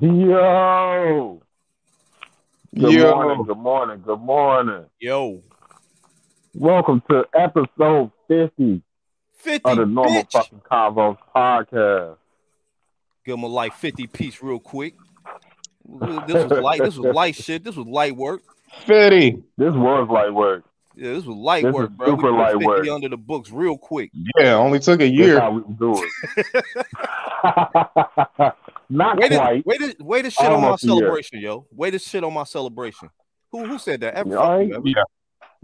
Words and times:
Yo. 0.00 1.40
Good 2.74 2.92
Yo. 2.92 3.14
morning, 3.14 3.44
good 3.46 3.58
morning, 3.58 4.02
good 4.04 4.20
morning. 4.20 4.84
Yo, 4.98 5.40
Welcome 6.54 7.02
to 7.10 7.24
episode 7.34 8.10
50 8.28 8.82
50 9.38 9.70
of 9.70 9.76
the 9.76 9.86
Normal 9.86 10.22
bitch. 10.22 10.32
Fucking 10.32 10.60
Convos 10.70 11.16
podcast. 11.34 12.16
Give 13.24 13.34
him 13.34 13.44
a 13.44 13.46
like 13.46 13.74
50 13.74 14.06
piece 14.08 14.42
real 14.42 14.58
quick. 14.58 14.94
This 16.26 16.48
was 16.48 16.60
light. 16.60 16.80
This 16.82 16.96
was 16.96 17.14
light 17.14 17.34
shit. 17.36 17.62
This 17.62 17.76
was 17.76 17.86
light 17.86 18.16
work. 18.16 18.42
Fitty. 18.86 19.42
This 19.56 19.74
was 19.74 20.08
light 20.10 20.32
work. 20.34 20.64
Yeah, 20.96 21.12
this 21.12 21.24
was 21.24 21.36
light 21.36 21.64
This 21.64 21.72
work, 21.72 21.90
bro. 21.90 22.06
We 22.06 22.12
super 22.12 22.30
put 22.30 22.38
light 22.38 22.52
50 22.52 22.66
work. 22.66 22.88
under 22.88 23.08
the 23.08 23.16
books 23.16 23.50
real 23.50 23.76
quick. 23.78 24.10
Yeah, 24.38 24.54
only 24.54 24.78
took 24.80 25.00
a 25.00 25.04
That's 25.04 25.12
year. 25.16 25.40
how 25.40 25.52
we 25.52 25.62
do 25.74 26.02
it. 27.44 28.54
Not 28.90 29.18
Wait 29.18 29.30
to, 29.30 29.36
quite. 29.36 29.66
wait 29.66 29.80
to, 29.80 29.96
wait 30.04 30.22
to 30.22 30.30
shit 30.30 30.46
on 30.46 30.60
my 30.60 30.66
Almost 30.66 30.84
year. 30.84 30.90
celebration, 30.98 31.40
yo. 31.40 31.66
Wait 31.72 31.90
to 31.92 31.98
shit 31.98 32.22
on 32.24 32.32
my 32.34 32.44
celebration. 32.44 33.08
Who 33.52 33.64
who 33.66 33.78
said 33.78 34.00
that? 34.00 34.14
Ever, 34.14 34.30
Yeah, 34.30 34.36
fuck 34.36 34.84
you. 34.84 34.92
Yeah. 34.96 35.02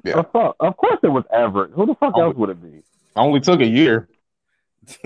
Yeah. 0.04 0.12
Of 0.20 0.32
course- 0.32 0.54
Of 0.60 0.76
course 0.76 0.98
it 1.02 1.08
was 1.08 1.24
Everett. 1.32 1.72
Who 1.72 1.86
the 1.86 1.94
fuck 1.96 2.14
Oh. 2.16 2.22
else 2.22 2.36
would 2.36 2.50
it 2.50 2.62
be? 2.62 2.82
Only 3.16 3.40
took 3.40 3.60
a 3.60 3.66
year. 3.66 4.08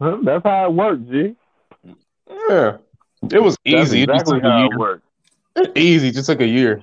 That's 0.00 0.44
how 0.44 0.66
it 0.66 0.72
works, 0.74 1.02
G. 1.10 1.34
Yeah. 2.48 2.76
It 3.30 3.42
was 3.42 3.56
That's 3.64 3.82
easy. 3.90 4.02
It 4.02 4.06
just 4.08 4.22
exactly 4.22 4.34
took 4.40 4.44
a 4.44 4.50
how 4.50 4.58
year. 4.58 4.72
it 4.72 4.78
works. 4.78 5.02
Easy. 5.76 6.10
Just 6.12 6.26
took 6.26 6.40
a 6.40 6.46
year. 6.46 6.82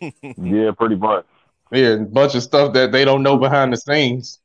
Yeah, 0.36 0.70
pretty 0.78 0.94
much. 0.96 1.24
Yeah, 1.72 1.94
a 1.94 1.98
bunch 1.98 2.34
of 2.36 2.42
stuff 2.44 2.72
that 2.74 2.92
they 2.92 3.04
don't 3.04 3.22
know 3.24 3.36
behind 3.36 3.72
the 3.72 3.76
scenes. 3.76 4.38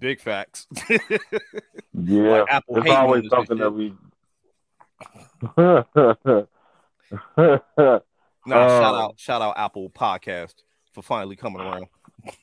Big 0.00 0.20
facts. 0.20 0.66
Yeah, 2.02 2.40
Like 2.40 2.46
Apple 2.50 2.76
it's 2.78 2.90
always 2.90 3.28
something 3.28 3.58
that 3.58 3.70
we. 3.70 3.92
Nah, 8.46 8.68
shout 8.68 8.94
Uh, 8.94 9.04
out, 9.04 9.14
shout 9.18 9.42
out 9.42 9.54
Apple 9.58 9.90
Podcast 9.90 10.54
for 10.92 11.02
finally 11.02 11.36
coming 11.36 11.60
around. 11.60 11.86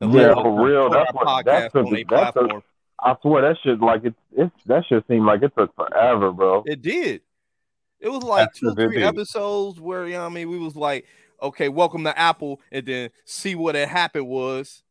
Yeah, 0.00 0.32
for 0.34 0.64
real. 0.64 0.90
That's 0.90 1.12
what 1.12 1.44
that 1.44 1.72
podcast 1.72 1.72
took. 1.72 1.86
on 1.88 1.96
a 1.96 2.04
That 2.04 2.34
took 2.34 2.48
platform. 2.48 2.62
I 3.00 3.16
swear 3.20 3.42
that 3.42 3.56
shit 3.64 3.80
like 3.80 4.04
it. 4.04 4.14
It 4.32 4.52
that 4.66 4.84
shit 4.88 5.04
seemed 5.08 5.26
like 5.26 5.42
it 5.42 5.52
took 5.58 5.74
forever, 5.74 6.30
bro. 6.30 6.62
It 6.66 6.82
did. 6.82 7.22
It 7.98 8.08
was 8.08 8.22
like 8.22 8.52
two, 8.54 8.68
Absolutely. 8.68 8.94
three 8.94 9.02
episodes 9.04 9.80
where 9.80 10.06
you 10.06 10.12
know 10.12 10.20
what 10.20 10.26
I 10.30 10.34
mean 10.34 10.50
we 10.50 10.58
was 10.58 10.76
like, 10.76 11.04
okay, 11.42 11.68
welcome 11.68 12.04
to 12.04 12.16
Apple, 12.16 12.60
and 12.70 12.86
then 12.86 13.10
see 13.24 13.56
what 13.56 13.74
it 13.74 13.88
happened 13.88 14.28
was 14.28 14.84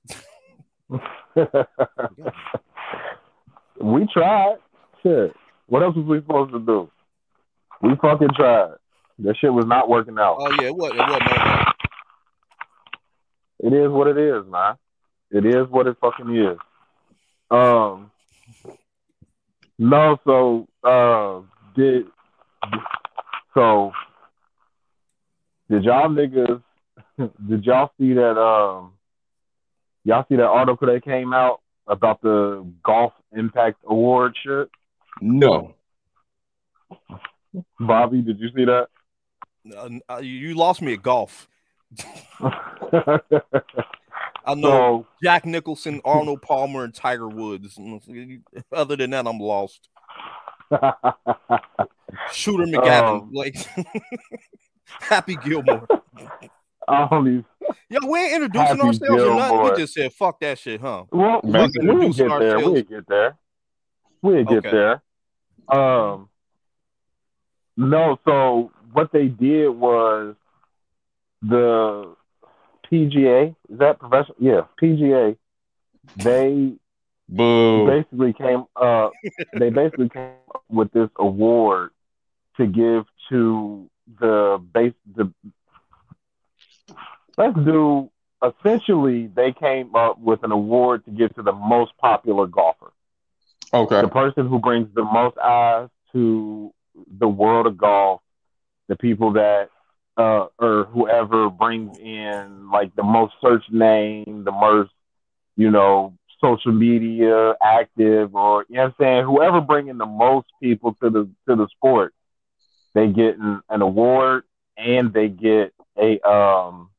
we 0.89 0.97
tried. 4.13 4.57
Shit. 5.03 5.33
What 5.67 5.83
else 5.83 5.95
was 5.95 6.05
we 6.05 6.19
supposed 6.19 6.53
to 6.53 6.59
do? 6.59 6.89
We 7.81 7.95
fucking 8.01 8.29
tried. 8.35 8.75
That 9.19 9.35
shit 9.37 9.51
was 9.51 9.65
not 9.67 9.89
working 9.89 10.17
out. 10.19 10.37
oh 10.39 10.51
yeah, 10.61 10.67
it 10.67 10.75
wasn't 10.75 10.99
it 10.99 11.07
no, 11.07 11.17
no. 11.17 11.63
It 13.59 13.73
is 13.73 13.89
what 13.89 14.07
it 14.07 14.17
is, 14.17 14.45
man. 14.49 14.75
It 15.31 15.45
is 15.45 15.67
what 15.69 15.87
it 15.87 15.97
fucking 15.99 16.35
is. 16.35 16.57
Um. 17.49 18.11
No, 19.79 20.17
so 20.25 20.67
uh, 20.83 21.41
did 21.75 22.05
so? 23.53 23.91
Did 25.69 25.83
y'all 25.83 26.09
niggas? 26.09 26.63
Did 27.17 27.65
y'all 27.65 27.91
see 27.99 28.13
that? 28.13 28.39
Um, 28.39 28.93
y'all 30.07 30.25
see 30.29 30.37
that 30.37 30.45
article 30.45 30.87
that 30.87 31.03
came 31.03 31.33
out 31.33 31.59
about 31.85 32.21
the 32.21 32.65
Golf 32.83 33.11
Impact 33.33 33.77
Award 33.85 34.35
shit? 34.41 34.69
No. 35.21 35.73
Bobby, 37.79 38.21
did 38.21 38.39
you 38.39 38.49
see 38.55 38.65
that? 38.65 38.87
Uh, 39.75 39.89
uh, 40.09 40.17
you 40.19 40.29
you 40.29 40.55
lost 40.55 40.81
me 40.81 40.93
at 40.93 41.03
golf. 41.03 41.49
I 42.41 42.51
know 44.55 44.69
so 44.69 45.05
Jack 45.21 45.45
Nicholson, 45.45 45.99
Arnold 46.05 46.41
Palmer, 46.41 46.85
and 46.85 46.93
Tiger 46.93 47.27
Woods. 47.27 47.77
Other 48.71 48.95
than 48.95 49.09
that, 49.09 49.27
I'm 49.27 49.39
lost. 49.39 49.89
Shooter 52.31 52.63
McGavin, 52.65 53.21
Um, 53.21 53.31
like 53.33 53.55
Happy 54.85 55.35
Gilmore. 55.35 55.85
I 56.87 57.07
don't 57.09 57.27
even. 57.27 57.45
Yo, 57.89 57.99
we 58.07 58.19
ain't 58.19 58.33
introducing 58.35 58.77
Happy 58.77 58.81
ourselves 58.81 59.23
or 59.23 59.35
nothing. 59.35 59.63
We 59.63 59.75
just 59.77 59.93
said 59.93 60.13
fuck 60.13 60.39
that 60.39 60.57
shit, 60.59 60.79
huh? 60.81 61.03
Well, 61.11 61.41
we, 61.43 61.51
Basically, 61.51 61.87
we'll 61.87 61.95
introducing 62.03 62.27
get 62.27 62.39
there. 62.39 62.51
ourselves. 62.55 62.73
We'll 62.73 62.83
get 62.83 63.07
there. 63.07 63.37
We'll 64.21 64.43
get 64.45 64.57
Okay. 64.65 64.71
there. 64.71 65.01
Um, 65.79 66.29
no. 67.75 68.17
So 68.25 68.71
what 68.93 69.11
they 69.11 69.27
did 69.27 69.69
was 69.69 70.35
the 71.41 72.15
PGA. 72.91 73.55
Is 73.69 73.79
that 73.79 73.99
professional? 73.99 74.37
Yeah, 74.39 74.61
PGA. 74.81 75.37
They 76.23 76.73
Boo. 77.29 77.85
basically 77.85 78.33
came. 78.33 78.63
Uh, 78.75 79.09
they 79.59 79.69
basically 79.69 80.09
came 80.09 80.31
up 80.55 80.63
with 80.69 80.91
this 80.93 81.09
award 81.17 81.91
to 82.55 82.65
give 82.65 83.05
to 83.29 83.89
the 84.19 84.61
base. 84.73 84.93
The 85.15 85.31
let's 87.37 87.55
do. 87.65 88.09
Essentially, 88.43 89.27
they 89.35 89.51
came 89.53 89.95
up 89.95 90.19
with 90.19 90.43
an 90.43 90.51
award 90.51 91.05
to 91.05 91.11
give 91.11 91.33
to 91.35 91.43
the 91.43 91.53
most 91.53 91.91
popular 91.97 92.45
golfer 92.47 92.91
Okay. 93.73 94.01
the 94.01 94.07
person 94.07 94.47
who 94.47 94.59
brings 94.59 94.87
the 94.93 95.03
most 95.03 95.37
eyes 95.37 95.89
to 96.13 96.71
the 97.19 97.27
world 97.27 97.67
of 97.67 97.77
golf, 97.77 98.21
the 98.87 98.95
people 98.95 99.33
that 99.33 99.69
uh 100.17 100.47
or 100.59 100.85
whoever 100.93 101.49
brings 101.49 101.91
in 101.99 102.69
like 102.71 102.95
the 102.95 103.03
most 103.03 103.33
search 103.41 103.63
name, 103.71 104.43
the 104.45 104.51
most 104.51 104.91
you 105.55 105.69
know 105.71 106.13
social 106.43 106.71
media 106.73 107.53
active, 107.61 108.35
or 108.35 108.65
you 108.69 108.75
know 108.77 108.83
what 108.83 108.87
I'm 108.89 108.95
saying, 108.99 109.25
whoever 109.25 109.61
bringing 109.61 109.97
the 109.97 110.05
most 110.05 110.47
people 110.61 110.95
to 111.01 111.09
the 111.09 111.29
to 111.47 111.55
the 111.55 111.67
sport, 111.75 112.13
they 112.93 113.07
get 113.07 113.37
an, 113.37 113.61
an 113.69 113.81
award 113.81 114.43
and 114.77 115.13
they 115.13 115.27
get 115.29 115.73
a 115.97 116.19
um 116.27 116.89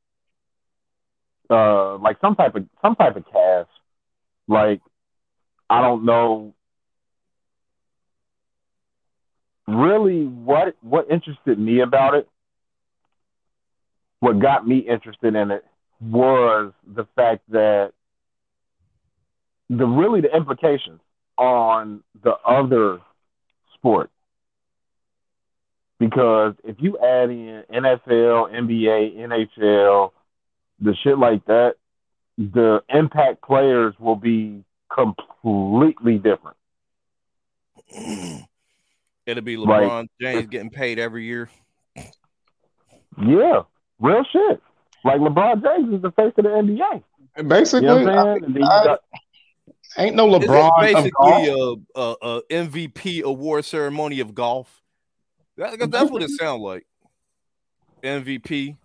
uh 1.51 1.97
like 1.99 2.19
some 2.21 2.35
type 2.35 2.55
of 2.55 2.65
some 2.83 2.95
type 2.95 3.17
of 3.17 3.25
cash, 3.25 3.67
like 4.47 4.81
I 5.71 5.83
don't 5.83 6.05
know 6.05 6.55
really 9.67 10.25
what 10.25 10.77
what 10.81 11.11
interested 11.11 11.59
me 11.59 11.81
about 11.81 12.15
it. 12.15 12.29
What 14.21 14.41
got 14.41 14.67
me 14.67 14.79
interested 14.79 15.35
in 15.35 15.51
it 15.51 15.65
was 16.01 16.73
the 16.87 17.07
fact 17.15 17.43
that 17.51 17.93
the 19.69 19.87
really 19.87 20.21
the 20.21 20.35
implications 20.35 21.01
on 21.37 22.03
the 22.23 22.33
other 22.45 22.99
sport. 23.75 24.11
Because 26.01 26.55
if 26.65 26.77
you 26.79 26.97
add 26.99 27.31
in 27.31 27.65
NFL, 27.73 28.53
NBA, 28.53 29.17
NHL, 29.17 30.13
the 30.81 30.95
shit 31.03 31.19
like 31.19 31.45
that, 31.47 31.75
the 32.37 32.83
impact 32.89 33.43
players 33.43 33.95
will 33.99 34.17
be 34.17 34.63
completely 34.93 36.19
different. 36.19 36.57
It'll 39.27 39.43
be 39.45 39.57
Right. 39.57 39.89
LeBron 39.89 40.09
James 40.21 40.47
getting 40.47 40.71
paid 40.71 40.99
every 40.99 41.25
year. 41.25 41.51
Yeah, 43.21 43.63
real 43.99 44.25
shit. 44.25 44.63
Like 45.05 45.21
LeBron 45.21 45.63
James 45.63 45.95
is 45.95 46.03
the 46.03 46.13
face 46.13 46.33
of 46.37 46.45
the 46.45 46.51
NBA. 46.51 47.03
Basically, 47.49 47.87
You 47.89 48.05
know 48.05 48.11
I'm 48.13 48.19
I- 48.19 48.23
saying? 48.35 48.45
And 48.45 48.55
then 48.55 48.63
you 48.63 48.69
I- 48.69 48.85
got- 48.85 49.01
ain't 49.99 50.17
no 50.17 50.29
LeBron. 50.29 50.71
it 50.83 50.95
basically 50.95 51.11
golf. 51.13 51.79
a, 51.95 52.01
a, 52.01 52.37
a 52.39 52.43
MVP 52.51 53.23
award 53.23 53.65
ceremony 53.65 54.21
of 54.21 54.35
golf? 54.35 54.83
That- 55.57 55.91
that's 55.91 56.11
what 56.11 56.23
it 56.23 56.31
sounds 56.31 56.63
like. 56.63 56.87
MVP. 58.03 58.77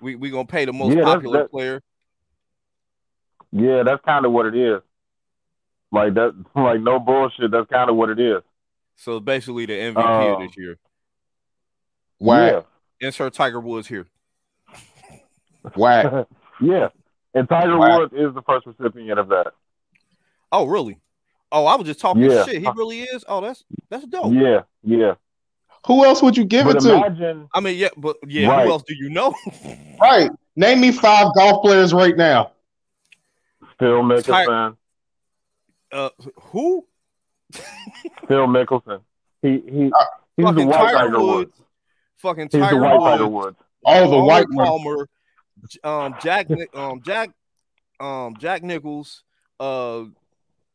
We 0.00 0.14
we 0.16 0.30
gonna 0.30 0.46
pay 0.46 0.64
the 0.64 0.72
most 0.72 0.90
Yeah, 0.90 0.96
that's- 1.02 1.14
popular 1.16 1.38
that- 1.42 1.50
player. 1.50 1.82
yeah, 3.52 3.82
that's 3.82 4.02
kind 4.04 4.24
of 4.26 4.32
what 4.32 4.46
it 4.46 4.56
is. 4.56 4.80
Like 5.92 6.14
that, 6.14 6.34
like 6.54 6.80
no 6.80 6.98
bullshit. 6.98 7.50
That's 7.50 7.68
kind 7.70 7.90
of 7.90 7.96
what 7.96 8.10
it 8.10 8.20
is. 8.20 8.42
So 8.96 9.18
basically 9.20 9.66
the 9.66 9.72
MVP 9.74 9.96
Oh. 9.96 10.28
of 10.34 10.40
um, 10.40 10.46
this 10.46 10.56
year. 10.56 10.76
Whack. 12.18 12.66
Insert 13.00 13.32
Tiger 13.32 13.60
Woods 13.60 13.88
here. 13.88 14.06
Wow. 15.74 16.26
Yeah, 16.60 16.70
yeah. 16.78 16.88
And 17.34 17.48
Tiger 17.48 17.78
Wow. 17.78 18.00
Woods 18.00 18.12
is 18.14 18.34
the 18.34 18.42
first 18.42 18.66
recipient 18.66 19.18
of 19.18 19.28
that. 19.28 19.52
Oh, 20.52 20.66
really? 20.66 20.98
Oh, 21.52 21.64
I 21.66 21.76
was 21.76 21.86
just 21.86 22.00
talking 22.00 22.22
Yeah. 22.24 22.44
shit. 22.44 22.60
He 22.60 22.68
really 22.76 23.00
is. 23.02 23.24
Oh, 23.28 23.40
that's 23.40 23.64
that's 23.88 24.04
dope. 24.06 24.32
Yeah, 24.32 24.62
yeah. 24.82 25.14
Who 25.86 26.04
else 26.04 26.20
would 26.22 26.36
you 26.36 26.44
give 26.44 26.66
but 26.66 26.76
it 26.76 26.80
to? 26.80 27.48
I 27.54 27.60
mean, 27.60 27.76
yeah, 27.78 27.88
but 27.96 28.16
yeah, 28.26 28.48
Right. 28.48 28.66
who 28.66 28.72
else 28.72 28.82
do 28.86 28.94
you 28.94 29.08
know? 29.10 29.34
Right. 30.00 30.30
Name 30.56 30.80
me 30.80 30.92
five 30.92 31.28
golf 31.36 31.62
players 31.62 31.92
right 31.92 32.16
now. 32.16 32.52
Phil 33.78 34.02
Mickelson. 34.02 34.76
uh, 35.92 36.08
who? 36.40 36.86
Phil 38.28 38.46
Mickelson. 38.46 39.00
He 39.42 39.48
he 39.52 39.58
he's 39.58 39.90
the 40.36 40.42
fucking 40.44 40.66
white 40.68 40.76
Tiger, 40.92 40.96
Tiger 40.96 41.20
Woods. 41.20 41.36
Woods. 41.56 41.62
Fucking 42.16 42.48
He's 42.52 42.60
Tiger 42.60 42.76
the 42.76 42.82
white 42.82 42.98
Woods. 42.98 43.10
Tiger 43.12 43.26
Woods. 43.28 43.56
Oh, 43.86 43.92
the 43.94 44.00
Arnold 44.04 44.26
white. 44.26 44.46
Palmer, 44.54 45.08
um, 45.84 46.14
Jack, 46.22 46.46
um, 46.74 47.00
Jack, 47.02 47.30
um, 47.98 48.36
Jack 48.38 48.62
Nichols, 48.62 49.22
uh, 49.58 50.04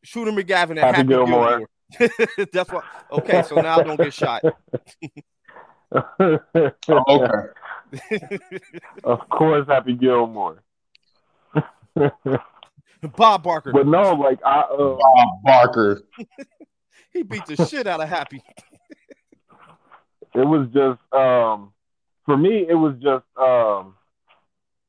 Shooter 0.02 0.32
McGavin, 0.32 0.70
and 0.70 0.78
Happy 0.80 0.96
Happy, 0.98 1.08
Gilmore. 1.08 1.48
Gilmore. 1.50 1.68
That's 2.52 2.70
what. 2.72 2.84
Okay, 3.12 3.42
so 3.42 3.56
now 3.56 3.78
don't 3.78 3.96
get 3.96 4.12
shot. 4.12 4.42
Oh, 5.92 6.38
okay. 7.08 8.08
of 9.04 9.28
course, 9.28 9.66
Happy 9.68 9.94
Gilmore. 9.94 10.62
Bob 13.16 13.42
Barker, 13.42 13.72
But 13.72 13.86
no, 13.86 14.14
like 14.14 14.40
I 14.44 14.60
uh, 14.62 14.76
Bob 14.76 15.28
Barker. 15.44 16.02
he 17.12 17.22
beat 17.22 17.46
the 17.46 17.64
shit 17.66 17.86
out 17.86 18.00
of 18.02 18.08
Happy. 18.08 18.42
it 20.34 20.44
was 20.46 20.66
just 20.74 21.00
um 21.12 21.72
for 22.24 22.36
me 22.36 22.66
it 22.68 22.74
was 22.74 22.94
just 22.96 23.24
um 23.36 23.94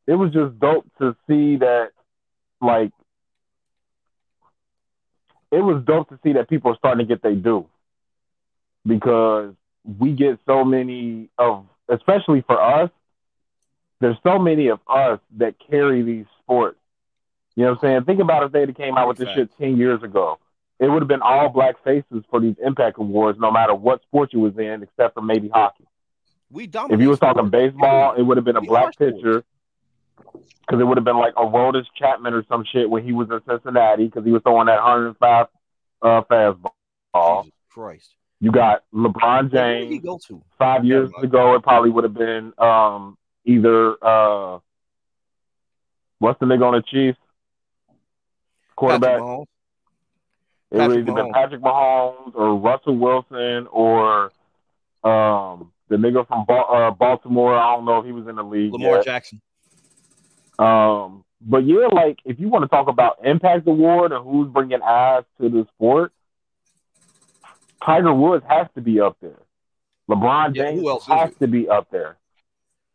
it 0.08 0.16
was 0.16 0.32
just 0.34 0.60
dope 0.60 0.86
to 1.00 1.16
see 1.28 1.58
that 1.58 1.92
like 2.60 2.92
it 5.58 5.62
was 5.62 5.84
dope 5.84 6.10
to 6.10 6.20
see 6.24 6.34
that 6.34 6.48
people 6.50 6.72
are 6.72 6.78
starting 6.78 7.06
to 7.06 7.12
get 7.12 7.22
their 7.24 7.36
due 7.36 7.66
because 8.86 9.54
we 10.00 10.12
get 10.14 10.40
so 10.46 10.64
many 10.64 11.30
of 11.38 11.66
especially 11.90 12.42
for 12.42 12.62
us 12.62 12.90
there's 14.00 14.18
so 14.22 14.38
many 14.38 14.68
of 14.68 14.80
us 14.88 15.20
that 15.38 15.56
carry 15.72 16.04
these 16.04 16.26
sports. 16.44 16.78
You 17.56 17.64
know 17.64 17.72
what 17.72 17.84
i'm 17.84 17.90
saying? 17.90 18.04
Think 18.04 18.20
about 18.20 18.44
if 18.44 18.52
they'd 18.52 18.68
have 18.68 18.78
came 18.78 18.96
out 18.96 19.08
with 19.08 19.18
this 19.18 19.30
shit 19.34 19.50
10 19.58 19.78
years 19.78 20.04
ago. 20.04 20.38
It 20.80 20.88
would 20.88 21.02
have 21.02 21.08
been 21.08 21.24
all 21.24 21.50
black 21.50 21.84
faces 21.84 22.24
for 22.30 22.40
these 22.40 22.56
impact 22.64 23.00
awards 23.00 23.40
no 23.40 23.50
matter 23.50 23.74
what 23.74 24.04
sport 24.04 24.34
you 24.34 24.42
was 24.42 24.56
in 24.60 24.84
except 24.84 25.16
for 25.16 25.22
maybe 25.22 25.50
hockey. 25.50 25.86
We 26.52 26.66
if 26.66 27.02
you 27.02 27.10
was 27.10 27.20
talking 27.20 27.50
baseball, 27.50 28.14
it 28.14 28.22
would 28.22 28.38
have 28.38 28.46
been 28.46 28.56
a 28.56 28.62
We 28.62 28.68
black 28.68 28.96
pitcher. 28.96 29.18
sports. 29.18 29.48
Because 30.68 30.82
it 30.82 30.84
would 30.84 30.98
have 30.98 31.06
been 31.06 31.18
like 31.18 31.34
a 31.38 31.42
Aroldis 31.42 31.86
Chapman 31.96 32.34
or 32.34 32.44
some 32.50 32.64
shit 32.72 32.90
when 32.90 33.04
he 33.04 33.14
was 33.14 33.30
in 33.32 33.40
Cincinnati 33.48 34.06
because 34.06 34.26
he 34.26 34.32
was 34.32 34.42
throwing 34.44 34.68
that 34.68 34.76
105 34.84 35.48
uh, 36.02 36.22
fastball. 36.30 37.44
Jesus 37.44 37.54
Christ. 37.70 38.10
You 38.40 38.52
got 38.52 38.84
LeBron 38.94 39.52
Where 39.52 39.80
did 39.80 39.88
he 39.88 39.96
James. 39.96 40.06
go 40.06 40.20
to? 40.28 40.42
Five 40.60 40.86
years 40.86 41.10
mind. 41.12 41.26
ago, 41.26 41.56
it 41.56 41.64
probably 41.64 41.90
would 41.90 42.04
have 42.04 42.14
been 42.14 42.54
um, 42.58 43.18
either 43.46 43.96
uh, 44.04 44.60
what's 46.20 46.40
the 46.40 46.46
nigga 46.46 46.66
on 46.66 46.74
the 46.74 46.84
Chiefs 46.84 47.18
quarterback? 48.76 49.20
Patrick 49.20 49.24
Mahomes. 49.24 49.46
It 50.70 50.76
would 50.76 50.82
Patrick 50.82 51.08
either 51.08 51.24
been 51.24 51.34
Patrick 51.34 51.62
Mahomes 51.62 52.36
or 52.36 52.56
Russell 52.58 52.98
Wilson 52.98 53.68
or 53.72 54.26
um, 55.04 55.72
the 55.88 55.96
nigga 55.96 56.28
from 56.28 56.46
ba- 56.46 56.54
uh, 56.54 56.92
Baltimore. 56.92 57.56
I 57.56 57.76
don't 57.76 57.86
know 57.86 58.00
if 58.00 58.06
he 58.06 58.12
was 58.12 58.28
in 58.28 58.36
the 58.36 58.44
league. 58.44 58.74
Lamar 58.74 58.98
yet. 58.98 59.06
Jackson. 59.06 59.42
Um, 60.60 61.24
but 61.42 61.66
yeah, 61.66 61.88
like 61.92 62.20
if 62.26 62.40
you 62.40 62.50
want 62.50 62.64
to 62.64 62.68
talk 62.68 62.88
about 62.88 63.20
impact 63.24 63.68
award 63.68 64.12
and 64.12 64.24
who's 64.24 64.50
bringing 64.52 64.82
eyes 64.82 65.24
to 65.40 65.50
the 65.50 65.68
sport, 65.76 66.12
Tiger 67.84 68.14
Woods 68.14 68.44
has 68.50 68.68
to 68.76 68.82
be 68.82 69.00
up 69.00 69.18
there. 69.22 69.40
LeBron 70.10 70.56
Yeah, 70.56 70.64
James 70.64 70.82
who 70.82 70.90
else 70.90 71.06
has 71.06 71.32
to 71.40 71.48
be 71.48 71.70
up 71.70 71.90
there. 71.92 72.18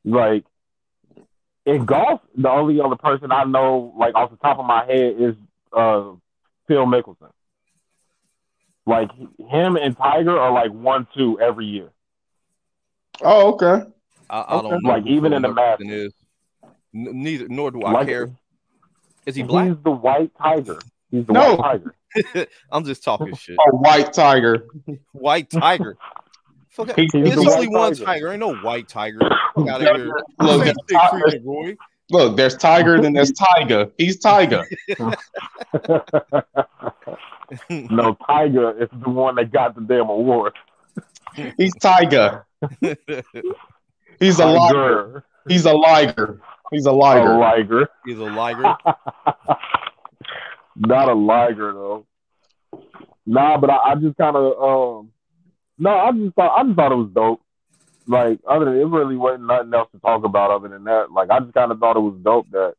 Like 0.04 0.44
in 1.64 1.84
golf, 1.84 2.20
the 2.36 2.50
only 2.50 2.80
other 2.80 2.96
person 2.96 3.30
I 3.30 3.44
know, 3.44 3.94
like 3.96 4.14
off 4.14 4.30
the 4.30 4.36
top 4.36 4.58
of 4.58 4.66
my 4.66 4.84
head, 4.84 5.14
is 5.18 5.34
uh, 5.72 6.12
Phil 6.66 6.86
Mickelson. 6.86 7.30
Like 8.84 9.10
him 9.38 9.76
and 9.76 9.96
Tiger 9.96 10.36
are 10.36 10.52
like 10.52 10.72
one 10.72 11.06
two 11.16 11.40
every 11.40 11.66
year. 11.66 11.90
Oh, 13.22 13.52
okay. 13.52 13.88
I, 14.28 14.40
I 14.40 14.52
Okay. 14.56 14.62
don't 14.62 14.82
know. 14.82 14.88
Like, 14.90 15.06
even 15.06 15.32
in 15.32 15.42
the 15.42 15.48
Mickelson 15.48 15.54
Masters. 15.54 16.12
Is. 16.94 17.06
N- 17.08 17.22
neither, 17.22 17.48
nor 17.48 17.70
do 17.70 17.82
I 17.82 17.92
Like- 17.92 18.06
care. 18.08 18.30
Is 19.26 19.36
he 19.36 19.42
black? 19.42 19.68
He's 19.68 19.76
the 19.84 19.90
white 19.92 20.30
tiger. 20.36 20.78
He's 21.10 21.24
the 21.26 21.32
No. 21.32 21.54
white 21.56 21.82
tiger. 22.14 22.46
I'm 22.72 22.84
just 22.84 23.04
talking 23.04 23.34
shit. 23.34 23.56
A 23.56 23.76
white 23.76 24.12
tiger. 24.12 24.66
White 25.12 25.48
tiger. 25.50 25.96
Fuck 26.70 26.90
out- 26.90 26.96
There's 26.96 27.36
white 27.36 27.48
only 27.54 27.68
one 27.68 27.92
tiger. 27.94 28.04
tiger. 28.04 28.30
Ain't 28.32 28.40
no 28.40 28.54
white 28.56 28.88
tiger. 28.88 29.18
Fuck 29.54 29.68
out 29.68 29.82
of 29.82 29.96
here. 29.96 30.10
Look, 30.40 30.64
Say 30.66 30.72
there's 30.88 31.00
Tiger- 31.10 31.40
Roy. 31.44 31.76
look, 32.10 32.36
there's 32.36 32.56
Tiger, 32.56 33.00
then 33.00 33.12
there's 33.12 33.32
Tiger. 33.32 33.90
He's 33.98 34.18
Tiger. 34.18 34.64
no, 37.70 38.16
Tiger 38.26 38.82
is 38.82 38.88
the 39.02 39.10
one 39.10 39.34
that 39.36 39.52
got 39.52 39.74
the 39.74 39.82
damn 39.82 40.08
award. 40.08 40.54
He's 41.56 41.74
Tiger. 41.76 42.46
He's 44.18 44.38
a 44.38 44.46
liger. 44.46 45.24
He's 45.48 45.64
a 45.66 45.72
liger. 45.72 46.40
He's 46.72 46.86
a 46.86 46.92
A 46.92 46.92
liger. 46.92 47.38
liger. 47.38 47.88
He's 48.04 48.18
a 48.18 48.24
liger. 48.24 48.76
Not 50.76 51.08
a 51.08 51.14
liger 51.14 51.72
though. 51.72 52.06
Nah, 53.26 53.58
but 53.58 53.70
I, 53.70 53.92
I 53.92 53.94
just 53.96 54.16
kind 54.16 54.36
of 54.36 54.44
um. 54.62 55.12
No, 55.78 55.90
I 55.90 56.12
just 56.12 56.34
thought 56.34 56.58
I 56.58 56.64
just 56.64 56.76
thought 56.76 56.92
it 56.92 56.96
was 56.96 57.10
dope. 57.14 57.42
Like 58.06 58.40
other 58.48 58.66
than 58.66 58.76
it 58.80 58.84
really 58.86 59.16
wasn't 59.16 59.46
nothing 59.46 59.72
else 59.74 59.90
to 59.92 60.00
talk 60.00 60.24
about 60.24 60.50
other 60.50 60.68
than 60.68 60.84
that. 60.84 61.12
Like 61.12 61.30
I 61.30 61.40
just 61.40 61.54
kind 61.54 61.70
of 61.72 61.78
thought 61.78 61.96
it 61.96 62.00
was 62.00 62.18
dope 62.22 62.50
that 62.52 62.74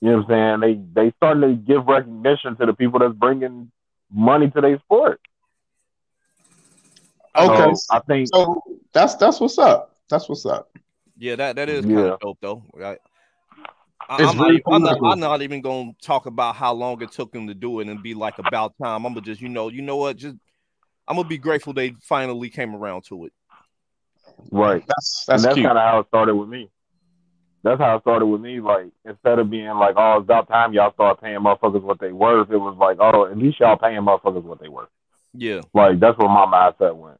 you 0.00 0.10
know 0.10 0.18
what 0.18 0.30
I'm 0.32 0.60
saying 0.62 0.86
they 0.94 1.02
they 1.04 1.12
starting 1.16 1.42
to 1.42 1.54
give 1.54 1.86
recognition 1.86 2.56
to 2.56 2.66
the 2.66 2.72
people 2.72 3.00
that's 3.00 3.14
bringing 3.14 3.70
money 4.12 4.50
to 4.50 4.60
their 4.60 4.78
sport. 4.80 5.20
Okay. 7.36 7.74
So 7.74 7.80
I 7.90 8.00
think 8.00 8.28
So 8.34 8.62
that's 8.92 9.14
that's 9.16 9.40
what's 9.40 9.58
up. 9.58 9.96
That's 10.10 10.28
what's 10.28 10.46
up. 10.46 10.70
Yeah, 11.18 11.36
that, 11.36 11.56
that 11.56 11.68
is 11.68 11.84
kind 11.84 11.96
Yeah. 11.98 12.12
of 12.14 12.20
dope 12.20 12.38
though. 12.40 12.62
I, 12.82 12.96
I, 14.08 14.22
It's 14.22 14.30
I'm, 14.32 14.36
not, 14.36 14.46
really 14.46 14.62
I'm, 14.70 14.82
not. 14.82 14.98
I'm 15.04 15.20
not 15.20 15.42
even 15.42 15.60
gonna 15.60 15.92
talk 16.00 16.26
about 16.26 16.56
how 16.56 16.72
long 16.72 17.02
it 17.02 17.12
took 17.12 17.34
him 17.34 17.46
to 17.48 17.54
do 17.54 17.80
it 17.80 17.88
and 17.88 18.02
be 18.02 18.14
like 18.14 18.38
about 18.38 18.74
time. 18.82 19.04
I'm 19.04 19.12
gonna 19.12 19.20
just 19.20 19.40
you 19.40 19.48
know 19.48 19.68
you 19.68 19.82
know 19.82 19.96
what 19.96 20.16
just 20.16 20.36
I'm 21.06 21.16
gonna 21.16 21.28
be 21.28 21.38
grateful 21.38 21.72
they 21.72 21.94
finally 22.02 22.48
came 22.50 22.74
around 22.74 23.04
to 23.06 23.26
it. 23.26 23.32
right. 24.50 24.84
That's 24.86 25.24
that's, 25.26 25.42
that's 25.42 25.54
kind 25.56 25.68
of 25.68 25.76
how 25.76 25.98
it 26.00 26.06
started 26.08 26.34
with 26.36 26.48
me. 26.48 26.70
That's 27.62 27.80
how 27.80 27.96
it 27.96 28.02
started 28.02 28.26
with 28.26 28.40
me. 28.40 28.60
Like 28.60 28.86
instead 29.04 29.38
of 29.38 29.50
being 29.50 29.68
like, 29.74 29.94
"Oh, 29.96 30.18
it's 30.18 30.24
about 30.24 30.48
time 30.48 30.72
y'all 30.72 30.92
start 30.92 31.20
paying 31.20 31.40
motherfuckers 31.40 31.82
what 31.82 31.98
they 32.00 32.12
worth," 32.12 32.50
it 32.50 32.56
was 32.56 32.76
like, 32.78 32.98
"Oh, 33.00 33.26
at 33.26 33.36
least 33.36 33.60
y'all 33.60 33.76
paying 33.76 34.00
motherfuckers 34.00 34.42
what 34.44 34.60
they 34.60 34.68
worth." 34.68 34.88
Yeah, 35.34 35.62
Like 35.74 36.00
that's 36.00 36.16
where 36.18 36.28
my 36.28 36.46
mindset 36.46 36.96
went. 36.96 37.18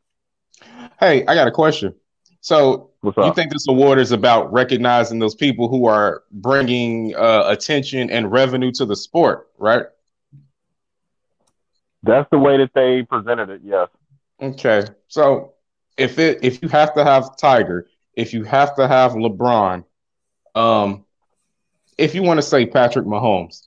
Hey, 1.00 1.26
I 1.26 1.34
got 1.34 1.48
a 1.48 1.50
question. 1.52 1.94
So 2.40 2.87
What's 3.00 3.16
you 3.16 3.32
think 3.34 3.52
this 3.52 3.66
award 3.68 3.98
is 3.98 4.10
about 4.10 4.52
recognizing 4.52 5.18
those 5.20 5.34
people 5.34 5.68
who 5.68 5.86
are 5.86 6.24
bringing 6.32 7.14
uh, 7.14 7.44
attention 7.46 8.10
and 8.10 8.30
revenue 8.30 8.72
to 8.72 8.84
the 8.84 8.96
sport, 8.96 9.48
right? 9.58 9.84
that's 12.02 12.28
the 12.30 12.38
way 12.38 12.56
that 12.56 12.72
they 12.74 13.02
presented 13.02 13.50
it. 13.50 13.60
Yes. 13.64 13.88
Okay. 14.40 14.84
So 15.08 15.54
if 15.96 16.18
it 16.18 16.38
if 16.42 16.62
you 16.62 16.68
have 16.68 16.94
to 16.94 17.04
have 17.04 17.36
Tiger, 17.36 17.88
if 18.14 18.32
you 18.32 18.44
have 18.44 18.74
to 18.76 18.88
have 18.88 19.12
LeBron, 19.12 19.84
um, 20.54 21.04
if 21.96 22.14
you 22.14 22.22
want 22.22 22.38
to 22.38 22.42
say 22.42 22.66
Patrick 22.66 23.04
Mahomes, 23.06 23.66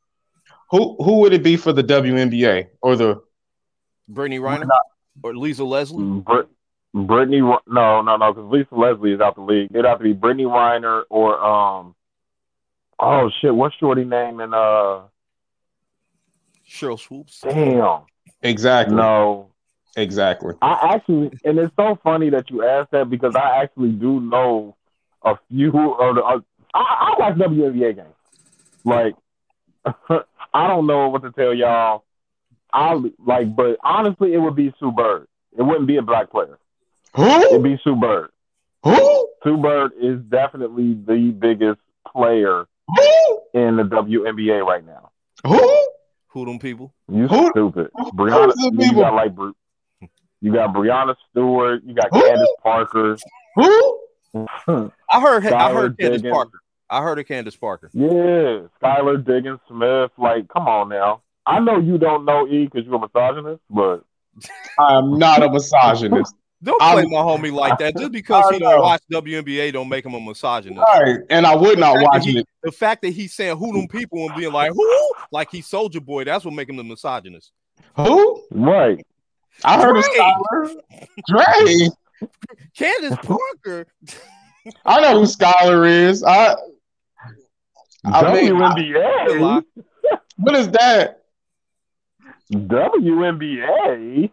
who 0.70 0.96
who 1.04 1.20
would 1.20 1.34
it 1.34 1.44
be 1.44 1.58
for 1.58 1.74
the 1.74 1.84
WNBA 1.84 2.68
or 2.82 2.96
the 2.96 3.22
Brittney 4.12 4.40
Griner 4.40 4.68
or 5.24 5.36
Lisa 5.36 5.64
Leslie. 5.64 6.22
Brit- 6.22 6.48
Brittany, 6.94 7.42
Ri- 7.42 7.58
no, 7.68 8.02
no, 8.02 8.18
no, 8.18 8.34
because 8.34 8.52
Lisa 8.52 8.76
Leslie 8.76 9.14
is 9.14 9.22
out 9.22 9.36
the 9.36 9.42
league. 9.42 9.70
It'd 9.72 9.86
have 9.86 10.00
to 10.00 10.04
be 10.04 10.14
Brittney 10.14 10.46
Griner 10.46 11.04
or 11.10 11.40
um, 11.44 11.96
oh 13.00 13.30
shit, 13.42 13.56
what's 13.56 13.76
Shorty 13.76 14.04
name? 14.04 14.40
And 14.40 14.54
uh, 14.54 15.02
Sheryl 16.70 17.00
Swoopes. 17.00 17.42
damn, 17.42 18.02
exactly 18.42 18.96
no, 18.96 19.52
exactly? 19.96 20.56
I 20.62 20.96
actually, 20.96 21.32
and 21.46 21.58
it's 21.60 21.74
so 21.78 21.98
funny 22.04 22.30
that 22.32 22.50
you 22.50 22.66
asked 22.66 22.92
that 22.92 23.10
because 23.10 23.36
I 23.36 23.62
actually 23.62 23.92
do 23.92 24.20
know 24.20 24.76
a 25.24 25.38
few 25.50 25.70
of 25.70 26.16
the. 26.16 26.24
Uh, 26.24 26.40
I, 26.74 26.80
I 26.80 27.16
watch 27.20 27.36
WNBA 27.38 27.96
games. 27.96 28.08
Like, 28.84 29.14
I 30.54 30.68
don't 30.68 30.88
know 30.88 31.08
what 31.10 31.24
to 31.24 31.32
tell 31.32 31.54
y'all. 31.54 32.04
I 32.74 33.00
like, 33.26 33.56
but 33.56 33.78
honestly, 33.84 34.34
it 34.34 34.38
would 34.40 34.56
be 34.56 34.74
Sue 34.80 34.92
Bird. 34.92 35.28
It 35.58 35.64
wouldn't 35.64 35.88
be 35.88 35.98
a 35.98 36.02
black 36.02 36.32
player. 36.32 36.58
It'd 37.18 37.64
be 37.64 37.80
Sue 37.84 37.96
Bird. 37.96 38.30
who 38.84 39.28
Sue 39.44 39.58
Bird 39.58 39.92
is 40.02 40.20
definitely 40.30 40.94
the 40.94 41.36
biggest 41.38 41.80
player 42.08 42.66
who 42.88 43.42
in 43.54 43.76
the 43.78 43.84
WNBA 43.84 44.66
right 44.66 44.86
now. 44.86 45.10
who? 45.46 45.88
Who 46.30 46.46
them 46.46 46.60
people? 46.60 46.94
You 47.10 47.28
Who- 47.28 47.50
stupid. 47.52 47.90
who 47.94 48.12
Breanna, 48.14 48.50
is 48.50 48.56
the 48.56 48.72
you 48.74 48.78
people? 48.90 49.02
got 49.02 49.14
like 49.14 49.34
you 50.42 50.54
got 50.54 50.74
Breanna 50.74 51.16
Stewart, 51.30 51.84
you 51.86 51.94
got 51.94 52.08
Who? 52.12 52.22
Candace 52.22 52.50
Parker. 52.64 53.18
Who? 53.56 54.00
I 54.34 54.40
heard. 54.66 55.46
I 55.48 55.74
heard 55.74 55.98
Candace 56.00 56.22
Diggins. 56.22 56.34
Parker. 56.34 56.60
I 56.90 57.02
heard 57.02 57.20
of 57.20 57.28
Candace 57.28 57.56
Parker. 57.58 57.90
Yeah, 57.94 58.68
Skylar 58.82 59.26
Diggins 59.26 59.60
Smith. 59.68 60.12
Like, 60.18 60.48
come 60.48 60.68
on 60.68 60.90
now. 60.90 61.22
I 61.46 61.60
know 61.60 61.78
you 61.80 61.98
don't 61.98 62.24
know 62.26 62.48
E 62.48 62.66
because 62.66 62.86
you're 62.86 62.96
a 62.96 63.00
misogynist, 63.02 63.62
but 63.70 64.04
I 64.80 64.98
am 64.98 65.18
not 65.18 65.44
a 65.44 65.50
misogynist. 65.52 66.34
Don't 66.64 66.80
play 66.80 66.88
I'm- 67.02 67.10
my 67.10 67.18
homie 67.18 67.52
like 67.52 67.80
that. 67.80 67.98
Just 67.98 68.12
because 68.12 68.52
he 68.52 68.60
don't 68.60 68.80
watch 68.82 69.02
WNBA 69.12 69.72
don't 69.74 69.90
make 69.90 70.06
him 70.06 70.14
a 70.14 70.20
misogynist. 70.22 70.80
All 70.80 71.02
right, 71.02 71.20
and 71.30 71.46
I 71.48 71.56
would 71.56 71.80
not 71.80 71.96
watch 72.02 72.24
that 72.24 72.30
he- 72.30 72.40
it. 72.40 72.48
The 72.64 72.72
fact 72.72 73.02
that 73.02 73.10
he's 73.12 73.34
saying 73.34 73.58
who 73.58 73.74
them 73.74 73.88
people 73.88 74.26
and 74.28 74.36
being 74.36 74.52
like 74.54 74.72
who, 74.74 75.12
like 75.32 75.50
he's 75.52 75.66
Soldier 75.68 76.02
Boy, 76.02 76.24
that's 76.24 76.46
what 76.46 76.54
make 76.54 76.70
him 76.70 76.76
the 76.78 76.84
misogynist. 76.84 77.52
Who? 77.96 78.44
right. 78.52 79.04
I 79.66 79.82
heard 79.82 79.98
of 79.98 80.04
Dre. 80.04 80.14
Skylar. 80.16 80.76
Dre. 81.28 81.90
Candace 82.78 83.18
Parker. 83.26 83.88
I 84.86 85.02
know 85.02 85.20
who 85.20 85.26
Skylar 85.26 85.90
is. 85.90 86.24
I. 86.24 86.56
I 88.06 88.34
mean, 88.34 88.54
WNBA. 88.54 89.64
what 90.38 90.56
is 90.56 90.70
that? 90.70 91.22
WNBA. 92.54 94.30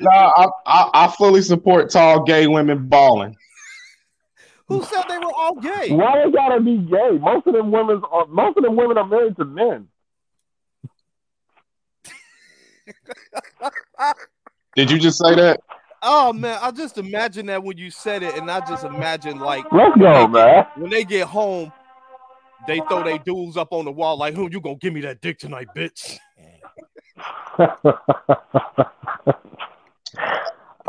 No, 0.00 0.10
I, 0.10 0.46
I 0.66 0.90
I 0.94 1.08
fully 1.08 1.42
support 1.42 1.90
tall 1.90 2.24
gay 2.24 2.46
women 2.46 2.88
balling. 2.88 3.36
Who 4.68 4.84
said 4.84 5.04
they 5.08 5.18
were 5.18 5.32
all 5.34 5.54
gay? 5.60 5.92
Why 5.92 6.24
they 6.24 6.30
gotta 6.30 6.60
be 6.60 6.76
gay? 6.78 7.18
Most 7.18 7.46
of 7.46 7.54
them 7.54 7.72
women 7.72 8.02
are 8.10 8.26
most 8.26 8.56
of 8.58 8.64
them 8.64 8.76
women 8.76 8.98
are 8.98 9.06
married 9.06 9.36
to 9.36 9.44
men. 9.44 9.88
Did 14.76 14.90
you 14.90 14.98
just 14.98 15.18
say 15.18 15.34
that? 15.34 15.60
Oh 16.02 16.32
man, 16.32 16.58
I 16.62 16.70
just 16.70 16.98
imagine 16.98 17.46
that 17.46 17.62
when 17.62 17.76
you 17.78 17.90
said 17.90 18.22
it, 18.22 18.36
and 18.36 18.50
I 18.50 18.60
just 18.60 18.84
imagine 18.84 19.38
like 19.40 19.64
Let's 19.72 19.98
go, 19.98 20.28
man. 20.28 20.66
when 20.76 20.90
they 20.90 21.04
get 21.04 21.26
home, 21.26 21.72
they 22.66 22.80
throw 22.88 23.02
their 23.02 23.18
dudes 23.18 23.56
up 23.56 23.72
on 23.72 23.84
the 23.84 23.90
wall 23.90 24.16
like, 24.16 24.34
"Who 24.34 24.48
you 24.50 24.60
gonna 24.60 24.76
give 24.76 24.92
me 24.92 25.00
that 25.00 25.20
dick 25.20 25.38
tonight, 25.38 25.68
bitch?" 25.74 26.18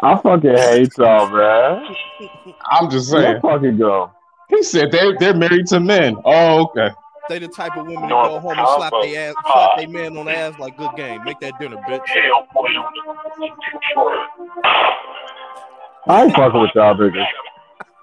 I 0.02 0.18
fucking 0.22 0.56
hate 0.56 0.98
y'all, 0.98 1.30
man. 1.30 1.96
I'm 2.72 2.90
just 2.90 3.10
saying. 3.10 3.24
Let's 3.24 3.42
fucking 3.42 3.78
go. 3.78 4.12
He 4.50 4.64
said 4.64 4.92
they 4.92 5.14
they're 5.20 5.36
married 5.36 5.68
to 5.68 5.80
men. 5.80 6.16
Oh, 6.26 6.64
okay. 6.64 6.90
They 7.28 7.40
the 7.40 7.48
type 7.48 7.78
of 7.78 7.86
women 7.86 8.10
that 8.10 8.10
go 8.10 8.40
home 8.40 8.58
and 8.58 8.68
slap 8.68 8.94
their 9.02 9.30
ass, 9.30 9.36
slap 9.52 9.78
their 9.78 9.88
man 9.88 10.18
on 10.18 10.26
the 10.26 10.32
ass 10.32 10.58
like, 10.58 10.78
"Good 10.78 10.96
game, 10.96 11.24
make 11.24 11.40
that 11.42 11.60
dinner, 11.60 11.78
bitch." 11.78 12.02
I 16.08 16.24
ain't 16.24 16.34
fucking 16.34 16.60
with 16.60 16.72
y'all 16.74 16.96
niggas. 16.96 17.26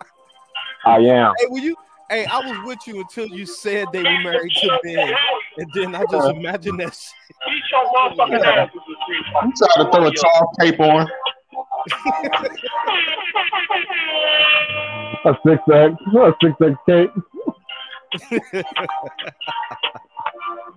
I 0.86 0.98
am. 0.98 1.32
Hey, 1.38 1.46
will 1.48 1.58
you? 1.58 1.76
Hey, 2.08 2.24
I 2.24 2.38
was 2.38 2.56
with 2.66 2.78
you 2.86 3.00
until 3.00 3.26
you 3.26 3.46
said 3.46 3.88
they 3.92 4.02
were 4.02 4.20
married 4.20 4.52
to 4.62 4.78
men, 4.84 5.12
and 5.58 5.70
then 5.74 5.94
I 5.94 6.04
just 6.08 6.30
imagine 6.30 6.76
that. 6.76 6.94
Shit. 6.94 7.14
I'm 9.42 9.52
trying 9.52 9.78
to 9.78 9.86
throw 9.92 10.06
a 10.06 10.12
tall 10.12 10.52
cape 10.60 10.78
on. 10.80 11.08
A 15.24 15.36
six 15.44 15.62
X, 15.72 15.94
a 16.14 16.32
six 16.40 16.54
X 16.62 16.76
cake. 16.86 17.10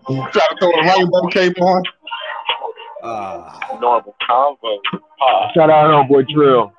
Trying 0.08 0.32
to 0.34 0.56
throw 0.60 0.72
a 0.72 0.82
rainbow 0.84 1.28
cape 1.28 1.62
on. 1.62 1.84
Ah, 3.04 3.78
normal 3.80 4.16
convo. 4.28 4.78
Uh, 5.22 5.52
Shout 5.54 5.70
out 5.70 6.10
homeboy 6.10 6.28
Trill. 6.30 6.74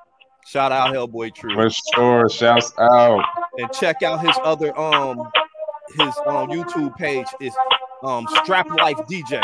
Shout 0.51 0.71
out 0.71 0.93
Hellboy 0.93 1.33
True, 1.33 1.53
For 1.55 1.69
sure. 1.95 2.29
Shouts 2.29 2.73
out. 2.77 3.23
and 3.57 3.71
check 3.71 4.03
out 4.03 4.25
his 4.25 4.37
other 4.43 4.77
um 4.77 5.17
his 5.97 6.13
um 6.25 6.49
YouTube 6.49 6.95
page 6.97 7.27
is 7.39 7.53
um 8.03 8.27
Strap 8.43 8.67
Life 8.69 8.97
DJ. 9.09 9.41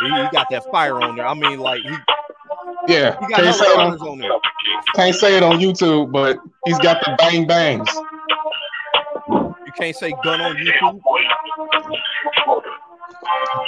He, 0.00 0.06
he 0.06 0.28
got 0.32 0.46
that 0.50 0.64
fire 0.70 1.00
on 1.00 1.16
there. 1.16 1.26
I 1.26 1.34
mean, 1.34 1.58
like 1.58 1.80
he, 1.82 1.94
Yeah. 2.88 3.18
he 3.20 3.26
got 3.28 3.40
Can't 3.42 3.54
say, 3.56 3.64
it 3.66 3.78
on, 3.78 3.98
on 4.00 4.18
there. 4.18 4.30
can't 4.94 5.14
say 5.16 5.36
it 5.36 5.42
on 5.42 5.58
YouTube, 5.58 6.12
but 6.12 6.38
he's 6.66 6.78
got 6.78 7.00
the 7.04 7.14
bang 7.18 7.46
bangs. 7.46 7.88
You 9.28 9.72
can't 9.76 9.96
say 9.96 10.12
gun 10.22 10.40
on 10.40 10.56
YouTube. 10.56 11.00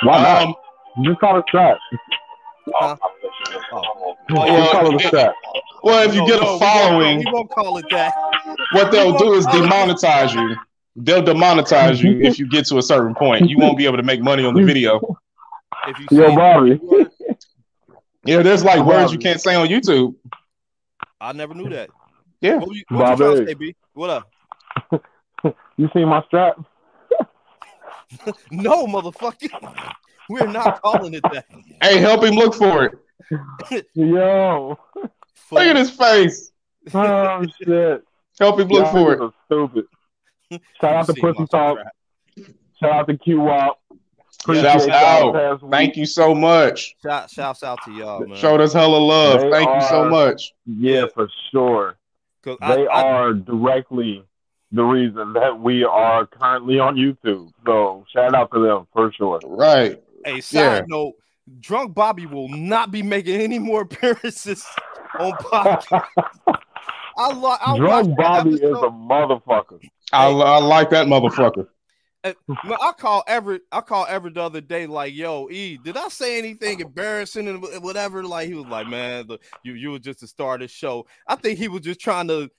Why 0.02 0.22
not? 0.22 0.42
Um, 0.48 0.54
Just 1.04 1.20
call 1.20 1.38
it 1.38 1.44
strap. 1.48 1.78
Oh, 3.72 4.16
Well, 4.30 4.46
Just 4.46 4.72
call 4.72 4.94
it 4.94 5.04
a 5.04 5.06
strap. 5.08 5.34
well, 5.82 6.08
if 6.08 6.14
you 6.14 6.20
No, 6.22 6.26
get 6.26 6.40
no, 6.40 6.40
a 6.40 6.44
we 6.44 6.48
won't- 6.48 6.62
following, 6.62 7.18
we 7.18 7.24
won't 7.32 7.50
call 7.50 7.78
it 7.78 7.84
that. 7.90 8.14
what 8.72 8.90
they'll 8.90 9.16
do 9.16 9.34
is 9.34 9.44
won't 9.46 9.70
call 9.70 9.90
it- 9.90 9.96
demonetize 9.96 10.34
you. 10.34 10.56
They'll 10.96 11.22
demonetize 11.22 12.02
you 12.02 12.20
if 12.22 12.38
you 12.38 12.48
get 12.48 12.66
to 12.66 12.78
a 12.78 12.82
certain 12.82 13.14
point. 13.14 13.48
You 13.50 13.58
won't 13.58 13.76
be 13.76 13.84
able 13.86 13.98
to 13.98 14.02
make 14.02 14.20
money 14.22 14.44
on 14.44 14.54
the 14.54 14.62
video. 14.62 15.00
If 15.86 15.98
you 15.98 16.06
Yo, 16.22 16.34
Bobby. 16.34 16.80
Yeah, 18.24 18.42
there's 18.42 18.64
like 18.64 18.80
Wow. 18.80 18.86
words 19.02 19.12
you 19.12 19.18
can't 19.18 19.40
say 19.40 19.54
on 19.54 19.68
YouTube. 19.68 20.14
I 21.20 21.32
never 21.32 21.54
knew 21.54 21.68
that. 21.70 21.90
Yeah. 22.40 22.56
What, 22.56 22.74
you, 22.74 22.82
what 22.88 23.18
Bobby. 23.18 23.40
to 23.40 23.46
say, 23.46 23.54
B? 23.54 23.76
What 23.94 24.10
up? 24.10 24.30
You 25.78 25.88
see 25.92 26.04
my 26.04 26.22
strap? 26.26 26.56
No, 28.50 28.86
motherfucker. 28.86 29.50
We're 30.28 30.46
not 30.46 30.80
calling 30.82 31.14
it 31.14 31.22
that. 31.32 31.46
Hey, 31.82 31.98
help 31.98 32.24
him 32.24 32.34
look 32.34 32.54
for 32.54 32.84
it. 32.84 32.92
Yo. 33.94 34.78
Look 35.50 35.62
at 35.62 35.76
his 35.76 35.90
face. 35.90 36.50
Oh 36.94 37.44
shit. 37.62 38.02
Help 38.38 38.60
him 38.60 38.68
look 38.68 38.84
Y'all 38.84 38.92
for 38.92 39.12
it. 39.26 39.32
Stupid. 39.46 39.84
Shout 40.80 40.94
out 40.94 41.06
to 41.06 41.12
See 41.14 41.20
my 41.22 41.32
Pussy 41.32 41.46
Talk. 41.46 41.78
Shout 42.80 42.92
out 42.92 43.08
to 43.08 43.16
Q 43.16 43.40
Wop. 43.40 43.80
Shouts 44.46 44.86
out. 44.88 45.60
Thank 45.70 45.96
you 45.96 46.06
so 46.06 46.34
much. 46.34 46.94
Shout, 47.02 47.30
shouts 47.30 47.62
out 47.64 47.78
to 47.84 47.90
y'all, 47.92 48.24
man. 48.26 48.36
Showed 48.36 48.60
us 48.60 48.72
hella 48.72 48.96
love. 48.98 49.40
They 49.40 49.50
Thank 49.50 49.68
you 49.82 49.88
so 49.88 50.08
much. 50.08 50.52
Yeah, 50.66 51.06
for 51.12 51.28
sure. 51.50 51.96
'Cause 52.42 52.58
I- 52.60 52.76
They 52.76 52.86
I- 52.86 53.02
are 53.02 53.32
directly 53.32 54.22
the 54.70 54.84
reason 54.84 55.32
that 55.32 55.58
we 55.58 55.82
are 55.84 56.26
currently 56.26 56.78
on 56.78 56.94
YouTube. 56.96 57.50
So 57.64 58.04
shout 58.12 58.34
out 58.34 58.52
to 58.52 58.60
them 58.60 58.86
for 58.92 59.10
sure. 59.12 59.40
Right. 59.44 60.00
Hey, 60.24 60.40
side 60.40 60.60
Yeah. 60.60 60.80
note, 60.86 61.14
Drunk 61.60 61.94
Bobby 61.94 62.26
will 62.26 62.48
not 62.48 62.90
be 62.90 63.02
making 63.02 63.40
any 63.40 63.58
more 63.58 63.82
appearances 63.82 64.64
on 65.18 65.32
podcast. 65.32 66.04
I, 67.18 67.32
lo- 67.32 67.56
I 67.64 67.76
Drunk 67.78 68.16
Bobby 68.16 68.50
is 68.54 68.60
a 68.60 68.64
motherfucker. 68.90 69.80
I, 70.12 70.26
I 70.28 70.58
like 70.58 70.90
that 70.90 71.06
motherfucker. 71.06 71.66
Uh, 72.24 72.32
I 72.48 72.92
call 72.98 73.22
Everett. 73.28 73.62
I 73.70 73.80
call 73.80 74.04
Everett 74.08 74.34
the 74.34 74.42
other 74.42 74.60
day, 74.60 74.86
like, 74.86 75.14
"Yo, 75.14 75.48
E, 75.48 75.78
did 75.82 75.96
I 75.96 76.08
say 76.08 76.38
anything 76.38 76.80
embarrassing 76.80 77.46
and 77.46 77.62
whatever?" 77.82 78.24
Like, 78.24 78.48
he 78.48 78.54
was 78.54 78.66
like, 78.66 78.88
"Man, 78.88 79.28
the, 79.28 79.38
you 79.62 79.74
you 79.74 79.90
were 79.92 79.98
just 80.00 80.20
the 80.20 80.26
star 80.26 80.54
of 80.54 80.60
the 80.60 80.68
show." 80.68 81.06
I 81.28 81.36
think 81.36 81.58
he 81.58 81.68
was 81.68 81.82
just 81.82 82.00
trying 82.00 82.26
to 82.28 82.50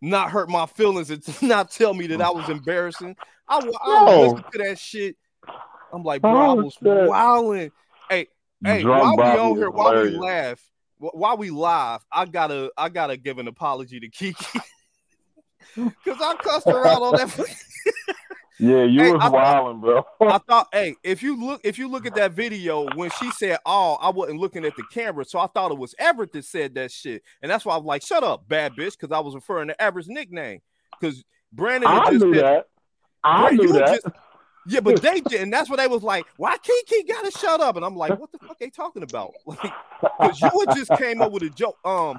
not 0.00 0.30
hurt 0.30 0.48
my 0.48 0.64
feelings 0.66 1.10
and 1.10 1.22
to 1.24 1.46
not 1.46 1.70
tell 1.70 1.92
me 1.94 2.06
that 2.08 2.22
I 2.22 2.30
was 2.30 2.48
embarrassing. 2.48 3.14
I, 3.48 3.58
wa- 3.58 3.78
I 3.82 4.04
No. 4.06 4.20
listened 4.22 4.44
to 4.52 4.58
that 4.58 4.78
shit. 4.78 5.16
I'm 5.92 6.02
like, 6.02 6.22
bro, 6.22 6.32
I 6.32 6.54
was 6.54 6.72
shit. 6.72 7.08
wilding. 7.08 7.70
Hey, 8.08 8.26
hey, 8.64 8.82
Drunk 8.82 9.16
while 9.16 9.32
we 9.34 9.38
on 9.40 9.56
here, 9.56 9.70
while 9.70 10.02
we 10.02 10.10
laugh, 10.10 10.60
wh- 10.98 11.14
while 11.14 11.36
we 11.36 11.50
live, 11.50 12.04
I 12.12 12.26
gotta, 12.26 12.70
I 12.76 12.88
gotta 12.88 13.16
give 13.16 13.38
an 13.38 13.48
apology 13.48 14.00
to 14.00 14.08
Kiki 14.08 14.44
because 15.76 16.20
I 16.20 16.34
cussed 16.42 16.68
her 16.68 16.86
out 16.86 17.02
on 17.02 17.16
that. 17.16 17.56
Yeah, 18.58 18.84
you 18.84 19.02
Hey, 19.02 19.12
was 19.12 19.32
wilding, 19.32 19.80
bro. 19.80 20.04
I 20.20 20.38
thought, 20.38 20.68
hey, 20.72 20.94
if 21.02 21.20
you 21.20 21.42
look, 21.42 21.62
if 21.64 21.78
you 21.78 21.88
look 21.88 22.06
at 22.06 22.14
that 22.14 22.30
video 22.32 22.86
when 22.94 23.10
she 23.18 23.28
said 23.32 23.58
"oh," 23.66 23.94
I 24.00 24.10
wasn't 24.10 24.38
looking 24.38 24.64
at 24.64 24.76
the 24.76 24.84
camera, 24.92 25.24
so 25.24 25.40
I 25.40 25.48
thought 25.48 25.72
it 25.72 25.78
was 25.78 25.96
Everett 25.98 26.32
that 26.34 26.44
said 26.44 26.74
that 26.76 26.92
shit, 26.92 27.22
and 27.40 27.50
that's 27.50 27.64
why 27.64 27.74
I 27.74 27.78
was 27.78 27.86
like, 27.86 28.06
"Shut 28.06 28.22
up, 28.22 28.46
bad 28.46 28.74
bitch," 28.74 28.92
because 29.00 29.10
I 29.10 29.18
was 29.18 29.34
referring 29.34 29.66
to 29.68 29.82
Everett's 29.82 30.06
nickname. 30.06 30.60
Because 31.00 31.24
Brandon 31.52 31.90
I 31.90 32.10
knew 32.10 32.34
that. 32.34 32.66
I 33.24 33.40
Brandon, 33.48 33.66
knew 33.66 33.72
that. 33.72 33.86
just- 33.88 34.06
yeah, 34.66 34.80
but 34.80 35.02
they 35.02 35.20
did, 35.20 35.40
and 35.42 35.52
that's 35.52 35.68
what 35.70 35.78
they 35.78 35.86
was 35.86 36.02
like. 36.02 36.24
Why 36.36 36.56
Kiki 36.58 37.02
gotta 37.04 37.30
shut 37.30 37.60
up? 37.60 37.76
And 37.76 37.84
I'm 37.84 37.96
like, 37.96 38.18
what 38.18 38.30
the 38.32 38.38
fuck 38.38 38.58
they 38.58 38.70
talking 38.70 39.02
about? 39.02 39.32
Like, 39.46 39.72
because 40.20 40.40
you 40.40 40.64
had 40.66 40.76
just 40.76 40.90
came 40.98 41.22
up 41.22 41.30
with 41.32 41.42
a 41.44 41.50
joke. 41.50 41.76
Um, 41.84 42.18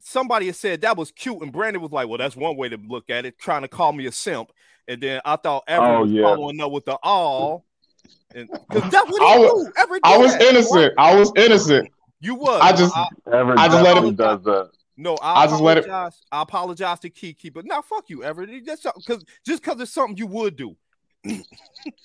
somebody 0.00 0.46
had 0.46 0.56
said 0.56 0.80
that 0.82 0.96
was 0.96 1.10
cute, 1.10 1.40
and 1.42 1.52
Brandon 1.52 1.82
was 1.82 1.92
like, 1.92 2.08
well, 2.08 2.18
that's 2.18 2.36
one 2.36 2.56
way 2.56 2.68
to 2.68 2.76
look 2.88 3.10
at 3.10 3.24
it, 3.24 3.38
trying 3.38 3.62
to 3.62 3.68
call 3.68 3.92
me 3.92 4.06
a 4.06 4.12
simp. 4.12 4.50
And 4.86 5.00
then 5.00 5.20
I 5.24 5.36
thought 5.36 5.64
Everett 5.66 5.90
Oh, 5.90 6.00
was 6.02 6.10
yeah. 6.12 6.22
following 6.22 6.60
up 6.60 6.70
with 6.72 6.84
the 6.84 6.98
all. 7.02 7.64
And 8.34 8.48
because 8.68 8.90
that's 8.90 9.10
what 9.10 9.22
he 9.22 9.26
I 9.34 9.38
was- 9.38 9.64
do. 9.66 9.72
Everett 9.78 10.00
I 10.04 10.18
was 10.18 10.32
that, 10.32 10.40
boy. 10.40 10.46
innocent. 10.48 10.94
I 10.98 11.14
was 11.18 11.32
innocent. 11.36 11.88
You 12.20 12.34
was. 12.34 12.60
I 12.62 12.72
just- 12.76 12.94
Everett 13.32 13.58
I 13.58 13.66
just 13.68 13.76
let 13.78 13.84
definitely 13.84 14.08
him- 14.10 14.14
does 14.16 14.42
that. 14.44 14.70
no. 14.98 15.14
I, 15.22 15.44
I 15.44 15.46
just 15.46 15.62
let 15.62 15.78
it- 15.78 15.88
I 15.88 16.10
apologize 16.32 17.00
to 17.00 17.10
Kiki, 17.10 17.48
but 17.48 17.64
now 17.64 17.80
fuck 17.80 18.10
you, 18.10 18.22
Everett. 18.24 18.50
That's 18.66 18.82
because 18.82 19.24
just 19.46 19.62
because 19.62 19.80
it's 19.80 19.92
something 19.92 20.16
you 20.18 20.26
would 20.26 20.56
do. 20.56 20.76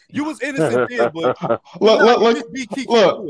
You 0.09 0.23
was 0.23 0.41
innocent 0.41 0.89
then, 0.89 1.11
but 1.13 1.37
Look, 1.81 2.01
look, 2.01 2.19
look, 2.19 2.53
be 2.53 2.65
Kiki 2.65 2.85
look. 2.89 3.25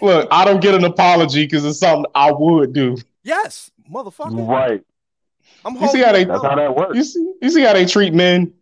look. 0.00 0.28
I 0.30 0.44
don't 0.44 0.60
get 0.60 0.74
an 0.74 0.84
apology 0.84 1.44
because 1.44 1.64
it's 1.64 1.78
something 1.78 2.10
I 2.14 2.30
would 2.30 2.72
do. 2.72 2.96
Yes, 3.22 3.70
motherfucker. 3.90 4.48
right. 4.48 4.82
I'm 5.64 5.74
You 5.74 5.80
see 5.80 5.84
holding 5.86 6.02
how 6.02 6.12
they- 6.12 6.24
That's 6.24 6.42
how 6.44 6.54
that 6.56 6.74
works. 6.74 6.96
You 6.96 7.04
see, 7.04 7.32
you 7.42 7.50
see 7.50 7.62
how 7.62 7.72
they 7.74 7.84
treat 7.84 8.14
men. 8.14 8.52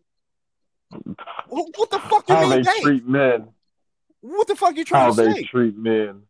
What 1.49 1.69
what 1.77 1.91
the 1.91 2.01
fuck 2.01 2.29
you 2.29 2.35
How 2.35 2.41
mean 2.47 2.51
they 2.51 2.63
they? 2.63 2.81
treat 2.81 3.07
men. 3.07 3.49
What 4.21 4.49
the 4.49 4.57
fuck 4.57 4.77
you 4.77 4.85
How 4.85 5.11
trying 5.11 5.15
to 5.15 5.23
they 5.23 5.33
say? 5.35 5.43
treat 5.45 5.77
men. 5.77 6.23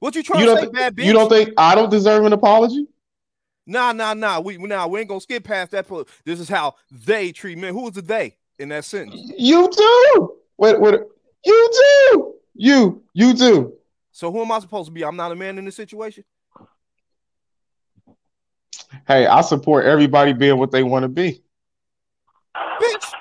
What 0.00 0.14
you 0.14 0.22
trying 0.22 0.40
You 0.40 0.46
to 0.54 0.56
say, 0.60 0.66
thi- 0.66 0.72
bad 0.72 0.96
bitch? 0.96 1.04
you 1.04 1.12
don't 1.12 1.28
think 1.28 1.50
I 1.56 1.74
don't 1.74 1.90
deserve 1.90 2.24
an 2.24 2.32
apology? 2.32 2.86
Nah, 3.66 3.92
nah, 3.92 4.14
nah. 4.14 4.40
We 4.40 4.56
nah, 4.58 4.86
we 4.86 5.00
ain't 5.00 5.08
gonna 5.08 5.20
skip 5.20 5.44
past 5.44 5.70
that. 5.72 5.86
This 6.24 6.40
is 6.40 6.48
how 6.48 6.74
they 6.90 7.32
treat 7.32 7.58
men. 7.58 7.74
Who 7.74 7.82
was 7.82 7.92
the 7.92 8.02
they 8.02 8.36
in 8.60 8.68
that 8.68 8.84
sentence? 8.84 9.32
You 9.36 9.70
do. 9.70 10.34
What? 10.56 10.80
What? 10.80 11.08
You 11.44 11.70
do. 11.72 12.34
You. 12.54 13.02
You 13.14 13.34
do. 13.34 13.72
So 14.12 14.30
who 14.30 14.42
am 14.42 14.52
I 14.52 14.58
supposed 14.60 14.86
to 14.86 14.92
be? 14.92 15.04
I'm 15.04 15.16
not 15.16 15.32
a 15.32 15.34
man 15.34 15.58
in 15.58 15.64
this 15.64 15.76
situation. 15.76 16.24
Hey, 19.06 19.26
I 19.26 19.40
support 19.40 19.86
everybody 19.86 20.32
being 20.32 20.58
what 20.58 20.70
they 20.70 20.82
want 20.82 21.04
to 21.04 21.08
be. 21.08 21.42
Bitch, 22.56 23.12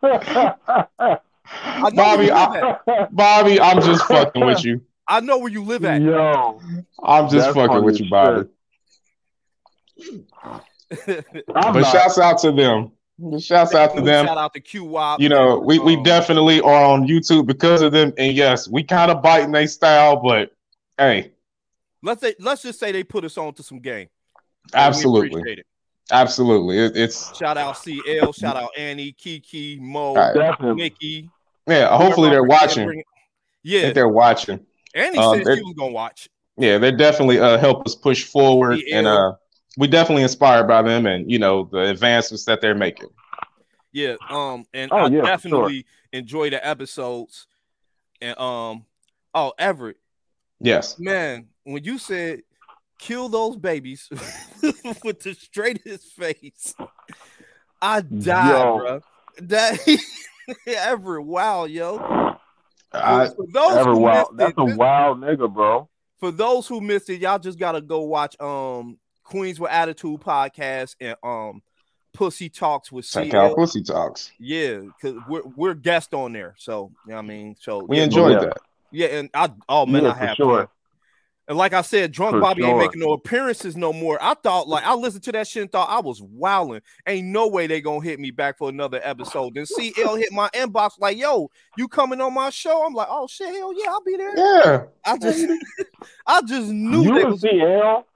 I 1.60 1.90
Bobby, 1.90 1.96
where 1.96 2.22
you 2.22 2.32
live 2.32 2.80
I, 2.86 2.92
at. 2.92 3.14
Bobby, 3.14 3.60
I'm 3.60 3.80
just 3.82 4.04
fucking 4.04 4.44
with 4.44 4.64
you. 4.64 4.82
I 5.08 5.20
know 5.20 5.38
where 5.38 5.50
you 5.50 5.64
live 5.64 5.84
at. 5.84 6.02
Yo, 6.02 6.60
I'm 7.02 7.28
just 7.30 7.54
fucking 7.54 7.84
with 7.84 8.00
you, 8.00 8.10
Bobby. 8.10 8.48
But 11.46 11.74
not. 11.74 11.92
shouts 11.92 12.18
out 12.18 12.38
to 12.38 12.52
them. 12.52 12.92
Shouts 13.40 13.74
out 13.74 13.96
to 13.96 14.00
them. 14.00 14.26
Shout 14.26 14.38
out 14.38 14.54
to 14.54 14.60
Q 14.60 14.84
Wop. 14.84 15.20
You 15.20 15.28
know, 15.28 15.58
we, 15.58 15.78
we 15.80 15.96
Um, 15.96 16.02
definitely 16.04 16.60
are 16.60 16.84
on 16.84 17.06
YouTube 17.08 17.46
because 17.46 17.82
of 17.82 17.90
them. 17.92 18.12
And 18.16 18.36
yes, 18.36 18.68
we 18.68 18.84
kind 18.84 19.10
of 19.10 19.22
biting 19.22 19.50
their 19.50 19.66
style, 19.66 20.16
but 20.22 20.52
hey, 20.98 21.32
let's 22.02 22.20
say 22.20 22.34
let's 22.38 22.62
just 22.62 22.78
say 22.78 22.92
they 22.92 23.02
put 23.02 23.24
us 23.24 23.36
on 23.36 23.54
to 23.54 23.62
some 23.64 23.80
game. 23.80 24.08
Absolutely, 24.72 25.42
it. 25.52 25.66
absolutely. 26.12 26.78
It, 26.78 26.96
it's 26.96 27.36
Shout 27.36 27.56
out 27.56 27.76
CL, 27.78 28.32
shout 28.32 28.56
out 28.56 28.70
Annie, 28.76 29.12
Kiki, 29.12 29.78
Mo, 29.80 30.00
All 30.00 30.14
right. 30.14 30.34
Definitely. 30.34 30.82
Nikki. 30.82 31.30
yeah. 31.66 31.88
Hopefully 31.96 32.30
they're 32.30 32.44
whoever 32.44 32.52
I 32.54 32.58
forget, 32.58 32.68
watching. 32.68 32.86
bring- 32.86 33.00
I 33.00 33.02
Yeah, 33.64 33.80
think 33.82 33.94
they're 33.94 34.08
watching. 34.08 34.66
Annie 34.94 35.18
um, 35.18 35.42
said 35.42 35.56
she 35.56 35.62
was 35.62 35.74
gonna 35.76 35.92
watch. 35.92 36.28
Yeah, 36.56 36.78
they 36.78 36.92
definitely 36.92 37.40
uh, 37.40 37.58
help 37.58 37.84
us 37.86 37.94
push 37.94 38.24
forward, 38.24 38.78
Yeah. 38.84 38.98
and 38.98 39.06
uh, 39.08 39.32
we 39.78 39.86
definitely 39.86 40.24
inspired 40.24 40.66
by 40.66 40.82
them, 40.82 41.06
and 41.06 41.30
you 41.30 41.38
know 41.38 41.68
the 41.70 41.78
advancements 41.90 42.44
that 42.46 42.60
they're 42.60 42.74
making. 42.74 43.08
Yeah, 43.92 44.16
um, 44.28 44.64
and 44.74 44.92
Oh, 44.92 44.96
I 44.96 45.08
yeah, 45.08 45.20
for 45.20 45.26
definitely 45.26 45.86
enjoy 46.12 46.50
the 46.50 46.66
episodes. 46.66 47.46
And 48.20 48.38
um, 48.38 48.84
oh 49.34 49.52
Everett, 49.58 49.96
Yes, 50.60 50.98
man, 50.98 51.46
when 51.64 51.84
you 51.84 51.98
said 51.98 52.42
kill 52.98 53.28
those 53.28 53.56
babies 53.56 54.08
with 55.04 55.20
the 55.20 55.34
straightest 55.38 56.12
face, 56.12 56.74
I 57.80 58.00
died, 58.00 58.50
Yo. 58.50 58.78
bro. 58.78 59.00
That 59.42 59.78
Everett, 60.66 61.24
wow, 61.24 61.64
yo. 61.66 62.34
I, 62.92 63.28
for 63.28 63.46
those 63.52 63.78
Ever 63.78 63.90
who 63.92 63.98
wild. 64.00 64.32
missed 64.32 64.56
That's 64.56 64.70
it, 64.70 64.74
a 64.74 64.76
wild 64.76 65.18
nigga, 65.20 65.52
bro. 65.52 65.88
for 66.18 66.32
those 66.32 66.66
who 66.66 66.80
missed 66.80 67.08
it, 67.10 67.20
y'all 67.20 67.38
just 67.38 67.58
gotta 67.58 67.80
go 67.80 68.00
watch 68.02 68.38
um 68.40 68.98
Queens 69.28 69.60
with 69.60 69.70
Attitude 69.70 70.20
podcast 70.20 70.96
and 71.00 71.16
um 71.22 71.62
Pussy 72.14 72.48
Talks 72.48 72.90
with 72.90 73.08
check 73.08 73.30
CL. 73.30 73.50
out 73.50 73.56
Pussy 73.56 73.82
Talks. 73.82 74.32
Yeah, 74.38 74.78
because 74.78 75.16
we're 75.28 75.42
we're 75.56 75.74
guest 75.74 76.14
on 76.14 76.32
there. 76.32 76.54
So 76.58 76.90
you 77.06 77.10
know 77.10 77.16
what 77.16 77.24
I 77.24 77.28
mean, 77.28 77.56
so 77.60 77.84
We 77.84 77.98
yeah, 77.98 78.04
enjoyed 78.04 78.32
yeah. 78.32 78.38
that. 78.40 78.58
Yeah, 78.90 79.06
and 79.08 79.30
I 79.34 79.50
oh 79.68 79.86
man, 79.86 80.04
Yeah, 80.04 80.12
I 80.12 80.16
have 80.16 80.36
sure. 80.36 80.58
fun. 80.60 80.68
And 81.46 81.56
like 81.56 81.72
I 81.72 81.80
said, 81.80 82.12
drunk 82.12 82.34
For 82.34 82.40
Bobby 82.40 82.62
ain't 82.64 82.76
making 82.76 83.00
no 83.00 83.12
appearances 83.14 83.74
no 83.74 83.90
more. 83.90 84.18
I 84.20 84.34
thought 84.34 84.68
like 84.68 84.84
I 84.84 84.92
listened 84.94 85.24
to 85.24 85.32
that 85.32 85.46
shit 85.46 85.62
and 85.62 85.72
thought 85.72 85.88
I 85.88 86.00
was 86.00 86.20
wilding. 86.20 86.82
Ain't 87.06 87.26
no 87.28 87.48
way 87.48 87.66
they 87.66 87.80
gonna 87.80 88.02
hit 88.04 88.20
me 88.20 88.30
back 88.30 88.58
for 88.58 88.68
another 88.68 89.00
episode. 89.02 89.54
Then 89.54 89.64
CL 89.64 90.16
hit 90.16 90.30
my 90.32 90.50
inbox 90.54 90.98
like, 90.98 91.16
"Yo, 91.16 91.50
you 91.78 91.88
coming 91.88 92.20
on 92.20 92.34
my 92.34 92.50
show?" 92.50 92.84
I'm 92.84 92.92
like, 92.92 93.08
"Oh 93.10 93.26
shit, 93.28 93.48
hell 93.48 93.72
yeah, 93.82 93.90
I'll 93.90 94.02
be 94.02 94.16
there." 94.16 94.36
Yeah, 94.36 94.82
I 95.06 95.16
just, 95.16 95.46
I 96.26 96.42
just 96.42 96.68
knew 96.68 97.04
You 97.04 97.14
they 97.14 97.22
and 97.22 97.30
was. 97.30 97.40
CL, 97.40 98.06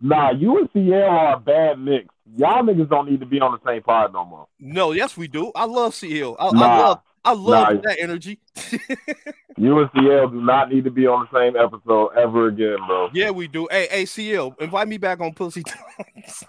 nah, 0.00 0.30
you 0.30 0.58
and 0.58 0.68
CL 0.72 1.02
are 1.02 1.34
a 1.36 1.40
bad 1.40 1.78
mix. 1.78 2.06
Y'all 2.36 2.62
niggas 2.62 2.88
don't 2.88 3.08
need 3.10 3.20
to 3.20 3.26
be 3.26 3.40
on 3.40 3.52
the 3.52 3.60
same 3.70 3.82
pod 3.82 4.12
no 4.12 4.24
more. 4.24 4.46
No, 4.58 4.92
yes 4.92 5.16
we 5.16 5.28
do. 5.28 5.52
I 5.54 5.64
love 5.66 5.94
CL. 5.94 6.36
I, 6.38 6.46
I 6.46 6.50
Nah, 6.52 6.78
love, 6.78 7.00
I 7.24 7.32
love 7.32 7.74
Nah. 7.74 7.80
that 7.82 7.96
energy. 8.00 8.38
you 9.56 9.78
and 9.78 9.90
CL 9.94 10.28
do 10.28 10.40
not 10.40 10.70
need 10.72 10.84
to 10.84 10.90
be 10.90 11.06
on 11.06 11.26
the 11.30 11.38
same 11.38 11.54
episode 11.56 12.08
ever 12.16 12.48
again, 12.48 12.78
bro. 12.86 13.10
yeah, 13.12 13.30
we 13.30 13.46
do. 13.46 13.68
Hey, 13.70 13.88
hey, 13.90 14.04
CL, 14.06 14.56
invite 14.60 14.88
me 14.88 14.96
back 14.98 15.20
on 15.20 15.32
Pussy 15.34 15.62
Talks. 15.62 16.44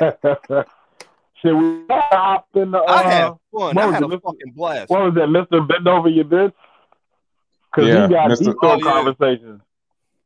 Should 1.42 1.54
we 1.56 1.84
hop 1.90 2.48
in 2.54 2.70
the? 2.70 2.78
Uh, 2.78 2.84
I 2.92 3.02
had 3.02 3.24
fun. 3.28 3.38
what 3.52 3.78
I 3.78 3.86
was 3.86 3.94
had 3.94 4.02
a 4.04 4.06
Mr. 4.06 4.22
fucking 4.22 4.52
blast. 4.54 4.90
what 4.90 5.02
was 5.04 5.14
that, 5.16 5.26
Mister 5.26 5.60
Bend 5.60 5.86
Over 5.86 6.08
Your 6.08 6.24
Bitch? 6.24 6.52
Because 7.74 7.88
Yeah, 7.88 8.06
he 8.08 8.14
got 8.14 8.30
Mr. 8.30 8.38
deep 8.44 8.54
Oh, 8.62 8.76
yeah. 8.76 8.84
conversations. 8.84 9.60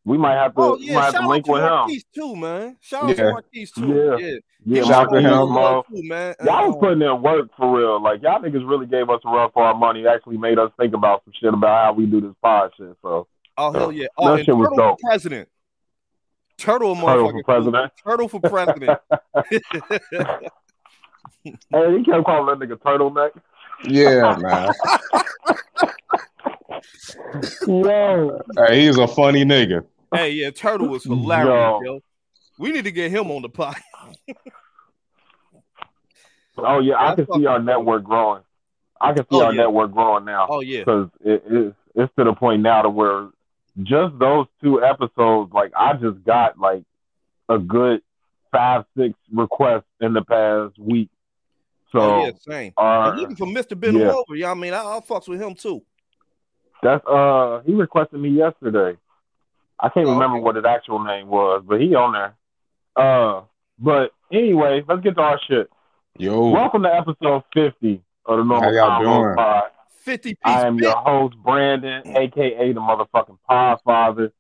We 0.05 0.17
might 0.17 0.35
have 0.35 0.55
to. 0.55 0.61
Oh 0.61 0.77
yeah, 0.79 0.95
might 0.95 1.05
have 1.05 1.15
to 1.23 1.29
link 1.29 1.45
to 1.45 1.53
with 1.53 1.63
him. 1.63 1.69
Marquise 1.69 2.05
too, 2.15 2.37
man. 2.37 2.77
Shout 2.81 3.03
out 3.11 3.17
to 3.17 3.23
Yeah. 3.23 3.31
Marquise 3.33 3.71
too. 3.73 3.87
Yeah. 3.89 4.17
Yeah, 4.27 4.37
Yeah, 4.65 4.83
Shout 4.85 5.07
out 5.07 5.13
to 5.13 5.21
him 5.21 5.31
Mo. 5.53 5.85
too, 5.89 6.03
man. 6.09 6.35
Y'all 6.45 6.67
was 6.67 6.75
Um, 6.75 6.81
putting 6.81 7.03
in 7.03 7.23
work 7.23 7.49
for 7.57 7.79
real. 7.79 8.03
Like 8.03 8.23
y'all 8.23 8.41
niggas 8.41 8.67
really 8.69 8.87
gave 8.87 9.11
us 9.11 9.21
a 9.25 9.29
run 9.29 9.51
for 9.53 9.63
our 9.63 9.75
money. 9.75 10.07
Actually 10.07 10.39
made 10.39 10.59
us 10.59 10.71
think 10.79 10.95
about 10.95 11.23
some 11.25 11.35
shit 11.39 11.53
about 11.53 11.85
how 11.85 11.93
we 11.93 12.07
do 12.07 12.21
this 12.21 12.33
pod 12.43 12.71
shit. 12.77 12.97
So 13.03 13.27
oh 13.59 13.73
hell 13.73 13.93
yeah! 13.93 14.07
Oh, 14.17 14.37
That 14.37 14.45
shit 14.47 14.57
was 14.57 14.69
Turtle 14.69 14.89
dope. 14.91 14.99
president. 15.01 15.49
Turtle, 16.57 16.95
Turtle 16.95 17.31
for 17.33 17.43
president. 17.43 17.93
Turtle 18.05 18.29
for 18.29 18.41
president. 18.41 18.99
Hey, 21.43 21.97
he 21.97 22.05
kept 22.05 22.27
calling 22.27 22.59
that 22.59 22.69
nigga 22.69 22.77
turtleneck. 22.79 23.31
Yeah, 23.85 24.37
man. 24.39 24.73
Yo, 27.67 28.41
hey, 28.57 28.87
he's 28.87 28.99
a 28.99 29.07
funny 29.07 29.45
nigga. 29.45 29.85
hey, 30.13 30.31
yeah, 30.33 30.51
Turtle 30.51 30.89
was 30.89 31.05
hilarious, 31.05 31.49
Yo. 31.49 31.81
yo. 31.85 32.01
We 32.59 32.73
need 32.73 32.85
to 32.85 32.91
get 32.93 33.11
him 33.11 33.31
on 33.31 33.43
the 33.43 33.49
pod. 33.49 33.77
oh 36.59 36.81
yeah, 36.81 36.97
I 36.99 37.15
can 37.15 37.27
see 37.35 37.47
our 37.47 37.59
network 37.59 38.05
growing. 38.05 38.43
I 39.01 39.15
can 39.15 39.25
see 39.25 39.29
Oh, 39.37 39.45
our 39.45 39.55
yeah. 39.55 39.63
network 39.63 39.93
growing 39.93 40.25
now 40.27 40.47
Oh 40.51 40.61
yeah, 40.61 40.81
because 40.81 41.09
it, 41.25 41.43
it's 41.47 41.77
it's 41.95 42.13
to 42.19 42.25
the 42.25 42.35
point 42.35 42.61
now 42.63 42.83
to 42.83 42.91
where 42.91 43.29
just 43.83 44.19
those 44.19 44.47
two 44.63 44.83
episodes, 44.85 45.53
like 45.55 45.73
I 45.77 45.95
just 45.95 46.23
got 46.25 46.59
like 46.59 46.83
a 47.49 47.59
good 47.59 48.03
five 48.53 48.85
six 48.97 49.15
requests 49.33 49.85
in 50.01 50.13
the 50.13 50.23
past 50.23 50.79
week. 50.79 51.09
So 51.93 52.01
oh 52.01 52.25
yeah, 52.25 52.31
same. 52.49 52.73
our, 52.77 53.11
And 53.11 53.21
looking 53.21 53.37
for 53.37 53.47
Mr. 53.47 53.79
Ben 53.79 53.97
yeah. 53.97 54.11
over. 54.13 54.37
Yeah, 54.37 54.51
I 54.51 54.55
mean, 54.55 54.73
I, 54.73 54.79
I'll 54.79 55.03
fucks 55.03 55.29
with 55.29 55.41
him 55.41 55.55
too. 55.55 55.83
That's 56.83 57.05
uh 57.07 57.63
he 57.67 57.75
requested 57.75 58.21
me 58.21 58.31
yesterday. 58.31 58.97
I 59.79 59.89
can't 59.89 60.07
Oh, 60.07 60.13
remember 60.13 60.37
okay. 60.37 60.45
what 60.45 60.57
his 60.57 60.65
actual 60.65 61.03
name 61.03 61.29
was, 61.29 61.63
but 61.67 61.81
he 61.81 61.95
on 61.95 62.13
there. 62.13 62.35
Uh 62.97 63.43
but 63.79 64.13
anyway, 64.33 64.83
let's 64.89 65.03
get 65.03 65.17
to 65.17 65.23
our 65.23 65.41
shit. 65.49 65.69
Yo, 66.19 66.49
Welcome 66.51 66.83
to 66.85 66.95
episode 66.95 67.43
fifty 67.53 68.03
of 68.27 68.39
the 68.39 68.45
Normal 68.45 68.63
How 68.63 68.71
y'all 68.71 69.03
doing? 69.25 69.37
Pod. 69.37 69.65
Fifty 70.01 70.31
piece. 70.31 70.39
I 70.45 70.67
am 70.67 70.77
bit. 70.77 70.85
your 70.85 70.97
host, 70.97 71.37
Brandon, 71.45 72.07
aka 72.17 72.73
the 72.73 72.81
motherfucking 72.81 73.39
Pod 73.47 73.79
Father, 73.85 74.33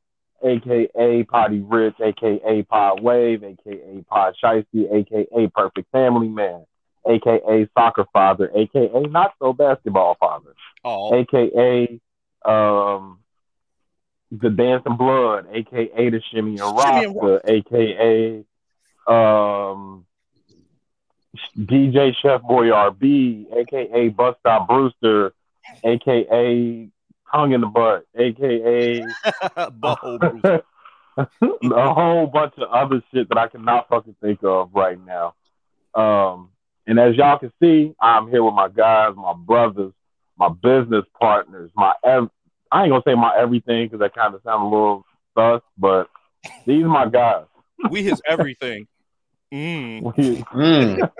aka 0.42 1.22
Potty 1.24 1.60
Rich, 1.60 1.96
aka 2.00 2.62
Pod 2.62 3.02
Wave, 3.02 3.42
aka 3.44 4.04
Pod 4.08 4.34
Shiesty, 4.42 4.90
aka 4.92 5.46
Perfect 5.54 5.90
Family 5.92 6.28
Man, 6.28 6.64
aka 7.08 7.68
Soccer 7.76 8.06
Father, 8.12 8.50
aka 8.54 8.88
Not 9.08 9.34
So 9.38 9.52
Basketball 9.52 10.16
Father. 10.18 10.54
Oh, 10.84 11.14
aka 11.14 12.00
um 12.44 13.18
the 14.30 14.50
Dancing 14.50 14.96
Blood, 14.96 15.46
aka 15.52 16.10
the 16.10 16.22
Shimmy 16.30 16.58
and 16.58 16.76
Rasta, 16.76 17.40
aka 17.46 18.44
um 19.06 20.06
DJ 21.58 22.14
Chef 22.20 22.42
Boy 22.42 22.66
RB, 22.66 23.46
aka 23.56 24.08
Bus 24.08 24.36
Stop 24.40 24.68
Brewster, 24.68 25.32
aka 25.84 26.88
Tongue 27.32 27.52
in 27.52 27.60
the 27.60 27.66
Butt, 27.66 28.06
aka 28.16 29.00
butthole 29.56 30.62
a 31.42 31.94
whole 31.94 32.26
bunch 32.26 32.54
of 32.58 32.68
other 32.70 33.02
shit 33.12 33.28
that 33.28 33.38
I 33.38 33.48
cannot 33.48 33.88
fucking 33.88 34.16
think 34.22 34.40
of 34.42 34.70
right 34.74 34.98
now. 35.04 35.34
Um, 35.94 36.50
and 36.90 36.98
as 36.98 37.14
y'all 37.14 37.38
can 37.38 37.52
see, 37.62 37.94
I'm 38.00 38.28
here 38.28 38.42
with 38.42 38.54
my 38.54 38.68
guys, 38.68 39.14
my 39.16 39.32
brothers, 39.32 39.92
my 40.36 40.48
business 40.48 41.04
partners, 41.20 41.70
my 41.76 41.92
ev- 42.04 42.28
I 42.72 42.82
ain't 42.82 42.90
gonna 42.90 43.02
say 43.06 43.14
my 43.14 43.36
everything 43.38 43.86
because 43.86 44.00
that 44.00 44.12
kind 44.12 44.34
of 44.34 44.42
sounds 44.42 44.62
a 44.62 44.64
little 44.64 45.04
sus, 45.36 45.62
but 45.78 46.08
these 46.66 46.82
are 46.82 46.88
my 46.88 47.08
guys. 47.08 47.44
we 47.90 48.02
his 48.02 48.20
everything. 48.26 48.88
Mm. 49.54 50.44
Mm. 50.52 51.10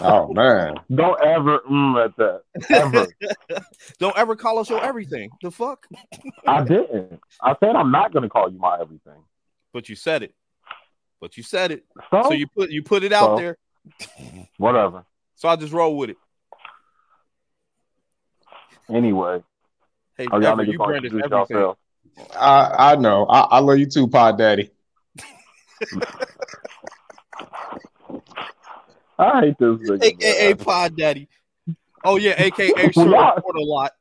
oh 0.00 0.32
man, 0.34 0.74
Don't 0.94 1.22
ever 1.22 1.60
mm 1.60 2.04
at 2.04 2.16
that. 2.16 2.42
Ever. 2.68 3.06
Don't 3.98 4.16
ever 4.18 4.36
call 4.36 4.58
us 4.58 4.68
your 4.68 4.84
everything. 4.84 5.30
The 5.40 5.50
fuck? 5.50 5.86
I 6.46 6.62
didn't. 6.64 7.20
I 7.40 7.54
said 7.60 7.74
I'm 7.76 7.90
not 7.92 8.12
gonna 8.12 8.28
call 8.28 8.50
you 8.50 8.58
my 8.58 8.78
everything. 8.80 9.22
But 9.72 9.88
you 9.88 9.94
said 9.94 10.22
it. 10.24 10.34
But 11.20 11.36
you 11.36 11.42
said 11.42 11.70
it. 11.70 11.84
So, 12.10 12.22
So 12.24 12.32
you 12.32 12.46
put 12.48 12.70
you 12.70 12.82
put 12.82 13.02
it 13.02 13.12
out 13.12 13.38
So? 13.38 13.42
there. 13.42 13.56
whatever. 14.58 15.04
So 15.36 15.48
I 15.48 15.56
just 15.56 15.72
roll 15.72 15.96
with 15.96 16.10
it. 16.10 16.16
Anyway, 18.90 19.42
Hey, 20.16 20.26
Oh, 20.32 20.38
y'all 20.40 20.52
Ever, 20.52 20.62
niggas 20.64 20.72
you 20.72 20.78
gonna 20.78 20.88
Brandon's 20.90 21.14
introduce 21.14 21.32
everything. 21.32 21.56
yourself. 21.56 21.78
I 22.38 22.92
I 22.92 22.96
know. 22.96 23.26
I, 23.26 23.40
I 23.40 23.58
love 23.60 23.78
you 23.78 23.86
too, 23.86 24.08
Pod 24.08 24.38
Daddy. 24.38 24.70
I 29.18 29.40
hate 29.40 29.58
this 29.58 29.78
nigga. 29.78 30.02
AKA 30.04 30.48
man. 30.54 30.56
Pod 30.64 30.96
Daddy. 30.96 31.28
Oh 32.04 32.16
yeah, 32.16 32.34
AKA 32.36 32.72
Well, 32.96 33.34
Sure 33.42 33.56
a 33.56 33.60
lot. 33.60 33.92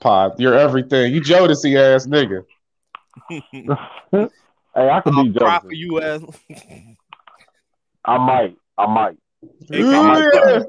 Pod, 0.00 0.38
you're 0.38 0.54
everything. 0.54 1.12
You 1.14 1.20
Jodeci 1.20 1.76
ass 1.76 2.06
nigga. 2.06 2.44
Hey, 4.74 4.88
I 4.90 5.00
could 5.00 5.14
I'll 5.14 5.24
be 5.24 5.32
cry 5.38 5.60
for 5.60 5.72
you 5.72 6.00
as 6.00 6.22
I 8.04 8.18
might. 8.18 8.56
I 8.76 8.86
might. 8.86 9.16
Yeah. 9.70 10.62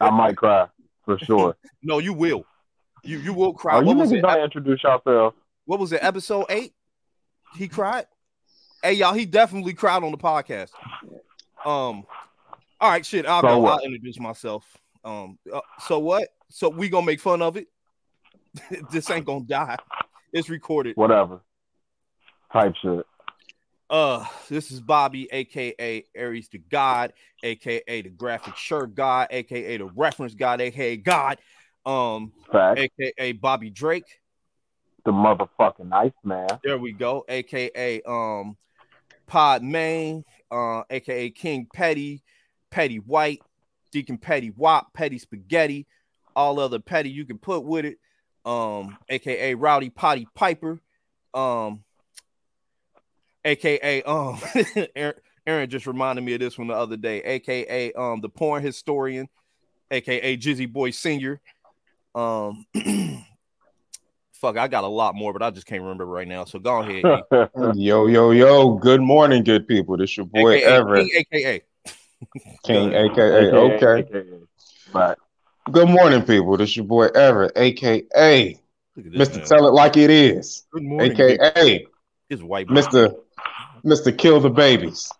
I 0.00 0.10
might 0.10 0.36
cry 0.36 0.66
for 1.04 1.18
sure. 1.18 1.56
No, 1.82 1.98
you 1.98 2.12
will. 2.12 2.44
You 3.04 3.18
you 3.18 3.32
will 3.32 3.52
cry. 3.52 3.74
Are 3.74 3.82
you 3.82 3.88
what 3.88 3.96
was 3.96 4.12
it? 4.12 4.22
gonna 4.22 4.42
introduce 4.42 4.82
yourself? 4.82 5.34
What 5.64 5.80
was 5.80 5.92
it? 5.92 6.02
Episode 6.02 6.46
eight? 6.48 6.72
He 7.56 7.68
cried. 7.68 8.06
Hey 8.82 8.94
y'all, 8.94 9.12
he 9.12 9.26
definitely 9.26 9.74
cried 9.74 10.02
on 10.02 10.10
the 10.10 10.18
podcast. 10.18 10.70
Um, 11.64 12.04
all 12.80 12.90
right, 12.90 13.04
shit. 13.06 13.26
I'll 13.26 13.40
So 13.42 13.48
go. 13.48 13.58
what? 13.58 13.80
I'll 13.80 13.84
introduce 13.84 14.18
myself. 14.18 14.64
Um, 15.04 15.38
uh, 15.52 15.60
so 15.80 15.98
what? 15.98 16.28
So 16.48 16.68
we 16.68 16.88
gonna 16.88 17.06
make 17.06 17.20
fun 17.20 17.42
of 17.42 17.56
it? 17.56 17.66
this 18.90 19.10
ain't 19.10 19.26
gonna 19.26 19.44
die. 19.44 19.76
It's 20.32 20.48
recorded. 20.48 20.96
Whatever. 20.96 21.40
Type 22.52 22.74
shit. 22.82 23.06
Uh, 23.88 24.24
this 24.48 24.70
is 24.70 24.80
Bobby, 24.80 25.28
aka 25.32 26.04
Aries 26.14 26.48
the 26.48 26.58
God, 26.58 27.12
aka 27.42 27.82
the 28.02 28.08
graphic 28.08 28.56
shirt 28.56 28.94
god, 28.94 29.28
aka 29.30 29.76
the 29.76 29.84
reference 29.84 30.34
god, 30.34 30.60
aka 30.60 30.96
God, 30.96 31.38
um, 31.84 32.32
Fact. 32.50 32.78
aka 32.78 33.32
Bobby 33.32 33.68
Drake. 33.68 34.20
The 35.04 35.12
motherfucking 35.12 35.88
nice 35.88 36.12
man. 36.24 36.48
There 36.64 36.78
we 36.78 36.92
go, 36.92 37.24
aka 37.28 38.00
um 38.02 38.56
Pod 39.26 39.62
Main, 39.62 40.24
uh, 40.50 40.82
aka 40.90 41.30
King 41.30 41.66
Petty, 41.72 42.22
Petty 42.70 42.98
White, 42.98 43.40
Deacon 43.90 44.16
Petty 44.16 44.50
Wop, 44.50 44.92
Petty 44.94 45.18
Spaghetti, 45.18 45.86
all 46.34 46.60
other 46.60 46.78
petty 46.78 47.10
you 47.10 47.24
can 47.24 47.38
put 47.38 47.64
with 47.64 47.84
it, 47.84 47.98
um, 48.44 48.96
aka 49.08 49.54
Rowdy 49.54 49.90
Potty 49.90 50.26
Piper, 50.34 50.80
um, 51.34 51.84
aka 53.44 54.02
um 54.02 54.38
Aaron, 54.96 55.14
Aaron 55.46 55.70
just 55.70 55.86
reminded 55.86 56.22
me 56.24 56.34
of 56.34 56.40
this 56.40 56.58
one 56.58 56.68
the 56.68 56.74
other 56.74 56.96
day, 56.96 57.22
aka 57.22 57.92
um 57.92 58.20
the 58.20 58.28
porn 58.28 58.62
historian, 58.62 59.28
aka 59.90 60.36
Jizzy 60.36 60.70
Boy 60.70 60.90
Senior. 60.90 61.40
Um 62.14 62.66
fuck, 64.42 64.56
I 64.58 64.66
got 64.68 64.84
a 64.84 64.88
lot 64.88 65.14
more, 65.14 65.32
but 65.32 65.42
I 65.42 65.50
just 65.50 65.66
can't 65.66 65.82
remember 65.82 66.04
right 66.04 66.26
now. 66.26 66.44
So 66.44 66.58
go 66.58 66.80
ahead. 66.80 67.04
E. 67.04 67.80
Yo, 67.80 68.06
yo, 68.06 68.32
yo. 68.32 68.74
Good 68.74 69.00
morning, 69.00 69.44
good 69.44 69.68
people. 69.68 69.96
This 69.96 70.16
your 70.16 70.26
boy 70.26 70.54
AKA, 70.54 70.64
Everett 70.64 71.06
King, 71.06 71.24
AKA. 71.32 71.62
King, 72.64 72.92
aka. 72.92 73.52
Okay. 73.52 74.00
AKA. 74.00 74.24
Right. 74.92 75.16
Good 75.70 75.88
morning, 75.88 76.22
people. 76.22 76.56
This 76.56 76.76
your 76.76 76.84
boy 76.84 77.06
Everett, 77.14 77.52
aka 77.56 78.58
Look 78.96 79.06
at 79.06 79.12
this 79.12 79.28
Mr. 79.28 79.36
man. 79.38 79.46
Tell 79.46 79.68
It 79.68 79.72
Like 79.72 79.96
It 79.96 80.10
Is, 80.10 80.64
Good 80.72 80.82
morning, 80.82 81.12
aka 81.12 81.86
His 82.28 82.42
white 82.42 82.66
boy. 82.66 82.74
Mr. 82.74 83.14
Mr. 83.84 84.16
Kill 84.16 84.40
the 84.40 84.50
Babies, 84.50 85.10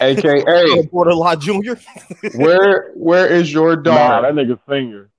aka 0.00 0.82
Borderline 0.92 1.40
Junior. 1.40 1.78
Where 2.34 2.90
Where 2.94 3.26
is 3.26 3.52
your 3.52 3.76
Nah, 3.76 3.82
daughter? 3.82 4.32
that 4.32 4.34
nigga's 4.46 4.60
finger. 4.68 5.10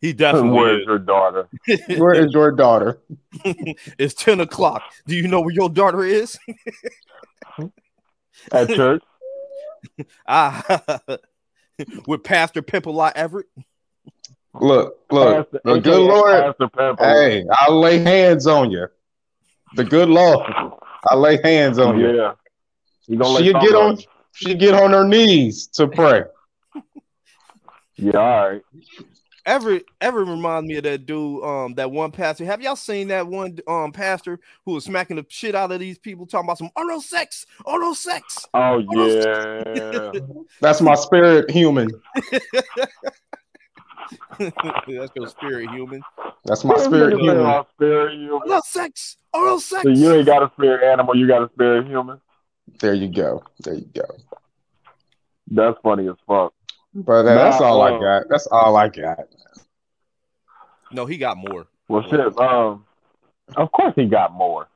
He 0.00 0.14
definitely 0.14 0.50
Where's 0.58 0.80
is. 0.80 0.86
your 0.86 0.98
daughter? 0.98 1.48
Where 1.98 2.14
is 2.14 2.32
your 2.32 2.52
daughter? 2.52 3.00
It's 3.98 4.14
10 4.14 4.40
o'clock. 4.40 4.82
Do 5.06 5.14
you 5.14 5.28
know 5.28 5.42
where 5.42 5.52
your 5.54 5.68
daughter 5.68 6.02
is? 6.02 6.38
At 8.50 8.68
church? 8.70 9.02
Ah, 10.26 10.80
with 12.06 12.24
Pastor 12.24 12.62
Pimple 12.62 13.02
Everett. 13.14 13.46
Look, 14.54 14.96
look, 15.10 15.50
Pastor- 15.52 15.60
the 15.64 15.70
AKA 15.72 15.80
good 15.82 16.00
Lord. 16.00 16.56
Pastor 16.58 16.96
Hey, 16.98 17.44
I'll 17.60 17.78
lay 17.78 17.98
hands 17.98 18.46
on 18.46 18.70
you. 18.70 18.86
The 19.76 19.84
good 19.84 20.08
Lord, 20.08 20.50
I 21.08 21.14
lay 21.14 21.40
hands 21.42 21.78
on 21.78 21.98
you. 21.98 22.14
Yeah. 22.16 22.32
You 23.06 23.16
gonna 23.18 23.38
She 23.38 23.52
get 23.52 23.56
on, 23.74 23.96
somebody- 23.96 24.08
she 24.34 24.54
get 24.54 24.74
on 24.74 24.90
her 24.92 25.04
knees 25.04 25.66
to 25.68 25.86
pray. 25.88 26.22
Yeah, 28.02 28.16
all 28.16 28.48
right. 28.48 28.62
Every 29.44 29.84
Everett 30.00 30.28
reminds 30.28 30.66
me 30.66 30.76
of 30.76 30.84
that 30.84 31.04
dude, 31.04 31.44
um, 31.44 31.74
that 31.74 31.90
one 31.90 32.12
pastor. 32.12 32.46
Have 32.46 32.62
y'all 32.62 32.76
seen 32.76 33.08
that 33.08 33.26
one 33.26 33.58
um 33.66 33.92
pastor 33.92 34.40
who 34.64 34.72
was 34.72 34.84
smacking 34.84 35.16
the 35.16 35.26
shit 35.28 35.54
out 35.54 35.70
of 35.70 35.80
these 35.80 35.98
people 35.98 36.24
talking 36.26 36.46
about 36.46 36.56
some 36.56 36.70
oral 36.76 37.02
sex, 37.02 37.44
oral 37.66 37.94
sex? 37.94 38.46
Oh 38.54 38.78
yeah. 38.78 40.12
That's 40.62 40.80
my 40.80 40.94
spirit 40.94 41.50
human. 41.50 41.90
That's 44.38 45.12
your 45.14 45.28
spirit 45.28 45.70
human. 45.70 46.02
That's 46.44 46.64
my 46.64 46.78
spirit 46.78 47.18
human. 47.18 47.44
all 47.44 47.66
spirit 47.74 48.14
human. 48.14 48.42
Oral 48.48 48.62
sex, 48.62 49.16
oral 49.32 49.60
sex. 49.60 49.82
So 49.82 49.88
you 49.90 50.12
ain't 50.12 50.26
got 50.26 50.42
a 50.42 50.50
spirit 50.54 50.82
animal, 50.82 51.16
you 51.16 51.26
got 51.26 51.42
a 51.42 51.50
spirit 51.52 51.86
human. 51.86 52.20
There 52.78 52.94
you 52.94 53.08
go. 53.08 53.42
There 53.60 53.74
you 53.74 53.88
go. 53.94 54.04
That's 55.50 55.78
funny 55.82 56.08
as 56.08 56.16
fuck. 56.26 56.54
But 56.94 57.26
uh, 57.26 57.34
that's 57.34 57.60
Nah, 57.60 57.66
all 57.66 57.82
I 57.82 57.90
uh, 57.90 57.98
got. 57.98 58.28
That's 58.28 58.46
all 58.46 58.76
I 58.76 58.88
got. 58.88 59.18
No, 60.92 61.06
he 61.06 61.18
got 61.18 61.36
more. 61.36 61.66
Well 61.88 62.02
shit, 62.08 62.20
um 62.38 62.84
of 63.56 63.70
course 63.72 63.94
he 63.96 64.06
got 64.06 64.32
more. 64.32 64.68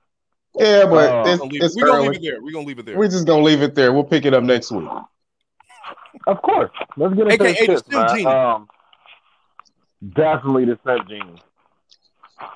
Yeah, 0.59 0.87
but 0.87 1.11
Uh, 1.11 1.23
it's, 1.27 1.41
We're 1.41 1.47
gonna 1.47 1.51
leave, 1.53 1.63
it's 1.63 1.75
we 1.77 1.83
gonna 1.83 2.03
leave 2.03 2.15
it 2.15 2.23
there. 2.23 2.43
We're 2.43 2.53
gonna 2.53 2.67
leave 2.67 2.79
it 2.79 2.87
there. 2.87 2.99
We're 2.99 3.09
just 3.09 3.27
gonna 3.27 3.43
leave 3.43 3.63
it 3.63 3.75
there. 3.75 3.93
We'll 3.93 4.05
pick 4.05 4.25
it 4.25 4.35
up 4.35 4.45
next 4.45 4.71
week. 4.71 4.89
Of 6.27 6.43
course. 6.43 6.71
Let's 6.97 7.15
get 7.15 7.27
into 7.29 7.45
AKA 7.45 7.67
the 7.67 7.73
the 7.75 7.79
shit, 7.79 7.93
man. 7.93 8.09
genie. 8.17 8.27
Um 8.27 8.69
definitely 10.13 10.65
the 10.67 10.79
set 10.85 11.07
genie. 11.09 11.43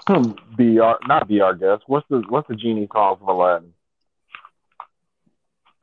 Hmm, 0.09 0.33
Be 0.57 0.79
our 0.81 0.99
not 1.07 1.29
be 1.29 1.41
our 1.41 1.55
guest. 1.55 1.85
What's 1.87 2.07
the 2.09 2.23
what's 2.29 2.49
the 2.49 2.57
genie 2.57 2.87
called 2.87 3.19
from 3.21 3.29
Aladdin? 3.29 3.73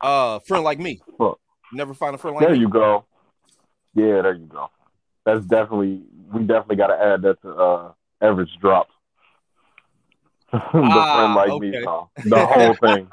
Uh, 0.00 0.38
friend 0.40 0.62
like 0.64 0.78
me. 0.78 1.00
Fuck. 1.18 1.38
Never 1.72 1.94
find 1.94 2.14
a 2.14 2.18
friend 2.18 2.36
like 2.36 2.44
There 2.46 2.54
me. 2.54 2.60
you 2.60 2.68
go. 2.68 3.06
Yeah, 3.94 4.22
there 4.22 4.34
you 4.34 4.46
go. 4.46 4.68
That's 5.24 5.44
definitely 5.46 6.02
we 6.32 6.40
definitely 6.42 6.76
got 6.76 6.88
to 6.88 7.02
add 7.02 7.22
that 7.22 7.40
to 7.42 7.50
uh 7.54 7.92
Everett's 8.20 8.50
drops. 8.60 8.92
the 10.52 10.58
Ah, 10.74 11.16
friend 11.16 11.34
like 11.34 11.50
okay. 11.50 11.70
me 11.70 11.82
song, 11.82 12.08
the 12.24 12.46
whole 12.46 12.74
thing. 12.74 13.08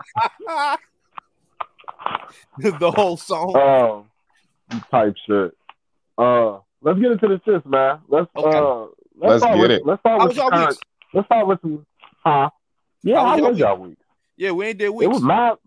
the 2.79 2.91
whole 2.91 3.17
song. 3.17 3.55
Um, 4.69 4.81
type 4.91 5.15
shit. 5.25 5.57
Uh, 6.17 6.59
let's 6.83 6.99
get 6.99 7.11
into 7.11 7.27
the 7.27 7.39
shits, 7.39 7.65
man. 7.65 7.99
Let's 8.07 8.29
Okay. 8.35 8.57
uh, 8.57 8.85
Let's 9.15 9.41
start 9.43 9.55
get 9.55 9.61
with, 9.61 9.71
it. 9.71 9.85
Let's 9.85 9.99
start 10.01 10.19
How 10.21 10.27
with 10.27 10.29
was 10.29 10.37
y'all 10.37 10.49
some 10.49 10.59
current- 10.59 10.69
weeks? 10.69 10.79
Let's 11.13 11.25
start 11.27 11.47
with 11.47 11.61
some. 11.61 11.85
Huh? 12.25 12.49
Yeah, 13.03 13.15
How 13.17 13.23
was 13.23 13.29
how 13.31 13.37
y'all 13.37 13.49
was 13.49 13.59
y'all 13.59 13.77
week? 13.77 13.97
Yeah, 14.37 14.51
we 14.51 14.65
ain't 14.67 14.77
did 14.79 14.89
weeks. 14.89 15.03
It 15.05 15.13
was 15.13 15.21
mad. 15.21 15.57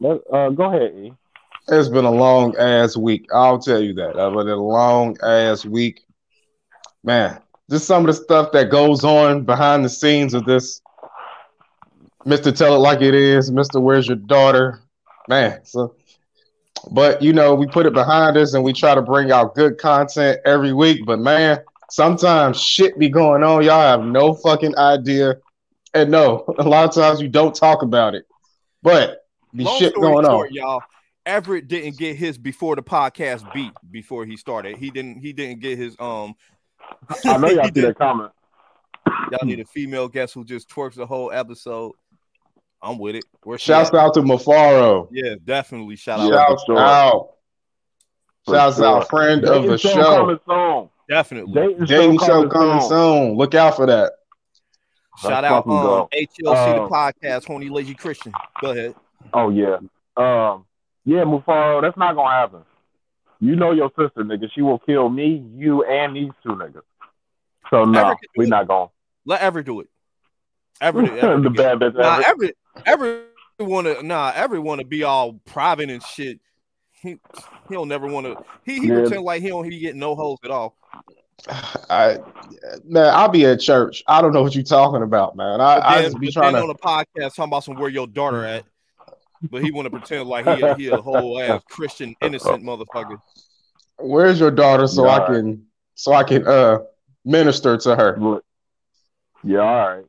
Let, 0.00 0.20
uh, 0.32 0.48
go 0.50 0.64
ahead, 0.64 0.92
E. 0.96 1.12
It's 1.68 1.88
been 1.88 2.04
a 2.04 2.10
long 2.10 2.56
ass 2.58 2.96
week. 2.96 3.26
I'll 3.32 3.58
tell 3.58 3.80
you 3.80 3.94
that. 3.94 4.10
It's 4.10 4.16
been 4.36 4.48
a 4.48 4.56
long 4.56 5.16
ass 5.22 5.64
week. 5.64 6.02
Man, 7.02 7.40
just 7.70 7.86
some 7.86 8.02
of 8.02 8.06
the 8.08 8.12
stuff 8.12 8.52
that 8.52 8.70
goes 8.70 9.04
on 9.04 9.44
behind 9.44 9.84
the 9.84 9.88
scenes 9.88 10.34
of 10.34 10.44
this. 10.44 10.82
Mr. 12.26 12.54
Tell 12.56 12.74
It 12.74 12.78
Like 12.78 13.00
It 13.02 13.14
Is, 13.14 13.50
Mr. 13.50 13.80
Where's 13.80 14.06
Your 14.06 14.16
Daughter? 14.16 14.80
Man, 15.28 15.64
so 15.64 15.94
but 16.90 17.22
you 17.22 17.32
know, 17.32 17.54
we 17.54 17.66
put 17.66 17.86
it 17.86 17.92
behind 17.92 18.36
us 18.36 18.54
and 18.54 18.62
we 18.64 18.72
try 18.72 18.94
to 18.94 19.02
bring 19.02 19.30
out 19.32 19.54
good 19.54 19.78
content 19.78 20.40
every 20.44 20.72
week. 20.72 21.04
But 21.06 21.18
man, 21.18 21.60
sometimes 21.90 22.60
shit 22.60 22.98
be 22.98 23.08
going 23.08 23.42
on. 23.42 23.62
Y'all 23.64 23.80
have 23.80 24.02
no 24.02 24.34
fucking 24.34 24.76
idea. 24.76 25.36
And 25.94 26.10
no, 26.10 26.44
a 26.58 26.62
lot 26.64 26.88
of 26.88 26.94
times 26.94 27.20
you 27.20 27.28
don't 27.28 27.54
talk 27.54 27.82
about 27.82 28.14
it. 28.14 28.26
But 28.82 29.26
be 29.54 29.64
Long 29.64 29.78
shit 29.78 29.94
going 29.94 30.24
short, 30.24 30.48
on. 30.48 30.54
y'all. 30.54 30.82
Everett 31.26 31.68
didn't 31.68 31.96
get 31.96 32.16
his 32.16 32.36
before 32.36 32.76
the 32.76 32.82
podcast 32.82 33.50
beat 33.54 33.72
before 33.90 34.26
he 34.26 34.36
started. 34.36 34.76
He 34.76 34.90
didn't. 34.90 35.20
He 35.20 35.32
didn't 35.32 35.60
get 35.60 35.78
his 35.78 35.96
um. 35.98 36.34
I 37.24 37.38
know 37.38 37.48
y'all 37.48 37.62
he 37.62 37.64
see 37.68 37.70
did- 37.70 37.84
that 37.84 37.98
comment. 37.98 38.32
Y'all 39.30 39.46
need 39.46 39.60
a 39.60 39.64
female 39.64 40.08
guest 40.08 40.34
who 40.34 40.44
just 40.44 40.68
twerks 40.68 40.94
the 40.94 41.06
whole 41.06 41.32
episode. 41.32 41.92
I'm 42.84 42.98
with 42.98 43.16
it. 43.16 43.24
Where 43.42 43.58
she 43.58 43.66
Shouts 43.66 43.88
at? 43.90 43.94
out 43.96 44.14
to 44.14 44.20
Mafaro. 44.20 45.08
Yeah, 45.10 45.36
definitely. 45.42 45.96
Shout 45.96 46.20
out. 46.20 46.28
Yeah. 46.30 46.46
Shouts 46.46 46.64
for 46.66 46.78
out. 46.78 47.30
For 48.44 48.54
Shouts 48.54 48.76
sure. 48.76 48.86
out, 48.86 49.08
friend 49.08 49.44
of 49.44 49.64
the 49.64 49.78
show 49.78 49.88
show. 49.88 50.16
coming 50.16 50.38
soon. 50.46 50.90
Definitely. 51.08 51.52
Dating, 51.54 51.84
Dating 51.86 52.18
show 52.18 52.26
show 52.26 52.48
coming, 52.48 52.50
coming 52.50 52.80
soon. 52.82 52.88
soon. 52.90 53.36
Look 53.36 53.54
out 53.54 53.76
for 53.76 53.86
that. 53.86 54.12
Shout 55.22 55.44
Let's 55.44 55.46
out 55.46 55.64
fucking 55.64 55.72
um. 55.72 56.08
HLC 56.12 56.78
Um, 56.78 56.82
the 56.84 56.88
podcast, 56.90 57.46
Horny 57.46 57.68
Lazy 57.70 57.94
Christian. 57.94 58.32
Go 58.60 58.70
ahead. 58.72 58.94
Oh 59.32 59.48
yeah. 59.50 59.76
Um. 60.16 60.66
Yeah, 61.06 61.22
Mufaro. 61.24 61.80
That's 61.82 61.96
not 61.96 62.14
gonna 62.16 62.30
happen. 62.30 62.62
you 63.40 63.56
know 63.56 63.72
your 63.72 63.90
sister, 63.98 64.24
nigga. 64.24 64.50
She 64.54 64.62
will 64.62 64.78
kill 64.80 65.08
me, 65.08 65.44
you, 65.56 65.84
and 65.84 66.14
these 66.16 66.32
two 66.42 66.50
niggas. 66.50 66.82
So 67.70 67.84
no, 67.84 67.98
Ever 68.00 68.10
can 68.10 68.18
do 68.22 68.28
we're 68.36 68.46
not 68.48 68.68
going. 68.68 68.88
Let 69.24 69.40
Ever 69.40 69.62
do 69.62 69.80
it. 69.80 69.88
Ever, 70.80 71.02
ever 71.18 71.40
the 71.40 71.50
to 71.50 71.50
bad 71.50 71.78
bitch. 71.78 71.94
Nah, 71.94 72.16
ever. 72.18 72.24
every 72.26 72.52
every 72.86 73.20
wanna 73.60 74.02
nah, 74.02 74.32
every 74.34 74.58
wanna 74.58 74.84
be 74.84 75.04
all 75.04 75.34
private 75.44 75.90
and 75.90 76.02
shit. 76.02 76.40
He 77.02 77.16
he'll 77.68 77.86
never 77.86 78.06
wanna 78.06 78.36
he 78.64 78.80
he 78.80 78.88
Yeah. 78.88 78.94
pretend 78.94 79.22
like 79.22 79.42
he 79.42 79.48
don't 79.48 79.70
he 79.70 79.78
get 79.78 79.94
no 79.96 80.14
hoes 80.14 80.38
at 80.44 80.50
all. 80.50 80.76
I 81.90 82.18
man, 82.84 83.12
I'll 83.14 83.28
be 83.28 83.44
at 83.46 83.60
church. 83.60 84.02
I 84.08 84.20
don't 84.20 84.32
know 84.32 84.42
what 84.42 84.54
you're 84.54 84.64
talking 84.64 85.02
about, 85.02 85.36
man. 85.36 85.60
I, 85.60 85.76
But 85.76 85.84
I 85.86 86.02
just 86.02 86.18
be 86.18 86.30
trying 86.30 86.52
then 86.52 86.62
to. 86.62 86.62
on 86.62 86.68
the 86.68 86.74
podcast 86.74 87.34
talking 87.36 87.44
about 87.44 87.64
some 87.64 87.76
where 87.76 87.90
your 87.90 88.06
daughter 88.06 88.44
at. 88.44 88.64
But 89.50 89.62
he 89.62 89.70
wanna 89.70 89.90
pretend 89.90 90.28
like 90.28 90.46
he 90.46 90.60
a, 90.60 90.74
he 90.74 90.88
a 90.88 91.00
whole 91.00 91.40
ass 91.42 91.62
Christian 91.70 92.14
innocent 92.20 92.64
motherfucker. 92.64 93.18
Where's 93.98 94.40
your 94.40 94.50
daughter 94.50 94.86
so 94.86 95.08
I 95.08 95.18
Right. 95.18 95.26
can 95.28 95.66
so 95.94 96.12
I 96.12 96.24
can 96.24 96.46
uh 96.46 96.78
minister 97.24 97.76
to 97.76 97.96
her? 97.96 98.40
Yeah, 99.44 99.58
all 99.58 99.88
right. 99.96 100.04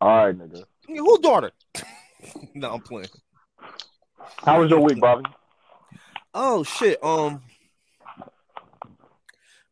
All 0.00 0.26
right, 0.26 0.36
nigga. 0.36 0.64
Who 0.86 1.18
daughter? 1.20 1.52
no, 2.54 2.74
I'm 2.74 2.80
playing. 2.80 3.08
How 4.44 4.60
was 4.60 4.70
your 4.70 4.80
week, 4.80 5.00
Bobby? 5.00 5.24
Oh 6.32 6.62
shit. 6.62 7.02
Um 7.04 7.42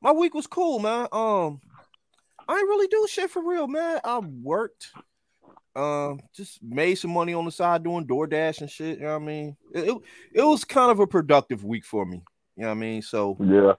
my 0.00 0.12
week 0.12 0.34
was 0.34 0.46
cool, 0.46 0.78
man. 0.78 1.08
Um 1.12 1.60
I 2.48 2.54
ain't 2.54 2.68
really 2.68 2.88
do 2.88 3.06
shit 3.08 3.30
for 3.30 3.46
real, 3.46 3.66
man. 3.66 4.00
I 4.04 4.18
worked. 4.18 4.92
Um, 5.76 6.20
just 6.34 6.60
made 6.62 6.96
some 6.96 7.12
money 7.12 7.34
on 7.34 7.44
the 7.44 7.52
side 7.52 7.84
doing 7.84 8.06
DoorDash 8.06 8.62
and 8.62 8.70
shit. 8.70 8.98
You 8.98 9.04
know 9.04 9.18
what 9.18 9.22
I 9.22 9.26
mean? 9.26 9.56
It, 9.72 9.88
it, 9.88 9.96
it 10.32 10.42
was 10.42 10.64
kind 10.64 10.90
of 10.90 10.98
a 10.98 11.06
productive 11.06 11.62
week 11.62 11.84
for 11.84 12.04
me. 12.06 12.22
You 12.56 12.62
know 12.62 12.68
what 12.68 12.72
I 12.72 12.78
mean? 12.78 13.02
So 13.02 13.36
Yeah. 13.38 13.74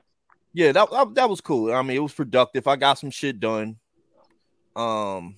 yeah, 0.54 0.72
that, 0.72 0.92
that 0.92 1.16
that 1.16 1.30
was 1.30 1.42
cool. 1.42 1.74
I 1.74 1.82
mean, 1.82 1.98
it 1.98 2.02
was 2.04 2.14
productive. 2.14 2.68
I 2.68 2.76
got 2.76 3.00
some 3.00 3.10
shit 3.10 3.40
done. 3.40 3.78
Um, 4.76 5.36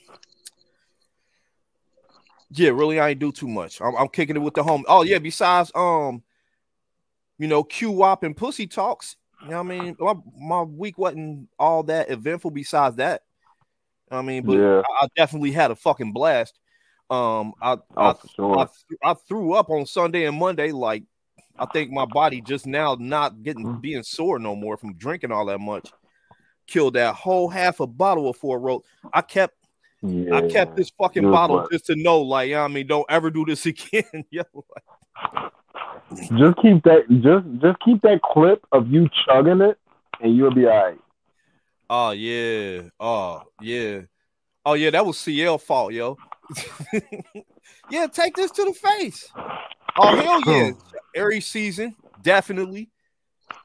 yeah, 2.54 2.70
really, 2.70 3.00
I 3.00 3.10
ain't 3.10 3.20
do 3.20 3.32
too 3.32 3.48
much. 3.48 3.82
I'm, 3.82 3.96
I'm 3.96 4.08
kicking 4.10 4.36
it 4.36 4.40
with 4.40 4.54
the 4.54 4.64
home. 4.64 4.84
Oh 4.88 5.04
yeah, 5.04 5.20
besides 5.20 5.72
um, 5.76 6.24
you 7.38 7.48
know, 7.48 7.64
Q 7.64 7.92
Wop 7.92 8.24
and 8.24 8.36
Pussy 8.36 8.68
Talks. 8.68 9.16
You 9.44 9.50
know 9.50 9.64
what 9.64 9.74
I 9.74 9.80
mean? 9.80 9.98
My, 10.00 10.14
my 10.38 10.62
week 10.62 10.98
wasn't 10.98 11.50
all 11.58 11.84
that 11.84 12.12
eventful. 12.12 12.52
Besides 12.52 12.98
that, 12.98 13.24
I 14.12 14.22
mean, 14.22 14.44
but 14.44 14.58
Yeah. 14.58 14.82
I, 14.82 15.06
I 15.06 15.08
definitely 15.16 15.52
had 15.52 15.72
a 15.72 15.76
fucking 15.76 16.14
blast. 16.14 16.60
Um, 17.10 17.54
I 17.62 17.74
Oh, 17.74 17.80
I, 17.98 18.16
sure. 18.36 18.60
I, 18.60 18.68
I 19.12 19.14
threw 19.16 19.54
up 19.54 19.70
on 19.70 19.86
Sunday 19.86 20.26
and 20.26 20.38
Monday. 20.38 20.72
Like, 20.72 21.04
I 21.58 21.66
think 21.66 21.92
my 21.92 22.06
body 22.06 22.42
just 22.42 22.68
now 22.68 22.96
not 23.00 23.42
getting 23.44 23.66
Mm. 23.66 23.82
being 23.82 24.04
sore 24.04 24.40
no 24.40 24.56
more 24.56 24.78
from 24.78 24.94
drinking 24.94 25.32
all 25.32 25.48
that 25.48 25.60
much. 25.60 25.92
Killed 26.68 26.94
that 26.94 27.16
whole 27.16 27.50
half 27.50 27.80
a 27.80 27.88
bottle 27.88 28.30
of 28.30 28.38
four 28.38 28.60
road. 28.60 28.84
I 29.12 29.22
kept 29.22 29.56
yeah. 30.02 30.36
I 30.36 30.48
kept 30.50 30.76
this 30.76 30.92
fucking 30.98 31.24
Good 31.24 31.32
bottle 31.32 31.68
just 31.72 31.86
to 31.88 31.96
know, 31.96 32.22
like, 32.22 32.50
you 32.50 32.56
know 32.56 32.64
I 32.66 32.68
mean, 32.68 32.88
don't 32.88 33.06
ever 33.10 33.30
do 33.32 33.46
this 33.46 33.66
again. 33.72 34.26
Yo, 34.30 34.44
Just 36.12 36.58
keep 36.62 36.84
that. 36.84 37.06
Just 37.10 37.46
just 37.62 37.80
keep 37.86 38.02
that 38.02 38.22
clip 38.22 38.66
of 38.72 38.88
you 38.90 39.10
chugging 39.26 39.62
it, 39.62 39.78
and 40.20 40.36
you'll 40.36 40.54
be 40.54 40.66
all 40.66 40.86
right. 40.86 41.00
oh 41.90 42.12
yeah, 42.12 42.82
oh 43.00 43.44
yeah, 43.62 44.02
oh 44.66 44.74
yeah, 44.74 44.90
that 44.90 45.06
was 45.06 45.18
CL 45.18 45.58
fault, 45.58 45.94
yo. 45.94 46.18
yeah, 47.90 48.08
take 48.08 48.36
this 48.36 48.52
to 48.52 48.66
the 48.66 48.74
face. 48.74 49.30
Oh 49.98 50.16
hell 50.16 50.42
yeah, 50.48 50.72
Aries 51.16 51.46
season, 51.48 51.96
definitely. 52.22 52.91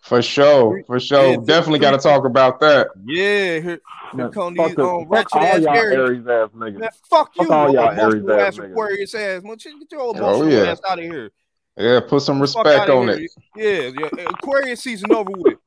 For 0.07 0.23
sure, 0.23 0.83
for 0.87 1.01
sure. 1.01 1.33
Yeah, 1.33 1.37
Definitely 1.45 1.81
got 1.81 1.90
to 1.92 1.99
talk 1.99 2.25
about 2.25 2.61
that. 2.61 2.88
Yeah, 3.05 3.25
here, 3.25 3.61
here 3.62 3.81
Man, 4.14 4.31
come 4.31 4.55
fuck 4.55 4.66
these 4.69 4.77
the- 4.77 4.85
um, 4.87 5.01
fuck 5.03 5.11
wretched 5.11 5.37
all 5.38 5.45
ass 5.45 5.61
y'all 5.61 5.75
Aries. 5.77 5.99
Aries 5.99 6.27
ass 6.29 6.51
niggas. 6.57 6.79
Man, 6.79 6.88
fuck 7.11 7.33
you, 7.37 7.42
Fuck 7.45 7.53
all 7.53 7.73
y'all 7.75 7.90
Aries 7.90 8.25
ass 8.29 8.38
ass 8.40 8.57
niggas. 8.59 8.71
Aquarius 8.71 9.14
ass. 9.14 9.42
Man, 9.42 9.57
get 9.57 9.92
your 9.92 10.01
Oh, 10.03 10.11
emotional 10.12 10.51
yeah. 10.53 10.71
ass 10.71 10.81
out 10.88 10.99
of 11.01 11.05
here. 11.05 11.31
Yeah, 11.77 12.01
put 12.07 12.23
some 12.23 12.40
respect 12.40 12.88
on 12.88 13.09
here. 13.09 13.27
it. 13.57 13.92
Yeah, 13.97 14.09
yeah. 14.16 14.25
Aquarius 14.31 14.81
season 14.83 15.12
over 15.12 15.31
with. 15.33 15.59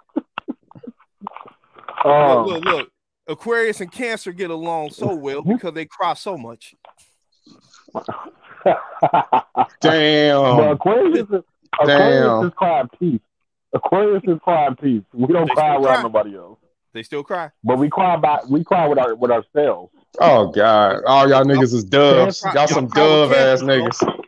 Um, 2.05 2.45
look, 2.45 2.47
look, 2.47 2.65
look. 2.65 2.89
Aquarius 3.27 3.81
and 3.81 3.91
Cancer 3.91 4.31
get 4.31 4.49
along 4.51 4.91
so 4.91 5.13
well 5.15 5.41
because 5.47 5.73
they 5.73 5.85
cry 5.85 6.13
so 6.13 6.37
much. 6.37 6.73
but 7.93 8.07
Damn. 9.81 10.59
Aquarius 10.71 11.19
is 11.19 11.25
Damn. 11.85 12.25
Aquarius 12.25 12.45
is 12.45 12.53
crying 12.57 12.89
peace. 12.97 13.19
Aquarius 13.73 14.23
is 14.25 14.39
crying 14.43 14.75
peace. 14.75 15.03
We 15.13 15.33
don't 15.33 15.47
They 15.47 15.53
cry 15.53 15.75
around 15.75 15.83
cry. 15.83 16.01
nobody 16.01 16.35
else, 16.37 16.59
They 16.93 17.03
still 17.03 17.23
cry. 17.23 17.51
but 17.63 17.77
we 17.77 17.89
cry 17.89 18.15
about 18.15 18.49
we 18.49 18.63
cry 18.63 18.87
with 18.87 18.97
our 18.97 19.15
with 19.15 19.31
ourselves. 19.31 19.91
Oh 20.19 20.47
God. 20.47 21.03
All 21.05 21.29
y'all 21.29 21.43
niggas 21.43 21.73
is 21.73 21.83
doves. 21.83 22.41
Y'all 22.41 22.53
Y'all 22.55 22.67
some 22.67 22.87
dove 22.87 23.31
ass 23.31 23.61
cancer, 23.61 23.65
niggas. 23.65 24.21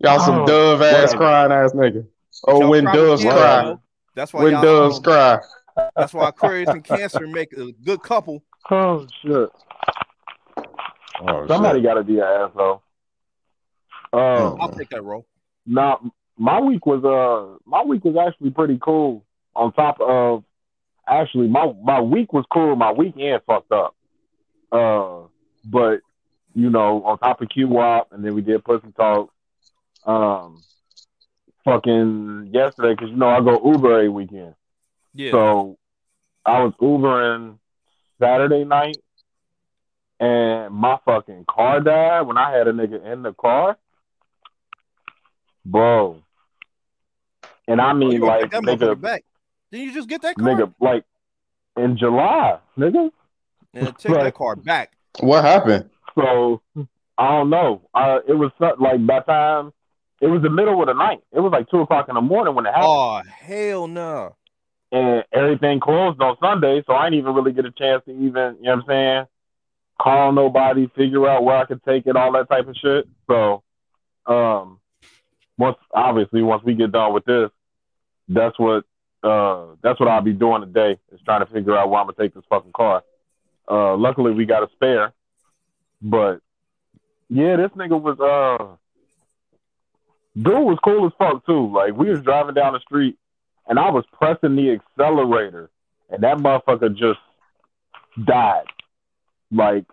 Y'all 0.00 0.18
some 0.20 0.42
Oh, 0.42 0.46
dove 0.46 0.82
ass 0.82 1.12
whatever. 1.12 1.16
crying 1.16 1.52
ass 1.52 1.72
nigga. 1.72 2.06
Oh, 2.46 2.60
Y'all 2.60 2.70
when 2.70 2.84
cry 2.84 2.92
doves 2.94 3.22
cancer, 3.22 3.38
cry. 3.38 3.62
bro. 3.62 3.80
That's 4.14 4.32
why 4.34 4.42
When 4.42 4.52
y'all, 4.52 4.62
doves 4.62 4.96
um, 4.96 5.02
cry. 5.04 5.38
That's 5.96 6.12
why 6.12 6.28
Aquarius 6.28 6.70
and 6.70 6.82
Cancer 6.82 7.26
make 7.28 7.52
a 7.52 7.70
good 7.84 8.02
couple. 8.02 8.42
Oh 8.70 9.06
shit! 9.22 9.48
Oh, 11.20 11.46
Somebody 11.46 11.80
got 11.82 11.94
to 11.94 12.02
be 12.02 12.18
an 12.18 12.24
asshole. 12.24 12.82
Um, 14.12 14.60
I'll 14.60 14.72
take 14.76 14.90
that 14.90 15.02
role. 15.02 15.26
Now, 15.66 16.00
my 16.38 16.60
week 16.60 16.86
was 16.86 17.04
uh 17.04 17.58
my 17.68 17.82
week 17.82 18.04
was 18.04 18.16
actually 18.16 18.50
pretty 18.50 18.78
cool. 18.80 19.24
On 19.54 19.72
top 19.72 20.00
of 20.00 20.44
actually 21.06 21.48
my 21.48 21.72
my 21.82 22.00
week 22.00 22.32
was 22.32 22.44
cool. 22.52 22.76
My 22.76 22.92
weekend 22.92 23.42
fucked 23.46 23.72
up. 23.72 23.94
Uh, 24.70 25.22
but 25.64 26.00
you 26.54 26.70
know, 26.70 27.02
on 27.04 27.18
top 27.18 27.40
of 27.42 27.48
Q 27.48 27.68
Wop, 27.68 28.08
and 28.12 28.24
then 28.24 28.34
we 28.34 28.42
did 28.42 28.64
Pussy 28.64 28.92
Talk. 28.96 29.30
Um, 30.04 30.62
fucking 31.64 32.50
yesterday 32.52 32.94
because 32.94 33.10
you 33.10 33.16
know 33.16 33.28
I 33.28 33.40
go 33.40 33.60
Uber 33.64 33.92
every 33.92 34.08
weekend. 34.08 34.54
Yeah. 35.14 35.32
So 35.32 35.78
I 36.44 36.62
was 36.62 36.72
Ubering 36.80 37.58
Saturday 38.20 38.64
night, 38.64 38.98
and 40.20 40.74
my 40.74 40.98
fucking 41.04 41.44
car 41.48 41.80
died 41.80 42.22
when 42.22 42.38
I 42.38 42.56
had 42.56 42.68
a 42.68 42.72
nigga 42.72 43.04
in 43.12 43.22
the 43.22 43.32
car, 43.34 43.76
bro. 45.64 46.22
And 47.68 47.80
I 47.80 47.90
Oh, 47.90 47.94
mean, 47.94 48.10
you 48.12 48.18
gonna 48.20 48.32
like, 48.32 48.50
that 48.50 48.62
nigga, 48.64 49.00
back. 49.00 49.24
Didn't 49.70 49.86
you 49.86 49.92
just 49.94 50.08
get 50.08 50.22
that 50.22 50.34
car? 50.36 50.48
nigga, 50.48 50.74
like, 50.80 51.04
in 51.76 51.96
July, 51.96 52.58
nigga. 52.76 53.10
Yeah, 53.72 53.90
take 53.92 54.12
Right. 54.12 54.24
that 54.24 54.34
car 54.34 54.56
back. 54.56 54.92
What 55.20 55.44
happened? 55.44 55.90
So 56.16 56.60
I 57.18 57.28
don't 57.28 57.50
know. 57.50 57.82
Uh, 57.94 58.20
it 58.26 58.32
was 58.34 58.50
like 58.60 59.06
by 59.06 59.20
time 59.20 59.72
it 60.20 60.26
was 60.28 60.42
the 60.42 60.50
middle 60.50 60.80
of 60.80 60.86
the 60.88 60.94
night. 60.94 61.20
It 61.32 61.40
was 61.40 61.52
like 61.52 61.68
two 61.70 61.80
o'clock 61.80 62.08
in 62.08 62.14
the 62.16 62.20
morning 62.20 62.54
when 62.54 62.66
it 62.66 62.70
happened. 62.70 62.86
Oh 62.88 63.20
hell 63.26 63.86
no. 63.86 64.34
and 64.90 65.22
everything 65.32 65.78
closed 65.80 66.20
on 66.22 66.36
Sunday, 66.40 66.82
so 66.86 66.94
I 66.94 67.06
didn't 67.10 67.18
even 67.20 67.34
really 67.34 67.52
get 67.52 67.66
a 67.66 67.70
chance 67.70 68.02
to 68.06 68.10
even, 68.12 68.56
you 68.56 68.62
know 68.62 68.76
what 68.76 68.78
I'm 68.78 68.84
saying, 68.88 69.24
call 70.00 70.32
nobody, 70.32 70.86
figure 70.96 71.28
out 71.28 71.44
where 71.44 71.56
I 71.58 71.66
could 71.66 71.84
take 71.84 72.06
it, 72.06 72.16
all 72.16 72.32
that 72.32 72.48
type 72.48 72.66
of 72.68 72.74
shit. 72.76 73.06
So, 73.28 73.62
um, 74.26 74.80
once 75.58 75.76
obviously 75.92 76.42
once 76.42 76.62
we 76.64 76.74
get 76.74 76.90
done 76.92 77.12
with 77.12 77.24
this, 77.26 77.50
that's 78.28 78.58
what 78.58 78.84
uh 79.22 79.66
that's 79.82 79.98
what 79.98 80.08
I'll 80.08 80.20
be 80.20 80.32
doing 80.32 80.62
today 80.62 80.98
is 81.12 81.20
trying 81.24 81.44
to 81.44 81.52
figure 81.52 81.76
out 81.76 81.90
where 81.90 82.00
I'm 82.00 82.06
gonna 82.06 82.16
take 82.18 82.34
this 82.34 82.44
fucking 82.48 82.72
car. 82.72 83.02
Uh, 83.70 83.96
luckily 83.96 84.32
we 84.32 84.46
got 84.46 84.62
a 84.62 84.68
spare, 84.72 85.12
but 86.00 86.40
yeah, 87.28 87.56
this 87.56 87.70
nigga 87.72 88.00
was 88.00 88.18
uh, 88.20 88.76
dude 90.40 90.54
was 90.64 90.78
cool 90.82 91.06
as 91.06 91.12
fuck 91.18 91.44
too. 91.46 91.72
Like 91.72 91.94
we 91.96 92.10
was 92.10 92.22
driving 92.22 92.54
down 92.54 92.72
the 92.74 92.80
street 92.80 93.18
and 93.68 93.78
I 93.78 93.90
was 93.90 94.04
pressing 94.12 94.56
the 94.56 94.72
accelerator, 94.72 95.70
and 96.08 96.22
that 96.22 96.38
motherfucker 96.38 96.96
just 96.96 97.20
died. 98.24 98.64
Like, 99.52 99.84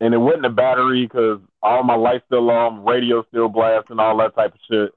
and 0.00 0.12
it 0.12 0.18
wasn't 0.18 0.46
a 0.46 0.50
battery 0.50 1.06
because 1.06 1.40
all 1.62 1.84
my 1.84 1.94
lights 1.94 2.24
still 2.26 2.50
on, 2.50 2.84
radio 2.84 3.24
still 3.28 3.48
blasting, 3.48 4.00
all 4.00 4.16
that 4.18 4.34
type 4.34 4.54
of 4.54 4.60
shit. 4.68 4.92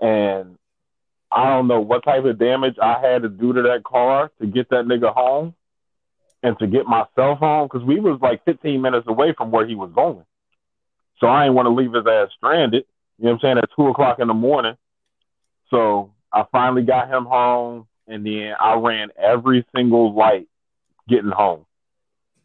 And 0.00 0.56
I 1.34 1.50
don't 1.50 1.66
know 1.66 1.80
what 1.80 2.04
type 2.04 2.24
of 2.24 2.38
damage 2.38 2.76
I 2.80 3.00
had 3.00 3.22
to 3.22 3.28
do 3.28 3.52
to 3.52 3.62
that 3.62 3.82
car 3.84 4.30
to 4.40 4.46
get 4.46 4.70
that 4.70 4.84
nigga 4.84 5.12
home 5.12 5.54
and 6.42 6.58
to 6.60 6.66
get 6.66 6.86
myself 6.86 7.38
home 7.38 7.68
because 7.70 7.84
we 7.84 7.98
was 7.98 8.20
like 8.22 8.44
15 8.44 8.80
minutes 8.80 9.06
away 9.08 9.34
from 9.36 9.50
where 9.50 9.66
he 9.66 9.74
was 9.74 9.90
going. 9.94 10.24
So 11.18 11.26
I 11.26 11.44
didn't 11.44 11.56
want 11.56 11.66
to 11.66 11.70
leave 11.70 11.92
his 11.92 12.06
ass 12.06 12.28
stranded. 12.36 12.84
You 13.18 13.24
know 13.24 13.30
what 13.30 13.34
I'm 13.36 13.40
saying? 13.40 13.58
At 13.58 13.70
two 13.74 13.88
o'clock 13.88 14.18
in 14.20 14.28
the 14.28 14.34
morning. 14.34 14.74
So 15.70 16.12
I 16.32 16.44
finally 16.52 16.82
got 16.82 17.08
him 17.08 17.24
home, 17.24 17.86
and 18.06 18.24
then 18.24 18.54
I 18.60 18.74
ran 18.74 19.08
every 19.16 19.64
single 19.74 20.14
light 20.14 20.46
getting 21.08 21.30
home 21.30 21.66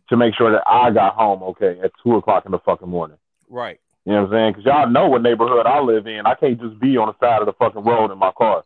to 0.09 0.17
make 0.17 0.33
sure 0.35 0.51
that 0.51 0.63
I 0.65 0.89
got 0.91 1.13
home 1.13 1.43
okay 1.43 1.79
at 1.83 1.91
two 2.03 2.15
o'clock 2.15 2.45
in 2.45 2.51
the 2.51 2.59
fucking 2.59 2.89
morning. 2.89 3.17
Right. 3.49 3.79
You 4.05 4.13
know 4.13 4.23
what 4.23 4.33
I'm 4.33 4.33
saying? 4.33 4.53
Because 4.53 4.65
y'all 4.65 4.89
know 4.89 5.07
what 5.07 5.21
neighborhood 5.21 5.65
I 5.65 5.79
live 5.81 6.07
in. 6.07 6.25
I 6.25 6.35
can't 6.35 6.59
just 6.59 6.79
be 6.79 6.97
on 6.97 7.07
the 7.07 7.25
side 7.25 7.41
of 7.41 7.45
the 7.45 7.53
fucking 7.53 7.83
road 7.83 8.11
in 8.11 8.17
my 8.17 8.31
car. 8.31 8.63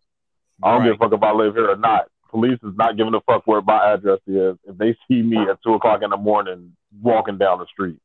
I 0.62 0.72
don't 0.72 0.82
Right. 0.82 0.86
give 0.92 0.96
a 0.96 0.98
fuck 1.10 1.14
if 1.14 1.24
I 1.24 1.32
live 1.32 1.56
here 1.56 1.70
or 1.72 1.76
not. 1.76 2.06
Police 2.30 2.60
is 2.64 2.74
not 2.76 2.98
giving 2.98 3.14
a 3.14 3.22
fuck 3.22 3.46
where 3.46 3.62
my 3.62 3.94
address 3.94 4.20
is 4.28 4.58
if 4.66 4.78
they 4.78 4.96
see 5.08 5.22
me 5.22 5.38
at 5.50 5.62
two 5.64 5.74
o'clock 5.76 6.02
in 6.02 6.10
the 6.10 6.18
morning 6.18 6.76
walking 7.02 7.38
down 7.38 7.60
the 7.60 7.66
street. 7.68 8.00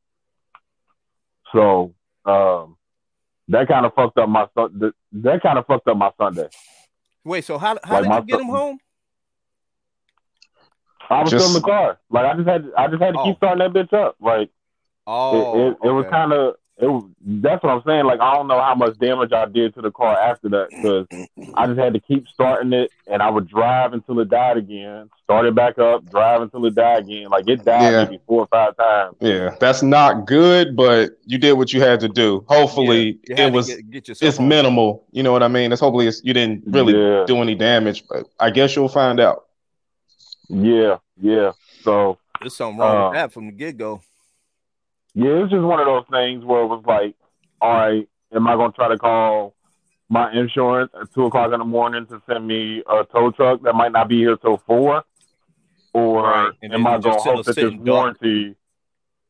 So 1.53 1.95
um, 2.27 2.77
that 3.49 3.69
kind 3.69 3.87
of 3.87 3.95
fucked 3.95 4.19
up 4.19 4.29
my 4.29 4.47
Sun- 4.55 4.79
that, 4.81 4.93
that 5.13 5.43
kind 5.43 5.59
of 5.59 5.67
fucked 5.67 5.89
up 5.89 5.97
my 5.97 6.11
Sunday. 6.19 6.49
Wait, 7.25 7.45
so 7.45 7.57
how 7.59 7.79
how 7.85 8.01
Like 8.03 8.05
did 8.27 8.33
you 8.33 8.37
get 8.39 8.41
him 8.47 8.51
home? 8.55 8.79
I 11.11 11.23
was 11.23 11.31
Just- 11.31 11.45
still 11.47 11.57
in 11.57 11.63
the 11.63 11.67
car. 11.67 11.99
Like 12.11 12.27
I 12.27 12.35
just 12.35 12.49
had 12.49 12.71
I 12.77 12.87
just 12.89 13.03
had 13.03 13.15
to 13.15 13.21
Oh. 13.21 13.25
keep 13.25 13.37
starting 13.39 13.59
that 13.61 13.73
bitch 13.73 13.93
up. 13.95 14.17
Like 14.21 14.51
Oh, 15.07 15.59
it, 15.59 15.69
it, 15.69 15.77
it 15.85 15.91
was 15.91 16.05
kind 16.11 16.35
of 16.35 16.57
it 16.81 16.87
was 16.87 17.05
that's 17.21 17.63
what 17.63 17.71
I'm 17.73 17.83
saying. 17.85 18.05
Like 18.07 18.21
I 18.21 18.35
don't 18.35 18.47
know 18.47 18.61
how 18.61 18.75
much 18.75 18.99
damage 18.99 19.33
I 19.33 19.47
did 19.47 19.75
to 19.75 19.83
the 19.83 19.91
car 19.91 20.17
after 20.17 20.49
that 20.51 20.69
because 20.71 21.07
I 21.55 21.67
just 21.67 21.79
had 21.79 21.93
to 21.95 22.01
keep 22.01 22.29
starting 22.29 22.73
it, 22.73 22.91
and 23.07 23.21
I 23.23 23.31
would 23.31 23.49
drive 23.49 23.93
until 23.95 24.21
it 24.21 24.29
died 24.31 24.57
again, 24.57 25.11
start 25.25 25.47
it 25.47 25.55
back 25.55 25.79
up, 25.79 26.09
drive 26.11 26.41
until 26.43 26.65
it 26.67 26.75
died 26.77 27.05
again. 27.05 27.29
Like 27.31 27.49
it 27.49 27.65
died 27.65 27.93
Yeah. 27.93 28.05
maybe 28.05 28.21
four 28.27 28.43
or 28.43 28.47
five 28.47 28.77
times. 28.77 29.17
Yeah, 29.21 29.57
that's 29.59 29.83
not 29.83 30.27
good, 30.27 30.77
but 30.77 31.19
you 31.27 31.37
did 31.39 31.55
what 31.55 31.73
you 31.73 31.81
had 31.81 31.99
to 32.01 32.09
do. 32.09 32.45
Hopefully, 32.49 33.19
You 33.29 33.35
had 33.37 33.49
it 33.49 33.53
was 33.53 33.67
get, 33.75 33.91
get 33.91 34.09
it's 34.23 34.37
home. 34.37 34.49
minimal. 34.49 35.05
You 35.11 35.23
know 35.25 35.33
what 35.33 35.43
I 35.43 35.49
mean? 35.49 35.73
It's 35.73 35.81
hopefully 35.81 36.07
it's, 36.07 36.23
you 36.23 36.33
didn't 36.33 36.63
really 36.67 36.95
Yeah. 36.95 37.25
do 37.27 37.39
any 37.43 37.55
damage, 37.57 38.05
but 38.09 38.27
I 38.39 38.51
guess 38.51 38.77
you'll 38.77 38.89
find 38.89 39.19
out. 39.21 39.47
Yeah, 40.49 40.99
yeah. 41.21 41.53
So 41.83 42.19
There's 42.41 42.55
something 42.57 42.79
wrong 42.79 42.97
Uh, 42.97 43.09
with 43.11 43.19
that 43.19 43.33
from 43.33 43.47
the 43.47 43.53
get 43.53 43.77
go. 43.77 44.01
Yeah, 45.15 45.43
it's 45.43 45.51
just 45.51 45.63
one 45.63 45.81
of 45.81 45.87
those 45.87 46.05
things 46.11 46.45
where 46.45 46.63
it 46.63 46.67
was 46.67 46.83
like, 46.87 47.15
all 47.61 47.75
right, 47.75 48.09
am 48.35 48.47
I 48.47 48.55
gonna 48.57 48.73
try 48.73 48.89
to 48.89 48.99
call 48.99 49.55
my 50.09 50.33
insurance 50.33 50.91
at 51.01 51.13
two 51.13 51.27
o'clock 51.27 51.53
in 51.53 51.59
the 51.59 51.65
morning 51.65 52.07
to 52.07 52.23
send 52.27 52.47
me 52.47 52.83
a 52.89 53.05
tow 53.05 53.31
truck 53.31 53.63
that 53.63 53.75
might 53.75 53.93
not 53.93 54.09
be 54.09 54.19
here 54.19 54.37
till 54.37 54.59
four, 54.67 55.05
or 55.93 56.23
Right, 56.23 56.53
am 56.63 56.87
I 56.87 56.99
gonna 56.99 57.21
hope 57.21 57.45
that 57.45 57.57
this 57.57 57.75
warranty? 57.75 58.55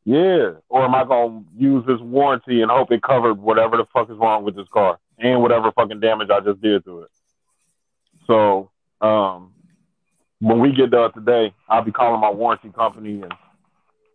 Yeah, 0.04 0.52
or 0.68 0.84
am 0.84 0.94
I 0.94 1.04
gonna 1.04 1.42
use 1.56 1.84
this 1.86 2.00
warranty 2.00 2.62
and 2.62 2.70
hope 2.70 2.92
it 2.92 3.02
covered 3.02 3.34
whatever 3.34 3.76
the 3.76 3.84
fuck 3.92 4.10
is 4.10 4.16
wrong 4.16 4.44
with 4.44 4.56
this 4.56 4.68
car 4.72 4.98
and 5.18 5.42
whatever 5.42 5.72
fucking 5.72 6.00
damage 6.00 6.30
I 6.30 6.40
just 6.40 6.60
did 6.62 6.84
to 6.84 7.02
it? 7.02 7.10
So, 8.26 8.70
um, 9.00 9.52
when 10.40 10.60
we 10.60 10.72
get 10.72 10.90
done 10.90 11.12
today, 11.12 11.52
I'll 11.68 11.82
be 11.82 11.92
calling 11.92 12.20
my 12.20 12.30
warranty 12.30 12.70
company 12.70 13.22
and 13.22 13.32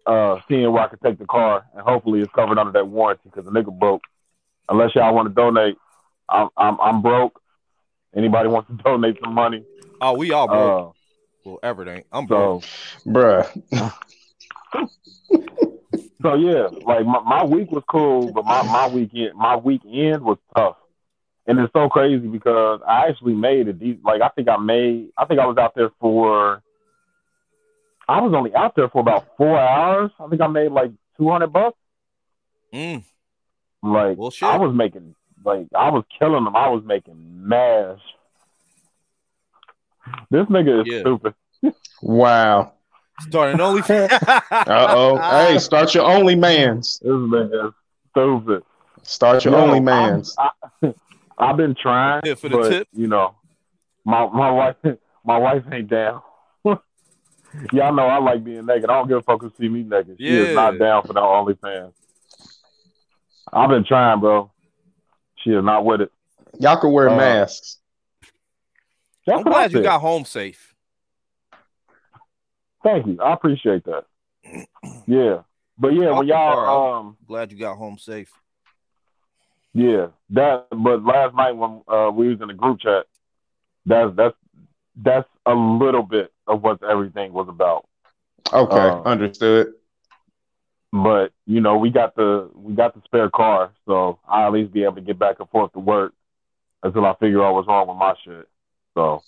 uh, 0.05 0.39
seeing 0.47 0.71
where 0.71 0.83
I 0.83 0.87
can 0.87 0.99
take 0.99 1.19
the 1.19 1.25
car, 1.25 1.65
and 1.73 1.81
hopefully 1.81 2.21
it's 2.21 2.31
covered 2.33 2.57
under 2.57 2.71
that 2.73 2.87
warranty 2.87 3.23
because 3.25 3.45
the 3.45 3.51
nigga 3.51 3.77
broke. 3.77 4.03
Unless 4.69 4.95
y'all 4.95 5.13
want 5.13 5.27
to 5.27 5.33
donate, 5.33 5.77
I'm 6.29 6.49
I'm, 6.57 6.79
I'm 6.79 7.01
broke. 7.01 7.41
Anybody 8.15 8.49
wants 8.49 8.69
to 8.69 8.75
donate 8.83 9.17
some 9.23 9.33
money? 9.33 9.63
Oh, 10.01 10.13
we 10.13 10.31
all 10.31 10.47
broke. 10.47 10.89
Uh, 10.89 10.91
well, 11.45 11.59
everything. 11.63 12.03
I'm 12.11 12.25
broke. 12.25 12.63
so 12.63 13.09
Bruh. 13.09 13.47
so 16.21 16.35
yeah, 16.35 16.67
like 16.85 17.05
my, 17.05 17.19
my 17.21 17.43
week 17.43 17.71
was 17.71 17.83
cool, 17.89 18.31
but 18.31 18.45
my 18.45 18.63
my 18.63 18.87
weekend 18.87 19.35
my 19.35 19.55
weekend 19.55 20.23
was 20.23 20.37
tough, 20.55 20.77
and 21.47 21.59
it's 21.59 21.73
so 21.73 21.89
crazy 21.89 22.27
because 22.27 22.81
I 22.87 23.07
actually 23.07 23.33
made 23.33 23.67
a 23.67 23.73
deep 23.73 24.01
like 24.03 24.21
I 24.21 24.29
think 24.29 24.47
I 24.47 24.57
made 24.57 25.09
I 25.17 25.25
think 25.25 25.39
I 25.39 25.45
was 25.45 25.57
out 25.57 25.75
there 25.75 25.91
for 25.99 26.61
I 28.07 28.21
was 28.21 28.33
only 28.33 28.53
out 28.53 28.75
there 28.75 28.89
for 28.89 28.99
about 28.99 29.27
four 29.37 29.57
hours. 29.57 30.11
I 30.19 30.27
think 30.27 30.41
I 30.41 30.47
made 30.47 30.71
like 30.71 30.91
two 31.17 31.29
hundred 31.29 31.53
bucks. 31.53 31.77
Mm, 32.73 33.03
Like 33.81 34.17
well, 34.17 34.31
shit. 34.31 34.47
I 34.49 34.57
was 34.57 34.73
making 34.75 35.15
like 35.45 35.67
I 35.75 35.89
was 35.89 36.03
killing 36.19 36.43
them. 36.43 36.55
I 36.55 36.69
was 36.69 36.83
making 36.83 37.15
mash. 37.47 37.99
This 40.29 40.45
nigga 40.47 40.81
is 40.81 40.87
Yeah. 40.91 40.99
stupid. 41.01 41.33
Wow. 42.01 42.73
Starting 43.21 43.61
only. 43.61 43.81
Uh 43.87 44.87
oh. 44.89 45.17
hey, 45.17 45.57
start 45.59 45.93
your 45.95 46.05
only 46.05 46.35
mans. 46.35 46.99
This 47.01 47.09
nigga 47.11 47.67
is 47.69 47.73
stupid. 48.11 48.63
Start 49.03 49.45
your 49.45 49.53
No, 49.53 49.59
only 49.59 49.75
I'm- 49.75 49.85
mans. 49.85 50.35
I, 50.37 50.49
I've 51.37 51.57
been 51.57 51.75
trying, 51.75 52.21
Yeah, 52.25 52.35
for 52.35 52.49
the 52.49 52.57
but 52.57 52.69
tip. 52.69 52.87
you 52.93 53.07
know, 53.07 53.35
my 54.05 54.27
my 54.27 54.51
wife 54.51 54.75
my 55.25 55.37
wife 55.37 55.63
ain't 55.71 55.89
down. 55.89 56.21
Y'all 57.71 57.93
know 57.93 58.07
I 58.07 58.19
like 58.19 58.43
being 58.43 58.65
naked. 58.65 58.89
I 58.89 58.93
don't 58.93 59.07
give 59.07 59.17
a 59.17 59.21
fuck 59.21 59.41
who 59.41 59.51
see 59.59 59.69
me 59.69 59.83
naked. 59.83 60.17
She 60.17 60.25
is 60.25 60.55
not 60.55 60.79
down 60.79 61.03
for 61.03 61.13
no 61.13 61.21
OnlyFans. 61.21 61.93
I've 63.51 63.69
been 63.69 63.85
trying, 63.85 64.19
bro. 64.19 64.51
She 65.37 65.51
is 65.51 65.63
not 65.63 65.85
with 65.85 66.01
it. 66.01 66.11
Y'all 66.59 66.77
can 66.77 66.91
wear 66.91 67.09
Uh, 67.09 67.17
masks. 67.17 67.79
That's 69.25 69.39
I'm 69.39 69.43
what 69.45 69.51
glad 69.53 69.71
you 69.73 69.81
got 69.83 70.01
home 70.01 70.25
safe. 70.25 70.73
Thank 72.83 73.07
you. 73.07 73.17
I 73.21 73.33
appreciate 73.33 73.83
that. 73.85 74.05
Yeah. 75.07 75.43
But 75.77 75.89
yeah, 75.93 76.07
when 76.11 76.15
Fucking 76.15 76.29
y'all 76.29 76.97
um 76.97 77.17
Glad 77.25 77.51
you 77.51 77.57
got 77.57 77.77
home 77.77 77.97
safe. 77.97 78.31
yeah, 79.73 80.07
that 80.31 80.67
but 80.71 81.03
last 81.03 81.35
night 81.35 81.53
when 81.53 81.81
uh 81.87 82.11
we 82.11 82.29
was 82.29 82.41
in 82.41 82.47
the 82.49 82.53
group 82.53 82.79
chat, 82.81 83.05
that's 83.85 84.15
that's 84.15 84.35
that's 84.95 85.29
a 85.45 85.53
little 85.53 86.03
bit 86.03 86.32
of 86.47 86.61
what 86.61 86.83
everything 86.83 87.33
was 87.33 87.47
about. 87.49 87.87
Okay, 88.53 88.75
uh, 88.75 89.01
understood. 89.03 89.73
But 90.91 91.31
you 91.45 91.59
know, 91.61 91.77
we 91.77 91.89
got 91.89 92.15
the 92.15 92.49
we 92.53 92.73
got 92.73 92.93
the 92.93 93.01
spare 93.05 93.29
car, 93.29 93.71
so 93.85 94.19
I'll 94.27 94.47
at 94.47 94.53
least 94.53 94.73
be 94.73 94.83
able 94.83 94.95
to 94.95 95.01
get 95.01 95.17
back 95.17 95.39
and 95.39 95.49
forth 95.49 95.73
to 95.73 95.79
work 95.79 96.13
until 96.83 97.05
I 97.05 97.15
figure 97.15 97.43
out 97.43 97.53
what's 97.55 97.67
wrong 97.67 97.87
with 97.87 97.97
my 97.97 98.13
shit. 98.23 98.47
So 98.93 99.23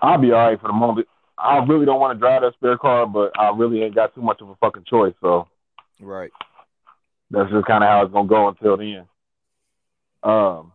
I'll 0.00 0.18
be 0.18 0.32
all 0.32 0.48
right 0.48 0.60
for 0.60 0.66
the 0.66 0.72
moment. 0.72 1.06
I 1.36 1.58
really 1.64 1.86
don't 1.86 2.00
want 2.00 2.16
to 2.16 2.18
drive 2.18 2.42
that 2.42 2.54
spare 2.54 2.76
car, 2.76 3.06
but 3.06 3.38
I 3.38 3.50
really 3.50 3.82
ain't 3.82 3.94
got 3.94 4.14
too 4.14 4.22
much 4.22 4.40
of 4.40 4.48
a 4.48 4.56
fucking 4.56 4.84
choice. 4.84 5.14
So 5.20 5.46
Right. 6.00 6.30
that's 7.30 7.50
just 7.50 7.66
kind 7.66 7.84
of 7.84 7.88
how 7.88 8.02
it's 8.02 8.12
gonna 8.12 8.28
go 8.28 8.48
until 8.48 8.76
then. 8.76 9.06
Um, 10.22 10.72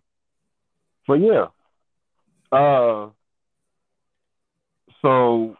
but 1.07 1.15
yeah. 1.15 1.47
Uh, 2.51 3.09
so 5.03 5.55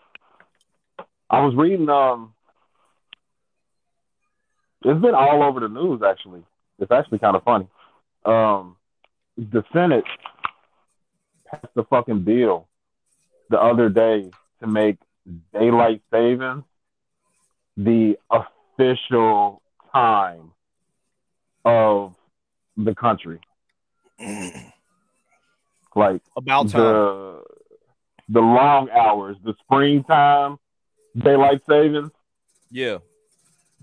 I 1.29 1.45
was 1.45 1.53
reading. 1.55 1.87
Um, 1.89 2.33
it's 4.83 5.01
been 5.01 5.13
all 5.13 5.43
over 5.43 5.59
the 5.59 5.67
news. 5.69 6.01
Actually, 6.01 6.43
it's 6.79 6.91
actually 6.91 7.19
kind 7.19 7.35
of 7.35 7.43
funny. 7.43 7.67
Um, 8.25 8.77
the 9.37 9.63
Senate 9.71 10.05
passed 11.45 11.67
the 11.75 11.83
fucking 11.83 12.23
bill 12.23 12.67
the 13.49 13.59
other 13.59 13.89
day 13.89 14.31
to 14.61 14.67
make 14.67 14.97
daylight 15.53 16.01
savings 16.11 16.63
the 17.77 18.17
official 18.31 19.61
time 19.93 20.51
of 21.65 22.15
the 22.77 22.95
country. 22.95 23.39
Like 25.95 26.21
About 26.35 26.69
time. 26.69 26.81
the 26.81 27.42
the 28.33 28.41
long 28.41 28.89
hours, 28.89 29.37
the 29.43 29.53
springtime 29.61 30.57
daylight 31.15 31.61
savings, 31.69 32.11
yeah. 32.71 32.97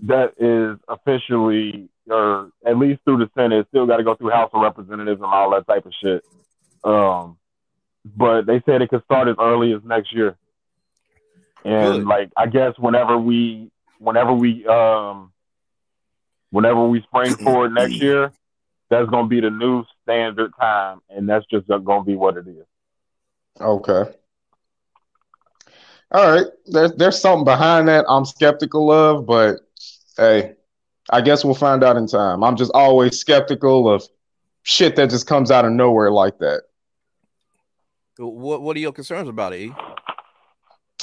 that 0.03 0.33
is 0.37 0.77
officially 0.89 1.89
or 2.09 2.51
at 2.65 2.77
least 2.77 3.01
through 3.05 3.17
the 3.17 3.29
Senate, 3.35 3.65
still 3.69 3.85
got 3.85 3.97
to 3.97 4.03
go 4.03 4.15
through 4.15 4.31
House 4.31 4.51
of 4.53 4.61
Representatives 4.61 5.21
and 5.21 5.31
all 5.31 5.51
that 5.51 5.65
type 5.65 5.85
of 5.85 5.93
shit. 6.01 6.25
Um, 6.83 7.37
but 8.03 8.45
they 8.45 8.61
said 8.65 8.81
it 8.81 8.89
could 8.89 9.03
start 9.05 9.29
as 9.29 9.35
early 9.39 9.73
as 9.73 9.81
next 9.85 10.13
year. 10.13 10.35
And 11.63 11.99
Good. 11.99 12.07
like 12.07 12.31
I 12.35 12.47
guess 12.47 12.73
whenever 12.77 13.17
we 13.17 13.71
whenever 13.99 14.33
we 14.33 14.65
um 14.65 15.31
whenever 16.49 16.85
we 16.87 17.01
spring 17.03 17.35
forward 17.43 17.73
next 17.73 17.93
year, 17.93 18.33
that's 18.89 19.09
gonna 19.09 19.27
be 19.27 19.39
the 19.39 19.51
new 19.51 19.85
standard 20.03 20.51
time 20.59 21.01
and 21.09 21.29
that's 21.29 21.45
just 21.45 21.67
gonna 21.67 22.03
be 22.03 22.15
what 22.15 22.35
it 22.35 22.47
is. 22.47 22.65
Okay. 23.61 24.11
All 26.11 26.31
right. 26.31 26.47
There's 26.65 26.93
there's 26.93 27.19
something 27.19 27.45
behind 27.45 27.87
that 27.87 28.05
I'm 28.07 28.25
skeptical 28.25 28.91
of, 28.91 29.25
but 29.25 29.59
hey, 30.17 30.53
I 31.09 31.21
guess 31.21 31.45
we'll 31.45 31.55
find 31.55 31.83
out 31.83 31.97
in 31.97 32.07
time. 32.07 32.43
I'm 32.43 32.55
just 32.55 32.71
always 32.73 33.17
skeptical 33.17 33.89
of 33.89 34.03
shit 34.63 34.95
that 34.97 35.09
just 35.09 35.27
comes 35.27 35.51
out 35.51 35.65
of 35.65 35.71
nowhere 35.71 36.11
like 36.11 36.37
that. 36.39 36.63
What 38.17 38.61
What 38.61 38.75
are 38.75 38.79
your 38.79 38.91
concerns 38.91 39.29
about 39.29 39.53
it? 39.53 39.61
E? 39.61 39.73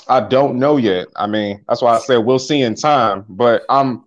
I 0.09 0.21
don't 0.21 0.59
know 0.59 0.77
yet. 0.77 1.09
I 1.17 1.27
mean, 1.27 1.65
that's 1.69 1.83
why 1.83 1.97
I 1.97 1.99
said 1.99 2.19
we'll 2.19 2.39
see 2.39 2.63
in 2.63 2.75
time. 2.75 3.25
But 3.29 3.63
I'm, 3.69 4.05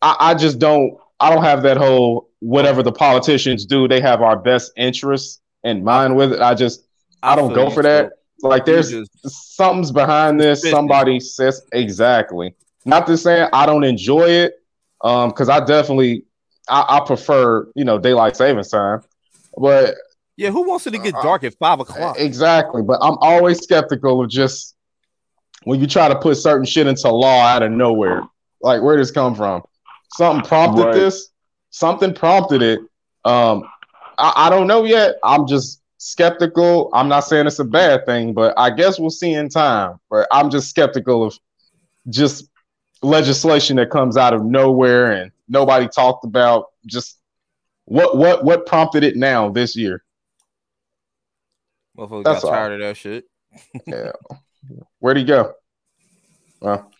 I, 0.00 0.16
I 0.18 0.34
just 0.34 0.58
don't. 0.58 0.98
I 1.20 1.32
don't 1.32 1.44
have 1.44 1.62
that 1.62 1.76
whole 1.76 2.28
whatever 2.40 2.82
the 2.82 2.92
politicians 2.92 3.64
do. 3.64 3.86
They 3.86 4.00
have 4.00 4.22
our 4.22 4.36
best 4.36 4.72
interests 4.76 5.40
in 5.62 5.84
mind 5.84 6.16
with 6.16 6.32
it. 6.32 6.40
I 6.40 6.54
just 6.54 6.84
I 7.22 7.36
don't 7.36 7.52
go 7.52 7.70
for 7.70 7.82
that. 7.82 8.12
Like 8.42 8.64
there's 8.64 8.90
just- 8.90 9.10
something's 9.56 9.92
behind 9.92 10.40
this. 10.40 10.58
Business. 10.62 10.72
Somebody 10.72 11.20
says 11.20 11.62
exactly. 11.72 12.54
Not 12.84 13.06
to 13.06 13.16
say 13.16 13.48
I 13.52 13.66
don't 13.66 13.84
enjoy 13.84 14.28
it, 14.28 14.54
um, 15.02 15.28
because 15.30 15.48
I 15.48 15.60
definitely 15.64 16.24
I, 16.68 16.84
I 17.00 17.00
prefer 17.06 17.68
you 17.74 17.84
know 17.84 17.98
daylight 17.98 18.36
savings 18.36 18.68
time, 18.70 19.02
but 19.56 19.94
Yeah, 20.36 20.50
who 20.50 20.62
wants 20.68 20.86
it 20.86 20.92
to 20.92 20.98
get 20.98 21.14
Uh, 21.14 21.22
dark 21.22 21.44
at 21.44 21.54
five 21.58 21.78
o'clock? 21.80 22.16
Exactly, 22.18 22.82
but 22.82 22.98
I'm 23.02 23.16
always 23.20 23.60
skeptical 23.60 24.22
of 24.24 24.30
just 24.30 24.74
when 25.64 25.80
you 25.80 25.86
try 25.86 26.08
to 26.08 26.18
put 26.18 26.36
certain 26.36 26.64
shit 26.66 26.86
into 26.88 27.08
law 27.08 27.40
out 27.42 27.62
of 27.62 27.70
nowhere. 27.70 28.22
Like, 28.62 28.82
where 28.82 28.96
does 28.96 29.08
this 29.08 29.14
come 29.14 29.34
from? 29.34 29.62
Something 30.14 30.44
prompted 30.44 30.84
Right. 30.86 30.94
this. 30.94 31.28
Something 31.70 32.14
prompted 32.14 32.62
it. 32.62 32.80
Um, 33.24 33.62
I, 34.18 34.32
I 34.36 34.50
don't 34.50 34.66
know 34.66 34.84
yet. 34.84 35.16
I'm 35.22 35.46
just 35.46 35.80
skeptical. 36.02 36.90
I'm 36.92 37.08
not 37.08 37.20
saying 37.20 37.46
it's 37.46 37.60
a 37.60 37.64
bad 37.64 38.04
thing, 38.06 38.32
but 38.34 38.54
I 38.58 38.70
guess 38.70 38.98
we'll 38.98 39.10
see 39.10 39.32
in 39.34 39.48
time. 39.48 40.00
But 40.10 40.26
I'm 40.32 40.50
just 40.50 40.68
skeptical 40.68 41.24
of 41.24 41.38
just 42.08 42.48
legislation 43.02 43.76
that 43.76 43.90
comes 43.90 44.16
out 44.16 44.34
of 44.34 44.44
nowhere 44.44 45.12
and 45.12 45.30
nobody 45.48 45.86
talked 45.88 46.24
about. 46.24 46.66
Just 46.86 47.18
what 47.84 48.16
what 48.16 48.44
what 48.44 48.66
prompted 48.66 49.04
it 49.04 49.16
now 49.16 49.48
this 49.50 49.76
year? 49.76 50.02
Motherfucker 51.96 52.24
got 52.24 52.32
That's 52.32 52.44
all. 52.44 52.50
tired 52.50 52.72
of 52.72 52.80
that 52.80 52.96
shit. 52.96 53.24
Yeah. 53.86 54.12
Where'd 54.98 55.16
he 55.18 55.24
go? 55.24 55.52
Well, 56.60 56.90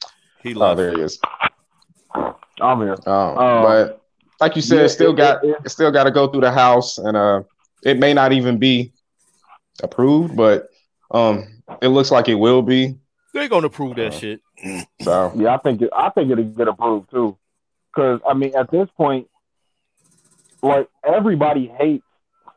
He 0.43 0.55
oh, 0.55 0.75
there 0.75 0.93
he 0.95 1.01
is. 1.01 1.19
I'm 2.61 2.81
here. 2.81 2.97
Um, 3.07 3.39
Um, 3.39 3.63
but 3.65 4.03
like 4.41 4.55
you 4.57 4.63
said, 4.63 4.83
yeah, 4.83 4.87
still 4.89 5.13
it- 5.13 5.17
got 5.17 5.45
it- 5.45 5.57
it 5.65 5.69
still 5.71 5.91
got 5.91 6.05
to 6.05 6.11
go 6.11 6.29
through 6.29 6.43
the 6.43 6.51
house, 6.53 6.99
and 6.99 7.17
uh, 7.17 7.43
it 7.85 7.99
may 7.99 8.15
not 8.15 8.33
even 8.33 8.59
be 8.59 8.93
approved, 9.83 10.37
but 10.37 10.69
um, 11.11 11.47
it 11.81 11.89
looks 11.89 12.11
like 12.11 12.29
it 12.29 12.35
will 12.37 12.63
be. 12.63 12.97
They're 13.35 13.49
gonna 13.49 13.71
prove 13.71 13.97
that 13.97 14.09
Uh, 14.15 14.19
shit. 14.19 14.41
So 15.03 15.33
Yeah, 15.37 15.55
I 15.55 15.59
think 15.59 15.83
it, 15.83 15.91
I 15.97 16.11
think 16.11 16.31
it'll 16.31 16.45
get 16.45 16.69
approved 16.69 17.11
too. 17.11 17.37
Because 17.93 18.21
I 18.29 18.35
mean, 18.35 18.55
at 18.55 18.71
this 18.71 18.89
point, 18.97 19.29
like 20.63 20.89
everybody 21.05 21.67
hates 21.69 22.05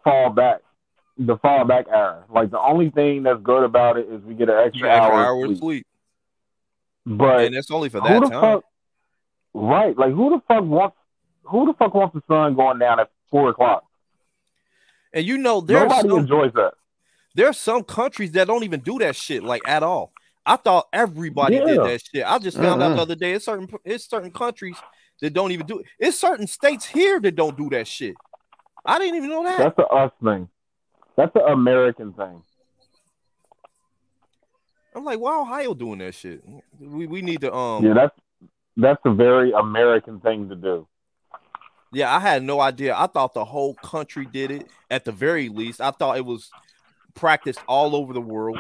fallback, 0.05 0.59
the 1.17 1.37
fallback 1.37 1.85
era. 1.89 2.25
Like 2.29 2.51
the 2.51 2.59
only 2.59 2.89
thing 2.89 3.23
that's 3.23 3.41
good 3.41 3.63
about 3.63 3.97
it 3.97 4.07
is 4.09 4.21
we 4.23 4.33
get 4.33 4.49
an 4.49 4.57
extra 4.67 4.87
got 4.87 4.97
extra 5.03 5.15
hour, 5.15 5.25
hour 5.25 5.45
of 5.45 5.51
of 5.51 5.57
sleep. 5.57 5.85
sleep, 7.05 7.17
But 7.17 7.45
and 7.45 7.55
that's 7.55 7.71
only 7.71 7.89
for 7.89 8.01
that 8.01 8.19
time. 8.19 8.41
fuck? 8.41 8.63
Right? 9.53 9.97
Like 9.97 10.13
who 10.13 10.29
the 10.31 10.41
fuck 10.47 10.63
wants? 10.65 10.97
Who 11.43 11.65
the 11.67 11.73
fuck 11.73 11.93
wants 11.93 12.13
the 12.15 12.21
sun 12.27 12.55
going 12.55 12.79
down 12.79 12.99
at 12.99 13.09
four 13.31 13.49
o'clock? 13.49 13.85
And 15.15 15.25
you 15.25 15.37
know, 15.37 15.61
there's 15.61 15.83
Nobody 15.89 16.09
some, 16.09 16.19
enjoys 16.19 16.51
that. 16.53 16.73
there's 17.33 17.57
some 17.57 17.83
countries 17.83 18.33
that 18.33 18.47
don't 18.47 18.63
even 18.65 18.81
do 18.81 18.99
that 18.99 19.15
shit 19.15 19.43
like 19.43 19.63
at 19.65 19.81
all. 19.81 20.11
I 20.45 20.57
thought 20.57 20.87
everybody 20.93 21.55
did 21.57 21.79
that 21.83 22.01
shit. 22.13 22.23
I 22.23 22.37
just 22.37 22.57
found 22.57 22.83
out 22.83 22.91
Mhm. 22.91 22.95
the 22.97 23.01
other 23.01 23.15
day. 23.15 23.31
It's 23.31 23.45
certain 23.45 23.67
it's 23.83 24.07
certain 24.07 24.29
countries 24.31 24.77
that 25.21 25.33
don't 25.33 25.51
even 25.51 25.65
do 25.65 25.79
it. 25.79 25.85
It's 25.97 26.19
certain 26.19 26.45
states 26.45 26.85
here 26.85 27.19
that 27.21 27.35
don't 27.35 27.57
do 27.57 27.69
that 27.69 27.87
shit. 27.87 28.15
I 28.85 28.99
didn't 28.99 29.15
even 29.15 29.29
know 29.29 29.43
that. 29.43 29.57
That's 29.57 29.77
the 29.77 29.87
us 29.87 30.11
thing. 30.21 30.49
That's 31.15 31.33
the 31.33 31.45
American 31.45 32.13
thing. 32.13 32.43
I'm 34.93 35.03
like, 35.03 35.19
why 35.19 35.39
Ohio 35.39 35.73
doing 35.73 35.99
that 35.99 36.13
shit? 36.13 36.43
We 36.79 37.07
we 37.07 37.21
need 37.21 37.41
to 37.41 37.53
um 37.55 37.85
Yeah, 37.85 37.93
that's 37.93 38.15
that's 38.77 39.01
a 39.05 39.13
very 39.13 39.51
American 39.53 40.19
thing 40.19 40.49
to 40.49 40.55
do. 40.55 40.87
Yeah, 41.95 42.13
I 42.13 42.19
had 42.19 42.43
no 42.43 42.59
idea. 42.59 42.93
I 42.93 43.07
thought 43.07 43.33
the 43.33 43.45
whole 43.45 43.75
country 43.75 44.25
did 44.25 44.51
it 44.51 44.67
at 44.91 45.05
the 45.05 45.13
very 45.13 45.47
least. 45.47 45.79
I 45.79 45.91
thought 45.91 46.17
it 46.17 46.25
was 46.25 46.51
practiced 47.13 47.61
all 47.69 47.95
over 47.95 48.11
the 48.11 48.19
world. 48.19 48.57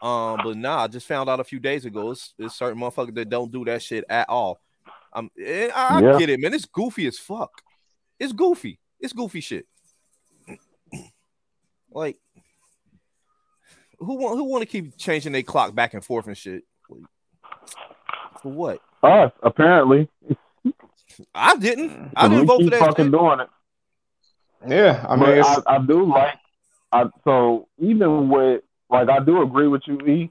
Um, 0.00 0.38
but 0.42 0.56
nah, 0.56 0.84
I 0.84 0.86
just 0.86 1.06
found 1.06 1.28
out 1.28 1.38
a 1.38 1.44
few 1.44 1.58
days 1.60 1.84
ago. 1.84 2.12
It's, 2.12 2.32
it's 2.38 2.54
certain 2.54 2.80
motherfuckers 2.80 3.14
that 3.16 3.28
don't 3.28 3.52
do 3.52 3.62
that 3.66 3.82
shit 3.82 4.06
at 4.08 4.30
all. 4.30 4.58
Um, 5.12 5.30
I, 5.38 5.70
I 5.74 6.00
Yeah. 6.00 6.18
get 6.18 6.30
it, 6.30 6.40
man. 6.40 6.54
It's 6.54 6.64
goofy 6.64 7.06
as 7.06 7.18
fuck. 7.18 7.60
It's 8.18 8.32
goofy. 8.32 8.78
It's 9.00 9.12
goofy 9.12 9.40
shit. 9.40 9.66
like, 11.90 12.16
who 13.98 14.14
want 14.14 14.38
who 14.38 14.44
want 14.44 14.62
to 14.62 14.66
keep 14.66 14.96
changing 14.96 15.32
their 15.32 15.42
clock 15.42 15.74
back 15.74 15.92
and 15.92 16.02
forth 16.02 16.26
and 16.26 16.38
shit? 16.38 16.64
Like, 16.88 17.02
for 18.40 18.50
what? 18.50 18.80
Us, 19.02 19.32
apparently. 19.42 20.08
I 21.34 21.56
didn't. 21.56 22.12
I 22.16 22.28
we 22.28 22.34
didn't 22.36 22.46
vote 22.46 22.58
for 22.58 22.62
keep 22.64 22.70
that 22.72 22.80
fucking 22.80 23.04
shit. 23.06 23.12
doing 23.12 23.40
it. 23.40 23.48
yeah, 24.66 25.04
I 25.08 25.16
mean, 25.16 25.28
it's, 25.30 25.48
I, 25.66 25.76
I 25.76 25.78
do 25.78 26.04
like 26.06 26.34
I 26.92 27.04
so 27.24 27.68
even 27.78 28.28
with 28.28 28.62
like 28.90 29.08
I 29.08 29.20
do 29.20 29.42
agree 29.42 29.68
with 29.68 29.82
you, 29.86 29.98
E. 30.00 30.30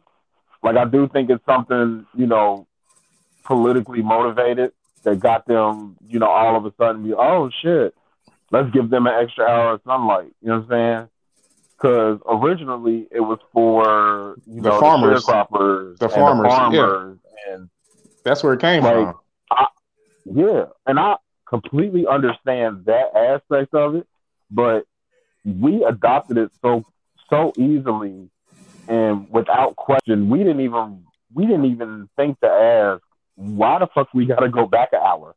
Like 0.63 0.77
I 0.77 0.85
do 0.85 1.07
think 1.07 1.29
it's 1.29 1.45
something, 1.45 2.05
you 2.15 2.25
know, 2.25 2.67
politically 3.43 4.01
motivated 4.01 4.71
that 5.03 5.19
got 5.19 5.45
them, 5.45 5.95
you 6.07 6.17
know, 6.19 6.27
all 6.27 6.55
of 6.55 6.65
a 6.65 6.73
sudden 6.77 7.03
be, 7.03 7.13
oh 7.13 7.51
shit, 7.61 7.93
let's 8.51 8.71
give 8.71 8.89
them 8.89 9.05
an 9.05 9.13
extra 9.13 9.45
hour 9.45 9.73
of 9.73 9.81
sunlight. 9.85 10.31
You 10.41 10.49
know 10.49 10.59
what 10.61 10.75
I'm 10.75 10.97
saying? 10.97 11.09
Because 11.77 12.19
originally 12.27 13.07
it 13.11 13.19
was 13.19 13.37
for 13.53 14.37
you 14.47 14.61
The 14.61 14.69
know 14.69 14.79
farmers. 14.79 15.25
the 15.25 15.31
sharecroppers, 15.31 15.97
The 15.99 16.09
farmers, 16.09 16.47
yeah. 16.49 16.57
farmers, 16.57 17.17
and 17.51 17.69
that's 18.23 18.43
where 18.43 18.53
it 18.53 18.61
came 18.61 18.83
like, 18.83 18.93
from. 18.95 19.15
Yeah, 20.25 20.65
and 20.85 20.99
I 20.99 21.15
completely 21.47 22.05
understand 22.07 22.85
that 22.85 23.15
aspect 23.15 23.73
of 23.73 23.95
it, 23.95 24.07
but 24.51 24.85
we 25.45 25.83
adopted 25.83 26.37
it 26.37 26.51
so 26.61 26.83
so 27.29 27.53
easily 27.57 28.29
and 28.87 29.29
without 29.29 29.75
question. 29.75 30.29
We 30.29 30.39
didn't 30.39 30.61
even 30.61 31.03
we 31.33 31.45
didn't 31.45 31.65
even 31.65 32.09
think 32.15 32.39
to 32.41 32.47
ask 32.47 33.01
why 33.35 33.79
the 33.79 33.87
fuck 33.93 34.13
we 34.13 34.25
got 34.25 34.39
to 34.39 34.49
go 34.49 34.65
back 34.65 34.89
an 34.93 34.99
hour. 35.03 35.35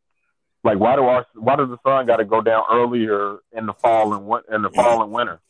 Like 0.64 0.78
why 0.78 0.96
do 0.96 1.02
our 1.02 1.26
why 1.34 1.56
does 1.56 1.68
the 1.68 1.78
sun 1.86 2.06
got 2.06 2.16
to 2.16 2.24
go 2.24 2.40
down 2.40 2.64
earlier 2.70 3.38
in 3.52 3.66
the 3.66 3.74
fall 3.74 4.14
and 4.14 4.26
win- 4.26 4.42
in 4.52 4.62
the 4.62 4.70
fall 4.70 5.02
and 5.02 5.12
winter? 5.12 5.40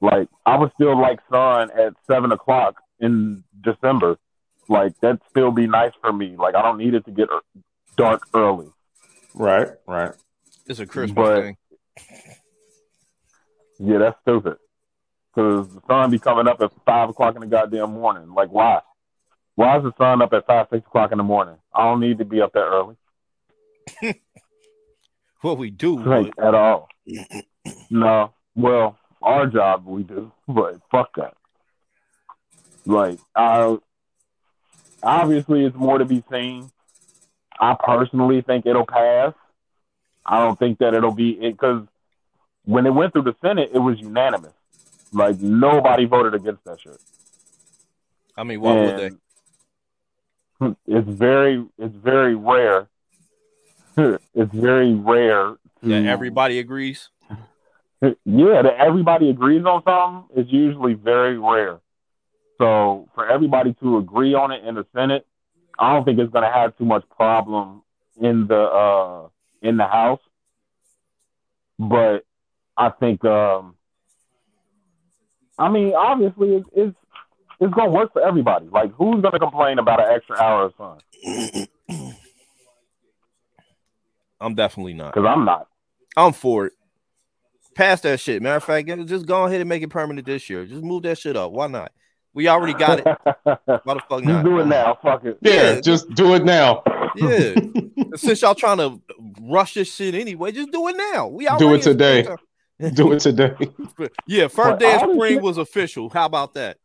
Like 0.00 0.28
I 0.46 0.56
would 0.56 0.72
still 0.72 1.00
like 1.00 1.20
sun 1.30 1.70
at 1.70 1.94
seven 2.06 2.32
o'clock 2.32 2.76
in 3.00 3.44
December. 3.60 4.16
Like 4.68 4.98
that'd 5.00 5.20
still 5.28 5.50
be 5.50 5.66
nice 5.66 5.92
for 6.00 6.12
me. 6.12 6.36
Like 6.36 6.54
I 6.54 6.62
don't 6.62 6.78
need 6.78 6.94
it 6.94 7.04
to 7.06 7.10
get 7.10 7.28
dark 8.00 8.22
early. 8.34 8.68
Right, 9.34 9.68
right. 9.86 10.12
It's 10.66 10.80
a 10.80 10.86
Christmas 10.86 11.14
But- 11.16 11.42
thing. 11.42 11.56
Yeah, 13.78 13.98
that's 13.98 14.20
stupid. 14.22 14.56
Because 15.34 15.68
the 15.72 15.80
sun 15.86 16.10
be 16.10 16.18
coming 16.18 16.48
up 16.48 16.60
at 16.60 16.70
five 16.84 17.08
o'clock 17.08 17.34
in 17.36 17.40
the 17.40 17.46
goddamn 17.46 17.92
morning. 17.92 18.34
Like 18.34 18.50
why? 18.50 18.80
Why 19.54 19.76
is 19.78 19.84
the 19.84 19.92
sun 19.96 20.20
up 20.22 20.32
at 20.32 20.46
five, 20.46 20.66
six 20.70 20.84
o'clock 20.86 21.12
in 21.12 21.18
the 21.18 21.24
morning? 21.24 21.56
I 21.74 21.84
don't 21.84 22.00
need 22.00 22.18
to 22.18 22.24
be 22.24 22.40
up 22.40 22.52
that 22.52 22.60
early. 22.60 22.96
What 25.42 25.56
we 25.56 25.70
do, 25.70 25.98
Like 25.98 26.34
but 26.36 26.48
at 26.48 26.54
all. 26.54 26.88
No. 27.88 28.34
Well, 28.54 28.98
our 29.22 29.46
job 29.46 29.86
we 29.86 30.02
do, 30.02 30.32
but 30.46 30.80
fuck 30.90 31.14
that. 31.16 31.34
Like 32.84 33.18
I 33.34 33.78
obviously 35.02 35.64
it's 35.64 35.74
more 35.76 35.96
to 35.96 36.04
be 36.04 36.22
seen. 36.30 36.70
I 37.60 37.76
personally 37.78 38.40
think 38.42 38.66
it'll 38.66 38.86
pass. 38.86 39.34
I 40.24 40.40
don't 40.40 40.58
think 40.58 40.78
that 40.78 40.94
it'll 40.94 41.12
be 41.14 41.34
because 41.34 41.86
when 42.64 42.86
it 42.86 42.90
went 42.90 43.12
through 43.12 43.22
the 43.22 43.36
Senate, 43.42 43.70
it 43.74 43.78
was 43.78 43.98
unanimous. 44.00 44.52
Like 45.12 45.40
nobody 45.40 46.06
voted 46.06 46.34
against 46.34 46.64
that 46.64 46.80
shit. 46.80 46.98
I 48.36 48.44
mean, 48.44 48.60
why 48.60 48.74
would 48.74 48.96
they? 48.98 49.10
It's 50.86 51.08
very, 51.08 51.64
it's 51.78 51.96
very 51.96 52.34
rare. 52.34 52.88
it's 53.96 54.54
very 54.54 54.94
rare. 54.94 55.56
That 55.82 56.04
everybody 56.06 56.58
agrees. 56.58 57.08
yeah, 58.02 58.62
that 58.62 58.76
everybody 58.78 59.30
agrees 59.30 59.64
on 59.64 59.82
something 59.84 60.42
is 60.42 60.50
usually 60.52 60.94
very 60.94 61.38
rare. 61.38 61.80
So 62.58 63.08
for 63.14 63.26
everybody 63.26 63.74
to 63.80 63.96
agree 63.96 64.34
on 64.34 64.52
it 64.52 64.64
in 64.64 64.74
the 64.74 64.86
Senate, 64.94 65.26
I 65.80 65.94
don't 65.94 66.04
think 66.04 66.18
it's 66.18 66.32
going 66.32 66.44
to 66.44 66.52
have 66.52 66.76
too 66.76 66.84
much 66.84 67.04
problem 67.16 67.82
in 68.20 68.46
the 68.46 68.60
uh, 68.60 69.28
in 69.62 69.78
the 69.78 69.86
House. 69.86 70.20
But 71.78 72.26
I 72.76 72.90
think, 72.90 73.24
um, 73.24 73.74
I 75.58 75.70
mean, 75.70 75.94
obviously, 75.94 76.56
it's 76.56 76.68
it's, 76.74 76.96
it's 77.60 77.74
going 77.74 77.88
to 77.88 77.94
work 77.96 78.12
for 78.12 78.22
everybody. 78.22 78.68
Like, 78.68 78.92
who's 78.92 79.22
going 79.22 79.32
to 79.32 79.38
complain 79.38 79.78
about 79.78 80.00
an 80.00 80.14
extra 80.14 80.36
hour 80.36 80.64
of 80.66 80.74
sun? 80.76 80.98
I'm 84.40 84.54
definitely 84.54 84.94
not. 84.94 85.14
Because 85.14 85.28
I'm 85.28 85.46
not. 85.46 85.68
I'm 86.16 86.32
for 86.34 86.66
it. 86.66 86.72
Pass 87.74 88.02
that 88.02 88.20
shit. 88.20 88.42
Matter 88.42 88.56
of 88.56 88.64
fact, 88.64 88.88
just 89.06 89.26
go 89.26 89.44
ahead 89.44 89.60
and 89.60 89.68
make 89.68 89.82
it 89.82 89.88
permanent 89.88 90.26
this 90.26 90.50
year. 90.50 90.66
Just 90.66 90.82
move 90.82 91.04
that 91.04 91.18
shit 91.18 91.36
up. 91.36 91.52
Why 91.52 91.66
not? 91.66 91.92
We 92.32 92.46
already 92.48 92.74
got 92.74 93.00
it. 93.00 93.04
Why 93.44 93.58
the 93.94 94.00
fuck 94.08 94.22
Just 94.22 94.24
not? 94.24 94.44
do 94.44 94.60
it 94.60 94.66
now. 94.66 94.98
Fuck 95.02 95.24
it. 95.24 95.38
Yeah, 95.42 95.74
Yeah. 95.74 95.80
just 95.80 96.08
do 96.14 96.34
it 96.34 96.44
now. 96.44 96.82
Yeah. 97.16 97.54
Since 98.14 98.42
y'all 98.42 98.54
trying 98.54 98.78
to 98.78 99.00
rush 99.40 99.74
this 99.74 99.92
shit 99.94 100.14
anyway, 100.14 100.52
just 100.52 100.70
do 100.70 100.86
it 100.88 100.96
now. 100.96 101.26
We 101.26 101.48
Do 101.58 101.74
it 101.74 101.82
today. 101.82 102.22
do 102.94 103.12
it 103.12 103.20
today. 103.20 103.54
Yeah, 104.26 104.46
first 104.48 104.56
But 104.70 104.78
day 104.78 104.94
of 104.94 105.00
spring 105.00 105.34
shit- 105.34 105.42
was 105.42 105.58
official. 105.58 106.08
How 106.08 106.26
about 106.26 106.54
that? 106.54 106.76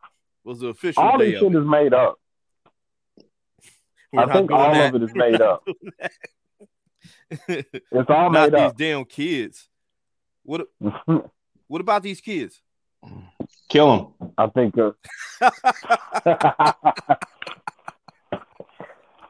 Was 0.43 0.59
the 0.59 0.67
official 0.67 1.03
All 1.03 1.17
day 1.17 1.31
this 1.31 1.39
shit 1.41 1.55
is 1.55 1.65
made 1.65 1.93
up. 1.93 2.19
We're 4.11 4.23
I 4.23 4.33
think 4.33 4.51
all 4.51 4.73
that. 4.73 4.93
of 4.95 5.01
it 5.01 5.05
is 5.09 5.15
made 5.15 5.41
up. 5.41 5.63
It's 7.47 8.09
all 8.09 8.31
not 8.31 8.51
made 8.51 8.59
these 8.59 8.69
up. 8.69 8.77
damn 8.77 9.05
kids. 9.05 9.67
What 10.43 10.67
What 11.67 11.81
about 11.81 12.03
these 12.03 12.21
kids? 12.21 12.61
Kill 13.69 14.13
him. 14.19 14.31
I 14.37 14.47
think. 14.47 14.75
Uh... 14.77 14.91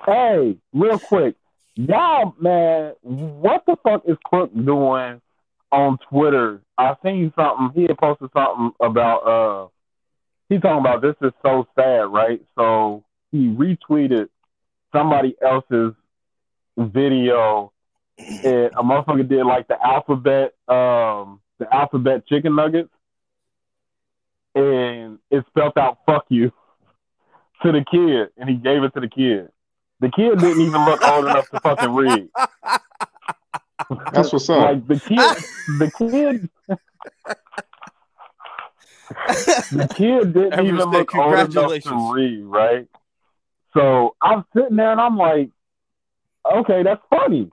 hey, 0.05 0.57
real 0.73 0.99
quick, 0.99 1.35
y'all, 1.75 2.35
man, 2.39 2.93
what 3.01 3.65
the 3.65 3.75
fuck 3.83 4.03
is 4.07 4.17
Crook 4.25 4.51
doing 4.53 5.21
on 5.71 5.97
Twitter? 6.09 6.61
I 6.77 6.95
seen 7.03 7.33
something. 7.35 7.71
He 7.73 7.83
had 7.83 7.97
posted 7.97 8.29
something 8.33 8.71
about. 8.79 9.17
uh 9.19 9.67
He 10.49 10.59
talking 10.59 10.79
about 10.79 11.01
this 11.01 11.15
is 11.21 11.33
so 11.41 11.67
sad, 11.75 12.11
right? 12.11 12.41
So 12.55 13.03
he 13.31 13.47
retweeted 13.47 14.29
somebody 14.91 15.35
else's 15.41 15.93
video, 16.77 17.71
and 18.17 18.71
a 18.73 18.83
motherfucker 18.83 19.27
did 19.27 19.45
like 19.45 19.67
the 19.67 19.77
alphabet, 19.83 20.53
um, 20.67 21.41
the 21.59 21.73
alphabet 21.73 22.27
chicken 22.27 22.55
nuggets 22.55 22.89
and 24.55 25.19
it 25.29 25.45
spelled 25.49 25.77
out 25.77 25.99
"fuck 26.05 26.25
you" 26.29 26.51
to 27.63 27.71
the 27.71 27.83
kid, 27.89 28.29
and 28.37 28.49
he 28.49 28.55
gave 28.55 28.83
it 28.83 28.93
to 28.93 28.99
the 29.01 29.07
kid. 29.09 29.49
The 29.99 30.09
kid 30.09 30.39
didn't 30.39 30.61
even 30.61 30.85
look 30.85 31.01
old 31.07 31.25
enough 31.25 31.49
to 31.51 31.59
fucking 31.59 31.93
read. 31.93 32.29
That's 34.11 34.33
what's 34.33 34.49
up. 34.49 34.57
Like 34.63 34.87
the 34.87 34.99
kid, 34.99 35.37
the 35.79 35.91
kid, 35.97 36.49
the 39.71 39.87
kid 39.95 40.33
didn't 40.33 40.53
Ever 40.53 40.63
even 40.63 40.79
say 40.79 40.85
look 40.85 41.15
old 41.15 41.33
enough 41.33 41.45
congratulations. 41.45 41.93
to 41.93 42.13
read, 42.13 42.43
right? 42.43 42.87
So 43.73 44.15
I'm 44.21 44.45
sitting 44.55 44.75
there 44.77 44.91
and 44.91 45.01
I'm 45.01 45.17
like, 45.17 45.49
okay, 46.51 46.83
that's 46.83 47.01
funny. 47.09 47.51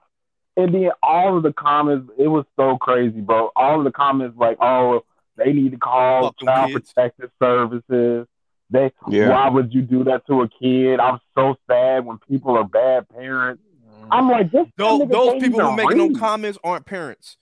And 0.56 0.74
then 0.74 0.90
all 1.02 1.36
of 1.36 1.42
the 1.42 1.52
comments, 1.52 2.10
it 2.18 2.28
was 2.28 2.44
so 2.56 2.76
crazy, 2.76 3.20
bro. 3.20 3.50
All 3.56 3.78
of 3.78 3.84
the 3.84 3.90
comments 3.92 4.36
like, 4.38 4.58
oh, 4.60 5.04
they 5.36 5.52
need 5.52 5.72
to 5.72 5.78
call 5.78 6.24
Fuck 6.24 6.38
child 6.40 6.70
kids. 6.72 6.92
protective 6.92 7.30
services. 7.42 8.26
They, 8.70 8.90
Yeah. 9.08 9.28
why 9.30 9.48
would 9.50 9.72
you 9.74 9.82
do 9.82 10.04
that 10.04 10.26
to 10.26 10.42
a 10.42 10.48
kid? 10.48 10.98
I'm 11.00 11.18
so 11.34 11.56
sad 11.68 12.04
when 12.06 12.18
people 12.28 12.56
are 12.56 12.64
bad 12.64 13.08
parents. 13.08 13.62
Mm-hmm. 13.86 14.08
I'm 14.12 14.28
like, 14.30 14.50
this 14.50 14.66
Those, 14.78 15.08
those 15.08 15.42
people 15.42 15.60
who 15.60 15.76
make 15.76 15.90
no 15.96 16.10
comments 16.18 16.58
aren't 16.64 16.86
parents. 16.86 17.36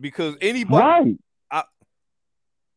Because 0.00 0.36
anybody, 0.40 1.18
right? 1.50 1.64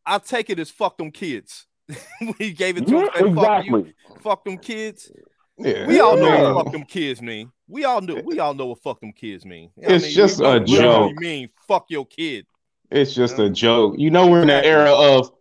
I 0.04 0.18
take 0.18 0.50
it 0.50 0.58
as 0.58 0.70
fuck 0.70 0.96
them 0.98 1.10
kids. 1.10 1.66
when 2.18 2.34
he 2.38 2.52
gave 2.52 2.76
it 2.76 2.86
to 2.88 2.92
Yeah, 2.94 3.00
him, 3.02 3.08
said, 3.14 3.34
fuck, 3.34 3.36
exactly. 3.60 3.80
you, 4.08 4.16
fuck 4.20 4.44
them 4.44 4.58
kids. 4.58 5.12
Yeah. 5.58 5.86
We 5.86 6.00
all 6.00 6.16
know 6.16 6.24
Yeah. 6.26 6.52
what 6.52 6.64
fuck 6.64 6.72
them 6.72 6.84
kids 6.84 7.22
mean. 7.22 7.52
We 7.68 7.84
all 7.84 8.00
know. 8.00 8.20
We 8.24 8.38
all 8.40 8.54
know 8.54 8.66
what 8.66 8.82
fuck 8.82 9.00
them 9.00 9.12
kids 9.12 9.44
mean. 9.44 9.70
You 9.76 9.88
know 9.88 9.94
It's 9.94 10.04
I 10.04 10.06
mean? 10.08 10.16
just 10.16 10.40
We 10.40 10.46
a 10.46 10.48
what 10.48 10.68
literally 10.68 11.08
joke. 11.12 11.20
Mean 11.20 11.48
fuck 11.68 11.84
your 11.88 12.06
kid. 12.06 12.46
It's 12.92 13.14
just 13.14 13.38
a 13.38 13.48
joke. 13.48 13.94
You 13.96 14.10
know, 14.10 14.26
we're 14.26 14.42
in 14.42 14.50
an 14.50 14.64
era 14.64 14.92
of 14.92 15.32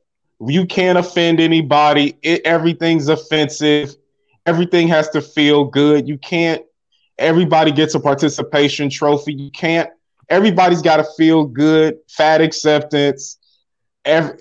you 0.47 0.65
can't 0.65 0.97
offend 0.97 1.39
anybody. 1.39 2.17
It, 2.23 2.41
everything's 2.45 3.09
offensive. 3.09 3.95
Everything 4.45 4.87
has 4.87 5.09
to 5.09 5.21
feel 5.21 5.65
good. 5.65 6.07
You 6.07 6.17
can't. 6.17 6.63
Everybody 7.17 7.71
gets 7.71 7.93
a 7.93 7.99
participation 7.99 8.89
trophy. 8.89 9.33
You 9.33 9.51
can't. 9.51 9.89
Everybody's 10.29 10.81
got 10.81 10.97
to 10.97 11.05
feel 11.17 11.45
good. 11.45 11.97
Fat 12.07 12.39
acceptance. 12.39 13.37
Every 14.05 14.37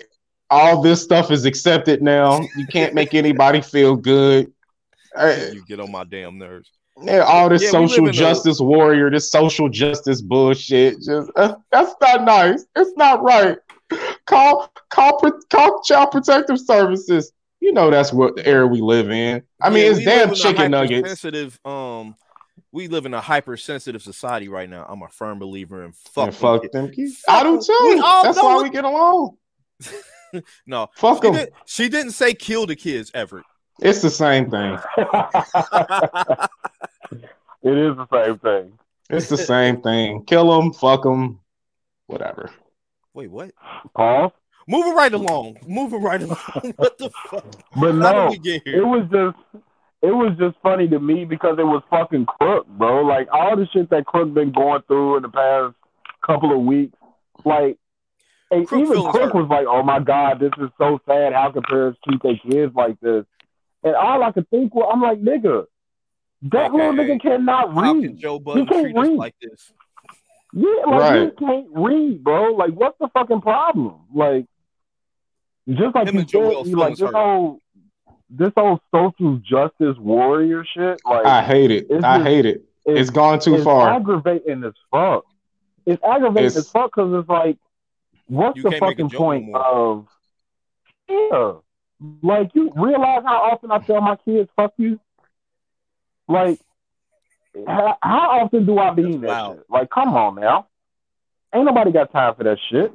all 0.49 0.81
this 0.81 1.01
stuff 1.01 1.31
is 1.31 1.45
accepted 1.45 2.01
now. 2.01 2.41
You 2.55 2.65
can't 2.67 2.93
make 2.93 3.13
anybody 3.13 3.61
feel 3.61 3.95
good. 3.95 4.51
You 5.17 5.21
eh. 5.21 5.53
get 5.67 5.79
on 5.79 5.91
my 5.91 6.05
damn 6.05 6.37
nerves. 6.37 6.71
Yeah, 7.03 7.19
all 7.19 7.49
this 7.49 7.63
Yeah, 7.63 7.71
social 7.71 8.03
in 8.05 8.09
a- 8.09 8.13
justice 8.13 8.59
warrior, 8.59 9.09
this 9.09 9.29
social 9.31 9.69
justice 9.69 10.21
bullshit. 10.21 10.95
Just 11.01 11.31
uh, 11.35 11.55
that's 11.71 11.93
not 12.01 12.23
nice. 12.23 12.65
It's 12.75 12.95
not 12.97 13.21
right. 13.23 13.57
Call 14.25 14.71
call 14.89 15.19
pro- 15.19 15.39
call 15.49 15.81
child 15.83 16.11
protective 16.11 16.59
services. 16.59 17.31
You 17.59 17.73
know 17.73 17.89
that's 17.91 18.11
what 18.13 18.35
the 18.35 18.45
era 18.47 18.65
we 18.65 18.81
live 18.81 19.11
in. 19.11 19.43
I 19.61 19.69
mean, 19.69 19.83
Yeah, 19.85 19.91
it's 19.91 20.05
damn 20.05 20.17
live 20.19 20.27
in 20.29 20.33
a 20.33 20.35
chicken 20.35 20.71
nuggets. 20.71 20.95
hypersensitive, 21.09 21.59
Um, 21.65 22.15
we 22.71 22.87
live 22.87 23.05
in 23.05 23.13
a 23.13 23.21
hypersensitive 23.21 24.01
society 24.01 24.47
right 24.47 24.69
now. 24.69 24.85
I'm 24.87 25.01
a 25.03 25.09
firm 25.09 25.39
believer 25.39 25.83
in 25.83 25.91
fuck. 25.91 26.25
Them 26.25 26.33
fuck 26.33 26.71
them 26.71 26.91
kids. 26.91 27.21
I 27.27 27.43
do 27.43 27.61
too. 27.61 28.01
That's 28.23 28.41
why 28.41 28.59
it. 28.59 28.63
we 28.63 28.69
get 28.69 28.85
along. 28.85 29.37
No, 30.65 30.87
Fuck 30.95 31.23
them. 31.23 31.33
did, 31.33 31.51
she 31.65 31.89
didn't 31.89 32.13
say 32.13 32.33
kill 32.33 32.65
the 32.65 32.73
kids, 32.77 33.11
Everett. 33.13 33.43
It's 33.81 34.01
the 34.01 34.09
same 34.09 34.49
thing. 34.49 34.77
it 37.63 37.77
is 37.77 37.97
the 37.97 38.07
same 38.11 38.39
thing. 38.39 38.79
It's 39.09 39.29
the 39.29 39.37
same 39.37 39.81
thing. 39.81 40.23
Kill 40.23 40.61
them, 40.61 40.71
fuck 40.71 41.03
them, 41.03 41.39
whatever. 42.07 42.49
Wait, 43.13 43.29
what? 43.29 43.51
Pause. 43.93 44.31
Moving 44.67 44.93
right 44.93 45.13
along. 45.13 45.57
Moving 45.67 46.01
right 46.01 46.21
along. 46.21 46.37
what 46.77 46.97
the 46.97 47.09
fuck? 47.29 47.45
But 47.75 47.93
How 47.95 48.11
no, 48.11 48.29
did 48.29 48.41
we 48.41 48.59
get 48.59 48.67
it 48.67 48.85
was 48.85 49.07
just 49.11 49.65
it 50.01 50.11
was 50.11 50.35
just 50.39 50.55
funny 50.63 50.87
to 50.87 50.99
me 50.99 51.25
because 51.25 51.57
it 51.59 51.65
was 51.65 51.83
fucking 51.89 52.25
Crook, 52.25 52.67
bro. 52.67 53.01
Like 53.01 53.27
all 53.31 53.55
the 53.55 53.67
shit 53.73 53.89
that 53.89 54.05
Crook 54.05 54.33
been 54.33 54.51
going 54.51 54.81
through 54.87 55.17
in 55.17 55.23
the 55.23 55.29
past 55.29 55.75
couple 56.25 56.53
of 56.53 56.61
weeks, 56.61 56.97
like. 57.43 57.77
And 58.49 58.67
Crook 58.67 58.81
even 58.81 58.93
feels 58.93 59.11
Crook 59.11 59.33
hurt. 59.33 59.35
was 59.35 59.49
like, 59.49 59.65
"Oh 59.67 59.83
my 59.83 59.99
god, 59.99 60.39
this 60.39 60.51
is 60.57 60.69
so 60.77 60.99
sad. 61.05 61.33
How 61.33 61.51
can 61.51 61.63
parents 61.63 61.99
treat 62.05 62.21
their 62.21 62.37
kids 62.37 62.75
like 62.75 62.99
this?" 62.99 63.25
And 63.83 63.95
all 63.95 64.23
I 64.23 64.31
could 64.31 64.49
think 64.49 64.75
was, 64.75 64.89
"I'm 64.91 65.01
like, 65.01 65.21
nigga, 65.21 65.67
that 66.43 66.73
little 66.73 66.93
nigga 66.93 67.21
cannot 67.21 67.73
How 67.73 67.93
read. 67.93 68.03
can 68.03 68.17
Joe 68.17 68.39
Budden 68.39 68.65
can't 68.65 68.83
treat 68.85 68.97
us 68.97 69.07
read. 69.07 69.17
like 69.17 69.35
this? 69.41 69.71
Yeah, 70.53 70.69
like 70.87 70.99
Right. 71.01 71.21
you 71.21 71.31
can't 71.39 71.67
read, 71.71 72.23
bro. 72.23 72.53
Like, 72.53 72.71
what's 72.73 72.97
the 72.99 73.07
fucking 73.09 73.41
problem? 73.41 73.95
Like, 74.13 74.45
just 75.69 75.95
like 75.95 76.07
Him 76.07 76.15
you 76.15 76.19
and 76.21 76.29
said, 76.29 76.67
you 76.67 76.75
like 76.75 76.91
this 76.95 77.01
hurt. 77.01 77.13
whole 77.15 77.59
this 78.33 78.51
whole 78.55 78.79
social 78.95 79.37
justice 79.37 79.97
warrior 79.97 80.63
shit. 80.65 81.01
Like, 81.05 81.25
I 81.25 81.41
hate 81.43 81.69
it. 81.71 81.87
I 81.91 82.17
just- 82.17 82.27
hate 82.27 82.45
it. 82.45 82.63
It's 82.85 83.09
gone 83.09 83.39
too 83.39 83.55
it's 83.55 83.63
far. 83.65 83.89
aggravating 83.93 84.63
as 84.63 84.73
fuck. 84.89 85.25
It's 85.85 86.01
aggravating 86.03 86.45
It's- 86.47 86.57
as 86.57 86.71
fuck 86.71 86.91
because 86.95 87.13
it's 87.13 87.29
like, 87.29 87.57
what's 88.27 88.55
the 88.61 88.69
can't 88.69 88.81
make 88.81 88.81
a 88.81 88.85
fucking 88.85 89.09
point 89.17 89.45
no 89.47 89.51
more. 89.51 89.61
of? 89.65 90.07
Yeah, 91.09 91.53
like 92.23 92.51
you 92.55 92.71
realize 92.75 93.23
how 93.25 93.51
often 93.51 93.69
I 93.71 93.79
tell 93.79 93.99
my 94.01 94.15
kids 94.15 94.49
"fuck 94.55 94.73
you." 94.77 94.99
Like, 96.31 96.59
how, 97.67 97.97
how 98.01 98.41
often 98.41 98.65
do 98.65 98.79
I 98.79 98.91
be 98.91 99.17
That's 99.17 99.21
that 99.21 99.55
shit? 99.55 99.65
Like, 99.69 99.89
come 99.89 100.09
on 100.15 100.35
now, 100.35 100.67
ain't 101.53 101.65
nobody 101.65 101.91
got 101.91 102.11
time 102.11 102.35
for 102.35 102.43
that 102.45 102.57
shit. 102.69 102.91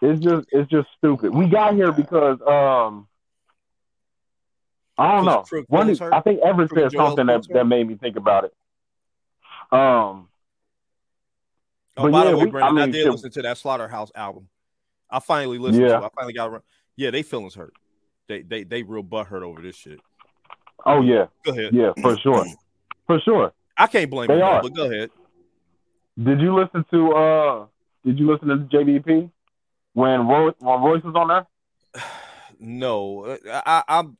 It's 0.00 0.20
just, 0.22 0.48
it's 0.50 0.68
just 0.70 0.88
stupid. 0.98 1.32
We 1.32 1.46
got 1.46 1.74
here 1.74 1.92
because, 1.92 2.38
um, 2.40 3.06
I 4.98 5.12
don't 5.16 5.24
know. 5.24 5.44
One? 5.68 5.88
I 6.12 6.20
think 6.20 6.40
Everett 6.44 6.70
said 6.74 6.90
something 6.92 7.26
that, 7.26 7.46
that 7.50 7.64
made 7.66 7.86
me 7.86 7.94
think 7.94 8.16
about 8.16 8.44
it. 8.44 8.52
Um, 9.70 10.28
Oh, 11.94 12.10
by 12.10 12.24
yeah, 12.24 12.30
the 12.30 12.36
way, 12.38 12.44
we- 12.46 12.50
Brandon, 12.50 12.78
I, 12.78 12.82
I 12.82 12.86
mean, 12.86 12.92
did 12.92 13.02
shit. 13.02 13.12
listen 13.12 13.30
to 13.32 13.42
that 13.42 13.58
Slaughterhouse 13.58 14.10
album. 14.14 14.48
I 15.10 15.18
finally 15.20 15.58
listened 15.58 15.82
Yeah. 15.84 15.98
to. 15.98 16.04
it. 16.04 16.06
I 16.06 16.08
finally 16.16 16.32
got. 16.32 16.48
around- 16.48 16.62
Yeah, 16.96 17.10
they 17.10 17.22
feelings 17.22 17.54
hurt. 17.54 17.74
They 18.28 18.40
they 18.40 18.64
they 18.64 18.82
real 18.82 19.02
butt 19.02 19.26
hurt 19.26 19.42
over 19.42 19.60
this 19.60 19.76
shit. 19.76 20.00
Oh 20.86 21.02
yeah, 21.02 21.26
Go 21.44 21.52
ahead. 21.52 21.72
yeah, 21.74 21.92
for 22.00 22.16
sure, 22.18 22.46
for 23.06 23.20
sure. 23.20 23.52
I 23.76 23.86
can't 23.86 24.10
blame 24.10 24.28
They 24.28 24.34
them, 24.34 24.42
are. 24.42 24.62
but 24.62 24.74
go 24.74 24.90
ahead. 24.90 25.10
Did 26.22 26.40
you 26.40 26.54
listen 26.54 26.84
to 26.92 27.12
uh? 27.12 27.66
Did 28.04 28.18
you 28.18 28.30
listen 28.30 28.48
to 28.48 28.56
JBP 28.76 29.30
when 29.94 30.26
Royce 30.26 30.54
when 30.58 30.80
Royce 30.82 31.02
was 31.04 31.14
on 31.14 31.28
there? 31.28 31.46
No, 32.58 33.38
I, 33.50 33.62
I 33.66 33.82
I'm 33.88 34.16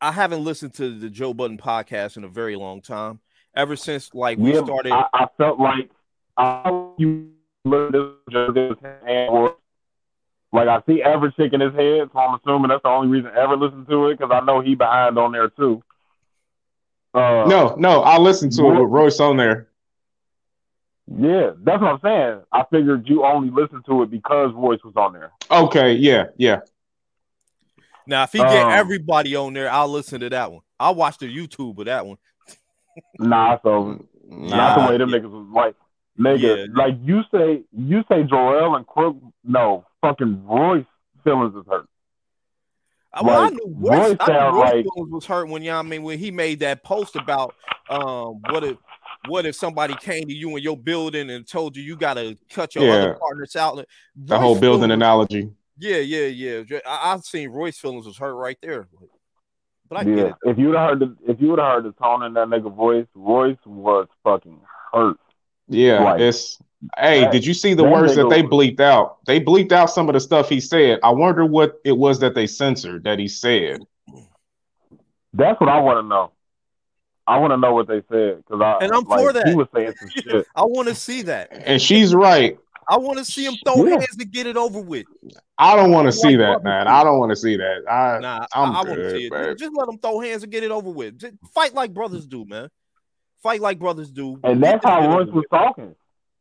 I 0.00 0.12
haven't 0.12 0.44
listened 0.44 0.74
to 0.74 0.96
the 0.98 1.10
Joe 1.10 1.34
Budden 1.34 1.58
podcast 1.58 2.16
in 2.16 2.24
a 2.24 2.28
very 2.28 2.56
long 2.56 2.80
time. 2.80 3.20
Ever 3.54 3.76
since 3.76 4.14
like 4.14 4.38
we 4.38 4.54
Yeah, 4.54 4.64
started. 4.64 4.92
I, 4.92 5.06
I 5.12 5.26
felt 5.36 5.58
like 5.60 5.90
I 6.36 6.90
you 6.98 7.30
listened 7.64 8.14
to 8.30 8.52
this 8.52 8.76
and 9.06 9.32
Royce. 9.34 9.52
Like 10.52 10.68
I 10.68 10.80
see 10.86 11.02
Everett 11.02 11.34
shaking 11.36 11.60
his 11.60 11.74
head, 11.74 12.08
so 12.12 12.18
I'm 12.18 12.38
assuming 12.38 12.68
that's 12.68 12.82
the 12.82 12.88
only 12.88 13.08
reason 13.08 13.30
Ever 13.36 13.56
listened 13.56 13.86
to 13.88 14.08
it 14.08 14.18
because 14.18 14.32
I 14.32 14.44
know 14.44 14.60
he 14.60 14.74
behind 14.74 15.18
on 15.18 15.32
there 15.32 15.48
too. 15.50 15.82
Uh, 17.12 17.44
No, 17.46 17.74
no, 17.78 18.02
I 18.02 18.18
listened 18.18 18.52
to 18.52 18.66
it 18.66 18.80
with 18.80 18.90
Royce 18.90 19.20
on 19.20 19.36
there. 19.36 19.68
Yeah, 21.06 21.52
that's 21.62 21.80
what 21.80 21.92
I'm 21.92 22.00
saying. 22.02 22.40
I 22.52 22.64
figured 22.70 23.08
you 23.08 23.24
only 23.24 23.50
listened 23.50 23.84
to 23.86 24.02
it 24.02 24.10
because 24.10 24.52
Royce 24.54 24.82
was 24.84 24.94
on 24.96 25.14
there. 25.14 25.32
Okay, 25.50 25.94
yeah, 25.94 26.26
yeah. 26.36 26.60
now, 28.06 28.24
if 28.24 28.32
he 28.32 28.38
get 28.38 28.50
um, 28.50 28.72
everybody 28.72 29.34
on 29.34 29.54
there, 29.54 29.70
I'll 29.70 29.88
listen 29.88 30.20
to 30.20 30.30
that 30.30 30.52
one. 30.52 30.60
I'll 30.78 30.94
watch 30.94 31.18
the 31.18 31.26
YouTube 31.26 31.78
of 31.78 31.86
that 31.86 32.06
one. 32.06 32.18
Nah, 33.20 33.58
so 33.62 34.04
not 34.28 34.80
the 34.80 34.90
way 34.90 34.98
them 34.98 35.10
niggas 35.10 35.30
was 35.30 35.46
like, 35.54 35.76
nigga. 36.18 36.66
Yeah. 36.66 36.66
Like 36.74 36.96
you 37.00 37.22
say, 37.32 37.62
you 37.72 38.02
say 38.08 38.24
Joell 38.24 38.76
and 38.76 38.84
Crook. 38.84 39.16
No, 39.44 39.86
fucking 40.02 40.44
Royce 40.46 40.84
feelings 41.24 41.54
is 41.54 41.64
hurt. 41.68 41.86
Well, 43.22 43.36
I 43.40 43.44
Like, 43.44 43.52
knew 43.54 43.74
Royce 43.78 43.98
Royce, 44.10 44.16
I 44.20 44.50
knew 44.50 44.58
Royce 44.58 44.72
like- 44.74 44.84
was 45.10 45.26
hurt 45.26 45.48
when 45.48 45.62
you 45.62 45.70
know 45.70 45.78
I 45.78 45.82
mean 45.82 46.02
when 46.02 46.18
he 46.18 46.30
made 46.30 46.60
that 46.60 46.84
post 46.84 47.16
about 47.16 47.54
um 47.88 48.40
what 48.50 48.62
it 48.64 48.78
what 49.28 49.46
if 49.46 49.56
somebody 49.56 49.94
came 49.96 50.24
to 50.26 50.32
you 50.34 50.56
in 50.56 50.62
your 50.62 50.76
building 50.76 51.30
and 51.30 51.46
told 51.46 51.76
you 51.76 51.82
you 51.82 51.96
gotta 51.96 52.36
cut 52.50 52.74
your 52.74 52.84
Yeah. 52.84 52.92
other 52.92 53.14
partners 53.14 53.56
out? 53.56 53.84
The 54.14 54.38
whole 54.38 54.54
building 54.60 54.88
feelings- 54.88 54.92
analogy. 54.92 55.50
Yeah, 55.78 55.96
yeah, 55.98 56.26
yeah. 56.26 56.78
I, 56.86 57.12
I've 57.12 57.22
seen 57.24 57.48
Royce 57.50 57.78
feelings 57.78 58.06
was 58.06 58.18
hurt 58.18 58.34
right 58.34 58.58
there. 58.62 58.88
But 59.88 59.98
I 59.98 60.04
get 60.04 60.18
Yeah. 60.18 60.24
it. 60.26 60.34
If 60.44 60.58
you'd 60.58 60.74
have 60.76 60.90
heard 60.90 61.00
the 61.00 61.16
if 61.26 61.40
you 61.40 61.48
would 61.48 61.58
have 61.58 61.72
heard 61.82 61.84
the 61.84 61.92
tone 61.92 62.22
in 62.24 62.34
that 62.34 62.48
nigga 62.48 62.72
voice, 62.72 63.06
Royce 63.14 63.56
was 63.64 64.06
fucking 64.22 64.60
hurt. 64.92 65.18
Yeah, 65.68 66.02
Right. 66.02 66.20
it's. 66.20 66.58
Hey, 66.96 67.22
That- 67.22 67.32
did 67.32 67.44
you 67.44 67.54
see 67.54 67.74
the 67.74 67.82
that 67.82 67.90
words 67.90 68.14
that 68.14 68.26
nigga 68.26 68.30
they 68.30 68.42
bleeped 68.44 68.78
out? 68.80 69.16
They 69.26 69.40
bleeped 69.40 69.72
out 69.72 69.90
some 69.90 70.08
of 70.08 70.12
the 70.12 70.20
stuff 70.20 70.48
he 70.48 70.60
said. 70.60 71.00
I 71.02 71.10
wonder 71.10 71.44
what 71.44 71.80
it 71.84 71.96
was 71.98 72.20
that 72.20 72.34
they 72.36 72.46
censored 72.46 73.02
that 73.04 73.18
he 73.18 73.26
said. 73.26 73.80
That's 75.34 75.60
what 75.60 75.68
I 75.68 75.80
want 75.80 75.98
to 76.04 76.08
know. 76.08 76.30
I 77.26 77.38
want 77.38 77.52
to 77.52 77.56
know 77.56 77.74
what 77.74 77.88
they 77.88 78.02
said 78.10 78.38
because 78.38 78.60
I 78.62 78.78
And 78.84 78.92
I'm 78.92 79.04
like, 79.04 79.20
for 79.20 79.32
that. 79.32 79.48
He 79.48 79.54
was 79.54 79.66
saying 79.74 79.92
some 79.98 80.08
shit. 80.10 80.46
I 80.54 80.62
want 80.64 80.88
to 80.88 80.94
see 80.94 81.22
that. 81.22 81.48
And 81.52 81.82
she's 81.82 82.14
right. 82.14 82.56
I 82.88 82.96
want 82.96 83.18
to 83.18 83.24
see 83.24 83.44
him 83.44 83.54
throw 83.66 83.84
Yeah. 83.84 83.94
hands 83.96 84.16
to 84.16 84.24
get 84.24 84.46
it 84.46 84.56
over 84.56 84.80
with. 84.80 85.04
I 85.58 85.74
don't 85.76 85.90
want 85.90 86.06
to 86.06 86.12
see 86.12 86.36
that, 86.36 86.62
man. 86.62 86.86
I 86.86 87.02
don't 87.04 87.18
want 87.18 87.30
to 87.30 87.36
see 87.36 87.56
that. 87.56 87.82
I 87.90 88.18
Nah, 88.20 88.46
I'm 88.54 88.70
I, 88.70 88.78
I 88.78 88.82
want 88.84 88.88
to 88.88 88.94
good, 88.94 89.10
see 89.18 89.26
it. 89.26 89.58
Just 89.58 89.72
let 89.74 89.86
them 89.86 89.98
throw 89.98 90.20
hands 90.20 90.42
and 90.44 90.50
get 90.52 90.62
it 90.62 90.70
over 90.70 90.88
with. 90.90 91.18
Just 91.18 91.34
fight 91.52 91.74
like 91.74 91.92
brothers 91.92 92.24
do, 92.26 92.44
man. 92.46 92.68
Fight 93.42 93.60
like 93.60 93.78
brothers 93.78 94.10
do. 94.10 94.40
And 94.42 94.62
that's 94.62 94.84
how 94.84 95.16
Royce 95.16 95.28
was 95.32 95.44
talking. 95.50 95.94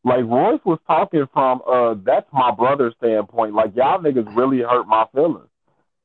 Like 0.03 0.25
Royce 0.25 0.61
was 0.65 0.79
talking 0.87 1.25
from 1.33 1.61
uh 1.69 1.95
that's 2.03 2.27
my 2.31 2.51
brother's 2.51 2.93
standpoint. 2.97 3.53
Like 3.53 3.75
y'all 3.75 3.99
niggas 3.99 4.35
really 4.35 4.59
hurt 4.59 4.87
my 4.87 5.05
feelings. 5.13 5.49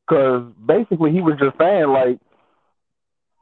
Cause 0.09 0.53
basically 0.65 1.13
he 1.13 1.21
was 1.21 1.39
just 1.39 1.57
saying 1.59 1.87
like 1.89 2.19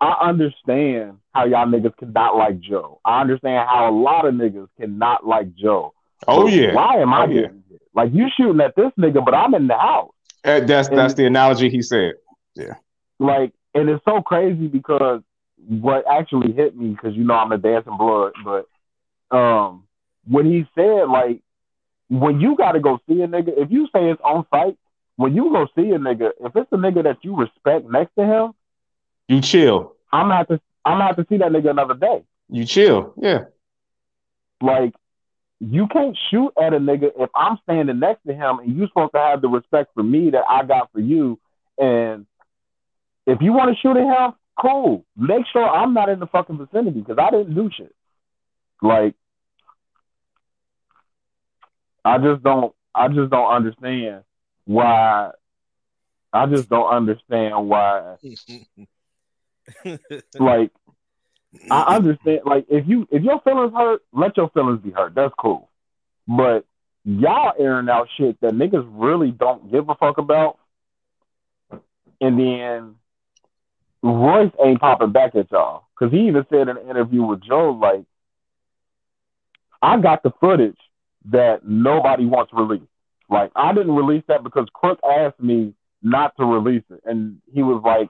I 0.00 0.28
understand 0.28 1.18
how 1.32 1.44
y'all 1.46 1.66
niggas 1.66 1.96
cannot 1.96 2.36
like 2.36 2.60
Joe. 2.60 3.00
I 3.04 3.20
understand 3.20 3.68
how 3.68 3.90
a 3.90 3.94
lot 3.94 4.26
of 4.26 4.34
niggas 4.34 4.68
cannot 4.78 5.26
like 5.26 5.54
Joe. 5.54 5.94
Oh 6.28 6.44
But 6.44 6.52
yeah, 6.52 6.74
Why 6.74 6.96
am 6.96 7.12
I 7.12 7.24
Oh, 7.24 7.30
yeah. 7.30 7.48
Like 7.94 8.10
you 8.12 8.28
shooting 8.36 8.60
at 8.60 8.76
this 8.76 8.92
nigga, 8.98 9.24
but 9.24 9.34
I'm 9.34 9.54
in 9.54 9.66
the 9.66 9.76
house. 9.76 10.12
Uh, 10.44 10.60
that's 10.60 10.88
that's 10.88 11.14
the 11.14 11.26
analogy 11.26 11.68
he 11.68 11.82
said. 11.82 12.14
Yeah. 12.54 12.74
Like 13.18 13.52
and 13.74 13.88
it's 13.88 14.04
so 14.04 14.22
crazy 14.22 14.68
because 14.68 15.22
what 15.68 16.04
actually 16.10 16.52
hit 16.52 16.76
me 16.76 16.90
because 16.90 17.14
you 17.16 17.24
know 17.24 17.34
I'm 17.34 17.52
a 17.52 17.58
dancing 17.58 17.96
blood, 17.96 18.32
but 18.44 19.36
um 19.36 19.84
when 20.26 20.46
he 20.46 20.66
said 20.74 21.04
like 21.08 21.40
when 22.08 22.40
you 22.40 22.56
got 22.56 22.72
to 22.72 22.80
go 22.80 22.98
see 23.08 23.22
a 23.22 23.28
nigga, 23.28 23.50
if 23.56 23.70
you 23.70 23.86
say 23.92 24.10
it's 24.10 24.20
on 24.24 24.44
site, 24.50 24.76
when 25.16 25.34
you 25.34 25.50
go 25.52 25.66
see 25.76 25.90
a 25.90 25.98
nigga, 25.98 26.30
if 26.40 26.56
it's 26.56 26.72
a 26.72 26.76
nigga 26.76 27.04
that 27.04 27.18
you 27.22 27.36
respect 27.36 27.88
next 27.88 28.14
to 28.18 28.24
him, 28.24 28.52
You 29.28 29.40
chill. 29.40 29.94
I'm 30.12 30.24
gonna 30.24 30.36
have 30.36 30.48
to 30.48 30.60
I'm 30.84 31.00
have 31.00 31.16
to 31.16 31.26
see 31.28 31.36
that 31.38 31.52
nigga 31.52 31.70
another 31.70 31.94
day. 31.94 32.24
You 32.48 32.64
chill. 32.64 33.14
Yeah. 33.16 33.44
Like 34.60 34.94
you 35.60 35.86
can't 35.88 36.16
shoot 36.30 36.52
at 36.60 36.72
a 36.72 36.78
nigga 36.78 37.10
if 37.18 37.30
I'm 37.34 37.58
standing 37.64 37.98
next 38.00 38.24
to 38.26 38.32
him 38.34 38.58
and 38.60 38.76
you 38.76 38.86
supposed 38.88 39.12
to 39.12 39.18
have 39.18 39.42
the 39.42 39.48
respect 39.48 39.90
for 39.94 40.02
me 40.02 40.30
that 40.30 40.44
I 40.48 40.64
got 40.64 40.90
for 40.92 41.00
you. 41.00 41.38
And 41.78 42.26
if 43.26 43.40
you 43.42 43.52
want 43.52 43.74
to 43.74 43.80
shoot 43.80 43.96
at 43.96 44.04
him, 44.04 44.32
cool. 44.60 45.04
Make 45.16 45.46
sure 45.52 45.68
I'm 45.68 45.94
not 45.94 46.08
in 46.08 46.20
the 46.20 46.26
fucking 46.26 46.58
vicinity 46.58 47.00
because 47.00 47.18
I 47.18 47.30
didn't 47.30 47.54
do 47.54 47.70
shit. 47.76 47.94
Like 48.82 49.14
I 52.04 52.18
just 52.18 52.42
don't 52.42 52.74
I 52.94 53.08
just 53.08 53.30
don't 53.30 53.52
understand 53.52 54.24
why 54.64 55.30
I 56.32 56.46
just 56.46 56.68
don't 56.68 56.88
understand 56.88 57.68
why 57.68 58.16
like 60.38 60.70
I 61.70 61.96
understand. 61.96 62.40
Like, 62.44 62.66
if 62.68 62.86
you 62.86 63.08
if 63.10 63.22
your 63.22 63.40
feelings 63.40 63.72
hurt, 63.74 64.02
let 64.12 64.36
your 64.36 64.50
feelings 64.50 64.80
be 64.82 64.90
hurt. 64.90 65.14
That's 65.14 65.34
cool. 65.38 65.68
But 66.28 66.64
y'all 67.04 67.54
airing 67.58 67.88
out 67.88 68.08
shit 68.16 68.40
that 68.40 68.52
niggas 68.52 68.88
really 68.88 69.30
don't 69.30 69.70
give 69.70 69.88
a 69.88 69.94
fuck 69.94 70.18
about, 70.18 70.58
and 72.20 72.38
then 72.38 72.94
Royce 74.02 74.52
ain't 74.64 74.80
popping 74.80 75.12
back 75.12 75.34
at 75.34 75.50
y'all 75.50 75.84
because 75.98 76.12
he 76.12 76.28
even 76.28 76.46
said 76.50 76.68
in 76.68 76.76
an 76.76 76.88
interview 76.88 77.22
with 77.22 77.42
Joe, 77.42 77.70
like, 77.70 78.04
I 79.82 79.98
got 80.00 80.22
the 80.22 80.32
footage 80.40 80.78
that 81.26 81.66
nobody 81.66 82.26
wants 82.26 82.52
released. 82.52 82.84
Like, 83.28 83.52
I 83.54 83.72
didn't 83.72 83.94
release 83.94 84.24
that 84.28 84.42
because 84.42 84.66
Crook 84.72 84.98
asked 85.04 85.40
me 85.40 85.74
not 86.02 86.36
to 86.38 86.44
release 86.44 86.84
it, 86.90 87.02
and 87.04 87.40
he 87.52 87.62
was 87.62 87.82
like. 87.84 88.08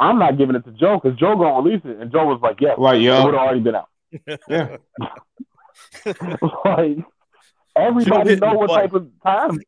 I'm 0.00 0.20
not 0.20 0.38
giving 0.38 0.54
it 0.54 0.64
to 0.64 0.70
Joe 0.70 1.00
because 1.02 1.18
Joe 1.18 1.34
gonna 1.34 1.60
release 1.60 1.82
it, 1.84 1.98
and 1.98 2.12
Joe 2.12 2.24
was 2.24 2.40
like, 2.40 2.60
"Yes, 2.60 2.78
Like 2.78 3.00
it 3.00 3.10
would 3.10 3.34
have 3.34 3.42
already 3.42 3.58
been 3.58 3.74
out." 3.74 3.88
Yeah. 4.48 4.76
like 6.64 6.98
everybody 7.76 8.36
know 8.36 8.54
what 8.54 8.68
button. 8.68 8.90
type 8.90 8.92
of 8.92 9.08
time. 9.24 9.60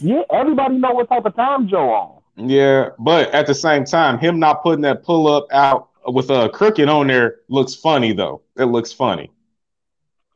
Yeah, 0.00 0.22
everybody 0.32 0.76
know 0.76 0.92
what 0.92 1.08
type 1.08 1.24
of 1.24 1.36
time 1.36 1.68
Joe 1.68 1.90
on. 1.90 2.22
Yeah. 2.36 2.90
But 2.98 3.32
at 3.32 3.46
the 3.46 3.54
same 3.54 3.84
time, 3.84 4.18
him 4.18 4.38
not 4.38 4.62
putting 4.62 4.82
that 4.82 5.02
pull 5.02 5.26
up 5.26 5.46
out 5.52 5.90
with 6.06 6.30
a 6.30 6.48
crooked 6.50 6.88
on 6.88 7.06
there 7.06 7.36
looks 7.48 7.74
funny 7.74 8.12
though. 8.12 8.42
It 8.56 8.64
looks 8.64 8.92
funny. 8.92 9.30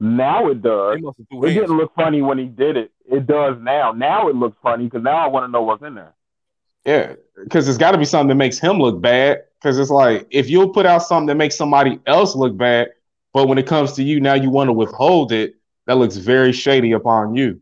Now 0.01 0.49
it 0.49 0.62
does. 0.62 0.96
They 0.96 1.01
must 1.01 1.18
have 1.18 1.28
threw 1.28 1.44
It 1.44 1.55
didn't 1.55 1.76
look 1.76 1.94
funny 1.94 2.22
when 2.22 2.38
he 2.38 2.46
did 2.46 2.76
it. 2.76 2.92
It 3.11 3.26
does 3.26 3.59
now. 3.61 3.92
Now 3.92 4.28
it 4.28 4.36
looks 4.36 4.57
funny 4.62 4.84
because 4.84 5.03
now 5.03 5.16
I 5.16 5.26
want 5.26 5.46
to 5.46 5.51
know 5.51 5.62
what's 5.62 5.82
in 5.82 5.94
there. 5.94 6.14
Yeah, 6.84 7.14
because 7.42 7.68
it's 7.68 7.78
got 7.78 7.90
to 7.90 7.99
be 7.99 8.05
something 8.05 8.28
that 8.28 8.36
makes 8.36 8.59
him 8.59 8.78
look 8.78 9.01
bad. 9.01 9.42
Because 9.61 9.78
it's 9.78 9.90
like 9.90 10.26
if 10.30 10.49
you'll 10.49 10.72
put 10.72 10.86
out 10.86 11.03
something 11.03 11.26
that 11.26 11.34
makes 11.34 11.57
somebody 11.57 11.99
else 12.07 12.36
look 12.36 12.57
bad, 12.57 12.92
but 13.32 13.49
when 13.49 13.59
it 13.59 13.66
comes 13.66 13.92
to 13.94 14.05
you, 14.05 14.20
now 14.20 14.34
you 14.34 14.51
want 14.51 14.68
to 14.68 14.72
withhold 14.72 15.32
it. 15.32 15.57
That 15.86 15.99
looks 15.99 16.16
very 16.16 16.53
shady 16.53 16.92
upon 16.92 17.34
you. 17.34 17.61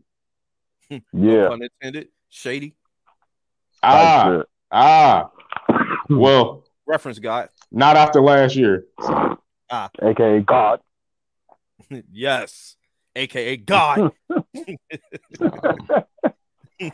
Yeah, 1.11 1.49
Pun 1.49 1.63
intended. 1.63 2.09
Shady. 2.29 2.76
Ah, 3.83 4.37
shit. 4.37 4.45
ah. 4.71 5.31
Well, 6.09 6.63
Reference 6.85 7.19
God. 7.19 7.49
not 7.71 7.97
after 7.97 8.21
last 8.21 8.55
year. 8.55 8.85
Ah, 9.69 9.89
aka 10.01 10.39
God. 10.41 10.79
yes. 12.11 12.75
AKA 13.15 13.57
God. 13.57 14.11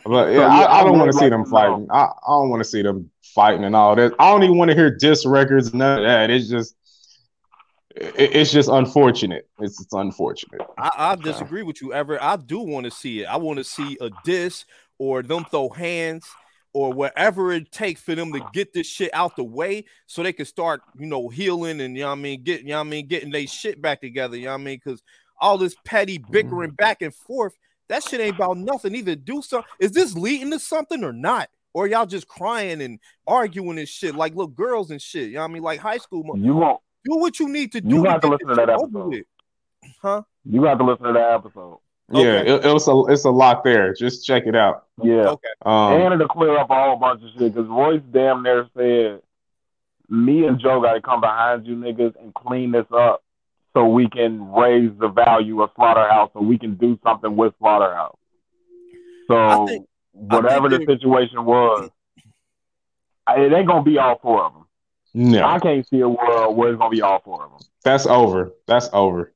But 0.06 0.32
yeah, 0.32 0.46
I, 0.46 0.62
I 0.62 0.80
I 0.80 0.84
don't 0.84 0.98
want 0.98 1.12
to 1.12 1.18
see 1.18 1.28
them 1.28 1.44
fighting. 1.44 1.86
I, 1.90 2.04
I 2.04 2.28
don't 2.28 2.48
want 2.48 2.60
to 2.62 2.68
see 2.68 2.80
them 2.80 3.10
fighting 3.22 3.64
and 3.64 3.76
all 3.76 3.94
that. 3.96 4.14
I 4.18 4.30
don't 4.30 4.42
even 4.42 4.56
want 4.56 4.70
to 4.70 4.74
hear 4.74 4.90
diss 4.90 5.26
records 5.26 5.68
and 5.68 5.80
none 5.80 5.98
of 5.98 6.04
that. 6.04 6.30
It's 6.30 6.48
just, 6.48 6.74
it's 7.94 8.50
just 8.50 8.70
unfortunate. 8.70 9.46
It's, 9.58 9.78
it's 9.82 9.92
unfortunate. 9.92 10.62
I, 10.78 10.90
I 10.96 11.16
disagree 11.16 11.62
with 11.62 11.82
you, 11.82 11.92
Ever. 11.92 12.22
I 12.22 12.36
do 12.36 12.60
want 12.60 12.84
to 12.84 12.90
see 12.90 13.20
it. 13.20 13.26
I 13.26 13.36
want 13.36 13.58
to 13.58 13.64
see 13.64 13.98
a 14.00 14.08
diss 14.24 14.64
or 14.98 15.22
them 15.22 15.44
throw 15.44 15.68
hands 15.68 16.26
or 16.74 16.92
whatever 16.92 17.52
it 17.52 17.70
takes 17.70 18.02
for 18.02 18.14
them 18.14 18.32
to 18.32 18.44
get 18.52 18.72
this 18.72 18.86
shit 18.86 19.08
out 19.14 19.36
the 19.36 19.44
way 19.44 19.84
so 20.06 20.22
they 20.22 20.32
can 20.32 20.44
start, 20.44 20.82
you 20.98 21.06
know, 21.06 21.28
healing 21.28 21.80
and 21.80 21.96
you 21.96 22.02
know 22.02 22.08
what 22.08 22.18
I 22.18 22.20
mean, 22.20 22.42
getting, 22.42 22.66
you 22.66 22.72
know 22.72 22.80
what 22.80 22.88
I 22.88 22.90
mean, 22.90 23.06
getting 23.06 23.30
their 23.30 23.46
shit 23.46 23.80
back 23.80 24.00
together, 24.00 24.36
you 24.36 24.46
know 24.46 24.50
what 24.50 24.60
I 24.60 24.64
mean? 24.64 24.80
Because 24.84 25.02
all 25.40 25.56
this 25.56 25.76
petty 25.84 26.18
bickering 26.18 26.70
mm-hmm. 26.70 26.76
back 26.76 27.00
and 27.00 27.14
forth, 27.14 27.56
that 27.88 28.02
shit 28.02 28.20
ain't 28.20 28.34
about 28.34 28.58
nothing. 28.58 28.94
Either 28.94 29.14
do 29.14 29.40
something. 29.40 29.68
Is 29.78 29.92
this 29.92 30.14
leading 30.14 30.50
to 30.50 30.58
something 30.58 31.04
or 31.04 31.12
not? 31.12 31.48
Or 31.74 31.86
y'all 31.86 32.06
just 32.06 32.28
crying 32.28 32.80
and 32.82 32.98
arguing 33.26 33.78
and 33.78 33.88
shit 33.88 34.14
like 34.14 34.32
little 34.34 34.46
girls 34.46 34.90
and 34.90 35.02
shit. 35.02 35.28
You 35.28 35.34
know 35.34 35.40
what 35.40 35.50
I 35.50 35.54
mean? 35.54 35.62
Like 35.62 35.80
high 35.80 35.98
school. 35.98 36.24
You 36.36 36.54
won't. 36.54 36.80
Do 37.04 37.16
what 37.16 37.38
you 37.38 37.48
need 37.48 37.72
to 37.72 37.80
do. 37.80 37.96
You 37.96 38.04
have 38.04 38.20
to 38.22 38.28
listen 38.28 38.48
to 38.48 38.54
that 38.54 38.70
episode. 38.70 39.24
Huh? 40.00 40.22
You 40.44 40.64
have 40.64 40.78
to 40.78 40.84
listen 40.84 41.06
to 41.06 41.12
that 41.12 41.32
episode. 41.32 41.78
Yeah, 42.10 42.20
Okay. 42.20 42.50
it, 42.54 42.64
it 42.66 42.72
was 42.72 42.86
a, 42.86 43.12
it's 43.12 43.24
a 43.24 43.30
lot 43.30 43.64
there. 43.64 43.94
Just 43.94 44.26
check 44.26 44.46
it 44.46 44.54
out. 44.54 44.84
Yeah. 45.02 45.28
Okay. 45.30 45.48
Um, 45.64 45.92
and 45.94 46.14
it'll 46.14 46.28
clear 46.28 46.56
up 46.58 46.70
a 46.70 46.74
whole 46.74 46.96
bunch 46.96 47.22
of 47.22 47.30
shit 47.38 47.54
because 47.54 47.68
Royce 47.68 48.02
damn 48.12 48.42
near 48.42 48.68
said, 48.76 49.22
"Me 50.10 50.46
and 50.46 50.58
Joe 50.60 50.80
got 50.82 50.92
to 50.94 51.00
come 51.00 51.20
behind 51.20 51.66
you 51.66 51.74
niggas 51.76 52.14
and 52.20 52.34
clean 52.34 52.72
this 52.72 52.86
up 52.92 53.22
so 53.74 53.86
we 53.88 54.08
can 54.08 54.52
raise 54.52 54.90
the 54.98 55.08
value 55.08 55.62
of 55.62 55.70
Slaughterhouse, 55.76 56.30
so 56.34 56.40
we 56.40 56.58
can 56.58 56.74
do 56.74 56.98
something 57.02 57.34
with 57.36 57.54
Slaughterhouse." 57.58 58.16
So 59.26 59.66
think- 59.66 59.88
whatever 60.12 60.68
the 60.68 60.84
situation 60.84 61.44
was, 61.44 61.88
I- 63.26 63.40
it 63.40 63.52
ain't 63.52 63.66
gonna 63.66 63.82
be 63.82 63.98
all 63.98 64.18
four 64.18 64.44
of 64.44 64.52
them. 64.52 64.66
no, 65.14 65.44
I 65.44 65.58
can't 65.58 65.88
see 65.88 66.00
a 66.00 66.08
world 66.08 66.56
where 66.56 66.68
it's 66.70 66.78
gonna 66.78 66.90
be 66.90 67.00
all 67.02 67.20
four 67.20 67.44
of 67.44 67.50
them. 67.50 67.60
that's 67.82 68.06
over. 68.06 68.52
That's 68.66 68.88
over. 68.92 69.32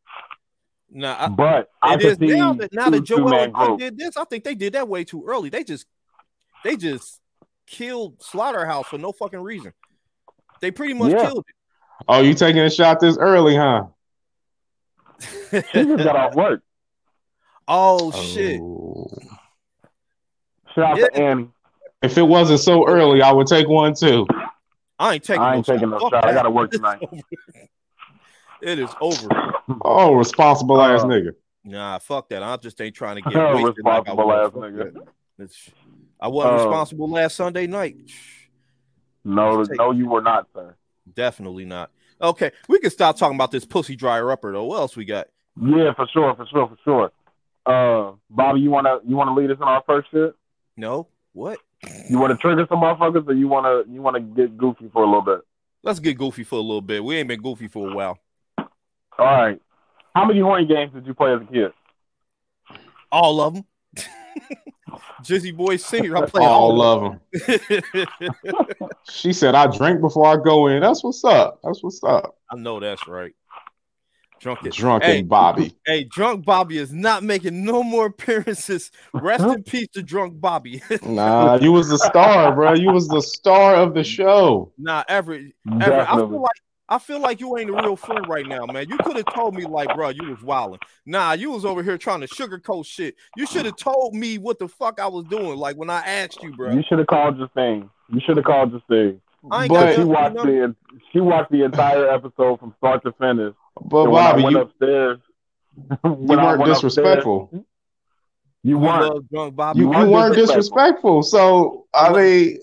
Nah, 0.91 1.16
I, 1.18 1.28
But 1.28 1.70
I 1.82 1.95
it 1.95 2.01
can 2.01 2.11
is 2.11 2.18
see 2.18 2.26
now 2.39 2.53
that 2.55 2.72
now 2.72 2.89
that 2.91 3.07
two- 3.07 3.14
Joell 3.16 3.26
two-man 3.26 3.45
and 3.45 3.55
Crook 3.55 3.68
group. 3.68 3.80
did 3.80 3.99
this, 3.99 4.16
I 4.16 4.24
think 4.24 4.45
they 4.45 4.55
did 4.55 4.72
that 4.72 4.89
way 4.89 5.05
too 5.05 5.24
early. 5.26 5.51
They 5.51 5.64
just 5.64 5.86
they 6.64 6.76
just 6.76 7.20
killed 7.66 8.22
Slaughterhouse 8.22 8.86
for 8.86 8.97
no 8.99 9.12
fucking 9.12 9.41
reason. 9.41 9.72
They 10.61 10.70
pretty 10.70 10.95
much 10.95 11.12
Yeah. 11.12 11.26
killed 11.26 11.45
it. 11.49 11.55
Oh, 12.09 12.20
you 12.22 12.32
taking 12.34 12.62
a 12.62 12.70
shot 12.70 13.01
this 13.01 13.18
early, 13.18 13.55
huh? 13.57 13.84
it. 15.53 15.66
She 15.72 15.84
just 15.84 16.05
got 16.05 16.16
off 16.16 16.34
work. 16.34 16.62
Oh, 17.70 18.11
oh 18.14 18.22
shit! 18.22 18.59
Oh. 18.62 19.09
Shout 20.74 20.99
out 21.03 21.12
to 21.12 21.14
Annie. 21.22 21.51
If 22.01 22.16
it 22.16 22.22
wasn't 22.22 22.61
so 22.61 22.89
early, 22.89 23.20
I 23.20 23.30
would 23.30 23.47
take 23.47 23.68
one 23.68 23.93
too. 23.95 24.26
I 24.99 25.14
ain't 25.14 25.22
taking. 25.24 25.43
I 25.43 25.57
ain't 25.57 25.68
no 25.68 25.74
taking 25.74 25.91
shot. 25.91 26.01
no 26.01 26.09
Fuck 26.09 26.12
shot. 26.14 26.24
I 26.24 26.32
gotta 26.32 26.49
work 26.51 26.70
tonight. 26.72 27.03
It 28.62 28.78
is 28.78 28.90
over. 29.00 29.28
Oh, 29.82 30.14
responsible 30.14 30.80
ass 30.80 31.02
Uh, 31.02 31.06
nigga. 31.06 31.30
Nah, 31.64 31.98
fuck 31.98 32.28
that. 32.30 32.42
I 32.42 32.56
just 32.56 32.80
ain't 32.80 32.94
trying 32.94 33.22
to 33.22 33.30
get 33.30 33.34
wasted 33.54 33.84
like 33.84 34.09
I 34.09 34.12
responsible 34.12 34.26
was. 34.26 34.52
ass 34.54 34.56
nigga. 34.56 35.72
I 36.20 36.28
wasn't 36.28 36.54
Uh, 36.54 36.64
responsible 36.64 37.11
last 37.11 37.36
Sunday 37.36 37.66
night. 37.66 37.96
No, 39.24 39.62
no, 39.62 39.90
you 39.90 40.09
were 40.09 40.22
not, 40.22 40.46
sir. 40.54 40.74
Definitely 41.14 41.64
not. 41.64 41.90
Okay, 42.20 42.50
we 42.68 42.78
can 42.80 42.90
stop 42.90 43.16
talking 43.16 43.36
about 43.36 43.50
this 43.50 43.64
pussy 43.64 43.94
dryer 43.94 44.30
upper 44.30 44.52
though. 44.52 44.64
What 44.64 44.80
else 44.80 44.96
we 44.96 45.04
got? 45.04 45.28
Yeah, 45.61 45.92
for 45.94 46.06
sure, 46.12 46.34
for 46.34 46.46
sure, 46.46 46.68
for 46.68 46.76
sure. 46.84 47.12
Uh, 47.66 48.12
Bobby, 48.30 48.61
you 48.61 48.70
wanna 48.70 48.98
you 49.06 49.14
wanna 49.16 49.34
lead 49.34 49.50
us 49.50 49.59
in 49.59 49.62
our 49.64 49.82
first 49.86 50.11
shit? 50.11 50.34
No. 50.76 51.09
What? 51.32 51.59
You 52.11 52.18
wanna 52.18 52.36
trigger 52.36 52.66
some 52.68 52.80
motherfuckers, 52.80 53.26
or 53.28 53.34
you 53.34 53.46
wanna 53.46 53.82
you 53.88 54.02
wanna 54.02 54.20
get 54.20 54.56
goofy 54.56 54.88
for 54.92 55.02
a 55.02 55.06
little 55.06 55.22
bit? 55.22 55.40
Let's 55.84 56.00
get 56.00 56.18
goofy 56.18 56.42
for 56.42 56.56
a 56.56 56.62
little 56.62 56.80
bit. 56.80 57.04
We 57.04 57.16
ain't 57.16 57.28
been 57.28 57.40
goofy 57.40 57.68
for 57.68 57.88
a 57.90 57.94
while. 57.94 58.18
All 59.18 59.26
right. 59.26 59.60
How 60.14 60.24
many 60.24 60.40
horn 60.40 60.66
games 60.66 60.92
did 60.94 61.06
you 61.06 61.14
play 61.14 61.32
as 61.32 61.40
a 61.42 61.44
kid? 61.44 61.72
All 63.10 63.40
of 63.40 63.54
them. 63.54 63.64
Jizzy 65.22 65.54
Boy 65.56 65.76
Senior. 65.76 66.16
I 66.16 66.26
play 66.26 66.44
All 66.44 66.80
all, 66.80 66.82
of 66.82 67.20
them. 67.32 67.42
them. 67.46 68.06
She 69.10 69.32
said, 69.32 69.54
"I 69.54 69.66
drink 69.66 70.00
before 70.00 70.26
I 70.26 70.36
go 70.36 70.66
in." 70.68 70.80
That's 70.80 71.02
what's 71.02 71.24
up. 71.24 71.60
That's 71.64 71.82
what's 71.82 72.02
up. 72.04 72.36
I 72.50 72.56
know 72.56 72.78
that's 72.78 73.06
right. 73.08 73.34
Drunken. 74.40 74.70
Drunken 74.70 75.08
Hey. 75.10 75.22
Bobby. 75.22 75.74
Hey, 75.86 76.04
Drunk 76.04 76.44
Bobby 76.44 76.78
is 76.78 76.92
not 76.92 77.22
making 77.24 77.64
no 77.64 77.82
more 77.82 78.06
appearances. 78.06 78.90
Rest 79.12 79.42
in 79.44 79.62
peace 79.64 79.88
to 79.94 80.02
Drunk 80.02 80.40
Bobby. 80.40 80.82
Nah, 81.02 81.56
you 81.56 81.72
was 81.72 81.88
the 81.88 81.98
star, 81.98 82.54
bro. 82.54 82.74
You 82.74 82.92
was 82.92 83.08
the 83.08 83.20
star 83.20 83.74
of 83.76 83.94
the 83.94 84.04
show. 84.04 84.72
nah, 84.78 85.02
Everett. 85.08 85.52
Everett, 85.80 86.08
I 86.08 86.14
feel 86.14 86.40
like 86.42 86.50
I 86.89 86.99
feel 86.99 87.20
like 87.20 87.41
you 87.41 87.57
ain't 87.59 87.68
a 87.70 87.74
real 87.74 87.97
friend 87.97 88.26
right 88.28 88.47
now, 88.47 88.64
man. 88.64 88.89
You 88.89 88.97
could 88.99 89.16
have 89.16 89.26
told 89.34 89.55
me, 89.55 89.64
like, 89.66 89.95
bro, 89.95 90.09
you 90.09 90.30
was 90.30 90.43
wilding. 90.43 90.78
Nah, 91.05 91.32
you 91.32 91.51
was 91.51 91.64
over 91.66 91.82
here 91.82 91.99
trying 91.99 92.20
to 92.20 92.26
sugarcoat 92.28 92.86
shit. 92.86 93.14
You 93.36 93.47
should 93.47 93.66
have 93.66 93.76
told 93.76 94.14
me 94.14 94.39
what 94.39 94.59
the 94.59 94.68
fuck 94.68 94.99
I 94.99 95.07
was 95.07 95.24
doing, 95.26 95.59
like 95.59 95.76
when 95.76 95.91
I 95.91 95.99
asked 96.01 96.43
you, 96.43 96.53
bro. 96.57 96.72
You 96.72 96.82
should 96.89 96.99
have 96.99 97.07
called 97.09 97.36
your 97.39 97.49
thing. 97.49 97.91
You 98.11 98.20
should 98.24 98.36
have 98.39 98.47
called 98.47 98.72
Justine. 98.72 99.20
I 99.51 99.64
ain't 99.64 99.72
But- 99.72 99.97
She 99.97 100.05
watched 100.05 100.34
the 100.36 100.74
she 101.12 101.20
watched 101.20 101.51
the 101.53 101.62
entire 101.64 102.09
episode 102.09 102.59
from 102.59 102.74
start 102.78 103.03
to 103.05 103.12
finish. 103.12 103.55
But 103.80 104.05
And 104.05 104.12
when 104.12 104.22
I 104.24 104.30
Bobby, 104.32 104.43
went 104.45 104.57
you, 104.57 104.62
upstairs, 104.62 105.18
you 105.91 105.97
when 106.11 106.39
I 106.39 106.45
weren't 106.45 106.59
went 106.61 106.72
upstairs- 106.72 106.93
disrespectful. 106.95 107.64
You 108.64 108.78
weren't. 108.78 109.30
Drunk 109.30 109.55
Bobby. 109.55 109.78
You, 109.78 109.84
you 109.84 109.91
weren't 109.91 110.11
weren't 110.11 110.34
disrespectful. 110.34 111.20
disrespectful. 111.20 111.22
So 111.22 111.86
I 111.95 112.12
mean, 112.12 112.59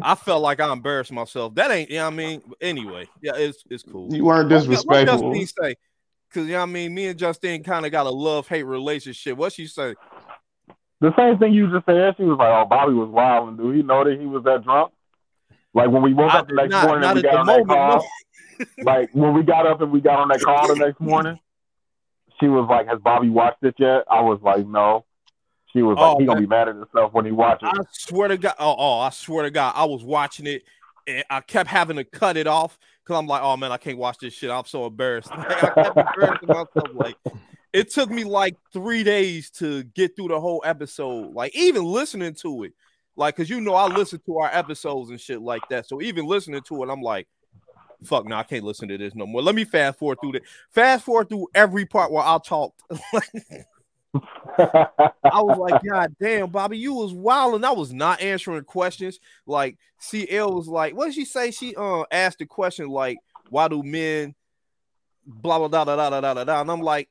I 0.00 0.14
felt 0.14 0.42
like 0.42 0.60
I 0.60 0.72
embarrassed 0.72 1.12
myself. 1.12 1.54
That 1.56 1.70
ain't, 1.70 1.90
you 1.90 1.96
know 1.96 2.04
what 2.06 2.14
I 2.14 2.16
mean? 2.16 2.42
Anyway, 2.60 3.08
yeah, 3.20 3.32
it's 3.34 3.62
it's 3.68 3.82
cool. 3.82 4.14
you 4.14 4.24
weren't 4.24 4.48
disrespectful. 4.48 5.28
What 5.28 5.34
Justine 5.34 5.46
say? 5.46 5.76
Because 6.28 6.46
you 6.46 6.52
know 6.54 6.60
what 6.60 6.68
I 6.68 6.72
mean, 6.72 6.94
me 6.94 7.08
and 7.08 7.18
Justine 7.18 7.62
kind 7.62 7.84
of 7.84 7.92
got 7.92 8.06
a 8.06 8.10
love 8.10 8.48
hate 8.48 8.62
relationship. 8.62 9.36
What 9.36 9.52
she 9.52 9.66
say? 9.66 9.94
The 11.00 11.14
same 11.16 11.38
thing 11.38 11.52
you 11.52 11.70
just 11.70 11.84
said. 11.84 12.14
She 12.16 12.22
was 12.22 12.38
like, 12.38 12.48
"Oh, 12.48 12.64
Bobby 12.64 12.94
was 12.94 13.08
wild, 13.08 13.48
and 13.48 13.58
do 13.58 13.70
he 13.70 13.82
know 13.82 14.04
that 14.04 14.18
he 14.18 14.26
was 14.26 14.44
that 14.44 14.64
drunk?" 14.64 14.92
Like 15.74 15.90
when 15.90 16.02
we 16.02 16.14
woke 16.14 16.32
I 16.32 16.38
up 16.38 16.48
the 16.48 16.54
next 16.54 16.70
not, 16.70 16.86
morning 16.86 17.02
not 17.02 17.16
and 17.16 17.16
we 17.16 17.22
got 17.22 17.32
the 17.32 17.38
on 17.38 17.46
that 17.46 17.66
call. 17.66 18.06
No. 18.58 18.66
like 18.84 19.10
when 19.12 19.34
we 19.34 19.42
got 19.42 19.66
up 19.66 19.80
and 19.80 19.90
we 19.90 20.00
got 20.00 20.20
on 20.20 20.28
that 20.28 20.40
call 20.40 20.68
the 20.68 20.76
next 20.76 21.00
morning, 21.00 21.38
she 22.40 22.48
was 22.48 22.68
like, 22.70 22.86
"Has 22.86 23.00
Bobby 23.00 23.30
watched 23.30 23.62
it 23.62 23.74
yet?" 23.78 24.04
I 24.10 24.20
was 24.20 24.40
like, 24.42 24.66
"No." 24.66 25.04
She 25.72 25.82
was 25.82 25.96
like, 25.96 26.16
Oh, 26.16 26.18
"He 26.18 26.26
gonna 26.26 26.40
be 26.40 26.46
mad 26.46 26.68
at 26.68 26.76
himself 26.76 27.12
when 27.12 27.24
he 27.24 27.32
watches." 27.32 27.68
I 27.72 27.82
swear 27.92 28.28
to 28.28 28.36
God. 28.36 28.54
Oh, 28.58 28.76
oh, 28.78 28.98
I 29.00 29.10
swear 29.10 29.44
to 29.44 29.50
God, 29.50 29.72
I 29.74 29.84
was 29.84 30.04
watching 30.04 30.46
it 30.46 30.64
and 31.06 31.24
I 31.30 31.40
kept 31.40 31.68
having 31.68 31.96
to 31.96 32.04
cut 32.04 32.36
it 32.36 32.46
off 32.46 32.78
because 33.02 33.18
I'm 33.18 33.26
like, 33.26 33.42
oh 33.42 33.56
man, 33.56 33.72
I 33.72 33.76
can't 33.76 33.98
watch 33.98 34.18
this 34.18 34.34
shit. 34.34 34.50
I'm 34.50 34.64
so 34.64 34.86
embarrassed. 34.86 35.30
Like, 35.36 35.62
I 35.62 35.82
kept 35.82 35.96
embarrassing 35.96 36.48
myself. 36.48 36.88
Like 36.94 37.16
it 37.72 37.90
took 37.90 38.10
me 38.10 38.24
like 38.24 38.56
three 38.72 39.02
days 39.02 39.50
to 39.50 39.82
get 39.84 40.14
through 40.16 40.28
the 40.28 40.40
whole 40.40 40.62
episode. 40.64 41.32
Like 41.34 41.54
even 41.56 41.84
listening 41.84 42.34
to 42.42 42.64
it, 42.64 42.72
like 43.16 43.36
because 43.36 43.50
you 43.50 43.60
know 43.60 43.74
I 43.74 43.86
listen 43.86 44.20
to 44.26 44.38
our 44.38 44.50
episodes 44.52 45.10
and 45.10 45.20
shit 45.20 45.40
like 45.40 45.62
that. 45.70 45.88
So 45.88 46.00
even 46.02 46.26
listening 46.26 46.62
to 46.68 46.82
it, 46.82 46.90
I'm 46.90 47.02
like, 47.02 47.26
fuck, 48.04 48.26
no, 48.26 48.36
I 48.36 48.42
can't 48.42 48.64
listen 48.64 48.88
to 48.88 48.98
this 48.98 49.14
no 49.14 49.26
more. 49.26 49.42
Let 49.42 49.54
me 49.54 49.64
fast 49.64 49.98
forward 49.98 50.18
through 50.20 50.34
it. 50.34 50.42
Fast 50.70 51.04
forward 51.04 51.28
through 51.28 51.48
every 51.54 51.86
part 51.86 52.12
where 52.12 52.24
I 52.24 52.38
talked. 52.44 52.82
I 54.58 55.42
was 55.42 55.58
like, 55.58 55.82
God 55.88 56.14
damn, 56.20 56.50
Bobby, 56.50 56.78
you 56.78 56.94
was 56.94 57.12
wild, 57.12 57.54
and 57.54 57.66
I 57.66 57.72
was 57.72 57.92
not 57.92 58.20
answering 58.20 58.64
questions. 58.64 59.18
Like 59.46 59.76
CL 59.98 60.52
was 60.52 60.68
like, 60.68 60.96
what 60.96 61.06
did 61.06 61.14
she 61.14 61.24
say? 61.24 61.50
She 61.50 61.74
uh 61.76 62.04
asked 62.10 62.38
the 62.38 62.46
question 62.46 62.88
like, 62.88 63.18
why 63.50 63.68
do 63.68 63.82
men 63.82 64.34
blah 65.26 65.58
blah 65.58 65.68
blah 65.68 65.84
blah 65.84 66.10
blah 66.10 66.20
blah 66.20 66.44
blah, 66.44 66.60
and 66.60 66.70
I'm 66.70 66.80
like, 66.80 67.08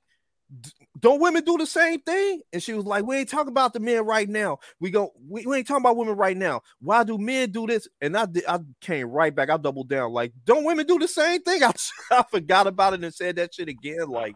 don't 1.00 1.22
women 1.22 1.44
do 1.44 1.58
the 1.58 1.66
same 1.66 2.02
thing? 2.02 2.42
And 2.52 2.62
she 2.62 2.74
was 2.74 2.86
like, 2.86 3.06
we 3.06 3.18
ain't 3.18 3.30
talking 3.30 3.48
about 3.48 3.74
the 3.74 3.80
men 3.80 4.06
right 4.06 4.28
now. 4.28 4.60
We 4.80 4.92
go, 4.92 5.14
we, 5.28 5.46
we 5.46 5.58
ain't 5.58 5.68
talking 5.68 5.84
about 5.84 5.96
women 5.96 6.16
right 6.16 6.36
now. 6.36 6.62
Why 6.82 7.04
do 7.04 7.18
men 7.18 7.52
do 7.52 7.66
this? 7.68 7.88
And 8.02 8.18
I 8.18 8.26
did, 8.26 8.44
I 8.48 8.60
came 8.82 9.08
right 9.08 9.34
back. 9.34 9.50
I 9.50 9.58
doubled 9.58 9.88
down. 9.88 10.12
Like, 10.12 10.34
don't 10.46 10.66
women 10.66 10.86
do 10.86 11.00
the 11.00 11.08
same 11.08 11.42
thing? 11.42 11.64
I, 11.64 11.72
I 12.12 12.24
forgot 12.30 12.68
about 12.68 12.94
it 12.94 13.04
and 13.04 13.14
said 13.14 13.38
that 13.38 13.54
shit 13.54 13.70
again. 13.70 14.08
Like. 14.08 14.36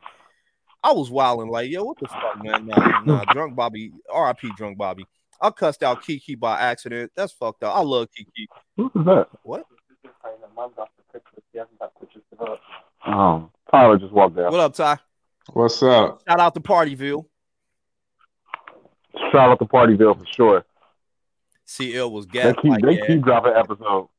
I 0.86 0.91
was 0.91 1.09
wilding 1.09 1.49
like, 1.49 1.71
yo, 1.71 1.83
what 1.83 1.97
the 1.97 2.07
fuck, 2.07 2.38
man? 2.43 2.67
Nah, 2.67 3.01
nah, 3.03 3.25
drunk 3.33 3.55
Bobby, 3.55 3.91
RIP 4.15 4.55
drunk 4.55 4.77
Bobby. 4.77 5.07
I 5.41 5.49
cussed 5.49 5.81
out 5.81 6.03
Kiki 6.03 6.36
by 6.36 6.59
accident. 6.59 7.11
That's 7.15 7.33
fucked 7.33 7.63
up. 7.63 7.75
I 7.75 7.81
love 7.81 8.07
Kiki. 8.15 8.47
Who's 8.77 8.91
that? 8.93 9.27
What? 9.41 9.65
Um, 13.03 13.49
Tyler 13.71 13.97
just 13.97 14.13
walked 14.13 14.38
out. 14.38 14.51
What 14.51 14.59
up, 14.59 14.75
Ty? 14.75 14.99
What's 15.53 15.81
up? 15.81 16.21
Shout 16.27 16.39
out 16.39 16.53
to 16.53 16.59
Partyville. 16.59 17.25
Shout 19.31 19.49
out 19.49 19.57
to 19.57 19.65
Partyville 19.65 20.19
for 20.19 20.25
sure. 20.36 20.65
CL 21.65 22.11
was 22.11 22.27
They 22.27 22.53
keep 22.61 22.65
like 22.65 22.83
they 22.83 22.97
keep 23.07 23.23
dropping 23.23 23.53
episodes. 23.53 24.09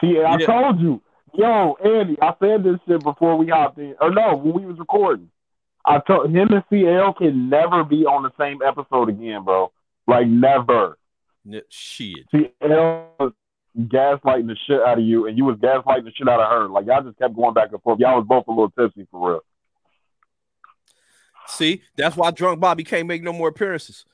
See, 0.00 0.22
I 0.22 0.38
Yeah. 0.38 0.46
told 0.46 0.80
you, 0.80 1.02
yo, 1.34 1.76
Andy, 1.84 2.16
I 2.22 2.34
said 2.40 2.64
this 2.64 2.78
shit 2.88 3.02
before 3.02 3.36
we 3.36 3.48
hopped 3.48 3.78
in, 3.78 3.94
or 4.00 4.10
no, 4.10 4.36
when 4.36 4.54
we 4.54 4.64
was 4.64 4.78
recording. 4.78 5.30
I 5.86 6.00
told 6.00 6.34
him 6.34 6.48
and 6.52 6.64
CL 6.68 7.14
can 7.14 7.48
never 7.48 7.84
be 7.84 8.04
on 8.04 8.24
the 8.24 8.32
same 8.38 8.60
episode 8.60 9.08
again, 9.08 9.44
bro. 9.44 9.70
Like 10.06 10.26
never. 10.26 10.98
N- 11.46 11.62
Shit. 11.68 12.26
CL 12.30 13.14
was 13.20 13.32
gaslighting 13.78 14.48
the 14.48 14.56
shit 14.66 14.80
out 14.80 14.98
of 14.98 15.04
you, 15.04 15.26
and 15.26 15.38
you 15.38 15.44
was 15.44 15.56
gaslighting 15.58 16.04
the 16.04 16.12
shit 16.12 16.28
out 16.28 16.40
of 16.40 16.50
her. 16.50 16.68
Like 16.68 16.86
y'all 16.86 17.02
just 17.02 17.18
kept 17.18 17.36
going 17.36 17.54
back 17.54 17.70
and 17.72 17.80
forth. 17.82 18.00
Y'all 18.00 18.16
was 18.16 18.26
both 18.26 18.46
a 18.48 18.50
little 18.50 18.70
tipsy 18.70 19.06
for 19.10 19.30
real. 19.30 19.40
See, 21.46 21.82
that's 21.96 22.16
why 22.16 22.32
drunk 22.32 22.58
Bobby 22.58 22.82
can't 22.82 23.06
make 23.06 23.22
no 23.22 23.32
more 23.32 23.48
appearances. 23.48 24.04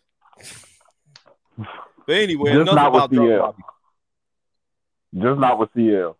But 1.57 2.17
anyway, 2.17 2.53
Just 2.53 2.63
enough 2.63 2.75
not 2.75 2.93
with 2.93 3.03
about 3.05 3.11
drunk 3.13 3.31
CL. 3.31 3.41
Bobby. 3.41 3.63
Just 5.23 5.41
not 5.41 5.59
with 5.59 5.71
CL. 5.75 6.19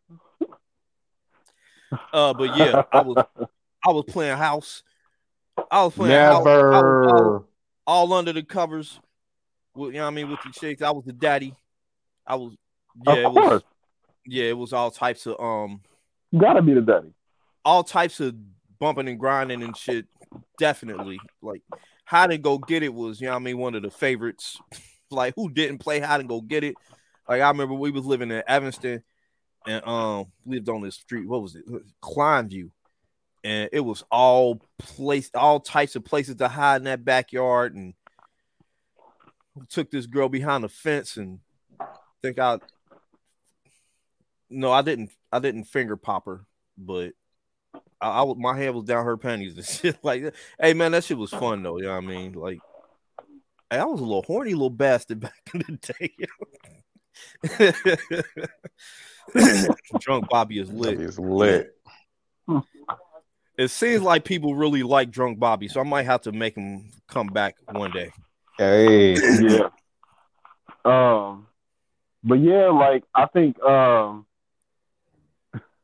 Uh, 2.13 2.33
but 2.33 2.57
yeah, 2.57 2.83
I 2.91 3.03
was 3.03 3.25
I 3.87 3.91
was 3.91 4.05
playing 4.09 4.39
house. 4.39 4.83
I 5.71 5.85
was 5.85 5.95
playing. 5.95 6.15
I 6.15 6.39
was 6.39 6.47
all, 7.07 7.47
all 7.87 8.13
under 8.13 8.33
the 8.33 8.43
covers. 8.43 9.01
With, 9.75 9.95
you 9.95 9.99
know 9.99 10.05
what 10.05 10.13
I 10.13 10.15
mean? 10.15 10.31
With 10.31 10.41
the 10.45 10.53
chicks. 10.53 10.83
I 10.83 10.91
was 10.91 11.05
the 11.05 11.13
daddy. 11.13 11.55
I 12.27 12.37
was 12.37 12.55
yeah, 13.07 13.15
it 13.15 13.27
of 13.27 13.33
was 13.35 13.63
yeah, 14.27 14.45
it 14.45 14.57
was 14.57 14.73
all 14.73 14.91
types 14.91 15.27
of 15.27 15.41
um 15.41 15.81
you 16.31 16.41
gotta 16.41 16.63
be 16.63 16.75
the 16.75 16.81
daddy. 16.81 17.13
all 17.65 17.83
types 17.83 18.21
of 18.21 18.35
bumping 18.79 19.09
and 19.09 19.19
grinding 19.19 19.63
and 19.63 19.77
shit. 19.77 20.07
Definitely. 20.59 21.21
Like 21.41 21.63
how 22.05 22.25
and 22.29 22.43
go 22.43 22.59
get 22.59 22.83
it 22.83 22.93
was, 22.93 23.21
you 23.21 23.27
know 23.27 23.33
what 23.33 23.41
I 23.41 23.45
mean, 23.45 23.59
one 23.59 23.75
of 23.75 23.83
the 23.83 23.91
favorites. 23.91 24.59
like 25.11 25.35
who 25.37 25.51
didn't 25.51 25.79
play 25.79 26.01
hide 26.01 26.21
and 26.21 26.29
go 26.29 26.41
get 26.41 26.65
it? 26.65 26.75
Like 27.29 27.43
I 27.43 27.49
remember 27.49 27.75
we 27.75 27.91
was 27.91 28.05
living 28.05 28.31
in 28.31 28.43
Evanston 28.47 29.03
and 29.67 29.87
um 29.87 30.27
lived 30.45 30.69
on 30.69 30.83
this 30.83 30.97
street. 30.97 31.27
What 31.27 31.43
was 31.43 31.57
it? 31.57 31.65
Kleinview. 32.03 32.71
And 33.45 33.69
it 33.73 33.81
was 33.81 34.05
all 34.11 34.61
place 34.79 35.31
all 35.35 35.61
types 35.61 35.97
of 35.97 36.05
places 36.05 36.37
to 36.37 36.49
hide 36.49 36.77
in 36.77 36.85
that 36.85 37.05
backyard 37.05 37.75
and 37.75 37.95
took 39.69 39.91
this 39.91 40.07
girl 40.07 40.29
behind 40.29 40.65
the 40.65 40.69
fence 40.69 41.17
and 41.17 41.41
think 42.23 42.39
I 42.39 42.59
no, 44.49 44.71
I 44.71 44.83
didn't 44.83 45.11
I 45.33 45.39
didn't 45.41 45.65
finger 45.65 45.97
pop 45.97 46.27
her, 46.27 46.47
but 46.79 47.13
I, 48.01 48.11
I 48.11 48.23
was- 48.23 48.37
my 48.39 48.57
hand 48.57 48.75
was 48.75 48.85
down 48.85 49.05
her 49.05 49.17
panties 49.17 49.57
and 49.57 49.67
shit 49.67 49.99
like 50.05 50.23
that. 50.23 50.35
Hey 50.61 50.75
man, 50.75 50.93
that 50.93 51.05
shit 51.05 51.19
was 51.19 51.31
fun 51.31 51.63
though. 51.63 51.79
You 51.79 51.85
know 51.85 51.95
what 51.97 52.05
I 52.05 52.07
mean? 52.07 52.33
Like, 52.35 52.61
hey, 53.71 53.79
I 53.79 53.85
was 53.85 54.01
a 54.01 54.05
little 54.05 54.23
horny 54.23 54.53
little 54.53 54.71
bastard 54.71 55.21
back 55.21 55.35
in 55.53 55.61
the 55.61 55.79
day. 55.99 56.15
Drunk 60.01 60.29
Bobby 60.29 60.59
is 60.59 60.71
lit. 60.71 61.01
It's 61.01 61.19
lit. 61.19 61.75
Hmm. 62.47 62.59
It 63.63 63.71
seems 63.71 64.03
like 64.03 64.25
people 64.25 64.57
really 64.57 64.83
like 64.83 65.13
Drunk 65.13 65.39
Bobby, 65.39 65.69
so 65.69 65.81
I 65.81 65.85
might 65.85 66.03
have 66.05 66.23
to 66.23 66.33
make 66.33 66.57
him 66.57 66.91
come 67.07 67.29
back 67.29 67.55
one 67.71 67.93
day. 67.93 68.11
Hey. 68.59 69.15
yeah. 69.41 69.69
Um, 70.85 71.47
but 72.25 72.41
yeah, 72.41 72.71
like 72.71 73.05
I 73.15 73.27
think 73.27 73.63
um, 73.63 74.27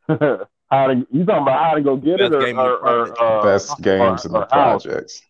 How 0.70 0.86
to 0.88 1.06
you 1.10 1.24
talking 1.24 1.42
about 1.42 1.62
how 1.62 1.74
to 1.74 1.80
go 1.80 1.96
get 1.96 2.18
Best 2.18 2.32
it 2.32 2.34
or, 2.34 2.40
game 2.40 2.58
in 2.58 2.58
or, 2.58 2.76
or, 2.78 3.22
uh, 3.22 3.42
Best 3.42 3.80
games 3.80 4.24
in 4.26 4.32
the 4.32 4.44
projects. 4.44 5.22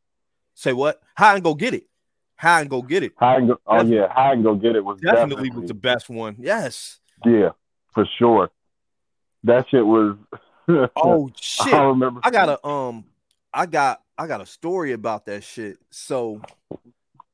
Say 0.55 0.73
what? 0.73 1.03
How 1.15 1.35
and 1.35 1.45
go 1.45 1.55
get 1.55 1.75
it. 1.75 1.85
How 2.35 2.61
and 2.61 2.71
go 2.71 2.81
get 2.81 3.03
it. 3.03 3.13
How 3.19 3.37
and 3.37 3.49
go, 3.49 3.59
oh 3.67 3.75
Definitely- 3.75 3.97
yeah, 3.97 4.13
how 4.13 4.33
and 4.33 4.43
go 4.43 4.55
get 4.55 4.75
it 4.75 4.85
was 4.85 4.99
Definitely, 5.01 5.37
definitely, 5.37 5.61
was 5.61 5.69
the 5.69 5.75
best 5.75 6.09
one. 6.09 6.37
Yes. 6.39 6.99
yeah 7.27 7.51
for 7.93 8.07
sure. 8.19 8.51
That 9.45 9.67
shit 9.69 9.85
was. 9.85 10.17
Oh 10.97 11.31
shit. 11.41 11.75
I 11.75 11.85
remember. 11.85 12.21
I 12.23 12.31
got 12.31 12.49
a 12.49 12.67
um 12.67 13.05
I 13.53 13.67
got 13.67 14.03
I 14.17 14.27
got 14.27 14.41
a 14.41 14.47
story 14.47 14.93
about 14.93 15.27
that 15.27 15.45
shit. 15.45 15.79
So 15.91 16.41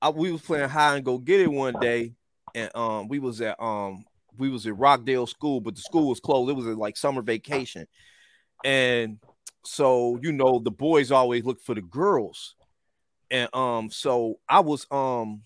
I, 0.01 0.11
we 0.11 0.31
was 0.31 0.43
playing 0.43 0.69
high 0.69 0.97
and 0.97 1.05
go 1.05 1.19
get 1.19 1.41
it 1.41 1.51
one 1.51 1.75
day, 1.81 2.15
and 2.55 2.71
um 2.75 3.09
we 3.09 3.19
was 3.19 3.41
at 3.41 3.61
um 3.61 4.05
we 4.37 4.49
was 4.51 4.67
at 4.67 4.77
Rockdale 4.77 5.27
School, 5.27 5.61
but 5.61 5.75
the 5.75 5.81
school 5.81 6.09
was 6.09 6.21
closed. 6.21 6.51
It 6.51 6.55
was 6.55 6.67
like 6.67 6.97
summer 6.97 7.23
vacation, 7.23 7.87
and 8.65 9.19
so 9.65 10.19
you 10.23 10.33
know 10.33 10.61
the 10.63 10.71
boys 10.71 11.11
always 11.11 11.45
look 11.45 11.61
for 11.61 11.75
the 11.75 11.83
girls, 11.83 12.55
and 13.31 13.49
um 13.55 13.91
so 13.91 14.39
I 14.49 14.61
was 14.61 14.87
um 14.91 15.43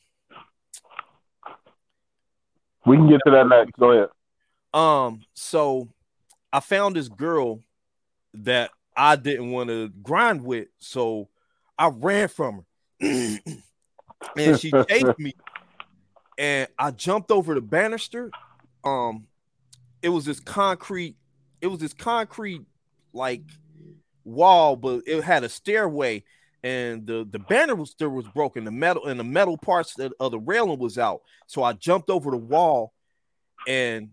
We 2.85 2.97
can 2.97 3.09
get 3.09 3.21
to 3.27 3.31
that 3.33 3.49
next. 3.49 3.73
Go 3.79 3.93
ahead. 3.93 4.09
Um, 4.75 5.23
so 5.33 5.89
I 6.53 6.61
found 6.61 6.97
this 6.97 7.09
girl 7.09 7.63
that 8.35 8.71
I 8.97 9.17
didn't 9.17 9.51
want 9.51 9.71
to 9.71 9.89
grind 10.03 10.43
with, 10.43 10.69
so 10.79 11.29
I 11.79 11.89
ran 11.89 12.29
from 12.29 12.65
her, 13.01 13.39
and 14.37 14.59
she 14.59 14.73
chased 14.89 15.19
me, 15.19 15.35
and 16.37 16.69
I 16.79 16.91
jumped 16.91 17.31
over 17.31 17.55
the 17.55 17.61
banister. 17.61 18.31
Um, 18.85 19.27
it 20.03 20.09
was 20.09 20.25
this 20.25 20.41
concrete, 20.41 21.17
it 21.61 21.69
was 21.69 21.79
this 21.79 21.93
concrete 21.95 22.63
like 23.13 23.43
wall, 24.25 24.77
but 24.77 25.03
it 25.07 25.23
had 25.23 25.45
a 25.45 25.49
stairway, 25.49 26.25
and 26.65 27.07
the 27.07 27.27
the 27.31 27.39
banner 27.39 27.77
was 27.77 27.95
broken. 28.35 28.65
The 28.65 28.73
metal 28.73 29.07
and 29.07 29.19
the 29.19 29.25
metal 29.25 29.57
parts 29.57 29.97
of 29.99 30.31
the 30.33 30.39
railing 30.41 30.81
was 30.81 30.99
out, 30.99 31.23
so 31.47 31.63
I 31.63 31.73
jumped 31.73 32.11
over 32.11 32.33
the 32.33 32.37
wall, 32.37 32.93
and 33.67 34.11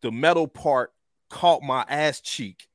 the 0.00 0.12
metal 0.12 0.46
part 0.46 0.92
caught 1.28 1.62
my 1.62 1.84
ass 1.88 2.20
cheek 2.20 2.68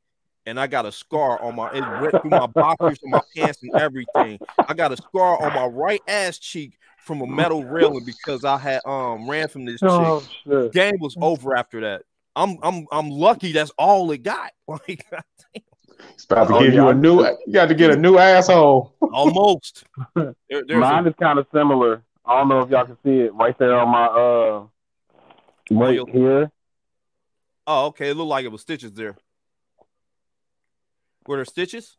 and 0.48 0.60
I 0.60 0.66
got 0.66 0.86
a 0.88 0.92
scar 0.92 1.40
on 1.44 1.56
my 1.56 1.70
it 1.74 1.82
went 2.02 2.20
through 2.22 2.32
my 2.32 2.48
boxers 2.48 2.98
and 3.04 3.12
my 3.12 3.22
pants 3.36 3.60
and 3.62 3.76
everything. 3.76 4.40
I 4.68 4.74
got 4.74 4.92
a 4.92 4.98
scar 4.98 5.40
on 5.44 5.54
my 5.54 5.66
right 5.68 6.02
ass 6.08 6.40
cheek 6.40 6.80
from 6.98 7.22
a 7.22 7.28
metal 7.28 7.64
railing 7.64 8.04
because 8.06 8.44
I 8.46 8.58
had 8.58 8.82
um 8.86 9.30
ran 9.30 9.48
from 9.50 9.66
this 9.66 9.80
chick. 9.82 9.90
Oh 9.92 10.24
shit. 10.44 10.72
Game 10.74 10.96
was 11.00 11.16
over 11.22 11.56
after 11.56 11.82
that. 11.82 12.04
I'm 12.36 12.58
I'm 12.64 12.88
I'm 12.92 13.10
lucky 13.12 13.52
that's 13.52 13.72
all 13.78 14.10
it 14.12 14.24
got. 14.24 14.52
Like 14.68 15.06
It's 16.14 16.26
about 16.26 16.48
to 16.50 16.56
Oh, 16.56 16.60
give 16.64 16.74
yeah, 16.74 16.84
you 16.84 16.88
a 16.90 16.94
new. 16.94 17.24
You 17.46 17.54
got 17.54 17.68
to 17.68 17.76
get 17.76 17.90
a 17.92 17.98
new 17.98 18.18
asshole. 18.18 18.94
almost. 19.14 19.84
There- 20.16 20.34
there's 20.50 20.70
a- 20.72 20.78
Mine 20.80 21.08
is 21.08 21.14
kind 21.20 21.40
of 21.40 21.48
similar. 21.54 22.04
I 22.26 22.38
don't 22.40 22.50
know 22.50 22.62
if 22.62 22.70
y'all 22.70 22.86
can 22.86 22.98
see 23.04 23.20
it 23.22 23.34
right 23.34 23.58
there 23.58 23.78
on 23.78 23.90
my 23.90 24.06
uh 24.06 24.60
right 25.72 25.90
Wheel. 25.94 26.06
here. 26.06 26.52
oh, 27.66 27.88
okay. 27.88 28.10
It 28.10 28.16
looked 28.16 28.30
like 28.30 28.46
it 28.46 28.52
was 28.52 28.62
stitches 28.62 28.92
there. 28.94 29.16
Were 31.28 31.38
there 31.38 31.46
stitches? 31.46 31.98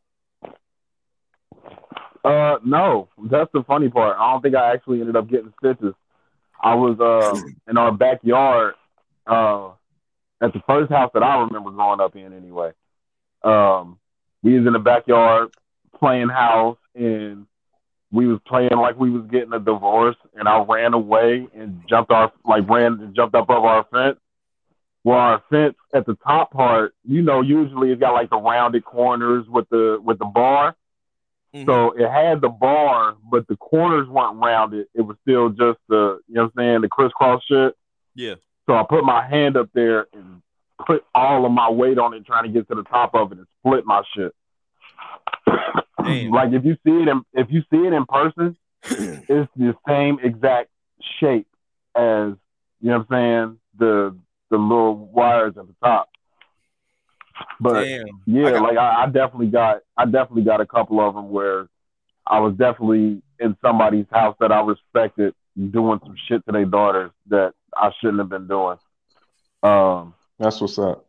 Uh, 2.25 2.59
no, 2.65 3.09
that's 3.31 3.51
the 3.53 3.63
funny 3.65 3.89
part. 3.89 4.17
I 4.19 4.33
don't 4.33 4.43
think 4.43 4.55
I 4.57 4.73
actually 4.73 5.01
ended 5.01 5.17
up 5.17 5.29
getting 5.29 5.53
stitches. 5.59 5.95
I 6.61 6.75
was 6.75 6.99
uh 6.99 7.41
in 7.71 7.77
our 7.77 7.93
backyard, 7.93 8.75
uh, 9.27 9.69
at 10.41 10.53
the 10.53 10.61
first 10.67 10.91
house 10.91 11.11
that 11.15 11.23
I 11.23 11.41
remember 11.41 11.71
growing 11.71 12.01
up 12.01 12.17
in. 12.17 12.33
Anyway, 12.33 12.73
um, 13.45 13.99
we 14.43 14.59
was 14.59 14.67
in 14.67 14.73
the 14.73 14.79
backyard 14.79 15.51
playing 15.99 16.29
house, 16.29 16.79
and 16.95 17.47
we 18.11 18.27
was 18.27 18.41
playing 18.47 18.71
like 18.73 18.99
we 18.99 19.11
was 19.11 19.27
getting 19.31 19.53
a 19.53 19.61
divorce, 19.61 20.17
and 20.35 20.49
I 20.49 20.63
ran 20.63 20.95
away 20.95 21.47
and 21.55 21.83
jumped 21.89 22.11
our 22.11 22.33
like 22.45 22.69
ran 22.69 23.13
jumped 23.15 23.35
up 23.35 23.51
over 23.51 23.67
our 23.67 23.87
fence. 23.93 24.19
Well, 25.09 25.17
our 25.19 25.43
fence 25.49 25.75
at 25.95 26.05
the 26.05 26.17
top 26.17 26.53
part, 26.53 26.95
you 27.03 27.23
know, 27.23 27.41
usually 27.41 27.93
it's 27.93 27.99
got 27.99 28.13
like 28.13 28.29
the 28.29 28.37
rounded 28.37 28.85
corners 28.85 29.47
with 29.49 29.67
the 29.71 29.99
with 30.05 30.19
the 30.19 30.27
bar. 30.27 30.77
Mhm. 31.55 31.65
So 31.65 31.93
it 31.93 32.11
had 32.11 32.43
the 32.43 32.51
bar, 32.51 33.17
but 33.33 33.49
the 33.49 33.57
corners 33.57 34.07
weren't 34.07 34.37
rounded. 34.37 34.87
It 34.95 35.01
was 35.01 35.17
still 35.23 35.49
just 35.49 35.79
the, 35.89 36.21
you 36.29 36.35
know 36.35 36.43
what 36.43 36.53
I'm 36.59 36.59
saying, 36.59 36.81
the 36.83 36.89
crisscross 36.91 37.43
shit. 37.45 37.75
yeah. 38.17 38.35
So 38.67 38.75
I 38.75 38.83
put 38.87 39.03
my 39.03 39.27
hand 39.27 39.57
up 39.57 39.71
there 39.73 40.09
and 40.13 40.43
put 40.87 41.03
all 41.15 41.47
of 41.47 41.53
my 41.53 41.71
weight 41.71 41.99
on 41.99 42.13
it, 42.13 42.27
trying 42.27 42.43
to 42.43 42.51
get 42.51 42.69
to 42.69 42.75
the 42.75 42.83
top 42.83 43.15
of 43.15 43.33
it 43.33 43.39
and 43.39 43.47
split 43.61 43.87
my 43.87 44.03
shit. 44.15 44.35
Like 46.31 46.53
if 46.53 46.67
you 46.67 46.75
see 46.85 47.01
it 47.03 47.09
in, 47.09 47.23
if 47.33 47.51
you 47.51 47.63
see 47.71 47.79
it 47.79 47.95
in 47.95 48.05
person, 48.05 48.59
it's 48.83 49.51
the 49.57 49.75
same 49.89 50.19
exact 50.23 50.69
shape 51.19 51.47
as, 51.97 52.35
you 52.83 52.91
know 52.91 52.99
what 52.99 53.07
I'm 53.07 53.07
saying, 53.11 53.59
the 53.79 54.15
the 54.51 54.57
little 54.59 54.97
wires 55.07 55.55
at 55.59 55.67
the 55.67 55.75
top. 55.83 56.09
But 57.61 57.85
Damn. 57.85 58.07
yeah, 58.27 58.47
I 58.49 58.51
got- 58.53 58.63
like 58.63 58.77
I, 58.79 59.03
I 59.03 59.07
definitely 59.07 59.47
got 59.49 59.79
I 59.97 60.05
definitely 60.05 60.43
got 60.43 60.61
a 60.61 60.67
couple 60.67 61.01
of 61.01 61.15
them 61.15 61.31
where 61.31 61.69
I 62.27 62.41
was 62.41 62.55
definitely 62.57 63.23
in 63.41 63.57
somebody's 63.63 64.07
house 64.11 64.37
that 64.41 64.51
I 64.53 64.61
respected 64.63 65.35
doing 65.71 66.01
some 66.05 66.15
shit 66.27 66.45
to 66.47 66.53
their 66.53 66.65
daughters 66.65 67.11
that 67.29 67.55
I 67.75 67.91
shouldn't 68.01 68.19
have 68.19 68.29
been 68.29 68.49
doing. 68.49 68.77
Um, 69.63 70.15
That's 70.39 70.61
what's 70.61 70.79
up. 70.79 71.05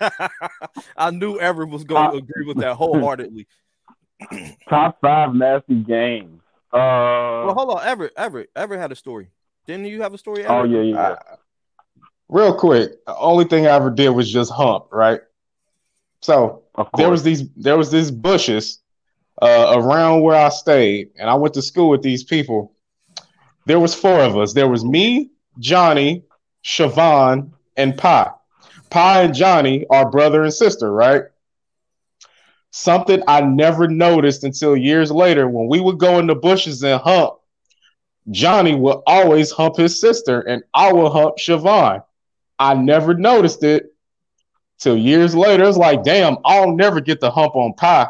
I 0.96 1.10
knew 1.10 1.38
Everett 1.38 1.68
was 1.70 1.84
going 1.84 2.10
to 2.12 2.16
agree 2.18 2.46
with 2.46 2.58
that 2.58 2.74
wholeheartedly. 2.76 3.46
top 4.68 5.00
five 5.00 5.34
nasty 5.34 5.76
games. 5.82 6.40
Uh, 6.72 7.46
Well, 7.46 7.54
hold 7.54 7.78
on, 7.78 7.86
Everett, 7.86 8.12
Everett, 8.16 8.50
Everett 8.56 8.80
had 8.80 8.92
a 8.92 8.96
story. 8.96 9.28
Didn't 9.66 9.86
you 9.86 10.02
have 10.02 10.14
a 10.14 10.18
story? 10.18 10.44
oh 10.46 10.58
Everett? 10.64 10.70
yeah, 10.72 10.80
yeah. 10.94 11.00
Uh, 11.00 11.36
real 12.32 12.54
quick, 12.54 13.04
the 13.04 13.16
only 13.16 13.44
thing 13.44 13.66
I 13.66 13.70
ever 13.70 13.90
did 13.90 14.08
was 14.08 14.30
just 14.30 14.50
hump, 14.50 14.86
right? 14.90 15.20
So 16.20 16.62
there 16.96 17.10
was 17.10 17.22
these 17.22 17.48
there 17.56 17.76
was 17.76 17.90
these 17.90 18.10
bushes 18.10 18.78
uh, 19.40 19.74
around 19.76 20.22
where 20.22 20.36
I 20.36 20.48
stayed, 20.48 21.10
and 21.18 21.28
I 21.28 21.34
went 21.34 21.54
to 21.54 21.62
school 21.62 21.90
with 21.90 22.02
these 22.02 22.24
people. 22.24 22.72
There 23.66 23.78
was 23.78 23.94
four 23.94 24.20
of 24.20 24.36
us. 24.36 24.54
There 24.54 24.68
was 24.68 24.84
me, 24.84 25.30
Johnny, 25.58 26.24
Siobhan, 26.64 27.52
and 27.76 27.96
Pi. 27.96 28.30
Pi 28.90 29.22
and 29.22 29.34
Johnny 29.34 29.86
are 29.90 30.10
brother 30.10 30.42
and 30.42 30.52
sister, 30.52 30.92
right? 30.92 31.24
Something 32.70 33.22
I 33.28 33.42
never 33.42 33.88
noticed 33.88 34.44
until 34.44 34.76
years 34.76 35.10
later 35.10 35.48
when 35.48 35.68
we 35.68 35.80
would 35.80 35.98
go 35.98 36.18
in 36.18 36.26
the 36.26 36.34
bushes 36.34 36.82
and 36.82 37.00
hump. 37.00 37.34
Johnny 38.30 38.74
would 38.74 38.98
always 39.06 39.50
hump 39.50 39.76
his 39.76 40.00
sister, 40.00 40.40
and 40.40 40.62
I 40.72 40.92
would 40.92 41.10
hump 41.10 41.36
Siobhan. 41.38 42.02
I 42.62 42.74
never 42.76 43.14
noticed 43.14 43.64
it 43.64 43.86
till 44.78 44.96
years 44.96 45.34
later. 45.34 45.64
It's 45.64 45.78
like, 45.78 46.04
damn, 46.04 46.38
I'll 46.44 46.72
never 46.76 47.00
get 47.00 47.20
the 47.20 47.30
hump 47.30 47.56
on 47.56 47.74
Pi 47.74 48.08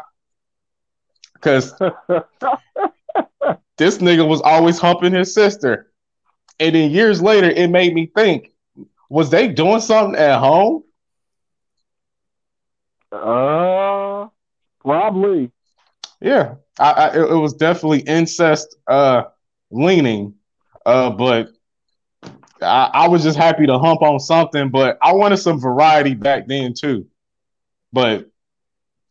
because 1.35 1.73
this 3.77 3.97
nigga 3.99 4.27
was 4.27 4.41
always 4.41 4.79
humping 4.79 5.13
his 5.13 5.33
sister. 5.33 5.91
And 6.59 6.75
then 6.75 6.91
years 6.91 7.21
later, 7.21 7.49
it 7.49 7.69
made 7.69 7.93
me 7.93 8.07
think, 8.15 8.51
was 9.09 9.29
they 9.31 9.47
doing 9.49 9.81
something 9.81 10.19
at 10.19 10.39
home? 10.39 10.83
uh, 13.11 14.27
probably. 14.81 15.51
Yeah, 16.21 16.55
I, 16.79 16.91
I 16.91 17.07
it, 17.17 17.31
it 17.31 17.35
was 17.35 17.53
definitely 17.53 18.01
incest 18.01 18.75
uh 18.87 19.23
leaning, 19.71 20.35
uh, 20.85 21.11
but 21.11 21.49
I, 22.63 22.89
I 22.93 23.07
was 23.07 23.23
just 23.23 23.37
happy 23.37 23.65
to 23.67 23.77
hump 23.79 24.01
on 24.01 24.19
something. 24.19 24.69
But 24.69 24.97
I 25.01 25.13
wanted 25.13 25.37
some 25.37 25.59
variety 25.59 26.13
back 26.15 26.47
then 26.47 26.73
too. 26.73 27.07
But 27.91 28.29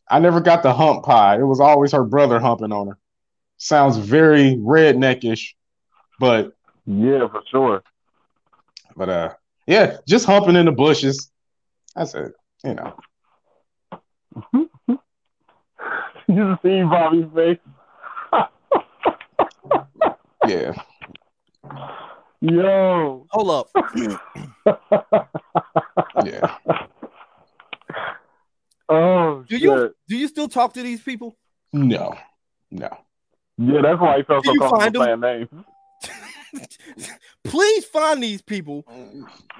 I 0.09 0.19
never 0.19 0.41
got 0.41 0.63
the 0.63 0.73
hump 0.73 1.05
pie. 1.05 1.39
It 1.39 1.43
was 1.45 1.59
always 1.59 1.91
her 1.93 2.03
brother 2.03 2.39
humping 2.39 2.71
on 2.71 2.87
her. 2.87 2.97
Sounds 3.57 3.97
very 3.97 4.55
redneckish, 4.57 5.53
but 6.19 6.53
Yeah, 6.85 7.27
for 7.29 7.41
sure. 7.49 7.83
but 8.97 9.09
uh 9.09 9.33
yeah, 9.67 9.97
just 10.07 10.25
humping 10.25 10.55
in 10.57 10.65
the 10.65 10.71
bushes. 10.73 11.31
That's 11.95 12.13
it. 12.15 12.33
You 12.65 12.73
know. 12.73 12.93
you 16.27 16.57
see 16.61 16.83
Bobby's 16.83 17.25
face. 17.33 17.59
Yeah. 20.45 20.73
Yo. 22.43 23.25
Hold 23.31 23.49
up. 23.51 23.69
Yeah. 26.25 26.57
oh 28.89 29.43
Do 29.47 29.55
shit. 29.55 29.61
you 29.61 29.95
do 30.07 30.17
you 30.17 30.27
still 30.27 30.47
talk 30.47 30.73
to 30.73 30.81
these 30.81 31.01
people? 31.01 31.35
No. 31.71 32.15
No. 32.71 32.89
Yeah, 33.57 33.81
that's 33.81 33.99
why 33.99 34.17
he 34.17 34.23
felt 34.23 34.43
Do 34.43 34.49
so 34.49 34.53
you 34.53 34.59
comfortable 34.59 35.03
find 35.05 35.19
'em? 35.21 35.21
saying 35.23 35.49
names. 36.53 36.67
Please 37.43 37.85
find 37.85 38.21
these 38.21 38.41
people 38.41 38.85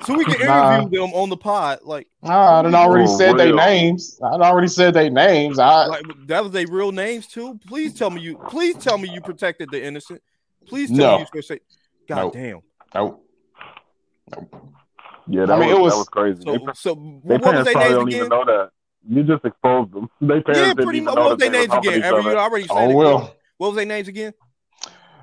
so 0.02 0.14
we 0.16 0.26
can 0.26 0.36
interview 0.36 0.48
Nah. 0.48 0.88
them 1.06 1.14
on 1.14 1.30
the 1.30 1.38
pod. 1.38 1.80
Like, 1.84 2.08
I 2.24 2.62
done 2.62 2.76
already 2.76 3.06
For 3.08 3.18
said 3.18 3.38
their 3.38 3.54
names. 3.56 4.20
I 4.24 4.28
already 4.36 4.68
said 4.68 4.94
their 4.94 5.10
names. 5.10 5.58
I 5.60 5.86
like 5.88 6.06
that 6.28 6.44
was 6.44 6.52
their 6.52 6.68
real 6.68 6.92
names 6.92 7.28
too. 7.28 7.60
Please 7.68 7.94
tell 7.94 8.10
me 8.10 8.22
you. 8.22 8.38
Please 8.50 8.78
tell 8.78 8.98
me 8.98 9.08
you 9.10 9.22
protected 9.22 9.72
the 9.72 9.84
innocent. 9.84 10.22
Please 10.68 10.90
tell 10.90 10.98
No. 10.98 11.18
me 11.20 11.26
you 11.34 11.42
say. 11.42 11.60
God 12.08 12.18
Nope. 12.18 12.34
damn. 12.34 12.60
Nope. 12.96 13.20
Yeah, 15.28 15.46
that, 15.46 15.54
I 15.54 15.60
mean, 15.60 15.70
was, 15.70 15.78
it 15.78 15.82
was- 15.82 15.94
that 15.94 15.98
was 15.98 16.10
crazy. 16.10 16.42
So, 16.44 16.52
they, 16.52 16.60
so 16.74 16.96
they 17.26 17.38
what 17.38 17.42
was 17.42 17.42
parents 17.42 17.64
their 17.66 17.74
probably 17.74 17.90
names 17.90 17.96
don't 17.98 18.08
again? 18.08 18.18
even 18.20 18.30
know 18.30 18.46
that. 18.46 18.70
You 19.10 19.24
just 19.24 19.46
exposed 19.46 19.92
them. 19.94 20.10
They 20.22 20.28
parents 20.42 20.48
Yeah, 20.48 20.54
didn't 20.68 20.84
pretty 20.86 20.98
even 21.00 21.06
much. 21.06 21.16
know 21.16 21.22
What 21.22 21.30
was 21.32 21.38
that 21.40 21.52
their 21.52 21.52
they 21.52 21.68
names 21.68 21.74
again? 21.88 22.00
each 22.00 22.04
Every 22.06 22.24
you 22.32 22.38
already 22.38 22.68
said 22.68 22.78
Oh 22.78 22.90
it. 22.90 22.94
well. 22.96 23.36
What 23.58 23.68
was 23.68 23.76
their 23.76 23.86
names 23.86 24.08
again? 24.08 24.34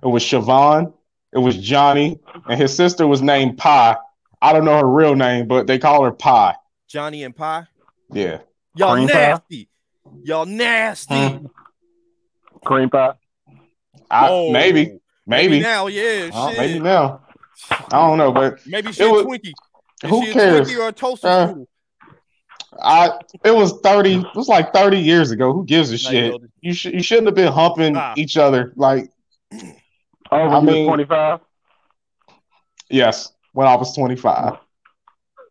It 0.02 0.06
was 0.06 0.22
Siobhan. 0.22 0.92
It 1.32 1.38
was 1.38 1.56
Johnny, 1.56 2.18
and 2.48 2.60
his 2.60 2.74
sister 2.74 3.06
was 3.06 3.22
named 3.22 3.56
Pie. 3.58 3.96
I 4.42 4.52
don't 4.52 4.64
know 4.64 4.78
her 4.78 4.86
real 4.88 5.14
name, 5.14 5.46
but 5.46 5.66
they 5.66 5.78
call 5.78 6.02
her 6.04 6.10
Pie. 6.10 6.56
Johnny 6.88 7.22
and 7.22 7.36
Pie. 7.36 7.66
Yeah. 8.12 8.38
Y'all 8.74 8.94
Cream 8.94 9.08
pie? 9.08 9.14
nasty. 9.14 9.68
Y'all 10.24 10.46
nasty. 10.46 11.14
Hmm. 11.28 11.46
Cream 12.64 12.90
pie. 12.90 13.12
I, 14.10 14.28
Oh, 14.28 14.50
maybe, 14.50 14.98
maybe, 15.26 15.60
now, 15.60 15.86
yeah. 15.86 16.30
Uh, 16.32 16.48
shit. 16.48 16.58
maybe 16.58 16.80
now. 16.80 17.20
I 17.70 17.76
don't 17.90 18.18
know, 18.18 18.32
but 18.32 18.58
Maybe 18.66 18.92
she 18.92 19.02
It 19.02 19.06
a 19.08 19.10
was- 19.12 19.24
Twinkie. 19.26 19.52
Is 20.02 20.10
who 20.10 20.24
she 20.24 20.30
a 20.30 20.32
cares? 20.34 20.68
Twinkie 20.70 20.78
or 20.80 20.88
a 20.88 20.92
toaster 20.92 21.28
Uh. 21.28 21.54
I 22.82 23.10
it 23.44 23.50
was 23.54 23.80
thirty. 23.80 24.14
It 24.14 24.34
was 24.36 24.48
like 24.48 24.72
thirty 24.72 24.98
years 24.98 25.30
ago. 25.32 25.52
Who 25.52 25.64
gives 25.64 25.90
a 25.90 25.94
Now 25.94 25.98
shit? 26.10 26.32
know- 26.40 26.48
You 26.60 26.72
should 26.72 26.94
you 26.94 27.02
shouldn't 27.02 27.26
have 27.26 27.34
been 27.34 27.52
humping 27.52 27.96
Ah. 27.96 28.14
each 28.16 28.36
other. 28.36 28.72
Like 28.76 29.10
Oh, 29.52 29.58
when 30.30 30.52
I 30.52 30.60
you 30.60 30.66
mean- 30.66 30.86
was 30.86 30.86
25? 30.86 31.40
yes, 32.88 33.32
when 33.52 33.66
I 33.66 33.74
was 33.76 33.94
twenty 33.94 34.16
five. 34.16 34.58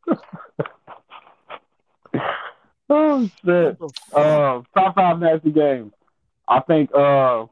Oh, 2.92 3.30
shit. 3.46 3.78
Uh, 4.14 4.62
top 4.74 4.96
five 4.96 5.20
nasty 5.20 5.52
games. 5.52 5.94
I 6.48 6.60
think 6.62 6.90
uh, 6.96 7.46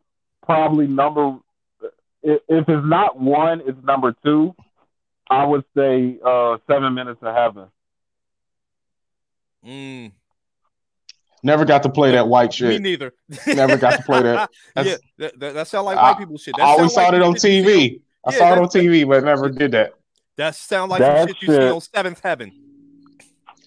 probably 0.43 0.88
number, 0.88 1.38
if, 2.24 2.41
if 2.47 2.68
it's 2.70 2.86
not 2.86 3.20
one, 3.20 3.61
it's 3.65 3.78
number 3.84 4.15
two. 4.24 4.55
I 5.30 5.45
would 5.45 5.65
say 5.76 6.18
uh, 6.26 6.57
Seven 6.68 6.93
Minutes 6.93 7.20
of 7.22 7.36
Heaven. 7.36 7.68
Mm, 9.65 10.11
Never 11.43 11.65
got 11.65 11.84
to 11.84 11.89
play 11.89 12.11
that 12.11 12.28
white 12.28 12.53
shit. 12.53 12.70
me 12.70 12.80
neither. 12.80 13.13
Never 13.45 13.78
got 13.78 13.97
to 13.97 14.03
play 14.03 14.22
that. 14.24 14.49
yeah, 14.78 14.95
that, 15.18 15.39
that, 15.39 15.53
that 15.53 15.68
sound 15.68 15.86
like 15.86 15.97
I- 15.97 16.11
white 16.11 16.18
people 16.20 16.38
shit. 16.38 16.55
That 16.57 16.63
I 16.63 16.70
always 16.70 16.93
saw 16.93 17.03
like 17.05 17.13
it 17.13 17.22
on 17.22 17.36
shit 17.36 17.51
you 17.51 17.63
TV. 17.63 18.01
I 18.26 18.32
Yeah, 18.34 18.38
saw 18.38 18.53
it 18.53 18.59
on 18.59 18.68
TV, 18.68 19.07
but 19.07 19.24
never 19.24 19.49
did 19.49 19.72
that. 19.72 19.93
That 20.38 20.55
sound 20.55 20.91
like 20.91 20.99
That 20.99 21.28
some 21.30 21.36
shit 21.36 21.41
you 21.49 21.55
see 21.55 21.70
on 21.70 21.82
Seventh 21.82 22.22
Heaven. 22.24 22.51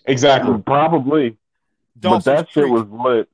Exactly. 0.06 0.58
Probably. 0.64 1.36
but 1.96 2.00
Dawson's 2.00 2.24
that 2.24 2.48
shit 2.50 2.64
Creek. 2.64 2.72
was 2.72 2.86
lit. 2.88 3.28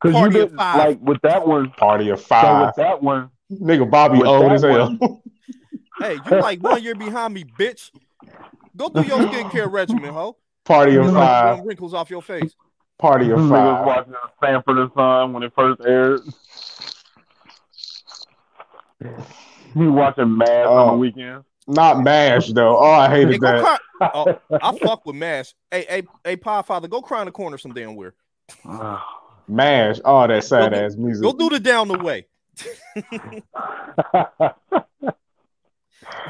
Because 0.00 0.20
you 0.20 0.30
didn't, 0.30 0.56
like, 0.56 0.98
with 1.02 1.20
that 1.22 1.46
one, 1.46 1.70
Party 1.72 2.08
of 2.08 2.22
five. 2.22 2.42
so 2.42 2.46
five. 2.48 2.66
with 2.68 2.76
that 2.76 3.02
one, 3.02 3.30
Nigga 3.50 3.90
Bobby 3.90 4.18
with 4.18 4.26
old 4.26 4.52
as 4.52 4.62
hell. 4.62 5.22
Hey, 5.98 6.14
you 6.14 6.40
like 6.40 6.62
one 6.62 6.82
year 6.82 6.94
behind 6.94 7.34
me, 7.34 7.44
bitch. 7.44 7.90
Go 8.74 8.88
through 8.88 9.02
your 9.04 9.18
skincare 9.18 9.70
regimen, 9.70 10.14
ho. 10.14 10.34
Party 10.64 10.96
of 10.96 11.12
five. 11.12 11.58
them 11.58 11.66
wrinkles 11.66 11.92
off 11.92 12.08
your 12.08 12.22
face. 12.22 12.54
Party 12.98 13.30
of 13.30 13.38
niggas 13.38 13.84
watching 13.84 14.14
Sanford 14.42 14.78
and 14.78 14.90
Son 14.96 15.34
when 15.34 15.42
it 15.42 15.52
first 15.54 15.78
aired. 15.86 16.20
You 19.74 19.92
watching 19.92 20.38
Mad 20.38 20.66
on 20.66 20.86
the 20.86 20.92
Oh. 20.92 20.96
weekend? 20.96 21.44
Not 21.66 22.02
mash 22.02 22.48
though. 22.52 22.78
Oh, 22.78 22.90
I 22.90 23.08
Hey, 23.10 23.24
hated 23.26 23.40
go 23.40 23.46
that. 23.52 23.62
cry. 23.62 23.78
Oh, 24.14 24.40
I 24.50 24.78
fuck 24.78 25.04
with 25.04 25.16
Mash. 25.16 25.54
Hey, 25.70 25.84
hey, 25.86 26.02
hey, 26.24 26.36
Pie 26.36 26.62
Father, 26.62 26.88
go 26.88 27.02
cry 27.02 27.20
in 27.20 27.26
the 27.26 27.32
corner 27.32 27.58
some 27.58 27.74
damn 27.74 27.94
where. 27.96 28.14
Ah. 28.64 29.06
Mash. 29.46 30.00
Oh, 30.06 30.26
that 30.26 30.42
sad 30.44 30.72
Go 30.72 30.78
do- 30.78 30.84
ass 30.86 30.96
music. 30.96 31.22
Go 31.22 31.32
do 31.34 31.50
the 31.50 31.60
down 31.60 31.88
the 31.88 31.98
way. 31.98 32.26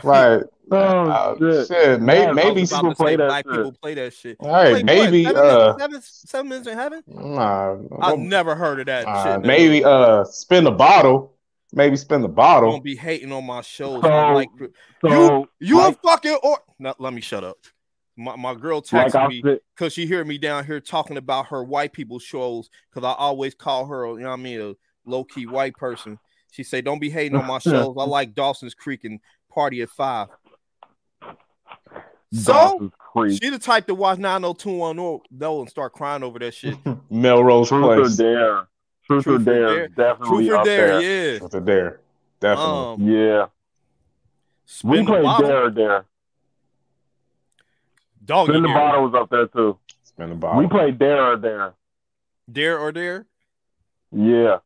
Right. 0.03 0.43
oh 0.73 0.77
Uh, 0.77 1.37
shit! 1.39 1.69
shit. 1.69 2.01
Maybe 2.01 2.27
Man, 2.27 2.35
maybe 2.35 2.49
I 2.49 2.53
was 2.61 2.71
some- 2.71 2.87
about 2.87 2.91
people 2.91 3.05
play 3.05 3.17
that 3.17 3.29
black 3.29 3.45
shit. 3.47 3.55
people 3.55 3.73
play 3.81 3.95
that 3.95 4.13
shit. 4.13 4.37
all 4.41 4.51
right, 4.51 4.73
Wait, 4.75 4.85
maybe 4.85 5.25
what, 5.25 5.37
uh 5.37 5.79
seven, 5.79 5.79
seven, 5.79 6.03
seven 6.03 6.49
minutes 6.49 6.69
in 6.69 6.77
heaven. 6.77 7.03
nah, 7.07 7.77
I've 8.01 8.19
never 8.19 8.55
heard 8.55 8.81
of 8.81 8.87
that 8.87 9.07
uh, 9.07 9.37
shit. 9.37 9.47
maybe 9.47 9.85
uh 9.85 10.25
spin 10.25 10.65
the 10.65 10.71
bottle. 10.71 11.35
Maybe 11.73 11.97
spin 11.97 12.21
the 12.21 12.29
bottle. 12.29 12.73
don't 12.73 12.85
be 12.85 12.97
hating 12.97 13.33
on 13.33 13.47
my 13.47 13.61
shows. 13.63 14.03
So- 14.03 14.33
like 14.35 14.49
So 15.07 15.49
you 15.61 15.79
like, 15.79 15.97
a 15.97 15.99
fucking 16.09 16.39
or 16.43 16.59
no, 16.79 16.95
let 16.99 17.13
me 17.13 17.21
shut 17.21 17.45
up. 17.45 17.57
My, 18.17 18.37
my 18.37 18.55
girl 18.55 18.85
like 18.93 19.13
texted 19.13 19.21
I 19.21 19.29
me 19.29 19.43
because 19.75 19.93
she 19.93 20.07
hear 20.07 20.25
me 20.25 20.37
down 20.37 20.67
here 20.67 20.81
talking 20.81 21.17
about 21.17 21.47
her 21.47 21.63
white 21.65 21.93
people 21.93 22.19
shows 22.19 22.69
because 22.93 23.07
I 23.09 23.15
always 23.17 23.55
call 23.55 23.87
her, 23.87 24.07
you 24.09 24.19
know 24.21 24.29
what 24.29 24.35
I 24.35 24.43
mean, 24.43 24.61
a 24.61 24.75
low 25.11 25.25
key 25.25 25.47
white 25.47 25.75
person. 25.77 26.19
She 26.53 26.63
say, 26.65 26.81
"Don't 26.81 26.99
be 27.01 27.11
hating 27.11 27.37
on 27.37 27.47
my 27.47 27.59
shows. 27.61 27.95
I 27.99 28.05
like 28.05 28.35
Dawson's 28.35 28.75
Creek 28.75 29.05
and 29.05 29.21
Party 29.53 29.83
at 29.83 29.91
Five. 29.91 30.29
So 32.33 32.93
she 33.29 33.51
the 33.51 33.59
type 33.59 33.87
to 33.89 33.95
watch 33.95 34.19
90210 34.19 35.21
though 35.33 35.61
and 35.61 35.69
start 35.69 35.93
crying 35.93 36.23
over 36.23 36.39
that 36.39 36.55
shit. 36.55 36.77
Melrose 37.11 37.69
Truth 37.69 37.85
or 37.85 37.97
Place. 38.03 38.17
Dare. 38.17 38.67
Truth, 39.05 39.27
or 39.27 39.31
Truth 39.39 39.41
or 39.41 39.45
Dare, 39.53 39.67
Dare. 39.67 39.89
definitely 39.89 40.29
Truth 40.47 40.51
or 40.53 40.57
up 40.57 40.65
dare, 40.65 41.01
there. 41.01 41.33
yeah. 41.33 41.39
Truth 41.41 41.55
or 41.55 41.61
dare. 41.61 42.01
Definitely. 42.39 42.73
Um, 42.73 43.03
Yeah, 43.11 43.47
spin 44.65 44.91
we 44.91 44.99
the 44.99 45.05
played 45.05 45.23
bottle. 45.25 45.49
Dare 45.49 45.65
or 45.65 45.71
Dare. 45.71 46.05
Dog 48.25 48.49
Spin 48.49 48.63
the 48.63 48.69
dare. 48.69 48.77
bottle 48.79 49.05
was 49.09 49.15
up 49.21 49.31
there 49.31 49.47
too. 49.49 49.79
spin 50.05 50.29
the 50.31 50.35
bottle. 50.37 50.59
We 50.61 50.67
bottle. 50.67 50.79
played 50.79 50.99
Dare 50.99 51.33
or 51.33 51.37
Dare. 51.37 51.75
dare 52.51 52.79
or 52.79 52.93
dare. 52.93 53.27
Yeah. 54.13 54.59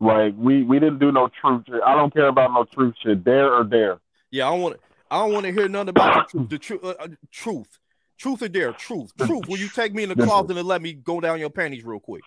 Like 0.00 0.34
we 0.36 0.62
we 0.62 0.78
didn't 0.78 0.98
do 0.98 1.12
no 1.12 1.28
truth 1.40 1.62
shit. 1.66 1.80
I 1.86 1.94
don't 1.94 2.12
care 2.12 2.28
about 2.28 2.52
no 2.52 2.64
truth 2.64 2.94
shit. 3.02 3.24
Dare 3.24 3.52
or 3.54 3.64
there. 3.64 3.98
Yeah, 4.30 4.48
I 4.48 4.50
don't 4.52 4.60
want. 4.62 4.80
I 5.10 5.18
don't 5.20 5.32
want 5.32 5.46
to 5.46 5.52
hear 5.52 5.68
nothing 5.68 5.90
about 5.90 6.26
the 6.26 6.30
truth. 6.38 6.48
The 6.50 6.58
truth. 6.58 6.84
Uh, 6.84 6.94
uh, 7.00 7.08
truth. 7.30 7.78
Truth 8.18 8.42
or 8.42 8.48
dare. 8.48 8.72
Truth. 8.72 9.12
Truth. 9.18 9.48
Will 9.48 9.58
you 9.58 9.68
take 9.68 9.94
me 9.94 10.02
in 10.02 10.08
the 10.08 10.16
closet 10.16 10.56
and 10.56 10.66
let 10.66 10.82
me 10.82 10.92
go 10.92 11.20
down 11.20 11.38
your 11.40 11.50
panties 11.50 11.84
real 11.84 12.00
quick? 12.00 12.22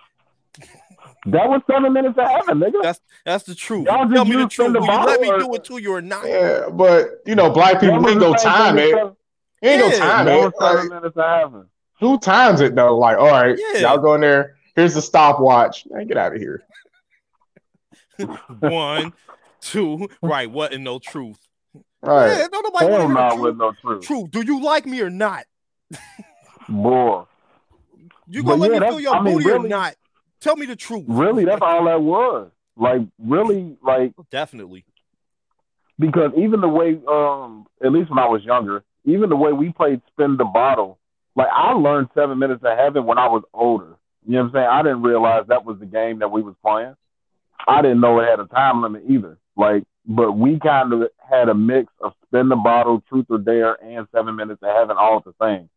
That 1.27 1.49
was 1.49 1.61
seven 1.69 1.93
minutes 1.93 2.17
of 2.17 2.27
heaven, 2.29 2.59
nigga. 2.59 2.81
That's 2.81 2.99
that's 3.25 3.43
the 3.43 3.55
truth. 3.55 3.85
Y'all 3.85 4.05
just 4.05 4.15
Tell 4.15 4.25
me 4.25 4.35
the 4.37 4.47
truth. 4.47 4.73
the 4.73 4.79
Will 4.79 4.87
you 4.87 5.05
let 5.05 5.21
me 5.21 5.27
bottle 5.29 5.47
do 5.49 5.55
it 5.55 5.63
to 5.65 5.77
you 5.77 5.93
or 5.93 6.01
not? 6.01 6.25
Yeah, 6.27 6.69
but 6.71 7.21
you 7.25 7.35
know, 7.35 7.49
black 7.51 7.79
people 7.79 8.01
That 8.01 8.09
ain't 8.09 8.19
was 8.21 8.23
go 8.23 8.31
the 8.31 8.37
same 8.39 8.51
time 8.51 8.75
thing 8.75 8.83
it. 8.83 8.87
as 8.87 8.99
seven- 8.99 9.15
You 9.61 9.69
ain't 9.69 9.79
Yeah, 9.81 9.87
no 9.89 9.97
time 9.99 10.25
That 10.25 10.37
it. 10.47 10.53
seven 10.59 10.77
Like, 10.79 10.89
minutes 10.89 11.17
of 11.17 11.39
heaven. 11.39 11.65
who 11.99 12.19
times 12.19 12.61
it 12.61 12.75
though? 12.75 12.97
Like, 12.97 13.17
all 13.17 13.27
right, 13.31 13.57
Yeah. 13.73 13.79
y'all 13.81 13.97
go 13.97 14.15
in 14.15 14.21
there. 14.21 14.55
Here's 14.75 14.93
the 14.93 15.01
stopwatch. 15.01 15.85
Man, 15.89 16.07
get 16.07 16.17
out 16.17 16.33
of 16.35 16.39
here. 16.39 16.63
One, 18.59 19.13
two. 19.61 20.07
Right. 20.21 20.49
What 20.49 20.73
in 20.73 20.83
no 20.83 20.99
truth? 20.99 21.39
Right. 22.01 22.37
Yeah, 22.37 22.47
don't 22.51 22.63
nobody 22.63 22.85
Hell 22.85 22.99
want 22.99 23.09
to 23.09 23.13
no, 23.13 23.29
hear 23.35 23.41
with 23.43 23.57
no 23.57 23.73
truth. 23.81 24.03
Truth. 24.05 24.31
Do 24.31 24.41
you 24.43 24.61
like 24.63 24.85
me 24.85 25.01
or 25.01 25.09
not? 25.09 25.45
Boy. 26.69 27.23
You 28.29 28.43
But 28.43 28.49
gonna 28.57 28.61
let 28.61 28.67
yeah, 28.67 28.73
me 28.73 28.79
that's- 28.79 28.93
feel 28.93 28.99
your 29.01 29.15
I 29.15 29.21
mean, 29.21 29.37
booty 29.37 29.49
or 29.51 29.67
not? 29.67 29.95
Tell 30.41 30.55
me 30.55 30.65
the 30.65 30.75
truth. 30.75 31.05
Really, 31.07 31.45
that's 31.45 31.61
all 31.61 31.85
that 31.85 32.01
was. 32.01 32.51
Like, 32.75 33.01
really, 33.17 33.75
like, 33.81 34.13
Definitely. 34.29 34.85
because 35.97 36.31
even 36.37 36.61
the 36.61 36.67
way, 36.67 36.99
um, 37.07 37.65
at 37.83 37.91
least 37.91 38.09
when 38.11 38.19
I 38.19 38.27
was 38.27 38.43
younger, 38.43 38.83
even 39.05 39.29
the 39.29 39.35
way 39.35 39.51
we 39.51 39.71
played 39.71 40.01
spin 40.11 40.37
the 40.37 40.45
bottle, 40.45 40.99
like 41.35 41.47
I 41.51 41.71
learned 41.73 42.09
seven 42.13 42.37
minutes 42.37 42.63
of 42.63 42.77
heaven 42.77 43.05
when 43.05 43.17
I 43.17 43.27
was 43.27 43.43
older. 43.53 43.95
You 44.27 44.33
know 44.33 44.39
what 44.43 44.45
I'm 44.47 44.51
saying? 44.53 44.67
I 44.67 44.81
didn't 44.83 45.01
realize 45.01 45.45
that 45.47 45.65
was 45.65 45.79
the 45.79 45.85
game 45.87 46.19
that 46.19 46.29
we 46.29 46.41
was 46.43 46.53
playing. 46.63 46.95
I 47.65 47.81
didn't 47.81 48.01
know 48.01 48.19
it 48.19 48.27
had 48.29 48.39
a 48.39 48.45
time 48.45 48.81
limit 48.81 49.03
either. 49.07 49.37
Like, 49.55 49.83
but 50.05 50.33
we 50.33 50.59
kind 50.59 50.93
of 50.93 51.09
had 51.29 51.49
a 51.49 51.53
mix 51.53 51.91
of 52.01 52.13
spin 52.25 52.49
the 52.49 52.55
bottle, 52.55 53.03
truth 53.09 53.25
or 53.29 53.37
dare, 53.37 53.73
and 53.83 54.07
seven 54.13 54.35
minutes 54.35 54.61
of 54.63 54.75
heaven 54.75 54.95
all 54.97 55.17
at 55.17 55.25
the 55.25 55.33
same. 55.41 55.69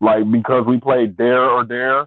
Like 0.00 0.30
because 0.30 0.64
we 0.66 0.78
played 0.78 1.16
dare 1.16 1.42
or 1.42 1.64
dare, 1.64 2.02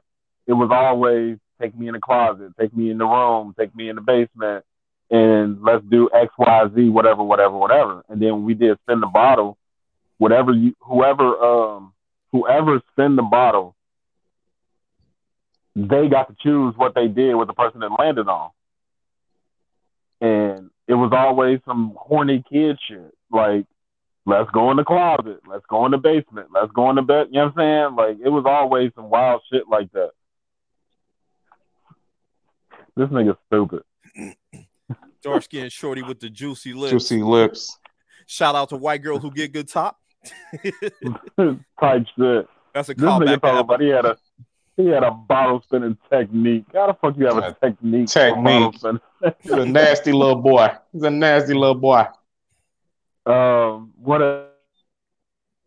it 0.47 0.53
was 0.53 0.69
always 0.71 1.37
take 1.61 1.77
me 1.77 1.87
in 1.87 1.93
the 1.93 1.99
closet, 1.99 2.53
take 2.59 2.75
me 2.75 2.89
in 2.89 2.97
the 2.97 3.05
room, 3.05 3.53
take 3.57 3.75
me 3.75 3.89
in 3.89 3.95
the 3.95 4.01
basement, 4.01 4.65
and 5.09 5.61
let's 5.61 5.83
do 5.89 6.09
X, 6.13 6.31
Y, 6.37 6.65
Z, 6.73 6.89
whatever, 6.89 7.21
whatever, 7.21 7.57
whatever. 7.57 8.03
And 8.07 8.21
then 8.21 8.45
we 8.45 8.53
did 8.53 8.77
spin 8.83 9.01
the 9.01 9.07
bottle, 9.07 9.57
whatever 10.17 10.53
you, 10.53 10.73
whoever, 10.79 11.35
um, 11.37 11.93
whoever 12.31 12.81
spin 12.91 13.17
the 13.17 13.23
bottle, 13.23 13.75
they 15.75 16.07
got 16.07 16.27
to 16.29 16.35
choose 16.41 16.73
what 16.77 16.95
they 16.95 17.07
did 17.07 17.35
with 17.35 17.47
the 17.47 17.53
person 17.53 17.81
that 17.81 17.91
landed 17.99 18.27
on. 18.27 18.51
And 20.91 20.99
it 20.99 21.01
was 21.01 21.11
always 21.13 21.59
some 21.65 21.93
horny 21.97 22.43
kid 22.51 22.77
shit, 22.85 23.13
like 23.31 23.65
let's 24.25 24.51
go 24.51 24.71
in 24.71 24.77
the 24.77 24.83
closet, 24.83 25.39
let's 25.47 25.65
go 25.69 25.85
in 25.85 25.91
the 25.91 25.97
basement, 25.97 26.49
let's 26.53 26.71
go 26.73 26.89
in 26.89 26.97
the 26.97 27.01
bed. 27.01 27.27
You 27.31 27.39
know 27.39 27.45
what 27.45 27.63
I'm 27.63 27.95
saying? 27.95 27.95
Like 27.95 28.17
it 28.25 28.29
was 28.29 28.43
always 28.45 28.91
some 28.95 29.09
wild 29.09 29.41
shit 29.51 29.63
like 29.69 29.89
that. 29.93 30.11
This 32.97 33.07
nigga's 33.07 33.37
stupid. 33.47 33.83
Dark 35.23 35.43
skinned 35.43 35.71
shorty 35.71 36.01
with 36.01 36.19
the 36.19 36.29
juicy 36.29 36.73
lips. 36.73 36.91
Juicy 36.91 37.23
lips. 37.23 37.77
Shout 38.25 38.55
out 38.55 38.69
to 38.69 38.75
white 38.75 39.01
girls 39.01 39.21
who 39.21 39.31
get 39.31 39.53
good 39.53 39.69
top. 39.69 39.97
type 41.79 42.05
shit. 42.17 42.47
That's 42.73 42.89
a 42.89 42.93
This 42.93 43.03
nigga 43.03 43.37
callback. 43.37 43.41
talking 43.41 43.59
about 43.59 43.81
he 43.81 43.87
had 43.87 44.05
a 44.05 44.17
he 44.83 44.89
had 44.89 45.03
a 45.03 45.11
bottle 45.11 45.61
spinning 45.61 45.97
technique. 46.09 46.65
How 46.73 46.87
the 46.87 46.93
fuck 46.93 47.17
you 47.17 47.25
have 47.25 47.37
a 47.37 47.55
technique? 47.61 48.07
Technique. 48.07 48.75
spinning? 48.75 49.01
He's 49.41 49.51
a 49.51 49.65
nasty 49.65 50.11
little 50.11 50.35
boy. 50.35 50.69
He's 50.91 51.03
a 51.03 51.09
nasty 51.09 51.53
little 51.53 51.75
boy. 51.75 52.05
Um, 53.25 53.93
what 53.97 54.21
a 54.21 54.47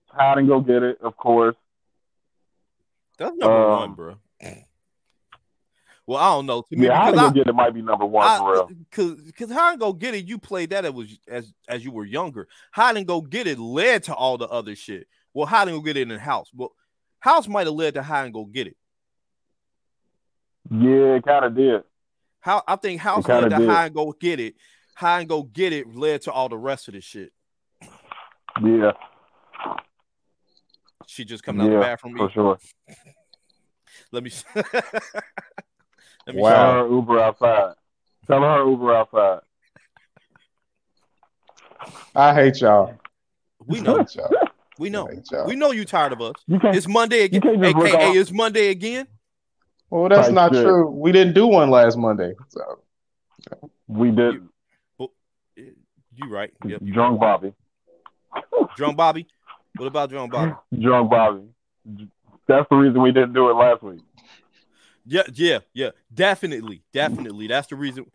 hide 0.08 0.38
and 0.38 0.48
go 0.48 0.60
get 0.60 0.82
it, 0.82 0.98
of 1.02 1.16
course. 1.16 1.56
That's 3.18 3.36
number 3.36 3.56
Um, 3.70 3.80
one, 3.80 3.92
bro. 3.94 4.16
Well, 6.06 6.18
I 6.18 6.30
don't 6.34 6.46
know. 6.46 6.62
To 6.62 6.76
me, 6.76 6.86
Yeah, 6.86 6.96
hide 6.98 7.14
and 7.14 7.18
go 7.18 7.30
get 7.30 7.46
it 7.46 7.54
might 7.54 7.72
be 7.72 7.80
number 7.80 8.04
one 8.04 8.38
for 8.38 8.52
real. 8.52 8.70
Cause, 8.90 9.32
cause 9.38 9.50
hide 9.50 9.72
and 9.72 9.80
go 9.80 9.92
get 9.92 10.14
it, 10.14 10.26
you 10.26 10.36
played 10.38 10.70
that 10.70 10.84
it 10.84 10.92
was 10.92 11.18
as 11.26 11.52
as 11.68 11.82
you 11.82 11.92
were 11.92 12.04
younger. 12.04 12.46
Hide 12.72 12.96
and 12.98 13.06
go 13.06 13.22
get 13.22 13.46
it 13.46 13.58
led 13.58 14.02
to 14.04 14.14
all 14.14 14.36
the 14.36 14.46
other 14.48 14.74
shit. 14.76 15.06
Well, 15.32 15.46
hide 15.46 15.68
and 15.68 15.78
go 15.78 15.82
get 15.82 15.96
it 15.96 16.02
in 16.02 16.08
the 16.08 16.18
house. 16.18 16.50
Well, 16.52 16.72
house 17.20 17.48
might 17.48 17.66
have 17.66 17.74
led 17.74 17.94
to 17.94 18.02
hide 18.02 18.24
and 18.26 18.34
go 18.34 18.44
get 18.44 18.66
it. 18.66 18.76
Yeah, 20.70 21.16
it 21.16 21.24
kind 21.24 21.44
of 21.44 21.54
did. 21.54 21.82
How 22.40 22.62
I 22.66 22.76
think 22.76 23.00
house 23.00 23.26
kinda 23.26 23.42
led 23.42 23.50
to 23.50 23.58
did. 23.58 23.68
hide 23.68 23.86
and 23.86 23.94
go 23.94 24.12
get 24.18 24.40
it. 24.40 24.54
High 24.96 25.20
and 25.20 25.28
go 25.28 25.42
get 25.42 25.72
it 25.72 25.94
led 25.94 26.22
to 26.22 26.32
all 26.32 26.48
the 26.48 26.56
rest 26.56 26.88
of 26.88 26.94
the 26.94 27.00
shit. 27.00 27.32
Yeah, 28.62 28.92
She 31.06 31.24
just 31.24 31.42
coming 31.42 31.62
out 31.62 31.66
the 31.70 31.72
yeah, 31.74 31.80
bathroom. 31.80 32.16
for 32.16 32.24
eating. 32.26 32.34
sure. 32.34 32.58
Let 34.12 34.22
me. 34.22 34.30
Let 36.26 36.34
me 36.36 36.40
Wow. 36.40 36.50
Tell 36.50 36.72
her 36.72 36.88
Uber 36.94 37.20
outside. 37.20 37.74
Tell 38.26 38.40
her 38.40 38.64
Uber 38.70 38.94
outside. 38.94 39.40
I 42.14 42.32
hate 42.34 42.60
y'all. 42.60 42.94
We 43.66 43.80
know. 43.82 44.06
y'all. 44.14 44.30
We 44.78 44.88
know. 44.90 45.08
I 45.08 45.14
hate 45.16 45.30
y'all. 45.30 45.46
We 45.46 45.56
know 45.56 45.72
you 45.72 45.84
tired 45.84 46.12
of 46.12 46.20
us. 46.22 46.34
You. 46.46 46.58
It's 46.62 46.88
Monday 46.88 47.24
again. 47.24 47.40
can't 47.42 47.60
just 47.62 47.76
look 47.76 47.86
AKA 47.88 48.12
it's 48.12 48.32
Monday 48.32 48.68
again. 48.70 49.06
Well, 49.94 50.08
that's 50.08 50.30
not 50.30 50.52
shit. 50.52 50.64
true. 50.64 50.90
We 50.90 51.12
didn't 51.12 51.34
do 51.34 51.46
one 51.46 51.70
last 51.70 51.96
Monday. 51.96 52.34
So 52.48 52.80
We 53.86 54.10
did. 54.10 54.42
You 54.98 56.28
right. 56.28 56.52
Yep. 56.64 56.80
you 56.82 56.92
Drunk 56.92 57.20
Bobby. 57.20 57.52
Drunk 58.76 58.96
Bobby. 58.96 59.28
What 59.76 59.86
about 59.86 60.10
Drunk 60.10 60.32
Bobby? 60.32 60.52
Drunk 60.80 61.10
Bobby. 61.10 61.42
That's 62.48 62.68
the 62.70 62.76
reason 62.76 63.02
we 63.02 63.12
didn't 63.12 63.34
do 63.34 63.50
it 63.50 63.54
last 63.54 63.84
week. 63.84 64.00
Yeah, 65.06 65.22
yeah, 65.32 65.60
yeah. 65.72 65.90
Definitely, 66.12 66.82
definitely. 66.92 67.46
That's 67.46 67.68
the 67.68 67.76
reason. 67.76 68.06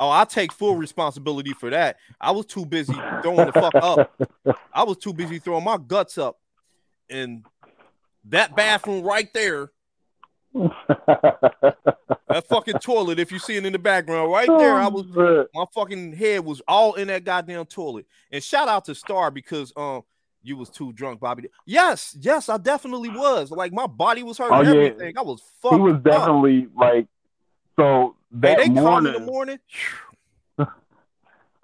Oh, 0.00 0.08
I 0.08 0.24
take 0.24 0.52
full 0.52 0.76
responsibility 0.76 1.52
for 1.52 1.68
that. 1.68 1.98
I 2.18 2.30
was 2.30 2.46
too 2.46 2.64
busy 2.64 2.94
throwing 3.20 3.44
the 3.44 3.52
fuck 3.52 3.74
up. 3.74 4.20
I 4.72 4.84
was 4.84 4.96
too 4.96 5.12
busy 5.12 5.38
throwing 5.38 5.64
my 5.64 5.76
guts 5.76 6.16
up, 6.16 6.38
and 7.10 7.44
that 8.24 8.56
bathroom 8.56 9.04
right 9.04 9.30
there, 9.34 9.70
that 10.56 12.44
fucking 12.48 12.78
toilet. 12.80 13.18
If 13.18 13.32
you 13.32 13.38
see 13.38 13.56
it 13.56 13.66
in 13.66 13.72
the 13.72 13.78
background, 13.78 14.30
right 14.30 14.48
there, 14.48 14.74
I 14.74 14.88
was 14.88 15.06
my 15.54 15.64
fucking 15.74 16.14
head 16.14 16.44
was 16.44 16.62
all 16.66 16.94
in 16.94 17.08
that 17.08 17.24
goddamn 17.24 17.66
toilet. 17.66 18.06
And 18.30 18.42
shout 18.42 18.68
out 18.68 18.84
to 18.86 18.94
Star 18.94 19.30
because 19.30 19.72
um 19.76 20.02
you 20.42 20.56
was 20.56 20.70
too 20.70 20.92
drunk, 20.92 21.20
Bobby. 21.20 21.48
Yes, 21.64 22.16
yes, 22.20 22.48
I 22.48 22.58
definitely 22.58 23.10
was. 23.10 23.50
Like 23.50 23.72
my 23.72 23.86
body 23.86 24.22
was 24.22 24.38
hurting. 24.38 24.56
Oh, 24.56 24.62
yeah. 24.62 24.86
everything. 24.86 25.18
I 25.18 25.22
was 25.22 25.42
fucked. 25.60 25.74
He 25.74 25.80
was 25.80 25.94
up. 25.94 26.04
definitely 26.04 26.68
like. 26.76 27.06
So 27.76 28.16
Hey, 28.32 28.54
that 28.54 28.58
they 28.58 28.68
called 28.68 28.74
me 28.74 28.82
morning, 28.82 29.14
in 29.14 29.20
the 29.20 29.32
morning. 29.32 29.58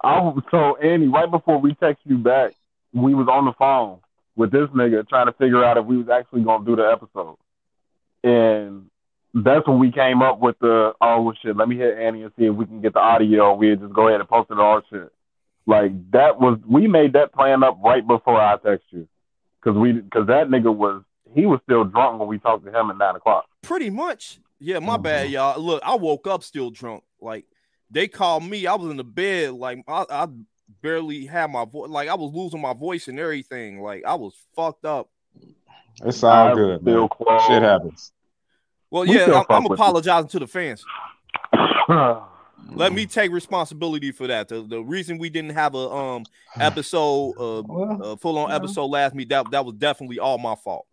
I 0.03 0.33
so 0.51 0.77
Annie, 0.77 1.07
right 1.07 1.29
before 1.29 1.59
we 1.59 1.75
text 1.75 2.01
you 2.05 2.17
back, 2.17 2.53
we 2.93 3.13
was 3.13 3.27
on 3.27 3.45
the 3.45 3.53
phone 3.53 3.99
with 4.35 4.51
this 4.51 4.69
nigga 4.69 5.07
trying 5.07 5.27
to 5.27 5.33
figure 5.33 5.63
out 5.63 5.77
if 5.77 5.85
we 5.85 5.97
was 5.97 6.09
actually 6.09 6.43
gonna 6.43 6.65
do 6.65 6.75
the 6.75 6.83
episode, 6.83 7.37
and 8.23 8.85
that's 9.33 9.67
when 9.67 9.79
we 9.79 9.91
came 9.91 10.21
up 10.21 10.39
with 10.39 10.57
the 10.59 10.93
oh 11.01 11.21
well, 11.21 11.35
shit. 11.41 11.57
Let 11.57 11.67
me 11.67 11.75
hit 11.77 11.97
Annie 11.97 12.23
and 12.23 12.31
see 12.37 12.45
if 12.45 12.55
we 12.55 12.65
can 12.65 12.81
get 12.81 12.93
the 12.93 12.99
audio. 12.99 13.53
We 13.55 13.75
just 13.75 13.93
go 13.93 14.07
ahead 14.07 14.19
and 14.19 14.29
post 14.29 14.51
it 14.51 14.59
all 14.59 14.81
shit. 14.89 15.11
Like 15.65 15.91
that 16.11 16.39
was 16.39 16.59
we 16.67 16.87
made 16.87 17.13
that 17.13 17.33
plan 17.33 17.63
up 17.63 17.79
right 17.83 18.05
before 18.05 18.39
I 18.39 18.57
text 18.57 18.85
you, 18.91 19.07
because 19.61 19.77
we 19.77 19.93
because 19.93 20.27
that 20.27 20.47
nigga 20.49 20.75
was 20.75 21.03
he 21.33 21.45
was 21.45 21.59
still 21.63 21.83
drunk 21.83 22.19
when 22.19 22.27
we 22.27 22.37
talked 22.37 22.65
to 22.65 22.69
him 22.71 22.89
at 22.91 22.97
nine 22.97 23.15
o'clock. 23.15 23.45
Pretty 23.63 23.89
much. 23.89 24.39
Yeah, 24.59 24.79
my 24.79 24.93
Mm-hmm. 24.93 25.03
bad, 25.03 25.29
y'all. 25.31 25.59
Look, 25.61 25.81
I 25.83 25.95
woke 25.95 26.27
up 26.27 26.43
still 26.43 26.69
drunk. 26.69 27.03
Like 27.21 27.45
they 27.89 28.07
called 28.07 28.43
me. 28.43 28.67
I 28.67 28.75
was 28.75 28.91
in 28.91 28.97
the 28.97 29.03
bed. 29.03 29.53
Like 29.53 29.79
I, 29.87 30.05
I 30.09 30.27
barely 30.81 31.25
had 31.25 31.49
my 31.49 31.65
voice. 31.65 31.89
Like 31.89 32.09
I 32.09 32.15
was 32.15 32.31
losing 32.33 32.61
my 32.61 32.73
voice 32.73 33.07
and 33.07 33.19
everything. 33.19 33.81
Like 33.81 34.03
I 34.05 34.15
was 34.15 34.33
fucked 34.55 34.85
up. 34.85 35.09
It's 36.03 36.23
all 36.23 36.47
I'm 36.49 36.55
good. 36.55 36.81
Still 36.81 36.99
Man. 37.01 37.09
close. 37.09 37.41
Shit 37.47 37.61
happens. 37.61 38.11
Well, 38.89 39.03
We 39.03 39.15
yeah, 39.17 39.25
I'm, 39.39 39.45
I'm 39.49 39.63
with 39.63 39.71
you. 39.71 39.73
apologizing 39.75 40.29
to 40.29 40.39
the 40.39 40.47
fans. 40.47 40.83
Let 42.69 42.93
me 42.93 43.05
take 43.05 43.31
responsibility 43.31 44.11
for 44.11 44.27
that. 44.27 44.47
The, 44.49 44.61
the 44.63 44.81
reason 44.81 45.17
we 45.17 45.29
didn't 45.29 45.51
have 45.51 45.75
a 45.75 45.89
um 45.89 46.25
episode, 46.59 47.31
uh, 47.39 47.63
Well, 47.67 47.99
uh 48.03 48.15
full 48.17 48.37
on 48.37 48.49
Yeah. 48.49 48.55
episode 48.55 48.85
last 48.87 49.15
week, 49.15 49.29
that 49.29 49.49
that 49.51 49.65
was 49.65 49.75
definitely 49.75 50.19
all 50.19 50.37
my 50.37 50.55
fault. 50.55 50.85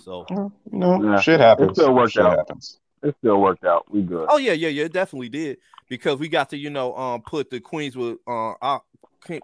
So, 0.00 0.24
you 0.30 0.52
know, 0.70 1.02
Yeah. 1.02 1.20
shit 1.20 1.40
happens. 1.40 1.70
It 1.72 1.74
still 1.82 1.94
worked 1.94 2.12
shit 2.12 2.24
out. 2.24 2.36
happens. 2.38 2.78
it 3.02 3.14
still 3.18 3.40
worked 3.40 3.64
out. 3.64 3.90
We 3.92 4.02
good. 4.02 4.26
oh 4.30 4.36
yeah, 4.38 4.52
yeah, 4.52 4.68
yeah, 4.68 4.84
it 4.84 4.92
definitely 4.92 5.28
did 5.28 5.58
because 5.88 6.18
we 6.18 6.28
got 6.28 6.50
to 6.50 6.56
you 6.56 6.70
know 6.70 6.94
um 6.96 7.22
put 7.22 7.50
the 7.50 7.60
Queens 7.60 7.96
with 7.96 8.18
uh 8.26 8.52
our, 8.60 8.82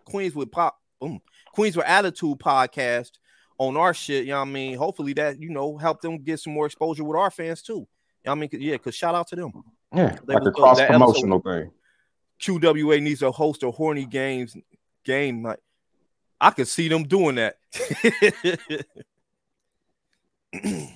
Queens 0.04 0.34
with 0.34 0.50
pop 0.50 0.78
um, 1.00 1.20
Queens 1.52 1.76
with 1.76 1.86
Attitude 1.86 2.38
podcast 2.38 3.12
on 3.58 3.76
our 3.76 3.92
shit. 3.92 4.24
You 4.24 4.30
know 4.32 4.40
what 4.40 4.48
I 4.48 4.50
mean? 4.52 4.76
Hopefully 4.78 5.12
that 5.14 5.40
you 5.40 5.50
know 5.50 5.76
help 5.76 6.00
them 6.00 6.18
get 6.18 6.40
some 6.40 6.54
more 6.54 6.66
exposure 6.66 7.04
with 7.04 7.16
our 7.16 7.30
fans 7.30 7.60
too. 7.62 7.72
You 7.74 7.78
know 7.80 7.86
what 8.24 8.32
I 8.32 8.34
mean? 8.36 8.48
'Cause- 8.50 8.60
Yeah, 8.60 8.72
because 8.72 8.94
shout 8.94 9.14
out 9.14 9.28
to 9.28 9.36
them. 9.36 9.52
Yeah, 9.94 10.16
They 10.26 10.34
like 10.34 10.42
a 10.44 10.48
uh, 10.48 10.50
cross 10.52 10.80
promotional 10.82 11.40
thing. 11.40 11.70
QWA 12.40 13.00
needs 13.02 13.20
to 13.20 13.30
host 13.32 13.62
a 13.62 13.70
horny 13.70 14.04
games 14.06 14.56
game 15.04 15.42
night. 15.42 15.58
I 16.40 16.50
could 16.50 16.68
see 16.68 16.86
them 16.88 17.02
doing 17.04 17.34
that. 17.36 17.56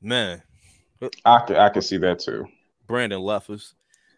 Man, 0.00 0.42
I 1.24 1.40
can 1.40 1.56
I 1.56 1.68
can 1.70 1.82
see 1.82 1.96
that 1.98 2.20
too. 2.20 2.46
Brandon 2.86 3.20
left 3.20 3.50
us. 3.50 3.74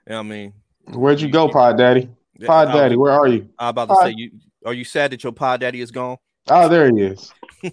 You 0.07 0.13
know 0.13 0.21
I 0.21 0.23
mean, 0.23 0.53
Where'd 0.93 1.21
you 1.21 1.31
go, 1.31 1.49
Pod 1.49 1.79
Daddy? 1.79 2.09
Pod 2.47 2.69
I, 2.69 2.73
Daddy, 2.73 2.97
where 2.97 3.13
are 3.13 3.27
you? 3.29 3.49
I 3.59 3.69
about 3.71 3.87
to 3.89 3.95
Pod- 3.95 4.03
say, 4.05 4.15
you 4.17 4.31
are 4.65 4.75
you 4.75 4.85
sad 4.85 5.13
that 5.13 5.23
your 5.25 5.33
pod 5.33 5.61
daddy 5.61 5.81
is 5.81 5.91
gone? 5.91 6.17
Oh, 6.49 6.69
there 6.69 6.91
he 6.95 7.03
is. 7.03 7.33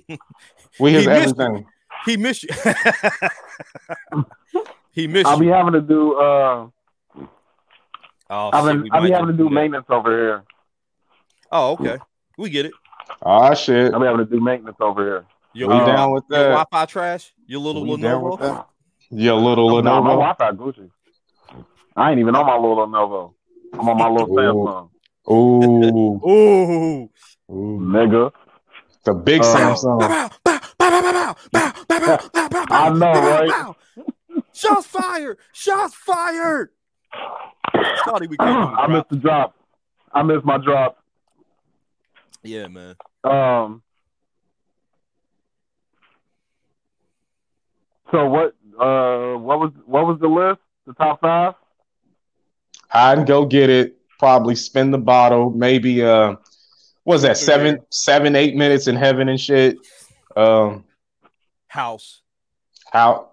We 0.79 0.91
He 0.91 0.97
his 0.97 1.07
missed 1.07 1.39
everything. 1.39 1.65
He 2.05 2.17
missed 2.17 2.43
you. 2.43 2.49
he 4.91 5.07
missed 5.07 5.25
I'll 5.27 5.39
be 5.39 5.47
having 5.47 5.73
to 5.73 5.81
do. 5.81 6.15
Uh, 6.19 6.67
Oh, 8.29 8.49
I've 8.51 8.65
shit, 8.65 8.73
been. 8.73 8.81
we 8.83 8.89
I'll 8.91 9.01
be 9.03 9.11
having 9.11 9.27
to 9.27 9.33
do 9.33 9.45
that. 9.45 9.49
maintenance 9.51 9.85
over 9.89 10.11
here. 10.11 10.43
Oh, 11.49 11.71
okay. 11.79 11.97
We 12.37 12.49
get 12.49 12.65
it. 12.65 12.73
Oh 13.21 13.53
shit. 13.53 13.93
I'll 13.93 14.01
be 14.01 14.05
having 14.05 14.25
to 14.25 14.29
do 14.29 14.41
maintenance 14.41 14.75
over 14.81 15.01
here. 15.03 15.25
Your, 15.53 15.69
We 15.69 15.75
your- 15.77 15.85
down 15.85 16.11
with 16.11 16.25
your 16.29 16.39
that. 16.39 16.49
Wi-Fi 16.49 16.85
trash. 16.87 17.33
Your 17.45 17.61
little 17.61 17.83
We 17.83 17.91
Lenovo. 17.91 18.65
Your 19.11 19.35
little 19.39 19.75
Oh, 19.77 19.79
no, 19.81 20.01
my 20.03 20.09
Wi-Fi 20.09 20.51
Gucci. 20.51 20.91
I 21.95 22.11
ain't 22.11 22.19
even 22.19 22.35
on 22.35 22.45
my 22.45 22.55
little 22.55 22.75
Lenovo. 22.85 23.33
I'm 23.73 23.89
on 23.89 23.97
my 23.97 24.09
little 24.09 24.27
Samsung. 24.27 24.89
Ooh. 25.29 26.19
Ooh. 26.27 27.09
Ooh. 27.49 27.79
Nigga. 27.79 28.31
The 29.03 29.13
big 29.13 29.41
uh, 29.41 29.43
Samsung. 29.43 30.31
I 32.69 32.89
know, 32.89 33.11
right? 33.11 33.75
Shots 34.53 34.87
fired! 34.87 35.37
Shots 35.53 35.93
fired! 35.93 36.69
Sorry, 38.05 38.27
we 38.27 38.35
I 38.39 38.87
missed 38.87 39.09
the 39.09 39.17
drop. 39.17 39.55
I 40.11 40.23
missed 40.23 40.45
my 40.45 40.57
drop. 40.57 40.97
Yeah, 42.43 42.67
man. 42.67 42.95
Um. 43.23 43.83
So 48.11 48.25
what? 48.27 48.55
Uh, 48.79 49.37
what 49.37 49.59
was 49.59 49.71
what 49.85 50.07
was 50.07 50.19
the 50.19 50.27
list? 50.27 50.59
The 50.85 50.93
top 50.93 51.19
five? 51.21 51.53
Hide 52.89 53.19
and 53.19 53.27
go 53.27 53.45
get 53.45 53.69
it. 53.69 53.97
Probably 54.19 54.55
spin 54.55 54.91
the 54.91 54.97
bottle. 54.97 55.51
Maybe 55.51 56.03
uh, 56.03 56.35
what 57.03 57.15
was 57.15 57.21
that 57.21 57.37
seven, 57.37 57.79
seven, 57.89 58.35
eight 58.35 58.55
minutes 58.55 58.87
in 58.87 58.95
heaven 58.95 59.29
and 59.29 59.39
shit. 59.39 59.77
Um, 60.35 60.83
House. 61.67 62.21
how 62.91 63.29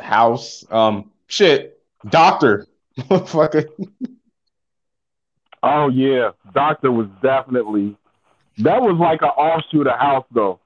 house. 0.00 0.64
Um, 0.70 1.10
shit. 1.26 1.78
Doctor. 2.08 2.66
Fucking 3.08 3.64
Oh 5.62 5.88
yeah, 5.88 6.30
Doctor 6.54 6.90
was 6.90 7.06
definitely. 7.22 7.96
That 8.58 8.82
was 8.82 8.96
like 8.98 9.22
an 9.22 9.28
offshoot 9.28 9.86
of 9.86 9.98
House 9.98 10.26
though. 10.32 10.58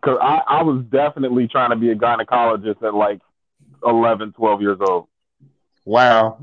Cause 0.00 0.18
I, 0.20 0.42
I 0.46 0.62
was 0.62 0.84
definitely 0.90 1.48
trying 1.48 1.70
to 1.70 1.76
be 1.76 1.90
a 1.90 1.94
gynecologist 1.94 2.82
at 2.82 2.94
like 2.94 3.20
11, 3.84 4.32
12 4.32 4.60
years 4.62 4.78
old. 4.80 5.08
Wow. 5.88 6.38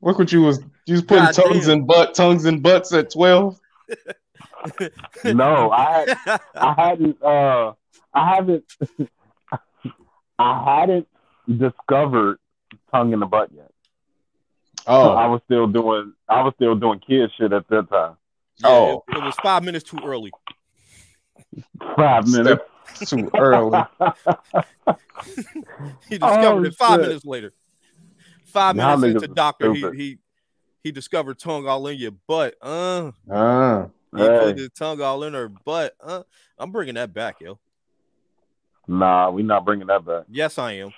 Look 0.00 0.18
what 0.18 0.32
you 0.32 0.42
was 0.42 0.60
you 0.86 0.94
was 0.94 1.02
putting 1.02 1.24
God 1.24 1.34
tongues 1.34 1.66
damn. 1.66 1.78
and 1.78 1.86
butt 1.86 2.14
tongues 2.14 2.46
and 2.46 2.62
butts 2.62 2.92
at 2.92 3.10
twelve. 3.10 3.58
No, 5.24 5.70
I 5.70 6.04
had, 6.26 6.40
I 6.54 6.74
hadn't. 6.76 7.22
Uh, 7.22 7.72
I 8.12 8.34
haven't. 8.34 8.64
I 10.38 10.80
hadn't 10.80 11.08
discovered 11.48 12.38
tongue 12.90 13.14
in 13.14 13.20
the 13.20 13.26
butt 13.26 13.50
yet. 13.54 13.70
Oh 14.86 15.10
I 15.12 15.24
Oh, 15.26 15.30
was 15.32 15.40
still 15.46 15.66
doing. 15.66 16.12
I 16.28 16.42
was 16.42 16.52
still 16.56 16.74
doing 16.74 16.98
kid 17.00 17.30
shit 17.38 17.54
at 17.54 17.66
that 17.68 17.88
time. 17.88 18.16
Yeah, 18.58 18.68
Oh. 18.68 19.04
it, 19.08 19.16
it 19.16 19.24
was 19.24 19.34
five 19.42 19.64
minutes 19.64 19.88
too 19.88 19.98
early. 20.04 20.30
Five 21.96 22.28
minutes. 22.28 22.62
too 23.06 23.30
early. 23.34 23.82
He 26.08 26.18
discovered 26.18 26.44
Oh, 26.44 26.64
it 26.64 26.74
five 26.74 27.00
shit. 27.00 27.08
minutes 27.08 27.24
later. 27.24 27.52
Five 28.50 28.76
Y'all 28.76 28.96
minutes 28.96 29.22
into 29.22 29.34
doctor, 29.34 29.72
he, 29.72 29.80
he 29.94 30.18
he 30.82 30.92
discovered 30.92 31.38
tongue 31.38 31.66
all 31.68 31.86
in 31.86 31.98
your 31.98 32.10
butt. 32.26 32.54
Uh, 32.60 33.12
Ah, 33.30 33.86
he 34.16 34.22
Hey, 34.22 34.38
put 34.40 34.58
his 34.58 34.70
tongue 34.70 35.00
all 35.00 35.22
in 35.24 35.34
her 35.34 35.48
butt. 35.48 35.94
Uh, 36.02 36.22
I'm 36.58 36.72
bringing 36.72 36.94
that 36.94 37.12
back, 37.14 37.40
yo. 37.40 37.58
nah, 38.88 39.30
we 39.30 39.42
not 39.42 39.64
bringing 39.64 39.86
that 39.86 40.04
back. 40.04 40.24
Yes, 40.28 40.58
I 40.58 40.72
am. 40.72 40.92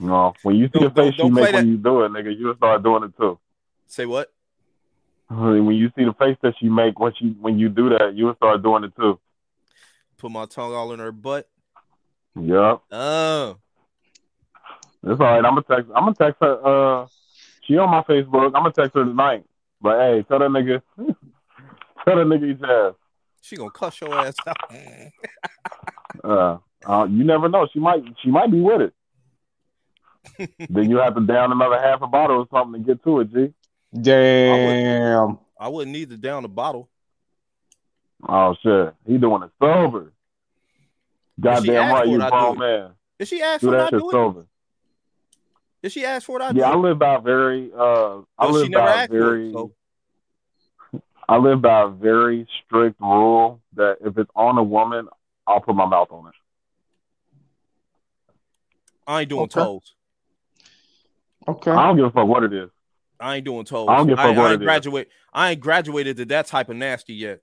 No, 0.00 0.32
when 0.42 0.56
you 0.56 0.66
see 0.68 0.78
Don't- 0.78 0.82
the 0.84 0.88
face 0.90 0.96
don't- 0.96 1.06
you 1.12 1.18
don't 1.18 1.34
make 1.34 1.42
play 1.44 1.52
when 1.52 1.64
that- 1.66 1.70
you 1.70 1.76
do 1.76 2.02
it, 2.02 2.08
nigga, 2.12 2.38
you'll 2.38 2.56
start 2.56 2.82
doing 2.82 3.04
it 3.04 3.16
too. 3.16 3.38
Say 3.88 4.06
what? 4.06 4.32
When 5.28 5.70
you 5.74 5.90
see 5.96 6.04
the 6.04 6.12
face 6.14 6.36
that 6.42 6.54
you 6.60 6.70
make 6.70 6.98
when 6.98 7.12
you 7.18 7.30
when 7.40 7.58
you 7.58 7.68
do 7.68 7.88
that, 7.90 8.14
you'll 8.14 8.34
start 8.36 8.62
doing 8.62 8.84
it 8.84 8.94
too. 8.96 9.18
Put 10.18 10.30
my 10.30 10.46
tongue 10.46 10.74
all 10.74 10.92
in 10.92 10.98
her 11.00 11.10
butt. 11.12 11.48
Yep, 12.36 12.80
Uh, 12.90 13.54
it's 15.04 15.20
all 15.20 15.26
right. 15.26 15.44
I'm 15.44 15.54
gonna 15.54 15.62
text. 15.62 15.90
I'm 15.94 16.04
gonna 16.04 16.14
text 16.14 16.38
her. 16.40 17.02
Uh, 17.02 17.06
she 17.66 17.76
on 17.76 17.90
my 17.90 18.02
Facebook. 18.02 18.46
I'm 18.46 18.52
gonna 18.52 18.72
text 18.72 18.94
her 18.94 19.04
tonight. 19.04 19.44
But 19.80 19.98
hey, 19.98 20.24
tell 20.28 20.38
that 20.38 20.50
nigga, 20.50 20.82
tell 22.04 22.16
that 22.16 22.26
nigga 22.26 22.50
his 22.50 22.62
ass. 22.62 22.94
she 23.40 23.56
gonna 23.56 23.70
cuss 23.70 24.00
your 24.00 24.14
ass 24.14 24.34
out. 24.46 24.56
Uh, 26.22 26.58
uh, 26.86 27.06
you 27.10 27.24
never 27.24 27.48
know. 27.48 27.66
She 27.72 27.80
might 27.80 28.04
she 28.22 28.30
might 28.30 28.50
be 28.50 28.60
with 28.60 28.82
it. 28.82 28.94
then 30.70 30.90
you 30.90 30.98
have 30.98 31.14
to 31.14 31.20
down 31.22 31.50
another 31.50 31.80
half 31.80 32.02
a 32.02 32.06
bottle 32.06 32.40
or 32.40 32.46
something 32.52 32.82
to 32.82 32.86
get 32.86 33.02
to 33.02 33.20
it, 33.20 33.32
G. 33.32 33.52
damn. 33.98 35.38
I 35.58 35.68
wouldn't 35.68 35.90
need 35.92 36.10
to 36.10 36.16
down 36.16 36.44
a 36.44 36.48
bottle. 36.48 36.88
Oh 38.28 38.54
shit, 38.62 38.94
he 39.06 39.18
doing 39.18 39.42
it 39.42 39.50
sober. 39.58 40.12
she 41.36 41.42
Goddamn 41.42 41.74
asked 41.76 41.92
right, 41.94 42.08
you 42.08 42.22
it, 42.22 42.30
grown 42.30 42.58
man. 42.58 42.90
Did 43.18 43.28
she 43.28 43.42
ask 43.42 43.62
Do 43.62 43.68
for 43.68 43.74
it? 43.74 43.78
I 43.78 43.82
that 43.84 43.90
shit 43.90 43.98
do 44.00 44.08
it. 44.10 44.12
sober. 44.12 44.46
Did 45.82 45.92
she 45.92 46.04
ask 46.04 46.26
for 46.26 46.40
it? 46.40 46.42
I 46.42 46.52
Yeah, 46.52 46.70
I 46.70 46.72
do 46.72 46.78
it. 46.78 46.88
live 46.88 46.98
by 46.98 47.14
a 47.16 47.20
very 47.20 47.70
uh 47.76 48.20
I 48.38 48.46
Well, 48.46 48.52
live 48.52 48.72
by 48.72 49.04
a 49.04 49.08
very 49.08 49.48
it. 49.48 49.52
So 49.52 49.72
I 51.28 51.36
live 51.38 51.62
by 51.62 51.82
a 51.82 51.88
very 51.88 52.46
strict 52.64 53.00
rule 53.00 53.60
that 53.74 53.96
if 54.04 54.16
it's 54.18 54.30
on 54.36 54.58
a 54.58 54.62
woman, 54.62 55.08
I'll 55.46 55.60
put 55.60 55.74
my 55.74 55.86
mouth 55.86 56.08
on 56.10 56.28
it. 56.28 56.34
I 59.06 59.20
ain't 59.20 59.30
doing 59.30 59.42
Okay. 59.44 59.60
toes. 59.60 59.94
Okay. 61.48 61.70
I 61.70 61.86
don't 61.86 61.96
give 61.96 62.06
a 62.06 62.10
fuck 62.10 62.26
what 62.28 62.44
it 62.44 62.52
is. 62.52 62.70
I 63.18 63.36
ain't 63.36 63.44
doing 63.44 63.64
toes. 63.64 63.88
I 63.88 63.96
don't 63.96 64.06
give 64.06 64.18
a 64.18 64.22
I, 64.22 64.28
fuck 64.28 64.36
what 64.36 64.46
I 64.46 64.50
it 64.50 64.52
ain't 64.52 64.62
is. 64.62 64.66
graduate. 64.66 65.08
I 65.32 65.50
ain't 65.52 65.60
graduated 65.60 66.16
to 66.18 66.24
that 66.26 66.46
type 66.46 66.68
of 66.68 66.76
nasty 66.76 67.14
yet. 67.14 67.40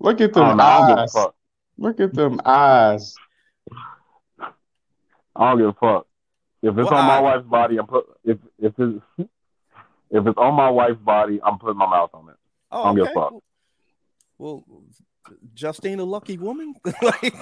Look 0.00 0.20
at 0.20 0.32
them 0.32 0.58
I 0.60 0.78
don't 0.78 0.86
give 0.88 0.98
a 0.98 1.02
eyes. 1.02 1.12
fuck. 1.12 1.34
Look 1.78 2.00
at 2.00 2.14
them 2.14 2.40
eyes. 2.44 3.14
I 5.36 5.50
don't 5.50 5.58
give 5.58 5.68
a 5.68 5.72
fuck. 5.74 6.06
If 6.62 6.76
it's 6.76 6.84
What 6.84 6.92
on 6.92 7.06
my 7.06 7.18
eye? 7.18 7.20
wife's 7.20 7.46
body, 7.46 7.78
I'm 7.78 7.86
put 7.86 8.06
if 8.24 8.38
if 8.58 8.72
it's 8.78 9.02
if 10.10 10.26
it's 10.26 10.36
on 10.38 10.54
my 10.54 10.68
wife's 10.70 10.98
body, 11.00 11.40
I'm 11.44 11.58
putting 11.58 11.78
my 11.78 11.86
mouth 11.88 12.10
on 12.12 12.28
it. 12.28 12.36
Oh, 12.70 12.82
I 12.82 12.86
don't 12.86 12.94
give 12.96 13.04
a 13.04 13.08
okay. 13.08 13.14
fuck. 13.14 13.32
Well, 14.38 14.64
well, 14.68 14.82
Justine, 15.54 16.00
a 16.00 16.04
lucky 16.04 16.36
woman. 16.38 16.74
like, 17.02 17.34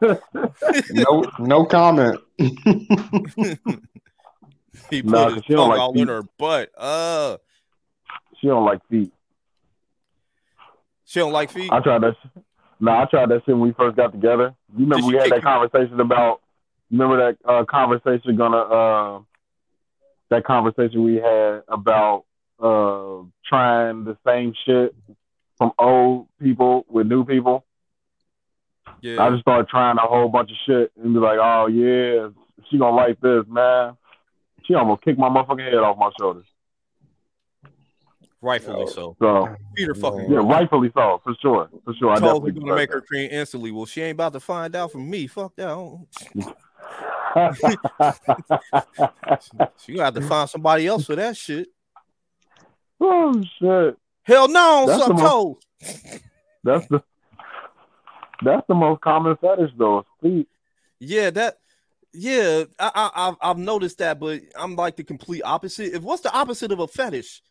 No, 0.90 1.30
no 1.38 1.64
comment. 1.66 2.20
he 2.36 2.56
put 5.02 5.04
Nah, 5.04 5.26
his 5.26 5.34
'cause 5.34 5.44
she 5.46 5.52
don't 5.52 5.68
tongue 5.68 5.68
like 5.70 5.80
all 5.80 5.92
in 5.92 5.98
feet. 5.98 6.08
her 6.08 6.22
butt. 6.38 6.70
Uh, 6.76 7.36
She 8.40 8.46
don't 8.48 8.64
like 8.64 8.80
feet. 8.88 9.12
she 11.04 11.20
don't 11.20 11.32
like 11.32 11.50
feet. 11.50 11.70
I 11.72 11.80
tried 11.80 12.02
that. 12.02 12.14
sh- 12.22 12.38
No, 12.80 12.92
I 12.92 13.04
tried 13.06 13.28
that 13.30 13.42
shit 13.44 13.54
when 13.54 13.60
we 13.60 13.72
first 13.72 13.96
got 13.96 14.12
together. 14.12 14.54
You 14.76 14.84
remember 14.84 14.96
Did 14.96 15.04
she 15.04 15.08
we 15.08 15.14
had 15.16 15.30
that 15.30 15.36
you? 15.36 15.42
conversation 15.42 16.00
about? 16.00 16.40
Remember 16.90 17.16
that 17.18 17.38
uh, 17.48 17.64
conversation 17.64 18.36
gonna 18.36 18.56
uh, 18.56 19.20
that 20.30 20.44
conversation 20.44 21.04
we 21.04 21.16
had 21.16 21.62
about 21.68 22.24
uh, 22.58 23.22
trying 23.46 24.04
the 24.04 24.16
same 24.26 24.54
shit 24.64 24.94
from 25.56 25.72
old 25.78 26.28
people 26.40 26.86
with 26.88 27.06
new 27.06 27.24
people. 27.24 27.64
Yeah, 29.02 29.22
I 29.22 29.30
just 29.30 29.42
started 29.42 29.68
trying 29.68 29.98
a 29.98 30.02
whole 30.02 30.28
bunch 30.28 30.50
of 30.50 30.56
shit 30.66 30.92
and 31.00 31.14
be 31.14 31.20
like, 31.20 31.38
oh 31.40 31.66
yeah, 31.66 32.28
she 32.70 32.78
gonna 32.78 32.96
like 32.96 33.20
this, 33.20 33.44
man. 33.46 33.96
She 34.64 34.74
almost 34.74 35.02
kicked 35.02 35.18
my 35.18 35.28
motherfucking 35.28 35.64
head 35.64 35.74
off 35.74 35.96
my 35.96 36.10
shoulders. 36.18 36.46
rightfully 38.40 38.86
so. 38.88 39.16
So 39.20 39.44
are 39.46 39.94
fucking. 39.94 40.30
yeah, 40.30 40.38
rightfully 40.38 40.90
so, 40.94 41.20
for 41.22 41.34
sure, 41.40 41.68
for 41.84 41.94
sure. 41.94 42.10
I 42.10 42.18
Toes 42.18 42.22
are 42.22 42.34
definitely 42.34 42.60
gonna 42.60 42.74
make 42.74 42.92
her 42.92 43.00
cream 43.00 43.28
instantly. 43.30 43.70
Well, 43.70 43.86
she 43.86 44.02
ain't 44.02 44.14
about 44.14 44.32
to 44.32 44.40
find 44.40 44.74
out 44.74 44.92
from 44.92 45.08
me. 45.08 45.28
Fuck 45.28 45.54
that. 45.56 46.06
I 47.34 47.52
don't- 47.52 47.82
that. 49.58 49.72
She 49.84 49.92
gonna 49.94 50.04
have 50.04 50.14
to 50.14 50.20
find 50.22 50.48
somebody 50.48 50.86
else 50.86 51.04
for 51.06 51.16
that 51.16 51.36
shit. 51.36 51.68
oh 53.00 53.42
shit, 53.58 53.96
Hell 54.22 54.48
no, 54.48 54.84
That's 54.86 55.04
suck 55.04 55.16
toes. 55.18 55.56
that's 56.64 56.86
the 56.88 57.02
that's 58.42 58.66
the 58.68 58.74
most 58.74 59.00
common 59.02 59.36
fetish 59.36 59.70
though. 59.76 60.04
Feet. 60.22 60.48
Yeah, 60.98 61.30
that. 61.30 61.58
Yeah, 62.12 62.64
I, 62.78 62.90
I 62.94 63.28
I've, 63.28 63.36
I've 63.40 63.58
noticed 63.58 63.98
that, 63.98 64.18
but 64.18 64.40
I'm 64.58 64.74
like 64.76 64.96
the 64.96 65.04
complete 65.04 65.42
opposite. 65.44 65.94
If 65.94 66.02
what's 66.02 66.22
the 66.22 66.32
opposite 66.36 66.72
of 66.72 66.80
a 66.80 66.88
fetish? 66.88 67.42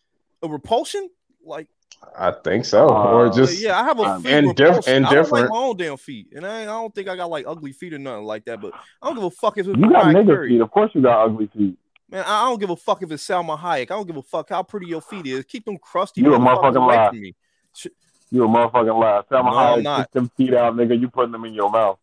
A 0.43 0.47
repulsion? 0.49 1.09
Like, 1.45 1.67
I 2.17 2.31
think 2.31 2.65
so. 2.65 2.89
Uh, 2.89 3.11
or 3.13 3.29
just 3.29 3.61
yeah, 3.61 3.79
I 3.79 3.83
have 3.83 3.99
a 3.99 4.03
um, 4.03 4.23
feet 4.23 4.31
indif- 4.31 4.67
repulsion. 4.67 5.05
I 5.05 5.13
don't 5.13 5.31
like 5.31 5.49
my 5.49 5.57
own 5.57 5.77
damn 5.77 5.97
feet, 5.97 6.27
and 6.35 6.45
I, 6.45 6.63
I 6.63 6.65
don't 6.65 6.93
think 6.93 7.07
I 7.07 7.15
got 7.15 7.29
like 7.29 7.45
ugly 7.47 7.71
feet 7.71 7.93
or 7.93 7.99
nothing 7.99 8.25
like 8.25 8.45
that. 8.45 8.59
But 8.61 8.73
I 9.01 9.07
don't 9.07 9.15
give 9.15 9.23
a 9.23 9.31
fuck 9.31 9.57
if 9.57 9.67
it's 9.67 9.77
You 9.77 9.89
got 9.89 10.05
Mariah 10.07 10.15
nigga 10.15 10.27
Carey. 10.27 10.49
feet. 10.49 10.61
Of 10.61 10.71
course 10.71 10.91
you 10.93 11.01
got 11.01 11.25
ugly 11.25 11.47
feet. 11.47 11.77
Man, 12.09 12.23
I 12.27 12.41
I 12.45 12.49
don't 12.49 12.59
give 12.59 12.69
a 12.71 12.75
fuck 12.75 13.01
if 13.03 13.11
it's 13.11 13.25
Salma 13.25 13.57
Hayek. 13.57 13.81
I 13.83 13.85
don't 13.85 14.07
give 14.07 14.17
a 14.17 14.23
fuck 14.23 14.49
how 14.49 14.63
pretty 14.63 14.87
your 14.87 15.01
feet 15.01 15.27
is. 15.27 15.45
Keep 15.45 15.65
them 15.65 15.77
crusty 15.77 16.21
You 16.21 16.33
a 16.33 16.39
motherfucking 16.39 16.75
away 16.83 16.95
lie. 16.95 17.11
me. 17.11 17.35
You 18.31 18.45
a 18.45 18.47
motherfucking 18.47 18.99
lie. 18.99 19.21
Tell 19.29 19.43
me 19.43 19.51
No, 19.51 19.57
how 19.57 19.73
I'm 19.75 19.83
not. 19.83 19.99
kick 20.01 20.11
them 20.11 20.29
feet 20.35 20.53
out, 20.53 20.75
nigga. 20.75 20.99
You 20.99 21.09
putting 21.09 21.31
them 21.31 21.45
in 21.45 21.53
your 21.53 21.69
mouth. 21.69 21.99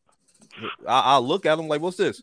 I, 0.89 1.01
I 1.01 1.19
look 1.19 1.45
at 1.45 1.57
them 1.57 1.69
like, 1.69 1.81
what's 1.83 1.97
this? 1.99 2.23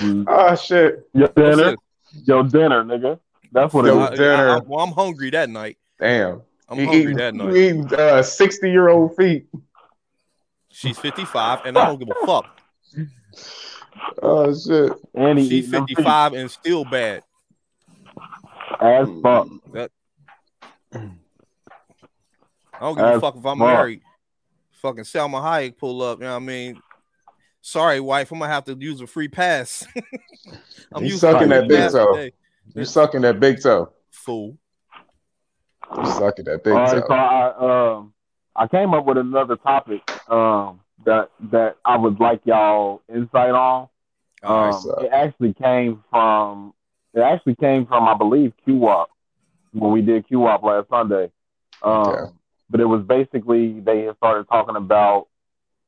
Oh 0.00 0.54
shit. 0.56 1.08
Your 1.14 1.28
dinner, 1.28 1.76
your 2.24 2.42
dinner, 2.42 2.84
nigga. 2.84 3.18
That's 3.52 3.72
what 3.72 3.86
it 3.86 3.88
Yo, 3.88 4.00
I, 4.00 4.10
dinner. 4.14 4.48
I, 4.50 4.54
I, 4.56 4.58
well, 4.58 4.80
I'm 4.84 4.92
hungry 4.92 5.30
that 5.30 5.48
night. 5.48 5.78
Damn. 5.98 6.42
I'm 6.68 6.78
You 6.78 6.84
hungry 6.86 7.02
eating, 7.02 7.16
that 7.16 7.34
night. 7.34 7.48
you 7.48 7.56
eating 7.56 7.94
uh, 7.94 8.22
60 8.22 8.70
year 8.70 8.88
old 8.88 9.16
feet. 9.16 9.46
She's 10.70 10.98
55, 10.98 11.60
and 11.64 11.76
I 11.78 11.86
don't 11.86 11.98
give 11.98 12.10
a 12.10 12.26
fuck. 12.26 12.46
Oh 14.22 14.54
shit. 14.56 14.92
And 15.14 15.38
he 15.40 15.48
She's 15.48 15.52
eating 15.58 15.70
them 15.72 15.86
feet 15.86 15.96
55 15.96 16.32
and 16.34 16.48
still 16.50 16.84
bad. 16.84 17.22
as 18.80 19.08
fuck. 19.22 19.48
I 19.74 19.88
don't 22.80 22.96
give 22.96 23.04
a 23.06 23.20
fuck 23.20 23.34
if 23.36 23.44
I'm 23.44 23.58
fuck. 23.58 23.60
married. 23.66 24.00
Fucking 24.72 25.02
Salma 25.04 25.42
Hayek 25.42 25.76
pull 25.78 26.00
up. 26.02 26.18
You 26.18 26.24
know 26.26 26.30
what 26.30 26.36
I 26.36 26.46
mean? 26.46 26.80
Sorry, 27.60 27.98
wife. 27.98 28.30
I'm 28.30 28.38
gonna 28.38 28.52
have 28.52 28.64
to 28.66 28.76
use 28.78 29.00
a 29.00 29.06
free 29.08 29.26
pass. 29.28 29.84
I'm 30.92 31.02
You 31.02 31.14
using 31.14 31.18
sucking 31.18 31.48
that 31.48 31.66
big 31.68 31.90
toe. 31.90 32.14
today. 32.14 32.32
You 32.74 32.84
sucking 32.84 33.22
that 33.22 33.40
big 33.40 33.60
toe. 33.60 33.92
Fool. 34.12 34.56
You 35.96 36.06
sucking 36.06 36.44
that 36.46 36.62
big 36.64 36.72
All 36.74 36.80
right, 36.80 37.02
so 37.06 37.12
I 37.14 37.94
um 37.96 38.12
I 38.56 38.66
came 38.66 38.94
up 38.94 39.04
with 39.04 39.18
another 39.18 39.56
topic 39.56 40.02
um 40.30 40.80
that 41.04 41.30
that 41.50 41.76
I 41.84 41.96
would 41.96 42.20
like 42.20 42.40
y'all 42.44 43.02
insight 43.12 43.50
on. 43.50 43.88
All 44.44 44.60
right, 44.64 44.74
Um, 44.74 44.80
so- 44.82 44.98
it 45.04 45.10
actually 45.12 45.54
came 45.54 46.02
from 46.10 46.74
it 47.14 47.20
actually 47.20 47.56
came 47.56 47.86
from 47.86 48.06
I 48.08 48.14
believe 48.14 48.52
QWOP 48.66 49.06
when 49.72 49.92
we 49.92 50.02
did 50.02 50.26
QWOP 50.28 50.62
last 50.62 50.88
Sunday. 50.88 51.30
Um, 51.82 51.92
Okay. 52.08 52.32
But 52.70 52.80
it 52.80 52.84
was 52.84 53.02
basically 53.02 53.80
they 53.80 54.02
had 54.02 54.16
started 54.18 54.46
talking 54.48 54.76
about 54.76 55.28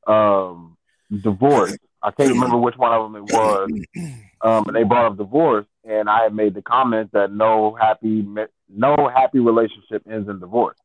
um, 0.07 0.77
divorce. 1.23 1.77
I 2.03 2.11
can't 2.11 2.33
remember 2.33 2.57
which 2.57 2.77
one 2.79 2.93
of 2.93 3.03
them 3.13 3.17
it 3.17 3.25
was, 3.35 3.71
um, 4.41 4.65
and 4.67 4.75
they 4.75 4.83
brought 4.85 5.05
up 5.13 5.19
divorce, 5.19 5.67
and 5.91 6.09
I 6.09 6.23
had 6.23 6.35
made 6.35 6.55
the 6.55 6.63
comment 6.63 7.11
that 7.13 7.33
no 7.33 7.75
happy 7.81 8.27
no 8.69 9.11
happy 9.15 9.41
relationship 9.41 10.03
ends 10.11 10.29
in 10.29 10.39
divorce. 10.41 10.79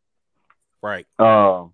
right. 0.81 1.05
Um, 1.19 1.73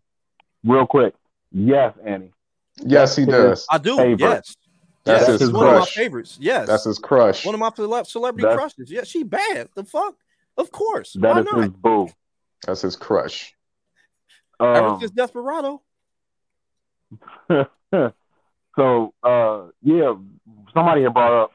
real 0.64 0.86
quick, 0.86 1.14
yes, 1.52 1.94
Annie. 2.06 2.34
Yes, 2.78 3.16
he 3.16 3.26
does. 3.26 3.66
I 3.72 3.78
do. 3.78 3.98
Favorite. 3.98 4.20
Yes. 4.20 4.56
That's 5.04 5.22
yes, 5.22 5.28
his 5.30 5.40
she's 5.42 5.52
one 5.52 5.66
of 5.68 5.72
my 5.72 5.78
crush. 5.80 5.94
favorites. 5.96 6.38
Yes, 6.40 6.68
That's 6.68 6.84
his 6.84 7.00
crush. 7.00 7.44
one 7.46 7.56
of 7.56 7.60
my 7.60 7.72
cele- 7.76 8.06
celebrity 8.06 8.44
That's- 8.48 8.60
crushes. 8.76 8.92
Yeah, 8.92 9.04
she 9.04 9.24
bad. 9.24 9.68
The 9.76 9.84
fuck, 9.84 10.16
of 10.58 10.72
course. 10.72 11.14
That 11.14 11.34
Why 11.34 11.40
is 11.40 11.46
not? 11.52 11.62
his 11.64 11.70
boo. 11.72 12.10
That's 12.68 12.82
his 12.82 12.96
crush. 12.96 13.56
Ever 14.60 14.86
Um, 14.90 15.00
since 15.00 15.12
Desperado. 15.12 15.82
so 18.76 19.14
uh 19.24 19.68
yeah, 19.82 20.14
somebody 20.74 21.04
had 21.04 21.14
brought 21.14 21.44
up 21.46 21.52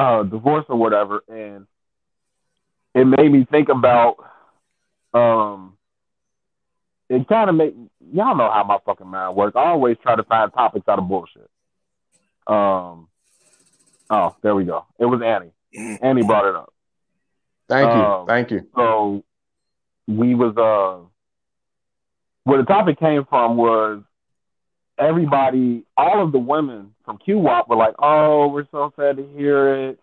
uh 0.00 0.22
divorce 0.22 0.64
or 0.68 0.76
whatever, 0.76 1.22
and 1.28 1.66
it 2.94 3.04
made 3.04 3.30
me 3.30 3.46
think 3.50 3.68
about 3.68 4.16
um 5.12 5.76
it 7.08 7.28
kind 7.28 7.50
of 7.50 7.56
make 7.56 7.74
y'all 8.12 8.36
know 8.36 8.50
how 8.50 8.64
my 8.64 8.78
fucking 8.86 9.06
mind 9.06 9.36
works. 9.36 9.56
I 9.56 9.66
always 9.66 9.96
try 10.02 10.16
to 10.16 10.22
find 10.22 10.52
topics 10.52 10.88
out 10.88 10.98
of 10.98 11.08
bullshit. 11.08 11.50
Um 12.46 13.08
oh, 14.08 14.36
there 14.42 14.54
we 14.54 14.64
go. 14.64 14.86
It 14.98 15.04
was 15.04 15.20
Annie. 15.22 15.98
Annie 16.00 16.22
brought 16.22 16.48
it 16.48 16.54
up. 16.54 16.72
Thank 17.68 17.94
you. 17.94 18.00
Um, 18.00 18.26
Thank 18.26 18.50
you. 18.50 18.66
So 18.74 19.24
we 20.08 20.34
was 20.34 20.56
uh 20.56 21.06
where 22.44 22.58
the 22.58 22.64
topic 22.64 22.98
came 22.98 23.26
from 23.26 23.56
was 23.56 24.02
everybody 24.98 25.84
all 25.96 26.22
of 26.22 26.32
the 26.32 26.38
women 26.38 26.94
from 27.10 27.18
QWAP 27.18 27.68
were 27.68 27.76
like, 27.76 27.94
Oh, 27.98 28.48
we're 28.48 28.66
so 28.70 28.92
sad 28.96 29.16
to 29.16 29.26
hear 29.36 29.88
it 29.88 30.00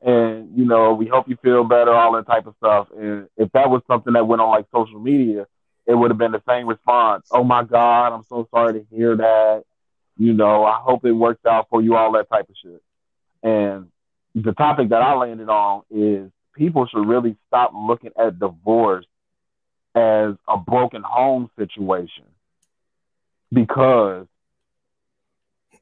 and 0.00 0.56
you 0.56 0.64
know, 0.64 0.94
we 0.94 1.06
hope 1.06 1.28
you 1.28 1.36
feel 1.42 1.64
better, 1.64 1.92
all 1.92 2.12
that 2.12 2.26
type 2.26 2.46
of 2.46 2.54
stuff. 2.58 2.88
And 2.96 3.28
if 3.36 3.50
that 3.52 3.70
was 3.70 3.82
something 3.86 4.12
that 4.12 4.26
went 4.26 4.40
on 4.40 4.50
like 4.50 4.66
social 4.72 5.00
media, 5.00 5.46
it 5.86 5.94
would 5.94 6.10
have 6.10 6.18
been 6.18 6.32
the 6.32 6.42
same 6.48 6.66
response. 6.66 7.28
Oh 7.30 7.44
my 7.44 7.64
God, 7.64 8.12
I'm 8.12 8.24
so 8.24 8.48
sorry 8.50 8.74
to 8.74 8.86
hear 8.94 9.16
that. 9.16 9.64
You 10.18 10.32
know, 10.32 10.64
I 10.64 10.78
hope 10.80 11.04
it 11.04 11.12
works 11.12 11.44
out 11.46 11.68
for 11.68 11.82
you, 11.82 11.94
all 11.94 12.12
that 12.12 12.30
type 12.30 12.48
of 12.48 12.54
shit. 12.62 12.82
And 13.42 13.88
the 14.34 14.52
topic 14.52 14.90
that 14.90 15.02
I 15.02 15.14
landed 15.14 15.48
on 15.48 15.82
is 15.90 16.30
people 16.54 16.86
should 16.86 17.06
really 17.06 17.36
stop 17.48 17.72
looking 17.74 18.12
at 18.18 18.38
divorce 18.38 19.06
as 19.94 20.34
a 20.48 20.56
broken 20.56 21.02
home 21.02 21.50
situation 21.58 22.24
because 23.52 24.26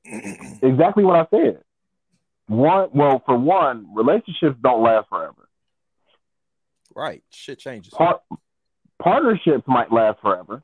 exactly 0.05 1.05
what 1.05 1.17
I 1.17 1.27
said. 1.31 1.61
One, 2.47 2.91
well, 2.93 3.23
for 3.25 3.39
one, 3.39 3.95
relationships 3.95 4.57
don't 4.63 4.83
last 4.83 5.09
forever. 5.09 5.49
Right. 6.95 7.23
Shit 7.31 7.59
changes. 7.59 7.93
Par- 7.93 8.21
partnerships 9.03 9.65
might 9.67 9.91
last 9.91 10.21
forever. 10.21 10.63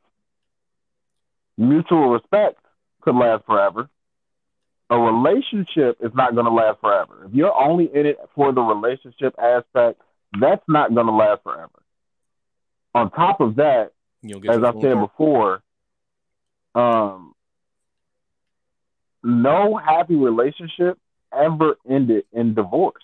Mutual 1.57 2.11
respect 2.11 2.59
could 3.01 3.17
last 3.17 3.45
forever. 3.47 3.89
A 4.91 4.99
relationship 4.99 5.99
is 6.01 6.11
not 6.15 6.35
going 6.35 6.47
to 6.47 6.53
last 6.53 6.81
forever. 6.81 7.27
If 7.27 7.35
you're 7.35 7.55
only 7.55 7.89
in 7.95 8.07
it 8.07 8.19
for 8.35 8.53
the 8.53 8.61
relationship 8.61 9.35
aspect, 9.39 10.01
that's 10.39 10.63
not 10.69 10.95
going 10.95 11.07
to 11.07 11.13
last 11.13 11.43
forever. 11.43 11.71
On 12.95 13.11
top 13.11 13.41
of 13.41 13.57
that, 13.57 13.93
You 14.23 14.35
don't 14.35 14.43
get 14.43 14.53
as 14.53 14.63
I 14.65 14.73
said 14.81 14.99
before, 14.99 15.63
um, 16.75 17.35
no 19.23 19.77
happy 19.77 20.15
relationship 20.17 20.99
ever 21.33 21.77
ended 21.89 22.25
in 22.33 22.55
divorce. 22.55 23.03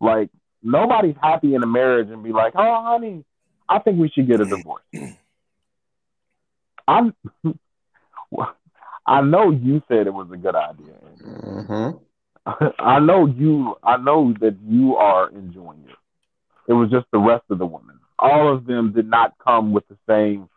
Like 0.00 0.30
nobody's 0.62 1.16
happy 1.20 1.54
in 1.54 1.62
a 1.62 1.66
marriage 1.66 2.08
and 2.10 2.22
be 2.22 2.32
like, 2.32 2.54
"Oh, 2.56 2.82
honey, 2.84 3.24
I 3.68 3.78
think 3.78 3.98
we 3.98 4.08
should 4.08 4.26
get 4.28 4.40
a 4.40 4.46
divorce." 4.46 4.82
I'm. 6.86 7.14
I 9.06 9.20
know 9.20 9.50
you 9.50 9.82
said 9.88 10.06
it 10.06 10.14
was 10.14 10.28
a 10.32 10.36
good 10.36 10.54
idea. 10.54 10.94
hmm 11.24 11.90
I 12.78 12.98
know 13.00 13.26
you. 13.26 13.76
I 13.82 13.96
know 13.96 14.34
that 14.40 14.56
you 14.66 14.96
are 14.96 15.28
enjoying 15.30 15.84
it. 15.88 15.96
It 16.68 16.72
was 16.74 16.90
just 16.90 17.06
the 17.12 17.18
rest 17.18 17.44
of 17.50 17.58
the 17.58 17.66
women. 17.66 17.98
All 18.18 18.54
of 18.54 18.66
them 18.66 18.92
did 18.92 19.08
not 19.08 19.34
come 19.42 19.72
with 19.72 19.86
the 19.88 19.96
same 20.08 20.48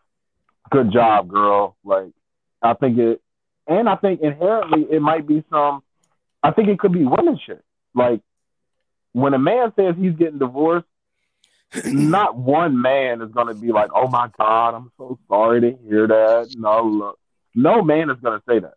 "good 0.70 0.92
job, 0.92 1.28
girl." 1.28 1.76
Like 1.84 2.12
I 2.62 2.74
think 2.74 2.98
it, 2.98 3.20
and 3.66 3.88
I 3.88 3.96
think 3.96 4.20
inherently 4.20 4.86
it 4.90 5.00
might 5.00 5.26
be 5.26 5.42
some. 5.50 5.82
I 6.42 6.50
think 6.52 6.68
it 6.68 6.78
could 6.78 6.92
be 6.92 7.04
women 7.04 7.38
shit. 7.44 7.62
Like 7.94 8.20
when 9.12 9.34
a 9.34 9.38
man 9.38 9.72
says 9.76 9.94
he's 9.98 10.14
getting 10.14 10.38
divorced, 10.38 10.86
not 11.84 12.36
one 12.36 12.80
man 12.80 13.22
is 13.22 13.30
going 13.32 13.48
to 13.48 13.54
be 13.54 13.72
like, 13.72 13.90
"Oh 13.94 14.08
my 14.08 14.28
God, 14.38 14.74
I'm 14.74 14.92
so 14.98 15.18
sorry 15.28 15.60
to 15.62 15.76
hear 15.88 16.06
that." 16.06 16.54
No, 16.56 16.82
look, 16.84 17.18
no 17.54 17.82
man 17.82 18.10
is 18.10 18.18
going 18.20 18.38
to 18.38 18.44
say 18.48 18.58
that. 18.60 18.74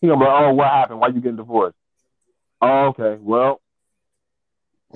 He's 0.00 0.08
gonna 0.08 0.20
be 0.20 0.26
like, 0.26 0.42
"Oh, 0.44 0.54
what 0.54 0.68
happened? 0.68 1.00
Why 1.00 1.08
you 1.08 1.20
getting 1.20 1.36
divorced?" 1.36 1.76
Oh, 2.60 2.86
okay. 2.88 3.18
Well, 3.20 3.60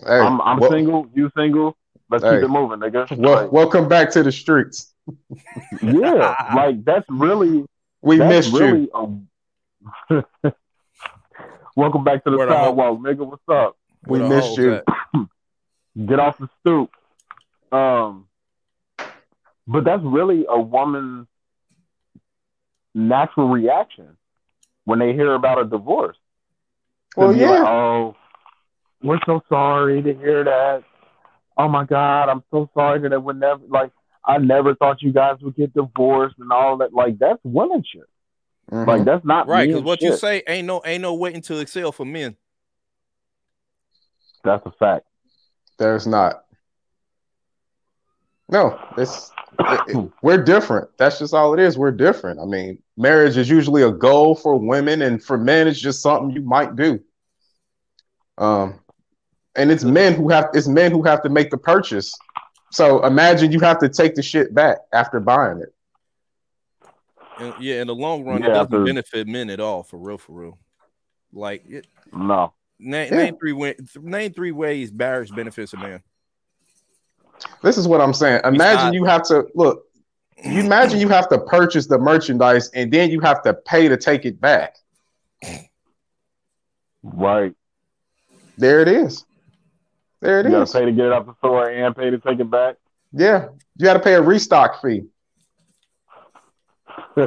Hey, 0.04 0.18
I'm 0.18 0.40
I'm 0.40 0.58
wel- 0.60 0.70
single. 0.70 1.10
You 1.14 1.30
single. 1.36 1.76
Let's 2.10 2.22
Hey. 2.22 2.36
keep 2.36 2.44
it 2.44 2.48
moving, 2.48 2.78
nigga. 2.80 3.16
wel- 3.18 3.42
Like, 3.42 3.52
welcome 3.52 3.88
back 3.88 4.10
to 4.12 4.22
the 4.22 4.30
streets. 4.30 4.94
yeah, 5.82 6.34
like 6.54 6.84
that's 6.84 7.04
really 7.08 7.64
We 8.02 8.18
that's 8.18 8.50
missed 8.50 8.62
you. 8.62 9.24
a... 10.10 10.52
Welcome 11.76 12.04
back 12.04 12.24
to 12.24 12.30
the 12.30 12.38
Where 12.38 12.48
sidewalk, 12.48 13.00
nigga. 13.00 13.26
What's 13.26 13.42
up? 13.48 13.76
We 14.06 14.18
Where 14.18 14.28
the 14.28 14.34
missed 14.34 14.56
you. 14.56 14.80
Get 16.06 16.18
off 16.18 16.38
the 16.38 16.48
stoop. 16.60 16.90
Um, 17.72 18.26
but 19.66 19.84
that's 19.84 20.02
really 20.02 20.46
a 20.48 20.60
woman's 20.60 21.26
natural 22.94 23.48
reaction 23.48 24.16
when 24.84 24.98
they 24.98 25.12
hear 25.12 25.34
about 25.34 25.60
a 25.60 25.64
divorce. 25.64 26.16
To 27.14 27.20
Well, 27.20 27.36
yeah. 27.36 27.50
like, 27.50 27.68
oh, 27.68 28.16
we're 29.02 29.20
so 29.26 29.42
sorry 29.48 30.02
to 30.02 30.14
hear 30.14 30.44
that. 30.44 30.84
Oh 31.58 31.68
my 31.68 31.84
God, 31.84 32.28
I'm 32.28 32.42
so 32.50 32.70
sorry 32.74 33.00
that 33.00 33.12
it 33.12 33.22
would 33.22 33.38
never 33.38 33.62
like. 33.68 33.90
I 34.26 34.38
never 34.38 34.74
thought 34.74 35.02
you 35.02 35.12
guys 35.12 35.36
would 35.40 35.56
get 35.56 35.72
divorced 35.72 36.36
and 36.38 36.50
all 36.52 36.78
that. 36.78 36.92
Like 36.92 37.18
that's 37.18 37.40
women 37.44 37.84
shit. 37.84 38.02
Mhm. 38.70 38.86
Like 38.86 39.04
that's 39.04 39.24
not 39.24 39.46
Right, 39.46 39.68
because 39.68 39.82
what 39.84 40.02
you 40.02 40.16
say 40.16 40.42
ain't 40.48 40.66
no 40.66 40.82
ain't 40.84 41.02
no 41.02 41.14
waiting 41.14 41.42
to 41.42 41.58
excel 41.60 41.92
for 41.92 42.04
men. 42.04 42.36
That's 44.42 44.64
a 44.66 44.72
fact. 44.72 45.06
There's 45.78 46.06
not. 46.06 46.44
No, 48.48 48.78
it's 48.96 49.30
it- 49.58 49.96
it- 49.96 50.10
we're 50.22 50.42
different. 50.42 50.88
That's 50.98 51.18
just 51.18 51.34
all 51.34 51.54
it 51.54 51.60
is. 51.60 51.78
We're 51.78 51.90
different. 51.90 52.40
I 52.40 52.44
mean, 52.44 52.82
marriage 52.96 53.36
is 53.36 53.48
usually 53.48 53.82
a 53.82 53.90
goal 53.90 54.34
for 54.34 54.56
women, 54.56 55.02
and 55.02 55.22
for 55.22 55.36
men, 55.38 55.66
it's 55.68 55.80
just 55.80 56.02
something 56.02 56.30
you 56.30 56.42
might 56.42 56.76
do. 56.76 57.00
Um, 58.38 58.80
and 59.54 59.70
it's 59.70 59.84
men 59.84 60.14
who 60.14 60.28
have 60.28 60.46
it's 60.54 60.68
men 60.68 60.92
who 60.92 61.02
have 61.04 61.22
to 61.22 61.28
make 61.28 61.50
the 61.50 61.58
purchase. 61.58 62.12
So 62.70 63.04
imagine 63.04 63.52
you 63.52 63.60
have 63.60 63.78
to 63.80 63.88
take 63.88 64.14
the 64.14 64.22
shit 64.22 64.54
back 64.54 64.78
after 64.92 65.20
buying 65.20 65.60
it. 65.60 65.72
And, 67.38 67.54
yeah, 67.60 67.80
in 67.80 67.86
the 67.86 67.94
long 67.94 68.24
run, 68.24 68.42
it 68.42 68.48
Yeah, 68.48 68.54
doesn't 68.54 68.70
'cause- 68.72 68.86
benefit 68.86 69.26
men 69.26 69.50
at 69.50 69.60
all, 69.60 69.82
for 69.82 69.98
real, 69.98 70.18
for 70.18 70.32
real. 70.32 70.58
Like, 71.32 71.64
it, 71.68 71.86
No. 72.12 72.52
name, 72.78 73.12
Yeah. 73.12 73.18
name 73.18 73.36
three 73.38 73.52
wa- 73.52 73.72
th- 73.72 73.96
name 73.96 74.32
three 74.32 74.52
ways 74.52 74.92
marriage 74.92 75.34
benefits 75.34 75.72
a 75.74 75.76
man. 75.76 76.02
This 77.62 77.76
is 77.76 77.86
what 77.86 78.00
I'm 78.00 78.14
saying. 78.14 78.40
Imagine 78.44 78.86
not- 78.86 78.94
you 78.94 79.04
have 79.04 79.22
to 79.24 79.46
look. 79.54 79.84
You 80.44 80.60
imagine 80.60 80.98
you 81.00 81.08
have 81.08 81.28
to 81.28 81.38
purchase 81.38 81.86
the 81.86 81.98
merchandise 81.98 82.68
and 82.70 82.90
then 82.92 83.10
you 83.10 83.20
have 83.20 83.42
to 83.42 83.54
pay 83.54 83.88
to 83.88 83.96
take 83.96 84.24
it 84.24 84.40
back. 84.40 84.76
Right. 87.02 87.54
There 88.58 88.80
it 88.80 88.88
is. 88.88 89.24
There 90.26 90.40
it 90.40 90.46
You 90.50 90.60
is. 90.60 90.72
gotta 90.72 90.84
pay 90.84 90.90
to 90.90 90.96
get 90.96 91.06
it 91.06 91.12
out 91.12 91.26
the 91.26 91.34
store 91.36 91.70
and 91.70 91.94
pay 91.94 92.10
to 92.10 92.18
take 92.18 92.40
it 92.40 92.50
back. 92.50 92.74
Yeah, 93.12 93.46
you 93.76 93.84
got 93.84 93.94
to 93.94 94.00
pay 94.00 94.14
a 94.14 94.20
restock 94.20 94.82
fee. 94.82 95.04
yeah, 97.16 97.26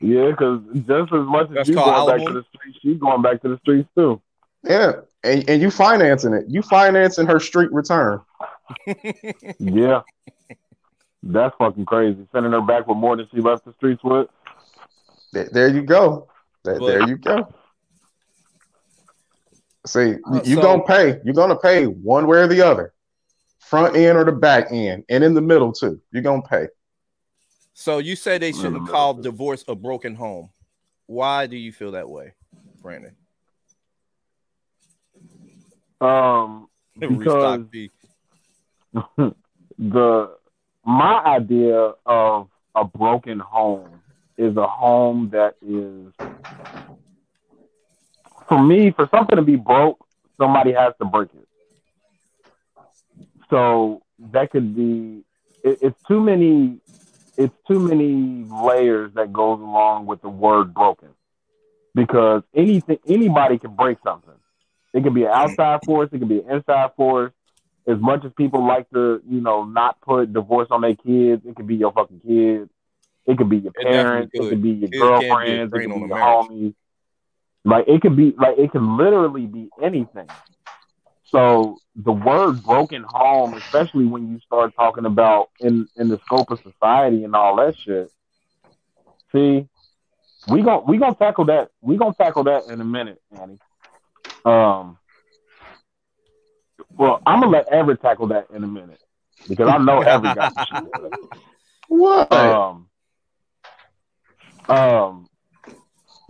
because 0.00 0.60
just 0.76 1.12
as 1.12 1.26
much 1.26 1.48
as 1.48 1.54
That's 1.54 1.68
you 1.68 1.74
going 1.74 1.84
called 1.90 2.08
back 2.10 2.24
to 2.26 2.32
the 2.32 2.44
streets, 2.54 2.78
she's 2.80 2.98
going 2.98 3.22
back 3.22 3.42
to 3.42 3.48
the 3.48 3.58
streets 3.58 3.88
too. 3.96 4.22
Yeah, 4.62 4.92
and, 5.24 5.48
and 5.50 5.60
you 5.60 5.70
financing 5.72 6.32
it. 6.32 6.44
You 6.48 6.62
financing 6.62 7.26
her 7.26 7.40
street 7.40 7.72
return. 7.72 8.20
Yeah. 9.58 10.02
That's 11.24 11.54
fucking 11.58 11.86
crazy. 11.86 12.24
Sending 12.32 12.52
her 12.52 12.60
back 12.62 12.86
with 12.86 12.96
more 12.96 13.16
than 13.16 13.26
she 13.34 13.40
left 13.40 13.64
the 13.64 13.72
streets 13.74 14.02
with. 14.04 14.28
There, 15.32 15.48
there 15.52 15.68
you 15.68 15.82
go. 15.82 16.28
There, 16.64 16.78
But- 16.78 16.86
there 16.86 17.08
you 17.08 17.16
go. 17.16 17.52
See, 19.90 20.14
Uh, 20.24 20.40
you 20.44 20.54
so- 20.54 20.62
gonna 20.62 20.84
pay. 20.84 21.20
You're 21.24 21.34
gonna 21.34 21.56
pay 21.58 21.86
one 21.86 22.28
way 22.28 22.38
or 22.38 22.46
the 22.46 22.62
other, 22.62 22.94
front 23.58 23.96
end 23.96 24.16
or 24.16 24.24
the 24.24 24.30
back 24.32 24.70
end, 24.70 25.04
and 25.08 25.24
in 25.24 25.34
the 25.34 25.40
middle 25.40 25.72
too. 25.72 26.00
You're 26.12 26.22
gonna 26.22 26.42
pay. 26.42 26.68
So 27.74 27.98
you 27.98 28.14
say 28.14 28.38
they 28.38 28.52
shouldn't 28.52 28.88
call 28.88 29.14
divorce 29.14 29.64
a 29.66 29.74
broken 29.74 30.14
home. 30.14 30.50
Why 31.06 31.46
do 31.48 31.56
you 31.56 31.72
feel 31.72 31.90
that 31.92 32.08
way, 32.08 32.34
Brandon? 32.80 33.16
Um, 36.00 36.68
because 36.96 37.18
Restock 37.18 37.60
the 39.78 40.36
my 40.84 41.24
idea 41.24 41.94
of 42.06 42.48
a 42.76 42.84
broken 42.84 43.40
home 43.40 44.00
is 44.38 44.56
a 44.56 44.66
home 44.68 45.30
that 45.30 45.56
is 45.60 46.12
for 48.50 48.60
me, 48.60 48.90
for 48.90 49.08
something 49.14 49.36
to 49.36 49.42
be 49.42 49.54
broke, 49.54 50.04
somebody 50.36 50.72
has 50.72 50.92
to 50.98 51.06
break 51.06 51.28
it. 51.32 51.48
So 53.48 54.02
that 54.32 54.50
could 54.50 54.74
be. 54.74 55.22
It, 55.62 55.78
it's 55.80 55.98
too 56.08 56.20
many. 56.20 56.78
It's 57.36 57.54
too 57.66 57.78
many 57.78 58.44
layers 58.50 59.14
that 59.14 59.32
goes 59.32 59.60
along 59.60 60.06
with 60.06 60.20
the 60.20 60.28
word 60.28 60.74
broken, 60.74 61.10
because 61.94 62.42
anything 62.54 62.98
anybody 63.08 63.56
can 63.58 63.74
break 63.76 63.98
something. 64.04 64.34
It 64.92 65.04
could 65.04 65.14
be 65.14 65.22
an 65.22 65.30
outside 65.32 65.80
force. 65.86 66.10
It 66.12 66.18
could 66.18 66.28
be 66.28 66.40
an 66.40 66.50
inside 66.50 66.90
force. 66.96 67.32
As 67.86 67.98
much 67.98 68.24
as 68.24 68.32
people 68.36 68.66
like 68.66 68.90
to, 68.90 69.22
you 69.28 69.40
know, 69.40 69.64
not 69.64 70.00
put 70.00 70.32
divorce 70.32 70.68
on 70.70 70.80
their 70.80 70.96
kids, 70.96 71.42
it 71.46 71.54
could 71.54 71.68
be 71.68 71.76
your 71.76 71.92
fucking 71.92 72.20
kids. 72.26 72.68
It 73.26 73.38
could 73.38 73.48
be 73.48 73.58
your 73.58 73.72
parents. 73.72 74.32
It 74.34 74.38
could. 74.38 74.50
could 74.50 74.62
be 74.62 74.70
your 74.70 74.90
Kids 74.90 75.00
can't 75.00 75.20
be 75.20 75.28
girlfriends. 75.28 75.72
It 75.72 75.82
could 75.82 75.94
be 75.94 75.98
your 76.00 76.08
marriage. 76.08 76.46
homies. 76.48 76.74
Like 77.64 77.86
it 77.88 78.00
could 78.00 78.16
be 78.16 78.34
like 78.38 78.58
it 78.58 78.72
can 78.72 78.96
literally 78.96 79.46
be 79.46 79.68
anything. 79.82 80.28
So 81.30 81.80
the 81.94 82.12
word 82.12 82.62
broken 82.62 83.02
home, 83.02 83.54
especially 83.54 84.06
when 84.06 84.30
you 84.30 84.40
start 84.40 84.74
talking 84.74 85.04
about 85.04 85.50
in 85.60 85.88
in 85.96 86.08
the 86.08 86.18
scope 86.24 86.50
of 86.50 86.58
society 86.62 87.24
and 87.24 87.36
all 87.36 87.56
that 87.56 87.74
shit. 87.84 88.10
See, 89.32 89.68
we 90.48 90.62
gon' 90.62 90.84
we 90.86 90.98
gonna 90.98 91.14
tackle 91.14 91.46
that. 91.46 91.70
We 91.80 91.96
gonna 91.96 92.14
tackle 92.14 92.44
that 92.44 92.66
in 92.66 92.80
a 92.80 92.84
minute, 92.84 93.20
Annie. 93.38 93.58
Um. 94.44 94.98
Well, 96.96 97.20
I'm 97.26 97.40
gonna 97.40 97.52
let 97.52 97.68
Everett 97.68 98.00
tackle 98.00 98.28
that 98.28 98.46
in 98.54 98.64
a 98.64 98.66
minute 98.66 99.00
because 99.48 99.68
I 99.68 99.78
know 99.78 100.00
Everett 100.00 100.34
got 100.34 100.54
the 100.54 100.64
shit. 100.68 100.82
for 100.94 101.02
that. 101.02 101.28
What? 101.88 102.32
Um, 102.32 102.88
um, 104.68 105.29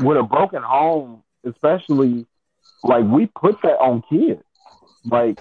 with 0.01 0.16
a 0.16 0.22
broken 0.22 0.62
home, 0.62 1.22
especially, 1.44 2.27
like 2.82 3.05
we 3.05 3.27
put 3.27 3.60
that 3.62 3.78
on 3.78 4.02
kids. 4.10 4.43
Like 5.05 5.39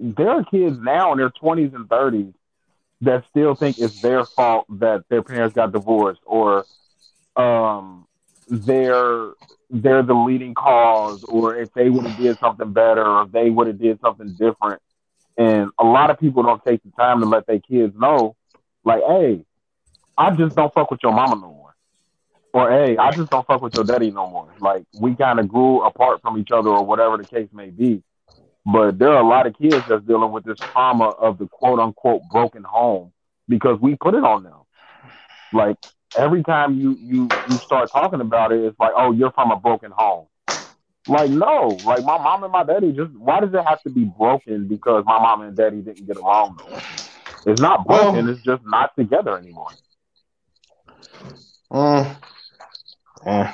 there 0.00 0.30
are 0.30 0.44
kids 0.44 0.78
now 0.80 1.12
in 1.12 1.18
their 1.18 1.30
twenties 1.30 1.72
and 1.74 1.88
thirties 1.88 2.32
that 3.00 3.24
still 3.30 3.54
think 3.54 3.78
it's 3.78 4.00
their 4.00 4.24
fault 4.24 4.66
that 4.80 5.04
their 5.08 5.22
parents 5.22 5.54
got 5.54 5.72
divorced 5.72 6.20
or 6.26 6.66
um 7.36 8.06
they're 8.48 9.30
they're 9.70 10.02
the 10.02 10.14
leading 10.14 10.54
cause 10.54 11.22
or 11.24 11.56
if 11.56 11.72
they 11.74 11.90
would 11.90 12.06
have 12.06 12.16
did 12.18 12.38
something 12.40 12.72
better 12.72 13.04
or 13.04 13.22
if 13.24 13.32
they 13.32 13.50
would 13.50 13.66
have 13.66 13.78
did 13.78 14.00
something 14.00 14.34
different. 14.38 14.80
And 15.36 15.70
a 15.78 15.84
lot 15.84 16.10
of 16.10 16.18
people 16.18 16.42
don't 16.42 16.64
take 16.64 16.82
the 16.82 16.90
time 16.92 17.20
to 17.20 17.26
let 17.26 17.46
their 17.46 17.60
kids 17.60 17.94
know, 17.96 18.34
like, 18.84 19.02
hey, 19.06 19.44
I 20.16 20.30
just 20.34 20.56
don't 20.56 20.72
fuck 20.74 20.90
with 20.90 21.00
your 21.02 21.12
mama 21.12 21.36
no 21.36 21.48
more. 21.48 21.67
Or 22.52 22.70
hey, 22.70 22.96
I 22.96 23.12
just 23.12 23.30
don't 23.30 23.46
fuck 23.46 23.60
with 23.62 23.74
your 23.74 23.84
daddy 23.84 24.10
no 24.10 24.26
more. 24.28 24.54
Like 24.58 24.84
we 24.92 25.14
kind 25.14 25.38
of 25.38 25.48
grew 25.48 25.84
apart 25.84 26.22
from 26.22 26.38
each 26.38 26.50
other 26.50 26.70
or 26.70 26.84
whatever 26.84 27.16
the 27.16 27.26
case 27.26 27.48
may 27.52 27.70
be. 27.70 28.02
But 28.64 28.98
there 28.98 29.10
are 29.12 29.22
a 29.22 29.26
lot 29.28 29.46
of 29.46 29.56
kids 29.58 29.86
that's 29.88 30.04
dealing 30.04 30.32
with 30.32 30.44
this 30.44 30.58
trauma 30.72 31.10
of 31.10 31.38
the 31.38 31.46
quote 31.46 31.78
unquote 31.78 32.22
broken 32.30 32.64
home 32.64 33.12
because 33.48 33.78
we 33.80 33.96
put 33.96 34.14
it 34.14 34.24
on 34.24 34.42
them. 34.44 34.60
Like 35.52 35.76
every 36.16 36.42
time 36.42 36.78
you 36.78 36.98
you 37.02 37.34
you 37.44 37.58
start 37.58 37.90
talking 37.92 38.20
about 38.20 38.52
it, 38.52 38.64
it's 38.64 38.78
like, 38.78 38.92
oh, 38.96 39.12
you're 39.12 39.32
from 39.32 39.50
a 39.52 39.56
broken 39.56 39.90
home. 39.90 40.26
Like 41.06 41.30
no, 41.30 41.80
like 41.84 42.02
my 42.04 42.18
mom 42.18 42.44
and 42.44 42.52
my 42.52 42.64
daddy 42.64 42.92
just 42.92 43.12
why 43.12 43.40
does 43.40 43.54
it 43.54 43.64
have 43.66 43.82
to 43.84 43.90
be 43.90 44.04
broken 44.04 44.68
because 44.68 45.04
my 45.06 45.18
mom 45.18 45.42
and 45.42 45.56
daddy 45.56 45.80
didn't 45.80 46.06
get 46.06 46.16
along? 46.16 46.56
No? 46.58 46.84
It's 47.46 47.60
not 47.60 47.86
broken. 47.86 48.26
Well- 48.26 48.34
it's 48.34 48.42
just 48.44 48.62
not 48.64 48.94
together 48.96 49.36
anymore. 49.38 49.72
Mm. 51.72 52.16
Eh. 53.26 53.52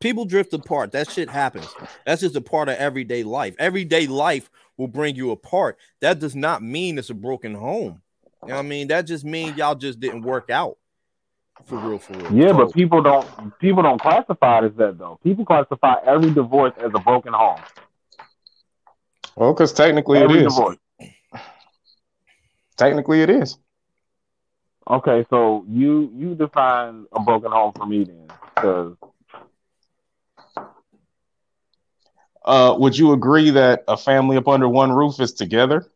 People 0.00 0.24
drift 0.24 0.52
apart. 0.54 0.92
That 0.92 1.10
shit 1.10 1.28
happens. 1.28 1.68
That's 2.06 2.20
just 2.20 2.36
a 2.36 2.40
part 2.40 2.68
of 2.68 2.76
everyday 2.76 3.24
life. 3.24 3.54
Everyday 3.58 4.06
life 4.06 4.48
will 4.76 4.86
bring 4.86 5.16
you 5.16 5.32
apart. 5.32 5.76
That 6.00 6.20
does 6.20 6.36
not 6.36 6.62
mean 6.62 6.98
it's 6.98 7.10
a 7.10 7.14
broken 7.14 7.54
home. 7.54 8.00
You 8.42 8.50
know 8.50 8.54
what 8.54 8.60
I 8.60 8.62
mean? 8.62 8.88
That 8.88 9.02
just 9.02 9.24
means 9.24 9.56
y'all 9.56 9.74
just 9.74 9.98
didn't 9.98 10.22
work 10.22 10.50
out. 10.50 10.78
For 11.64 11.76
real, 11.76 11.98
for 11.98 12.12
real. 12.12 12.32
Yeah, 12.32 12.52
but 12.52 12.72
people 12.72 13.02
don't 13.02 13.26
people 13.58 13.82
don't 13.82 14.00
classify 14.00 14.58
it 14.58 14.64
as 14.66 14.72
that 14.76 14.96
though. 14.98 15.18
People 15.24 15.44
classify 15.44 15.96
every 16.06 16.30
divorce 16.30 16.72
as 16.78 16.92
a 16.94 17.00
broken 17.00 17.32
home. 17.32 17.58
Well, 19.34 19.52
because 19.52 19.72
technically 19.72 20.18
it 20.18 20.24
Every 20.24 20.44
is. 20.44 20.54
divorce. 20.54 20.78
Technically 22.76 23.22
it 23.22 23.30
is. 23.30 23.58
Okay, 24.88 25.26
so 25.30 25.64
you 25.68 26.12
you 26.16 26.34
define 26.36 27.06
a 27.12 27.20
broken 27.20 27.50
home 27.50 27.72
for 27.74 27.86
me 27.86 28.04
then, 28.04 28.28
because 28.60 28.96
Uh, 32.44 32.74
would 32.78 32.96
you 32.98 33.12
agree 33.12 33.50
that 33.50 33.84
a 33.88 33.96
family 33.96 34.36
up 34.36 34.48
under 34.48 34.68
one 34.68 34.92
roof 34.92 35.20
is 35.20 35.32
together? 35.32 35.90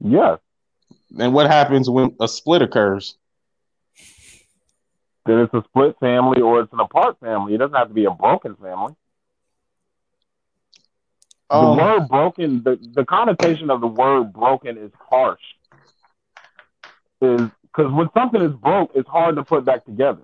yes, 0.00 0.38
And 1.18 1.32
what 1.34 1.46
happens 1.48 1.88
when 1.90 2.14
a 2.20 2.28
split 2.28 2.62
occurs? 2.62 3.16
then 5.26 5.38
it's 5.40 5.54
a 5.54 5.62
split 5.68 5.96
family 6.00 6.40
or 6.40 6.60
it's 6.60 6.72
an 6.72 6.80
apart 6.80 7.18
family. 7.20 7.54
It 7.54 7.58
doesn't 7.58 7.76
have 7.76 7.88
to 7.88 7.94
be 7.94 8.04
a 8.04 8.10
broken 8.10 8.56
family. 8.56 8.94
Um, 11.50 11.50
the 11.52 11.66
word 11.66 12.08
broken, 12.08 12.62
the, 12.64 12.78
the 12.94 13.04
connotation 13.04 13.70
of 13.70 13.80
the 13.80 13.86
word 13.86 14.32
broken 14.32 14.78
is 14.78 14.92
harsh. 15.10 15.40
Is 17.20 17.50
because 17.62 17.92
when 17.92 18.08
something 18.14 18.42
is 18.42 18.52
broke, 18.54 18.90
it's 18.94 19.08
hard 19.08 19.36
to 19.36 19.44
put 19.44 19.64
back 19.64 19.84
together. 19.84 20.22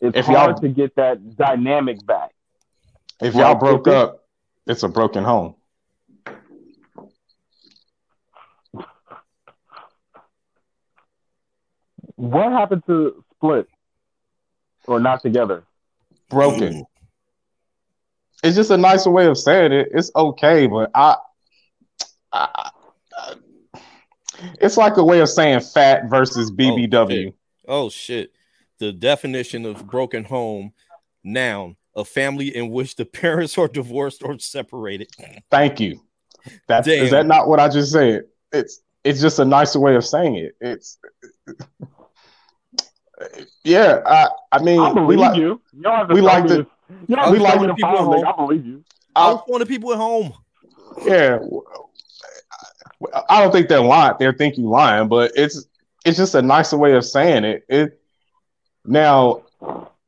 It's 0.00 0.16
If 0.16 0.26
y'all- 0.28 0.36
hard 0.36 0.60
to 0.62 0.68
get 0.68 0.94
that 0.96 1.36
dynamic 1.36 2.04
back. 2.06 2.30
if 3.20 3.34
y'all 3.34 3.54
broke 3.54 3.86
if 3.86 3.92
it- 3.92 3.96
up, 3.96 4.24
it's 4.66 4.82
a 4.82 4.88
broken 4.88 5.24
home. 5.24 5.54
What 12.16 12.52
happened 12.52 12.82
to 12.86 13.24
split 13.36 13.68
or 14.86 15.00
not 15.00 15.22
together? 15.22 15.64
Broken. 16.28 16.72
Mm. 16.74 16.84
It's 18.42 18.56
just 18.56 18.70
a 18.70 18.76
nicer 18.76 19.10
way 19.10 19.26
of 19.26 19.36
saying 19.38 19.72
it. 19.72 19.88
It's 19.92 20.10
okay, 20.14 20.66
but 20.66 20.90
I, 20.94 21.16
I, 22.32 22.70
I 23.16 23.80
it's 24.60 24.76
like 24.76 24.96
a 24.96 25.04
way 25.04 25.20
of 25.20 25.28
saying 25.28 25.60
fat 25.60 26.08
versus 26.08 26.50
BBW. 26.50 27.24
shit. 27.24 27.34
Oh 27.68 27.90
shit. 27.90 28.32
The 28.80 28.92
definition 28.92 29.64
of 29.66 29.86
broken 29.86 30.24
home, 30.24 30.72
noun, 31.22 31.76
a 31.94 32.04
family 32.04 32.54
in 32.56 32.70
which 32.70 32.96
the 32.96 33.04
parents 33.22 33.56
are 33.58 33.68
divorced 33.68 34.22
or 34.24 34.38
separated. 34.38 35.08
Thank 35.50 35.78
you. 35.80 36.00
That's 36.66 36.88
Damn. 36.88 37.04
is 37.04 37.10
that 37.10 37.26
not 37.26 37.46
what 37.48 37.60
I 37.60 37.68
just 37.68 37.92
said? 37.92 38.24
It's 38.52 38.80
it's 39.04 39.20
just 39.20 39.38
a 39.38 39.44
nicer 39.44 39.78
way 39.78 39.94
of 39.94 40.04
saying 40.04 40.36
it. 40.36 40.56
It's 40.60 40.98
yeah. 43.64 44.00
I 44.06 44.28
I 44.52 44.62
mean 44.62 44.80
I 44.80 44.88
we 44.92 44.94
believe 45.14 45.18
like 45.18 45.36
you. 45.36 45.60
You 45.72 45.82
don't 45.82 45.96
have 45.96 46.08
to 46.08 46.14
we 46.14 46.20
like 46.20 46.44
me 46.44 46.48
to- 46.48 46.56
this- 46.58 46.66
You 47.08 47.16
don't 47.16 47.32
we 47.32 47.38
like 47.38 47.52
tell 47.54 47.62
to 47.62 47.66
the 47.68 47.74
people 47.74 47.90
file, 47.96 48.04
home. 48.06 48.24
nigga. 48.24 48.32
I 48.32 48.36
believe 48.36 48.66
you. 48.66 48.84
I 49.14 49.26
I, 49.28 49.32
was 49.32 49.42
one 49.46 49.60
of 49.62 49.68
the 49.68 49.74
people 49.74 49.92
at 49.92 49.98
home. 49.98 50.32
yeah. 51.04 51.38
I 53.28 53.42
don't 53.42 53.52
think 53.52 53.68
they're 53.68 53.80
lying. 53.80 54.14
They 54.18 54.30
think 54.32 54.56
you 54.58 54.68
lying, 54.68 55.08
but 55.08 55.32
it's 55.36 55.66
it's 56.06 56.16
just 56.16 56.34
a 56.34 56.42
nicer 56.42 56.78
way 56.78 56.94
of 56.94 57.04
saying 57.04 57.44
it. 57.44 57.64
It 57.68 57.99
now 58.84 59.42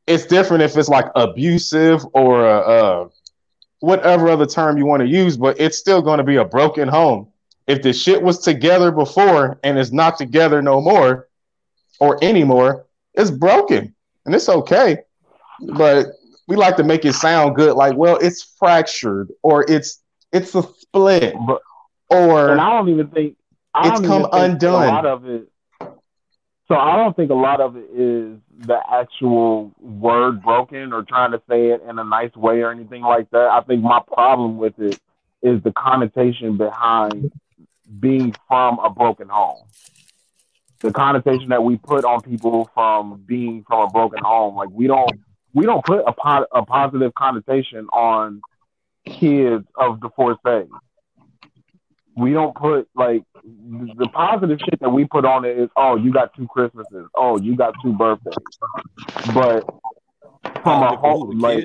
it's 0.07 0.27
different 0.27 0.63
if 0.63 0.77
it's 0.77 0.89
like 0.89 1.07
abusive 1.15 2.05
or 2.13 2.47
uh, 2.47 2.61
uh 2.61 3.09
whatever 3.81 4.29
other 4.29 4.47
term 4.47 4.79
you 4.79 4.87
want 4.87 5.01
to 5.01 5.09
use, 5.09 5.37
but 5.37 5.61
it's 5.61 5.77
still 5.77 6.01
going 6.01 6.19
to 6.19 6.25
be 6.25 6.37
a 6.37 6.45
broken 6.45 6.87
home. 6.87 7.29
If 7.67 7.83
the 7.83 7.93
shit 7.93 8.23
was 8.23 8.39
together 8.39 8.93
before 8.93 9.59
and 9.65 9.77
it's 9.77 9.91
not 9.91 10.17
together 10.17 10.63
no 10.63 10.81
more 10.81 11.29
or 11.99 12.23
anymore, 12.23 12.87
it's 13.15 13.31
broken 13.31 13.95
and 14.25 14.35
it's 14.35 14.49
okay. 14.49 14.99
But 15.61 16.13
we 16.47 16.57
like 16.57 16.77
to 16.77 16.85
make 16.85 17.05
it 17.05 17.15
sound 17.15 17.57
good, 17.57 17.75
like, 17.75 17.97
well, 17.97 18.19
it's 18.19 18.43
fractured 18.59 19.33
or 19.43 19.69
it's 19.69 20.01
it's 20.33 20.55
a 20.55 20.63
split 20.63 21.35
or 22.09 22.51
and 22.51 22.61
I 22.61 22.71
don't 22.71 22.89
even 22.89 23.09
think 23.09 23.37
I 23.75 23.91
It's 23.91 24.01
come 24.01 24.29
undone. 24.33 24.89
A 24.89 24.93
lot 24.93 25.07
of 25.07 25.27
it. 25.29 25.49
So 26.69 26.77
I 26.77 26.97
don't 26.97 27.15
think 27.17 27.31
a 27.31 27.35
lot 27.35 27.61
of 27.61 27.77
it 27.77 27.91
is 27.95 28.39
the 28.67 28.79
actual 28.91 29.73
word 29.81 30.43
broken 30.43 30.93
or 30.93 31.03
trying 31.03 31.33
to 31.33 31.43
say 31.49 31.69
it 31.69 31.83
in 31.89 31.99
a 31.99 32.05
nice 32.05 32.35
way 32.37 32.61
or 32.61 32.71
anything 32.71 33.03
like 33.03 33.31
that. 33.31 33.49
I 33.51 33.61
think 33.63 33.83
my 33.83 34.01
problem 34.07 34.59
with 34.59 34.79
it 34.79 34.99
is 35.43 35.63
the 35.63 35.73
connotation 35.73 36.57
behind 36.57 37.33
being 38.01 38.35
from 38.49 38.79
a 38.79 38.91
broken 38.91 39.29
home. 39.29 39.65
The 40.81 40.93
connotation 40.93 41.51
that 41.51 41.63
we 41.63 41.77
put 41.77 42.05
on 42.05 42.23
people 42.23 42.71
from 42.75 43.23
being 43.27 43.65
from 43.67 43.89
a 43.89 43.91
broken 43.91 44.21
home, 44.23 44.57
like 44.57 44.71
we 44.73 44.87
don't 44.87 45.11
we 45.55 45.65
don't 45.65 45.85
put 45.85 46.03
a, 46.07 46.13
po- 46.13 46.47
a 46.53 46.65
positive 46.65 47.15
connotation 47.15 47.87
on 47.93 48.41
kids 49.05 49.67
of 49.77 50.01
the 50.01 50.09
fourth 50.17 50.39
divorcees 50.45 50.71
we 52.17 52.33
don't 52.33 52.55
put 52.55 52.89
like 52.95 53.23
the 53.45 54.09
positive 54.13 54.59
shit 54.61 54.81
that 54.81 54.91
we 54.91 55.05
put 55.05 55.25
on 55.25 55.45
it 55.45 55.59
is 55.59 55.69
oh 55.77 55.97
you 55.97 56.13
got 56.13 56.35
two 56.35 56.47
Christmases 56.47 57.09
oh 57.17 57.39
you 57.41 57.57
got 57.57 57.75
two 57.83 57.93
birthdays 57.93 58.35
but 59.35 59.65
from 60.63 60.83
a 60.83 60.97
whole 60.97 61.33
like 61.37 61.65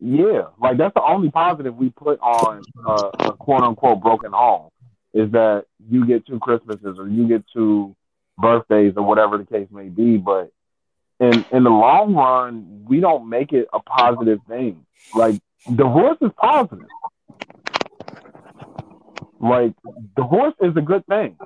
yeah, 0.00 0.42
like 0.60 0.78
that's 0.78 0.94
the 0.94 1.02
only 1.02 1.30
positive 1.30 1.76
we 1.76 1.90
put 1.90 2.20
on 2.20 2.62
uh, 2.86 3.10
a 3.18 3.32
quote 3.32 3.62
unquote 3.62 4.00
broken 4.00 4.32
home 4.32 4.70
is 5.12 5.32
that 5.32 5.64
you 5.88 6.06
get 6.06 6.24
two 6.26 6.38
Christmases 6.38 6.98
or 6.98 7.08
you 7.08 7.26
get 7.26 7.44
two 7.52 7.96
birthdays 8.36 8.94
or 8.96 9.02
whatever 9.02 9.38
the 9.38 9.44
case 9.44 9.66
may 9.72 9.88
be. 9.88 10.16
But 10.16 10.52
in 11.18 11.44
in 11.50 11.64
the 11.64 11.70
long 11.70 12.14
run, 12.14 12.84
we 12.88 13.00
don't 13.00 13.28
make 13.28 13.52
it 13.52 13.66
a 13.72 13.80
positive 13.80 14.38
thing. 14.48 14.86
Like 15.14 15.40
divorce 15.66 16.18
is 16.20 16.30
positive. 16.36 16.86
Like 19.40 19.74
divorce 20.16 20.54
is 20.60 20.76
a 20.76 20.80
good 20.82 21.06
thing. 21.06 21.36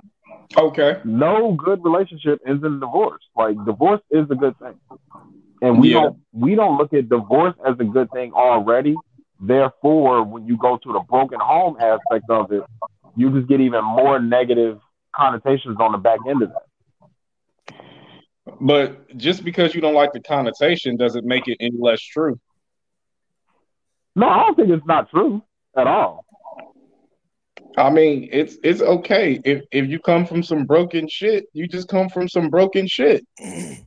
Okay. 0.57 1.01
No 1.05 1.53
good 1.53 1.83
relationship 1.85 2.41
ends 2.47 2.65
in 2.65 2.81
divorce. 2.81 3.23
Like 3.37 3.57
divorce 3.65 4.01
is 4.11 4.27
a 4.31 4.35
good 4.35 4.59
thing. 4.59 4.75
And 5.61 5.79
we 5.81 5.91
Yeah. 5.91 6.01
don't 6.01 6.17
we 6.33 6.55
don't 6.55 6.77
look 6.79 6.93
at 6.93 7.09
divorce 7.09 7.55
as 7.67 7.75
a 7.81 7.85
good 7.85 8.11
thing 8.13 8.33
already. 8.33 9.03
Therefore, 9.41 10.23
when 10.25 10.47
you 10.47 10.57
go 10.57 10.77
to 10.77 10.93
the 10.93 11.01
broken 11.09 11.41
home 11.41 11.77
aspect 11.81 12.29
of 12.31 12.53
it, 12.53 12.65
you 13.17 13.31
just 13.31 13.49
get 13.49 13.61
even 13.61 13.85
more 13.85 14.19
negative 14.21 14.81
connotations 15.15 15.77
on 15.81 15.93
the 15.93 15.99
back 15.99 16.21
end 16.29 16.43
of 16.43 16.51
that. 16.51 16.67
But 18.61 19.17
just 19.17 19.45
because 19.45 19.75
you 19.75 19.81
don't 19.81 19.95
like 19.95 20.13
the 20.13 20.21
connotation 20.21 20.97
doesn't 20.97 21.25
make 21.27 21.49
it 21.49 21.57
any 21.61 21.77
less 21.79 22.01
true. 22.01 22.39
No, 24.17 24.29
I 24.29 24.39
don't 24.45 24.55
think 24.57 24.71
it's 24.71 24.87
not 24.87 25.11
true 25.11 25.43
at 25.77 25.87
all. 25.87 26.22
I 27.77 27.91
mean, 27.91 28.29
it's 28.33 28.57
it's 28.63 28.81
okay 28.81 29.41
if 29.45 29.63
if 29.71 29.89
you 29.89 29.99
come 29.99 30.27
from 30.27 30.43
some 30.43 30.65
broken 30.65 31.09
shit, 31.09 31.47
you 31.53 31.67
just 31.67 31.89
come 31.89 32.09
from 32.09 32.29
some 32.29 32.51
broken 32.51 32.87
shit. 32.87 33.27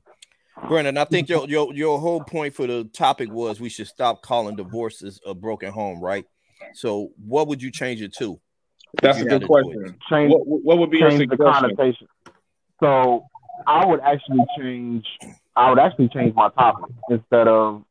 Brandon, 0.67 0.97
I 0.97 1.05
think 1.05 1.29
your, 1.29 1.47
your 1.47 1.73
your 1.73 1.99
whole 1.99 2.23
point 2.23 2.53
for 2.53 2.65
the 2.65 2.85
topic 2.85 3.31
was 3.31 3.59
we 3.59 3.69
should 3.69 3.87
stop 3.87 4.21
calling 4.21 4.55
divorces 4.55 5.19
a 5.25 5.33
broken 5.33 5.71
home, 5.71 5.99
right? 5.99 6.25
So, 6.73 7.11
what 7.17 7.47
would 7.47 7.61
you 7.61 7.71
change 7.71 8.01
it 8.01 8.13
to? 8.15 8.39
That's 9.01 9.19
a 9.19 9.25
good 9.25 9.45
question. 9.45 9.97
Change 10.09 10.31
What 10.33 10.63
what 10.63 10.77
would 10.79 10.91
be 10.91 10.99
your 10.99 11.09
change 11.09 11.29
the 11.29 11.35
suggestion? 11.37 11.75
connotation. 11.75 12.07
So 12.79 13.25
I 13.67 13.85
would 13.85 13.99
actually 14.01 14.45
change. 14.57 15.05
I 15.55 15.69
would 15.69 15.79
actually 15.79 16.09
change 16.09 16.33
my 16.35 16.49
topic 16.49 16.93
instead 17.09 17.47
of 17.47 17.83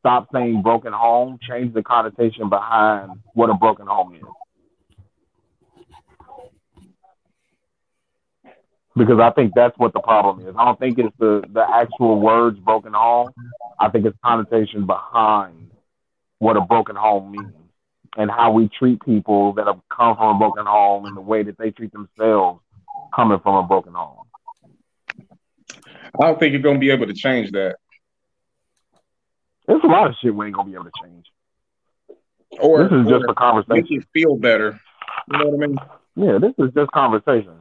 stop 0.00 0.28
saying 0.32 0.62
broken 0.62 0.92
home. 0.92 1.38
Change 1.48 1.74
the 1.74 1.82
connotation 1.82 2.48
behind 2.48 3.12
what 3.34 3.50
a 3.50 3.54
broken 3.54 3.86
home 3.86 4.14
is. 4.14 4.22
Because 8.98 9.20
I 9.20 9.30
think 9.30 9.52
that's 9.54 9.78
what 9.78 9.92
the 9.92 10.00
problem 10.00 10.46
is. 10.46 10.54
I 10.58 10.64
don't 10.64 10.78
think 10.78 10.98
it's 10.98 11.16
the, 11.18 11.44
the 11.52 11.64
actual 11.68 12.20
words 12.20 12.58
broken 12.58 12.92
home. 12.92 13.30
I 13.78 13.88
think 13.88 14.04
it's 14.04 14.18
connotation 14.24 14.86
behind 14.86 15.70
what 16.38 16.56
a 16.56 16.60
broken 16.60 16.96
home 16.96 17.30
means 17.30 17.52
and 18.16 18.30
how 18.30 18.50
we 18.52 18.68
treat 18.68 19.00
people 19.02 19.52
that 19.54 19.66
have 19.66 19.80
come 19.96 20.16
from 20.16 20.36
a 20.36 20.38
broken 20.38 20.66
home 20.66 21.06
and 21.06 21.16
the 21.16 21.20
way 21.20 21.42
that 21.44 21.56
they 21.58 21.70
treat 21.70 21.92
themselves 21.92 22.60
coming 23.14 23.38
from 23.40 23.54
a 23.54 23.62
broken 23.66 23.94
home. 23.94 24.24
I 26.20 26.26
don't 26.26 26.40
think 26.40 26.52
you're 26.52 26.62
gonna 26.62 26.78
be 26.78 26.90
able 26.90 27.06
to 27.06 27.14
change 27.14 27.52
that. 27.52 27.76
There's 29.66 29.84
a 29.84 29.86
lot 29.86 30.08
of 30.08 30.16
shit 30.20 30.34
we 30.34 30.46
ain't 30.46 30.54
gonna 30.54 30.68
be 30.68 30.74
able 30.74 30.84
to 30.84 30.90
change. 31.04 31.26
Or, 32.60 32.82
this 32.82 32.92
is 32.92 33.08
just 33.08 33.24
or 33.28 33.30
a 33.30 33.34
conversation. 33.34 33.74
make 33.74 33.90
you 33.90 34.02
feel 34.12 34.36
better. 34.36 34.80
You 35.30 35.38
know 35.38 35.46
what 35.46 35.62
I 35.62 35.66
mean? 35.66 35.78
Yeah, 36.16 36.38
this 36.38 36.54
is 36.58 36.74
just 36.74 36.90
conversation. 36.90 37.54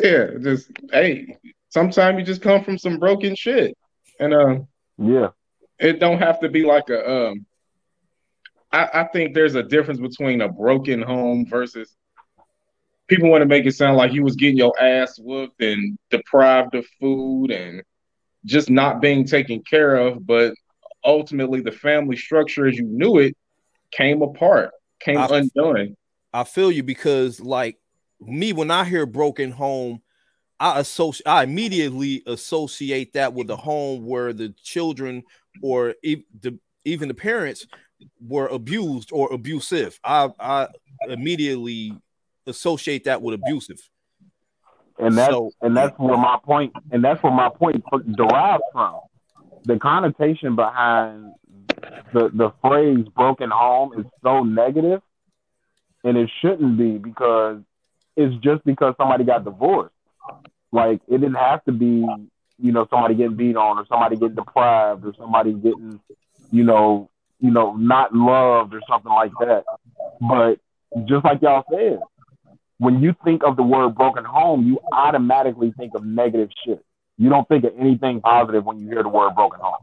Yeah, 0.00 0.26
just 0.40 0.70
hey, 0.92 1.36
sometimes 1.68 2.18
you 2.18 2.24
just 2.24 2.42
come 2.42 2.64
from 2.64 2.78
some 2.78 2.98
broken 2.98 3.34
shit. 3.34 3.76
And 4.18 4.34
uh 4.34 4.58
Yeah. 4.98 5.30
it 5.78 6.00
don't 6.00 6.18
have 6.18 6.40
to 6.40 6.48
be 6.48 6.64
like 6.64 6.88
a 6.90 7.28
um 7.28 7.46
I, 8.72 8.88
I 8.94 9.04
think 9.04 9.34
there's 9.34 9.56
a 9.56 9.62
difference 9.62 10.00
between 10.00 10.40
a 10.40 10.48
broken 10.48 11.02
home 11.02 11.46
versus 11.46 11.94
people 13.08 13.28
want 13.28 13.42
to 13.42 13.46
make 13.46 13.66
it 13.66 13.72
sound 13.72 13.96
like 13.96 14.12
you 14.12 14.22
was 14.22 14.36
getting 14.36 14.56
your 14.56 14.80
ass 14.80 15.18
whooped 15.18 15.60
and 15.60 15.98
deprived 16.10 16.76
of 16.76 16.86
food 17.00 17.50
and 17.50 17.82
just 18.44 18.70
not 18.70 19.00
being 19.02 19.24
taken 19.24 19.60
care 19.68 19.96
of, 19.96 20.24
but 20.24 20.54
ultimately 21.04 21.60
the 21.60 21.72
family 21.72 22.16
structure 22.16 22.66
as 22.68 22.76
you 22.76 22.84
knew 22.84 23.18
it 23.18 23.36
came 23.90 24.22
apart, 24.22 24.70
came 25.00 25.18
I- 25.18 25.26
undone. 25.30 25.96
I 26.32 26.44
feel 26.44 26.70
you 26.70 26.84
because, 26.84 27.40
like 27.40 27.79
me, 28.20 28.52
when 28.52 28.70
I 28.70 28.84
hear 28.84 29.06
broken 29.06 29.50
home, 29.50 30.02
I 30.58 30.80
associate, 30.80 31.26
I 31.26 31.42
immediately 31.44 32.22
associate 32.26 33.14
that 33.14 33.32
with 33.32 33.48
a 33.50 33.56
home 33.56 34.04
where 34.04 34.32
the 34.32 34.54
children 34.62 35.22
or 35.62 35.94
e- 36.02 36.24
the, 36.40 36.58
even 36.84 37.08
the 37.08 37.14
parents 37.14 37.66
were 38.20 38.46
abused 38.48 39.10
or 39.12 39.32
abusive. 39.32 39.98
I, 40.04 40.28
I 40.38 40.68
immediately 41.08 41.94
associate 42.46 43.04
that 43.04 43.22
with 43.22 43.34
abusive. 43.34 43.80
And 44.98 45.16
that's 45.16 45.30
So- 45.30 45.50
and 45.62 45.74
that's 45.74 45.98
where 45.98 46.18
my 46.18 46.38
point 46.44 46.72
and 46.90 47.02
that's 47.02 47.22
where 47.22 47.32
my 47.32 47.48
point 47.48 47.82
derives 48.16 48.62
from. 48.72 49.00
The 49.64 49.78
connotation 49.78 50.56
behind 50.56 51.32
the 52.12 52.30
the 52.34 52.52
phrase 52.60 53.06
broken 53.16 53.50
home 53.50 53.98
is 53.98 54.04
so 54.22 54.42
negative 54.42 55.00
and 56.04 56.18
it 56.18 56.30
shouldn't 56.42 56.76
be 56.76 56.98
because 56.98 57.60
it's 58.20 58.36
just 58.44 58.62
because 58.64 58.94
somebody 58.98 59.24
got 59.24 59.44
divorced. 59.44 59.94
Like 60.72 61.00
it 61.08 61.18
didn't 61.18 61.34
have 61.34 61.64
to 61.64 61.72
be, 61.72 62.06
you 62.58 62.72
know, 62.72 62.86
somebody 62.90 63.14
getting 63.14 63.36
beat 63.36 63.56
on 63.56 63.78
or 63.78 63.86
somebody 63.88 64.16
getting 64.16 64.34
deprived 64.34 65.04
or 65.04 65.14
somebody 65.18 65.52
getting, 65.54 66.00
you 66.52 66.64
know, 66.64 67.08
you 67.40 67.50
know, 67.50 67.74
not 67.76 68.14
loved 68.14 68.74
or 68.74 68.82
something 68.88 69.10
like 69.10 69.32
that. 69.40 69.64
But 70.20 70.60
just 71.06 71.24
like 71.24 71.40
y'all 71.40 71.64
said, 71.70 72.00
when 72.78 73.02
you 73.02 73.14
think 73.24 73.42
of 73.42 73.56
the 73.56 73.62
word 73.62 73.94
broken 73.94 74.24
home, 74.24 74.66
you 74.66 74.78
automatically 74.92 75.72
think 75.78 75.94
of 75.94 76.04
negative 76.04 76.50
shit. 76.64 76.84
You 77.16 77.30
don't 77.30 77.48
think 77.48 77.64
of 77.64 77.72
anything 77.78 78.20
positive 78.20 78.64
when 78.64 78.78
you 78.78 78.88
hear 78.88 79.02
the 79.02 79.08
word 79.08 79.34
broken 79.34 79.60
home. 79.62 79.74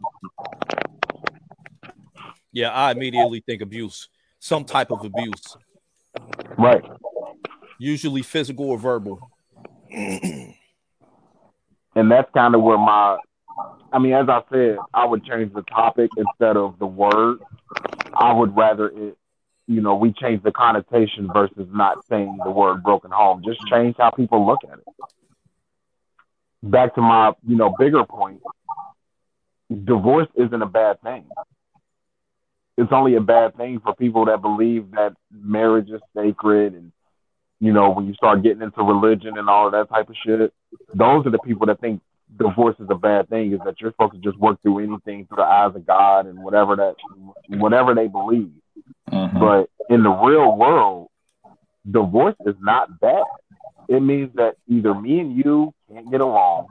Yeah, 2.52 2.70
I 2.70 2.92
immediately 2.92 3.44
think 3.46 3.62
abuse, 3.62 4.10
some 4.40 4.64
type 4.64 4.92
of 4.92 5.04
abuse, 5.04 5.58
Right. 6.58 6.84
Usually 7.80 8.22
physical 8.22 8.70
or 8.70 8.78
verbal. 8.78 9.20
And 11.98 12.12
that's 12.12 12.30
kind 12.32 12.54
of 12.54 12.62
where 12.62 12.78
my, 12.78 13.18
I 13.92 13.98
mean, 13.98 14.14
as 14.14 14.30
I 14.30 14.44
said, 14.52 14.78
I 14.94 15.04
would 15.04 15.26
change 15.26 15.52
the 15.52 15.64
topic 15.64 16.12
instead 16.16 16.56
of 16.56 16.78
the 16.78 16.86
word. 16.86 17.40
I 18.14 18.32
would 18.34 18.56
rather 18.56 18.90
it, 18.90 19.18
you 19.66 19.82
know, 19.82 19.96
we 19.96 20.14
change 20.14 20.44
the 20.44 20.52
connotation 20.52 21.28
versus 21.34 21.68
not 21.72 22.06
saying 22.08 22.38
the 22.44 22.52
word 22.52 22.84
broken 22.84 23.10
home. 23.10 23.42
Just 23.44 23.62
change 23.66 23.96
how 23.98 24.12
people 24.12 24.46
look 24.46 24.60
at 24.72 24.78
it. 24.78 24.86
Back 26.62 26.94
to 26.96 27.02
my, 27.02 27.34
you 27.48 27.56
know, 27.56 27.74
bigger 27.80 28.04
point. 28.04 28.42
Divorce 29.84 30.28
isn't 30.36 30.62
a 30.62 30.68
bad 30.68 31.02
thing. 31.02 31.26
It's 32.78 32.92
only 32.92 33.16
a 33.16 33.22
bad 33.22 33.58
thing 33.58 33.80
for 33.80 33.96
people 33.96 34.26
that 34.26 34.44
believe 34.44 34.92
that 34.92 35.14
marriage 35.32 35.90
is 35.90 36.02
sacred 36.16 36.76
and 36.76 36.92
you 37.60 37.74
know, 37.74 37.90
when 37.90 38.06
you 38.06 38.14
start 38.14 38.44
getting 38.44 38.62
into 38.62 38.84
religion 38.84 39.38
and 39.38 39.50
all 39.50 39.66
of 39.66 39.72
that 39.72 39.90
type 39.90 40.10
of 40.10 40.16
shit, 40.26 40.54
those 40.94 41.26
are 41.26 41.32
the 41.32 41.40
people 41.40 41.66
that 41.68 41.80
think 41.80 42.02
divorce 42.38 42.76
is 42.80 42.88
a 42.90 42.96
bad 42.96 43.30
thing, 43.30 43.54
is 43.54 43.60
that 43.66 43.80
you're 43.80 43.92
supposed 43.92 44.14
to 44.14 44.20
just 44.20 44.38
work 44.38 44.62
through 44.62 44.80
anything 44.80 45.26
through 45.26 45.38
the 45.38 45.44
eyes 45.44 45.76
of 45.76 45.86
God 45.88 46.26
and 46.28 46.44
whatever 46.44 46.76
that 46.76 46.96
whatever 47.50 47.96
they 47.96 48.08
believe. 48.08 48.52
Mhm. 49.10 49.40
But 49.40 49.70
in 49.90 50.04
the 50.04 50.10
real 50.10 50.56
world, 50.56 51.08
divorce 51.90 52.36
is 52.46 52.56
not 52.62 53.00
bad. 53.00 53.24
It 53.88 54.02
means 54.02 54.34
that 54.36 54.58
either 54.68 54.94
me 54.94 55.20
and 55.22 55.32
you 55.32 55.74
can't 55.90 56.12
get 56.12 56.22
along, 56.22 56.68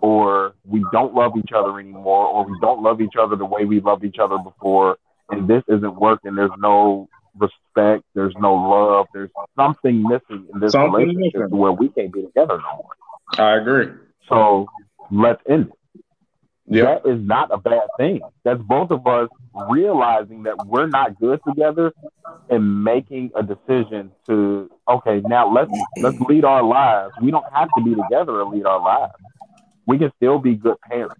or 0.00 0.54
we 0.64 0.84
don't 0.92 1.14
love 1.14 1.36
each 1.36 1.52
other 1.52 1.78
anymore, 1.80 2.26
or 2.26 2.44
we 2.44 2.56
don't 2.60 2.82
love 2.82 3.00
each 3.00 3.16
other 3.16 3.36
the 3.36 3.44
way 3.44 3.64
we 3.64 3.80
loved 3.80 4.04
each 4.04 4.18
other 4.20 4.38
before, 4.38 4.96
and 5.30 5.48
this 5.48 5.64
isn't 5.68 5.96
working. 5.96 6.36
There's 6.36 6.56
no 6.58 7.08
respect, 7.36 8.04
there's 8.14 8.34
no 8.38 8.54
love, 8.54 9.06
there's 9.12 9.30
something 9.56 10.02
missing 10.02 10.46
in 10.52 10.60
this 10.60 10.72
Something 10.72 11.08
relationship 11.08 11.34
missing. 11.34 11.58
where 11.58 11.72
we 11.72 11.88
can't 11.88 12.12
be 12.12 12.22
together 12.22 12.58
no 12.58 12.76
more. 12.76 12.96
I 13.38 13.56
agree. 13.56 13.88
So 14.28 14.66
let's 15.10 15.42
end 15.48 15.68
it. 15.68 15.78
Yeah. 16.66 16.84
That 16.84 17.06
is 17.10 17.20
not 17.20 17.50
a 17.52 17.58
bad 17.58 17.82
thing. 17.96 18.20
That's 18.44 18.60
both 18.62 18.90
of 18.90 19.06
us 19.06 19.28
realizing 19.54 20.44
that 20.44 20.58
we're 20.58 20.86
not 20.86 21.18
good 21.18 21.40
together 21.46 21.92
and 22.48 22.84
making 22.84 23.30
a 23.34 23.42
decision 23.42 24.12
to 24.28 24.70
okay, 24.88 25.20
now 25.26 25.52
let's 25.52 25.70
let's 26.00 26.18
lead 26.20 26.44
our 26.44 26.62
lives. 26.62 27.14
We 27.20 27.30
don't 27.30 27.46
have 27.52 27.72
to 27.74 27.82
be 27.82 27.94
together 27.94 28.32
to 28.38 28.44
lead 28.44 28.66
our 28.66 28.80
lives. 28.80 29.12
We 29.86 29.98
can 29.98 30.12
still 30.16 30.38
be 30.38 30.54
good 30.54 30.76
parents. 30.82 31.16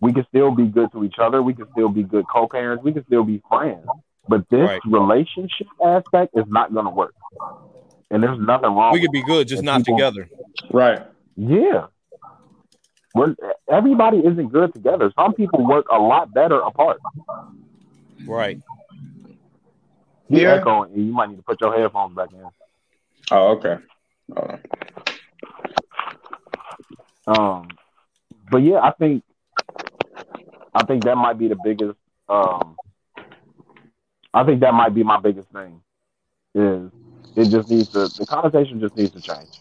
We 0.00 0.12
can 0.12 0.26
still 0.28 0.50
be 0.50 0.66
good 0.66 0.92
to 0.92 1.04
each 1.04 1.16
other. 1.18 1.42
We 1.42 1.54
can 1.54 1.66
still 1.72 1.88
be 1.88 2.02
good 2.02 2.26
co-parents. 2.28 2.84
We 2.84 2.92
can 2.92 3.04
still 3.06 3.24
be 3.24 3.42
friends. 3.48 3.86
But 4.28 4.48
this 4.48 4.60
Right. 4.68 4.80
relationship 4.86 5.66
aspect 5.84 6.34
is 6.36 6.44
not 6.48 6.72
going 6.72 6.86
to 6.86 6.90
work. 6.90 7.14
And 8.10 8.22
there's 8.22 8.38
nothing 8.38 8.70
wrong. 8.74 8.92
We 8.92 9.00
could 9.00 9.10
be 9.12 9.22
good, 9.22 9.48
just 9.48 9.62
not 9.62 9.78
people- 9.84 9.98
together. 9.98 10.28
Right. 10.72 11.02
yeah. 11.36 11.86
we're 13.16 13.36
everybody 13.70 14.18
isn't 14.18 14.48
good 14.48 14.72
together. 14.74 15.12
Some 15.14 15.34
people 15.34 15.64
work 15.64 15.86
a 15.92 15.98
lot 15.98 16.34
better 16.34 16.58
apart. 16.60 16.98
Right. 18.26 18.60
You 20.28 20.40
Yeah. 20.42 20.54
echoing. 20.54 20.92
You 20.96 21.12
might 21.12 21.30
need 21.30 21.36
to 21.36 21.42
put 21.42 21.60
your 21.60 21.72
headphones 21.76 22.16
back 22.16 22.32
in. 22.32 22.42
Oh, 23.30 23.52
okay. 23.56 23.76
Hold. 24.36 24.58
Um, 27.26 27.68
but 28.50 28.58
yeah, 28.62 28.80
I 28.80 28.90
think 28.92 29.22
I 30.74 30.84
think 30.84 31.04
that 31.04 31.16
might 31.16 31.38
be 31.38 31.46
the 31.48 31.56
biggest. 31.62 31.96
Um, 32.28 32.76
I 34.34 34.44
think 34.44 34.60
that 34.60 34.74
might 34.74 34.94
be 34.94 35.04
my 35.04 35.20
biggest 35.20 35.48
thing. 35.50 35.80
Is 36.54 36.90
it 37.36 37.50
just 37.50 37.70
needs 37.70 37.88
to 37.90 38.08
the 38.08 38.26
conversation 38.26 38.80
just 38.80 38.96
needs 38.96 39.12
to 39.12 39.20
change. 39.20 39.60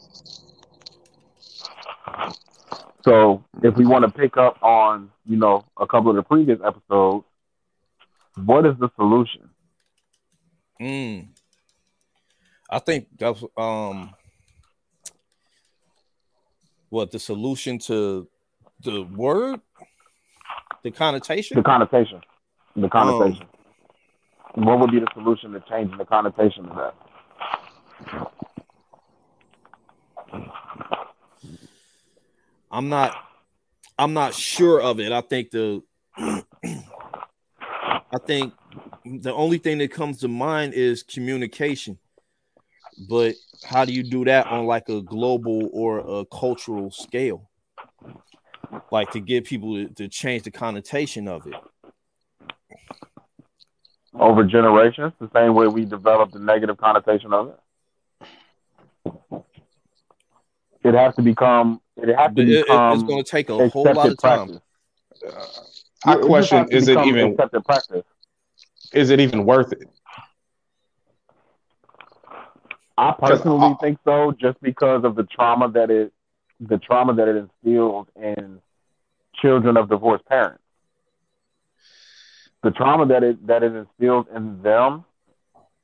So 3.03 3.43
if 3.61 3.75
we 3.75 3.85
want 3.85 4.05
to 4.05 4.11
pick 4.11 4.37
up 4.37 4.61
on 4.63 5.11
you 5.25 5.37
know 5.37 5.63
a 5.79 5.85
couple 5.85 6.09
of 6.09 6.15
the 6.15 6.23
previous 6.23 6.59
episodes, 6.65 7.25
what 8.43 8.65
is 8.65 8.73
the 8.79 8.89
solution? 8.95 9.49
Mm. 10.81 11.27
I 12.69 12.79
think 12.79 13.07
that's 13.17 13.43
um 13.55 14.13
what 16.89 17.11
the 17.11 17.19
solution 17.19 17.77
to 17.79 18.27
the 18.81 19.03
word, 19.03 19.61
the 20.83 20.91
connotation. 20.91 21.57
The 21.57 21.63
connotation. 21.63 22.21
The 22.75 22.89
connotation. 22.89 23.47
What 24.55 24.79
would 24.79 24.91
be 24.91 24.99
the 24.99 25.07
solution 25.13 25.53
to 25.53 25.63
changing 25.69 25.97
the 25.97 26.05
connotation 26.05 26.67
of 26.67 26.75
that? 26.75 26.95
I'm 32.71 32.89
not 32.89 33.15
I'm 33.97 34.13
not 34.13 34.33
sure 34.33 34.81
of 34.81 34.99
it. 34.99 35.11
I 35.11 35.21
think 35.21 35.51
the 35.51 35.83
I 36.17 36.43
think 38.25 38.53
the 39.05 39.33
only 39.33 39.57
thing 39.57 39.77
that 39.79 39.91
comes 39.91 40.19
to 40.19 40.27
mind 40.27 40.73
is 40.73 41.03
communication. 41.03 41.97
But 43.09 43.35
how 43.63 43.85
do 43.85 43.93
you 43.93 44.03
do 44.03 44.25
that 44.25 44.47
on 44.47 44.65
like 44.65 44.89
a 44.89 45.01
global 45.01 45.69
or 45.73 45.99
a 45.99 46.25
cultural 46.25 46.91
scale? 46.91 47.49
Like 48.91 49.11
to 49.11 49.19
get 49.19 49.45
people 49.45 49.75
to, 49.75 49.89
to 49.95 50.07
change 50.07 50.43
the 50.43 50.51
connotation 50.51 51.27
of 51.27 51.47
it. 51.47 51.55
Over 54.19 54.43
generations, 54.43 55.13
the 55.19 55.29
same 55.33 55.53
way 55.55 55.67
we 55.67 55.85
developed 55.85 56.33
the 56.33 56.39
negative 56.39 56.77
connotation 56.77 57.33
of 57.33 57.49
it. 57.49 57.59
It 60.83 60.93
has 60.93 61.15
to 61.15 61.21
become. 61.21 61.81
It 61.97 62.09
has 62.15 62.27
to 62.29 62.33
But 62.35 62.39
it- 62.39 62.49
it- 62.49 62.61
become 62.65 62.93
it's 62.93 63.03
going 63.03 63.23
to 63.23 63.29
take 63.31 63.49
a 63.49 63.69
whole 63.69 63.83
lot 63.85 64.09
of 64.09 64.17
time. 64.17 64.47
practice. 64.47 64.61
Uh, 66.05 66.11
I 66.11 66.15
question: 66.17 66.67
Is 66.71 66.87
it 66.87 66.99
even 67.05 67.31
accepted 67.31 67.63
practice? 67.65 68.03
is 68.91 69.09
it 69.09 69.19
even 69.19 69.45
worth 69.45 69.71
it? 69.71 69.87
I 72.97 73.11
personally 73.19 73.71
I- 73.71 73.73
think 73.81 73.99
so, 74.05 74.33
just 74.39 74.61
because 74.61 75.03
of 75.03 75.15
the 75.15 75.23
trauma 75.23 75.69
that 75.71 75.89
it, 75.89 76.13
the 76.59 76.77
trauma 76.77 77.13
that 77.15 77.27
it 77.27 77.35
instills 77.37 78.07
in 78.15 78.61
children 79.41 79.77
of 79.77 79.89
divorced 79.89 80.25
parents. 80.25 80.62
The 82.63 82.71
trauma 82.71 83.05
that 83.07 83.23
it 83.23 83.45
that 83.47 83.61
it 83.63 83.73
instills 83.75 84.25
in 84.33 84.61
them, 84.61 85.03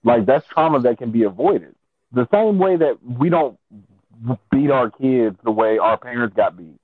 like 0.04 0.26
that's 0.26 0.48
trauma 0.48 0.80
that 0.82 0.98
can 0.98 1.12
be 1.12 1.24
avoided. 1.24 1.76
The 2.14 2.28
same 2.32 2.58
way 2.58 2.78
that 2.78 2.98
we 3.04 3.30
don't 3.30 3.60
beat 4.52 4.72
our 4.72 4.90
kids 4.90 5.38
the 5.44 5.52
way 5.52 5.78
our 5.78 5.98
parents 5.98 6.36
got 6.36 6.58
beat, 6.58 6.80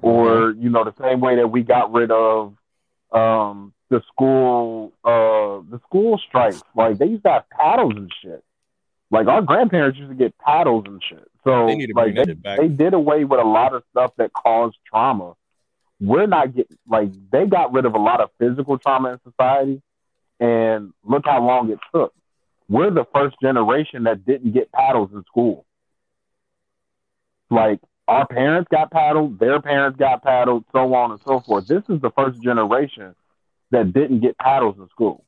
or 0.00 0.52
you 0.52 0.70
know 0.70 0.84
the 0.84 0.94
same 1.00 1.20
way 1.20 1.36
that 1.36 1.48
we 1.48 1.62
got 1.62 1.92
rid 1.92 2.10
of 2.10 2.54
um, 3.12 3.72
the 3.88 4.00
school 4.12 4.92
uh, 5.04 5.60
the 5.70 5.80
school 5.86 6.18
strikes. 6.18 6.62
Like 6.74 6.98
they 6.98 7.06
used 7.06 7.24
to 7.24 7.30
have 7.30 7.50
paddles 7.50 7.94
and 7.96 8.10
shit. 8.22 8.44
Like 9.10 9.26
our 9.26 9.42
grandparents 9.42 9.98
used 9.98 10.10
to 10.10 10.16
get 10.16 10.38
paddles 10.38 10.84
and 10.86 11.02
shit. 11.08 11.28
So 11.42 11.66
They 11.66 11.86
like 11.94 12.14
they, 12.14 12.34
they 12.56 12.68
did 12.68 12.94
away 12.94 13.24
with 13.24 13.40
a 13.40 13.44
lot 13.44 13.74
of 13.74 13.82
stuff 13.90 14.12
that 14.18 14.32
caused 14.32 14.76
trauma. 14.86 15.34
We're 16.00 16.26
not 16.26 16.54
getting 16.54 16.78
like 16.88 17.10
they 17.30 17.46
got 17.46 17.72
rid 17.72 17.84
of 17.84 17.94
a 17.94 17.98
lot 17.98 18.20
of 18.20 18.30
physical 18.38 18.78
trauma 18.78 19.12
in 19.12 19.20
society, 19.30 19.82
and 20.38 20.92
look 21.04 21.24
how 21.26 21.44
long 21.44 21.70
it 21.70 21.78
took. 21.94 22.14
We're 22.68 22.90
the 22.90 23.04
first 23.12 23.36
generation 23.42 24.04
that 24.04 24.24
didn't 24.24 24.52
get 24.52 24.72
paddles 24.72 25.10
in 25.12 25.24
school. 25.24 25.66
Like 27.50 27.80
our 28.08 28.26
parents 28.26 28.68
got 28.70 28.90
paddled, 28.90 29.38
their 29.38 29.60
parents 29.60 29.98
got 29.98 30.22
paddled, 30.22 30.64
so 30.72 30.94
on 30.94 31.12
and 31.12 31.20
so 31.26 31.40
forth. 31.40 31.66
This 31.66 31.82
is 31.88 32.00
the 32.00 32.10
first 32.10 32.40
generation 32.42 33.14
that 33.70 33.92
didn't 33.92 34.20
get 34.20 34.36
paddles 34.38 34.76
in 34.78 34.88
school. 34.88 35.24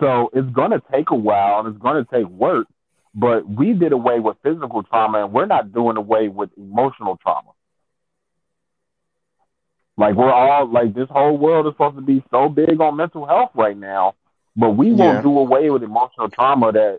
So 0.00 0.30
it's 0.32 0.50
going 0.50 0.72
to 0.72 0.82
take 0.92 1.10
a 1.10 1.14
while 1.14 1.60
and 1.60 1.68
it's 1.68 1.82
going 1.82 2.04
to 2.04 2.10
take 2.10 2.26
work, 2.28 2.66
but 3.14 3.48
we 3.48 3.72
did 3.72 3.92
away 3.92 4.20
with 4.20 4.36
physical 4.42 4.82
trauma 4.82 5.24
and 5.24 5.32
we're 5.32 5.46
not 5.46 5.72
doing 5.72 5.96
away 5.96 6.28
with 6.28 6.50
emotional 6.56 7.16
trauma. 7.22 7.50
Like 9.96 10.14
we're 10.16 10.32
all 10.32 10.66
like 10.66 10.94
this 10.94 11.08
whole 11.08 11.36
world 11.38 11.66
is 11.66 11.74
supposed 11.74 11.96
to 11.96 12.02
be 12.02 12.22
so 12.30 12.48
big 12.48 12.80
on 12.80 12.96
mental 12.96 13.26
health 13.26 13.50
right 13.54 13.76
now, 13.76 14.14
but 14.56 14.70
we 14.70 14.88
Yeah. 14.90 14.94
won't 14.96 15.22
do 15.22 15.38
away 15.38 15.70
with 15.70 15.82
emotional 15.82 16.28
trauma 16.30 16.72
that 16.72 16.98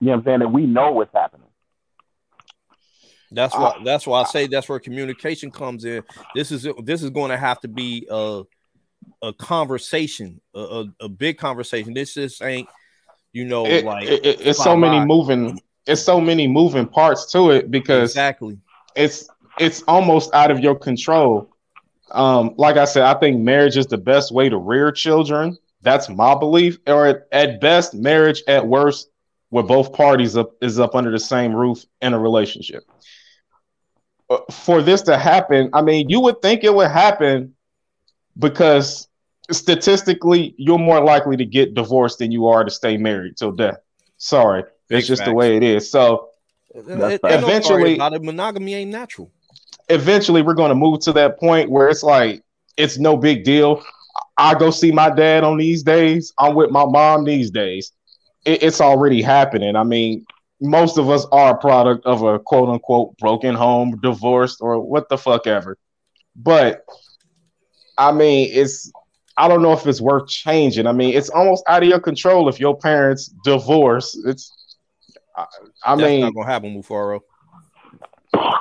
you 0.00 0.06
know 0.06 0.12
what 0.12 0.18
I'm 0.18 0.24
saying 0.24 0.38
that 0.40 0.48
we 0.48 0.66
know 0.66 0.92
what's 0.92 1.12
happening. 1.12 1.48
That's 3.32 3.54
uh, 3.54 3.58
why 3.58 3.80
that's 3.84 4.06
why 4.06 4.20
I 4.20 4.24
say 4.24 4.46
that's 4.46 4.68
where 4.68 4.78
communication 4.78 5.50
comes 5.50 5.84
in. 5.84 6.04
This 6.36 6.52
is 6.52 6.68
this 6.84 7.02
is 7.02 7.10
going 7.10 7.30
to 7.30 7.36
have 7.36 7.60
to 7.60 7.68
be 7.68 8.06
a 8.10 8.42
a 9.22 9.32
conversation, 9.32 10.40
a, 10.54 10.60
a, 10.60 10.84
a 11.02 11.08
big 11.08 11.36
conversation. 11.38 11.94
This 11.94 12.14
just 12.14 12.42
ain't 12.42 12.68
you 13.32 13.44
know 13.44 13.66
It- 13.66 13.84
like 13.84 14.04
it- 14.06 14.24
it- 14.24 14.40
it's 14.40 14.62
so 14.62 14.76
many 14.76 14.98
by. 14.98 15.04
moving. 15.04 15.60
It's 15.86 16.00
so 16.02 16.20
many 16.20 16.46
moving 16.46 16.86
parts 16.86 17.30
to 17.32 17.50
it 17.50 17.70
because 17.70 18.10
exactly. 18.10 18.56
it's 18.94 19.28
it's 19.58 19.82
almost 19.88 20.32
out 20.32 20.50
of 20.52 20.60
your 20.60 20.76
control. 20.76 21.50
Um, 22.14 22.54
like 22.56 22.76
I 22.76 22.84
said, 22.84 23.02
I 23.02 23.18
think 23.18 23.40
marriage 23.40 23.76
is 23.76 23.86
the 23.86 23.98
best 23.98 24.32
way 24.32 24.48
to 24.48 24.56
rear 24.56 24.92
children. 24.92 25.58
That's 25.82 26.08
my 26.08 26.34
belief. 26.34 26.78
Or 26.86 27.06
at, 27.06 27.26
at 27.32 27.60
best, 27.60 27.94
marriage. 27.94 28.42
At 28.48 28.66
worst, 28.66 29.08
where 29.50 29.64
both 29.64 29.92
parties 29.92 30.36
up 30.36 30.52
is 30.62 30.78
up 30.80 30.94
under 30.94 31.10
the 31.10 31.18
same 31.18 31.54
roof 31.54 31.84
in 32.00 32.14
a 32.14 32.18
relationship. 32.18 32.84
Uh, 34.30 34.38
For 34.50 34.80
this 34.80 35.02
to 35.02 35.18
happen, 35.18 35.70
I 35.74 35.82
mean, 35.82 36.08
you 36.08 36.20
would 36.20 36.40
think 36.40 36.64
it 36.64 36.74
would 36.74 36.90
happen 36.90 37.54
because 38.38 39.08
statistically, 39.50 40.54
you're 40.56 40.78
more 40.78 41.04
likely 41.04 41.36
to 41.36 41.44
get 41.44 41.74
divorced 41.74 42.18
than 42.20 42.32
you 42.32 42.46
are 42.46 42.64
to 42.64 42.70
stay 42.70 42.96
married 42.96 43.36
till 43.36 43.52
death. 43.52 43.76
Sorry, 44.16 44.64
Big 44.88 45.00
it's 45.00 45.08
just 45.08 45.24
the 45.24 45.34
way 45.34 45.56
it 45.56 45.62
is. 45.62 45.90
So 45.90 46.30
It- 46.74 46.78
it- 46.78 46.86
fact. 46.88 46.94
ain't 46.94 47.22
no 47.22 47.28
sorry 47.28 47.34
Eventually- 47.42 47.94
about 47.96 48.22
monogamy 48.22 48.74
ain't 48.74 48.90
natural. 48.90 49.30
Eventually 49.88 50.42
we're 50.42 50.54
going 50.54 50.70
to 50.70 50.74
move 50.74 51.00
to 51.00 51.12
that 51.12 51.38
point 51.38 51.70
where 51.70 51.88
it's 51.88 52.02
like 52.02 52.42
it's 52.76 52.98
no 52.98 53.16
big 53.16 53.44
deal. 53.44 53.82
I 54.36 54.54
go 54.54 54.70
see 54.70 54.90
my 54.90 55.10
dad 55.10 55.44
on 55.44 55.58
these 55.58 55.82
days. 55.82 56.32
I'm 56.38 56.54
with 56.54 56.70
my 56.70 56.84
mom 56.84 57.24
these 57.24 57.50
days. 57.50 57.92
It, 58.44 58.62
it's 58.62 58.80
already 58.80 59.22
happening. 59.22 59.76
I 59.76 59.84
mean, 59.84 60.24
most 60.60 60.98
of 60.98 61.10
us 61.10 61.26
are 61.32 61.54
a 61.54 61.58
product 61.58 62.04
of 62.06 62.22
a 62.22 62.38
quote 62.38 62.68
unquote 62.68 63.16
broken 63.18 63.54
home, 63.54 63.98
divorced, 64.02 64.58
or 64.60 64.80
what 64.80 65.08
the 65.08 65.18
fuck 65.18 65.46
ever. 65.46 65.78
But 66.34 66.84
I 67.96 68.12
mean, 68.12 68.50
it's 68.52 68.90
I 69.36 69.48
don't 69.48 69.62
know 69.62 69.72
if 69.72 69.86
it's 69.86 70.00
worth 70.00 70.28
changing. 70.28 70.86
I 70.86 70.92
mean, 70.92 71.14
it's 71.14 71.30
almost 71.30 71.64
out 71.68 71.82
of 71.82 71.88
your 71.88 72.00
control 72.00 72.48
if 72.48 72.58
your 72.60 72.76
parents 72.76 73.32
divorce. 73.44 74.18
It's 74.26 74.52
I, 75.36 75.46
I 75.84 75.96
That's 75.96 76.08
mean, 76.08 76.20
not 76.20 76.34
gonna 76.34 76.46
happen, 76.46 76.82
Mufaro. 76.82 77.20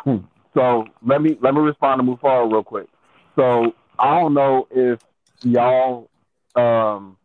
So 0.53 0.85
let 1.05 1.21
me 1.21 1.38
let 1.41 1.53
me 1.53 1.61
respond 1.61 1.99
to 2.01 2.05
Mufaro 2.05 2.51
real 2.51 2.63
quick. 2.63 2.88
So 3.35 3.73
I 3.99 4.19
don't 4.19 4.34
know 4.34 4.67
if 4.71 4.99
y'all 5.43 6.09
um 6.55 7.17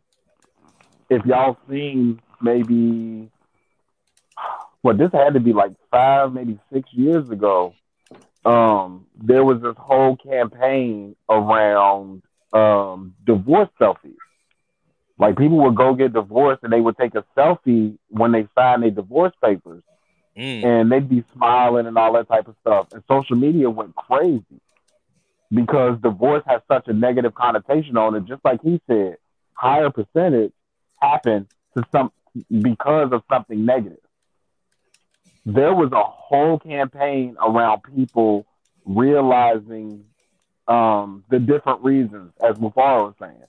if 1.11 1.25
y'all 1.27 1.57
seen 1.69 2.21
maybe 2.41 3.31
well 4.83 4.97
this 4.97 5.11
had 5.13 5.35
to 5.35 5.41
be 5.41 5.53
like 5.53 5.73
five, 5.91 6.33
maybe 6.33 6.59
six 6.73 6.89
years 6.93 7.29
ago. 7.31 7.75
Um 8.45 9.07
there 9.17 9.45
was 9.45 9.61
this 9.63 9.77
whole 9.79 10.17
campaign 10.17 11.17
around 11.29 12.23
um 12.53 13.15
divorce 13.27 13.69
selfies. 13.81 14.17
Like 15.19 15.37
people 15.37 15.59
would 15.65 15.77
go 15.77 15.95
get 15.95 16.13
divorced 16.13 16.63
and 16.63 16.73
they 16.73 16.81
would 16.81 16.97
take 16.97 17.15
a 17.15 17.25
selfie 17.37 17.99
when 18.09 18.33
they 18.33 18.49
signed 18.57 18.83
their 18.83 18.91
divorce 18.91 19.33
papers 19.43 19.83
Mm. 20.39 20.65
and 20.65 20.93
they'd 20.93 21.09
be 21.09 21.25
smiling 21.35 21.87
and 21.87 21.99
all 21.99 22.13
that 22.13 22.29
type 22.29 22.47
of 22.47 22.55
stuff. 22.61 22.87
And 22.93 23.03
social 23.09 23.35
media 23.35 23.69
went 23.69 23.97
crazy 23.97 24.45
because 25.51 25.99
divorce 26.01 26.45
has 26.47 26.61
such 26.69 26.87
a 26.87 26.93
negative 26.93 27.35
connotation 27.35 27.97
on 27.97 28.15
it. 28.15 28.25
Just 28.27 28.45
like 28.45 28.61
he 28.63 28.81
said, 28.87 29.17
higher 29.55 29.91
percentage 29.91 30.53
happen 31.03 31.49
to 31.77 31.83
some 31.91 32.13
because 32.49 33.11
of 33.13 33.23
something 33.29 33.65
negative. 33.65 33.99
There 35.45 35.75
was 35.75 35.91
a 35.91 36.05
whole 36.05 36.61
campaign 36.61 37.37
around 37.45 37.81
people 37.97 38.47
realizing 38.85 40.05
um, 40.69 41.25
the 41.31 41.41
different 41.41 41.83
reasons, 41.83 42.33
as 42.41 42.57
Mufaro 42.59 43.07
was 43.07 43.15
saying. 43.19 43.43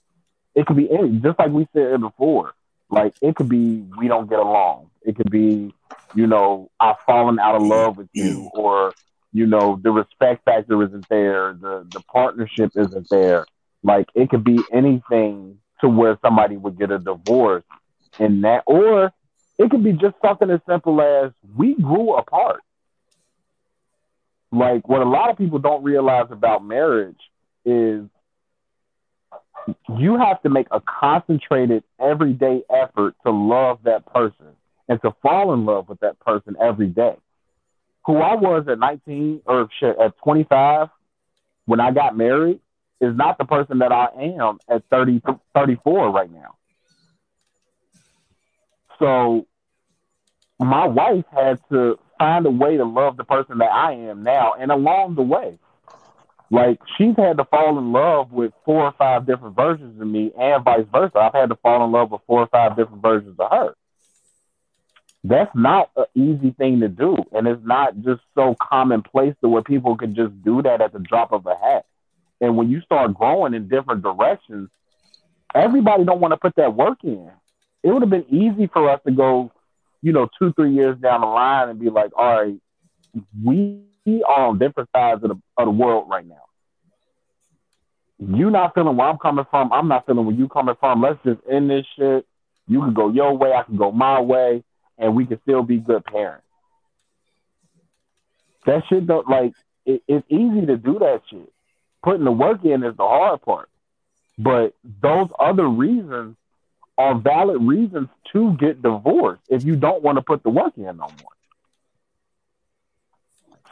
It 0.56 0.66
could 0.66 0.76
be 0.76 0.90
any, 0.90 1.20
just 1.20 1.38
like 1.38 1.52
we 1.52 1.68
said 1.72 2.00
before. 2.00 2.54
Like 2.90 3.14
it 3.22 3.36
could 3.36 3.48
be 3.48 3.84
we 3.96 4.08
don't 4.08 4.28
get 4.28 4.40
along. 4.40 4.90
It 5.02 5.16
could 5.16 5.30
be, 5.30 5.72
you 6.14 6.26
know, 6.26 6.70
I've 6.78 6.98
fallen 7.06 7.38
out 7.38 7.54
of 7.54 7.62
love 7.62 7.96
with 7.96 8.08
you, 8.12 8.50
or 8.52 8.92
you 9.32 9.46
know, 9.46 9.78
the 9.80 9.90
respect 9.90 10.44
factor 10.44 10.82
isn't 10.82 11.08
there, 11.08 11.52
the 11.54 11.86
the 11.90 12.00
partnership 12.00 12.72
isn't 12.74 13.08
there. 13.08 13.46
Like 13.82 14.08
it 14.14 14.28
could 14.28 14.44
be 14.44 14.58
anything 14.72 15.58
to 15.80 15.88
where 15.88 16.18
somebody 16.20 16.56
would 16.56 16.78
get 16.78 16.90
a 16.90 16.98
divorce 16.98 17.64
in 18.18 18.42
that, 18.42 18.64
or 18.66 19.12
it 19.58 19.70
could 19.70 19.84
be 19.84 19.92
just 19.92 20.16
something 20.20 20.50
as 20.50 20.60
simple 20.68 21.00
as 21.00 21.32
we 21.56 21.74
grew 21.74 22.16
apart. 22.16 22.60
Like 24.50 24.88
what 24.88 25.00
a 25.00 25.08
lot 25.08 25.30
of 25.30 25.38
people 25.38 25.60
don't 25.60 25.84
realize 25.84 26.26
about 26.30 26.64
marriage 26.64 27.20
is 27.64 28.06
you 29.98 30.16
have 30.18 30.42
to 30.42 30.48
make 30.48 30.66
a 30.70 30.80
concentrated 30.80 31.82
everyday 32.00 32.62
effort 32.70 33.14
to 33.24 33.30
love 33.30 33.78
that 33.84 34.06
person 34.12 34.46
and 34.88 35.00
to 35.02 35.14
fall 35.22 35.52
in 35.54 35.64
love 35.64 35.88
with 35.88 36.00
that 36.00 36.18
person 36.20 36.56
every 36.60 36.88
day. 36.88 37.16
Who 38.06 38.16
I 38.16 38.34
was 38.34 38.66
at 38.68 38.78
19 38.78 39.42
or 39.46 39.68
at 39.82 40.18
25 40.24 40.88
when 41.66 41.80
I 41.80 41.90
got 41.92 42.16
married 42.16 42.60
is 43.00 43.16
not 43.16 43.38
the 43.38 43.44
person 43.44 43.78
that 43.78 43.92
I 43.92 44.08
am 44.38 44.58
at 44.68 44.82
30, 44.90 45.22
34 45.54 46.10
right 46.10 46.30
now. 46.30 46.56
So 48.98 49.46
my 50.58 50.86
wife 50.86 51.24
had 51.32 51.60
to 51.70 51.98
find 52.18 52.44
a 52.46 52.50
way 52.50 52.76
to 52.76 52.84
love 52.84 53.16
the 53.16 53.24
person 53.24 53.58
that 53.58 53.72
I 53.72 53.92
am 53.92 54.22
now. 54.22 54.54
And 54.58 54.70
along 54.70 55.14
the 55.14 55.22
way, 55.22 55.58
like 56.50 56.80
she's 56.98 57.14
had 57.16 57.36
to 57.36 57.44
fall 57.44 57.78
in 57.78 57.92
love 57.92 58.32
with 58.32 58.52
four 58.64 58.84
or 58.84 58.92
five 58.98 59.26
different 59.26 59.54
versions 59.54 60.00
of 60.00 60.06
me, 60.06 60.32
and 60.38 60.64
vice 60.64 60.86
versa. 60.92 61.18
I've 61.18 61.32
had 61.32 61.50
to 61.50 61.56
fall 61.56 61.84
in 61.84 61.92
love 61.92 62.10
with 62.10 62.22
four 62.26 62.40
or 62.40 62.48
five 62.48 62.76
different 62.76 63.02
versions 63.02 63.38
of 63.38 63.50
her. 63.50 63.74
That's 65.22 65.54
not 65.54 65.90
an 65.96 66.06
easy 66.14 66.50
thing 66.52 66.80
to 66.80 66.88
do, 66.88 67.16
and 67.32 67.46
it's 67.46 67.64
not 67.64 68.00
just 68.00 68.22
so 68.34 68.56
commonplace 68.60 69.34
to 69.42 69.48
where 69.48 69.62
people 69.62 69.96
can 69.96 70.14
just 70.14 70.42
do 70.42 70.62
that 70.62 70.80
at 70.80 70.92
the 70.92 70.98
drop 70.98 71.32
of 71.32 71.46
a 71.46 71.54
hat. 71.54 71.84
And 72.40 72.56
when 72.56 72.70
you 72.70 72.80
start 72.80 73.14
growing 73.14 73.54
in 73.54 73.68
different 73.68 74.02
directions, 74.02 74.70
everybody 75.54 76.04
don't 76.04 76.20
want 76.20 76.32
to 76.32 76.38
put 76.38 76.56
that 76.56 76.74
work 76.74 76.98
in. 77.04 77.30
It 77.82 77.92
would 77.92 78.02
have 78.02 78.10
been 78.10 78.26
easy 78.28 78.66
for 78.66 78.90
us 78.90 79.00
to 79.06 79.12
go, 79.12 79.52
you 80.02 80.12
know, 80.12 80.28
two, 80.38 80.52
three 80.54 80.72
years 80.72 80.98
down 80.98 81.20
the 81.20 81.26
line 81.26 81.68
and 81.68 81.78
be 81.78 81.90
like, 81.90 82.12
all 82.16 82.42
right, 82.42 82.56
we 83.44 83.82
are 84.06 84.46
on 84.46 84.50
um, 84.50 84.58
different 84.58 84.88
sides 84.94 85.22
of 85.22 85.30
the, 85.30 85.40
of 85.56 85.66
the 85.66 85.70
world 85.70 86.08
right 86.08 86.26
now. 86.26 86.42
You 88.18 88.50
not 88.50 88.74
feeling 88.74 88.96
where 88.96 89.08
I'm 89.08 89.18
coming 89.18 89.46
from. 89.50 89.72
I'm 89.72 89.88
not 89.88 90.06
feeling 90.06 90.26
where 90.26 90.34
you 90.34 90.48
coming 90.48 90.74
from. 90.78 91.00
Let's 91.00 91.18
just 91.24 91.40
end 91.50 91.70
this 91.70 91.86
shit. 91.96 92.26
You 92.66 92.80
can 92.80 92.94
go 92.94 93.10
your 93.10 93.36
way. 93.36 93.52
I 93.52 93.62
can 93.62 93.76
go 93.76 93.90
my 93.90 94.20
way, 94.20 94.62
and 94.98 95.14
we 95.14 95.26
can 95.26 95.40
still 95.42 95.62
be 95.62 95.78
good 95.78 96.04
parents. 96.04 96.44
That 98.66 98.82
shit 98.88 99.06
don't 99.06 99.28
like. 99.28 99.54
It, 99.86 100.02
it's 100.06 100.26
easy 100.28 100.66
to 100.66 100.76
do 100.76 100.98
that 100.98 101.22
shit. 101.30 101.50
Putting 102.02 102.24
the 102.24 102.32
work 102.32 102.64
in 102.64 102.84
is 102.84 102.96
the 102.96 103.06
hard 103.06 103.42
part. 103.42 103.68
But 104.38 104.74
those 105.02 105.28
other 105.38 105.68
reasons 105.68 106.36
are 106.98 107.18
valid 107.18 107.62
reasons 107.62 108.08
to 108.32 108.56
get 108.58 108.82
divorced 108.82 109.42
if 109.48 109.64
you 109.64 109.76
don't 109.76 110.02
want 110.02 110.16
to 110.16 110.22
put 110.22 110.42
the 110.42 110.50
work 110.50 110.74
in 110.76 110.84
no 110.84 110.92
more. 110.92 111.39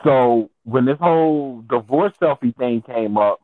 So 0.05 0.51
when 0.65 0.85
this 0.85 0.99
whole 0.99 1.62
divorce 1.69 2.12
selfie 2.20 2.57
thing 2.57 2.83
came 2.83 3.16
up, 3.16 3.41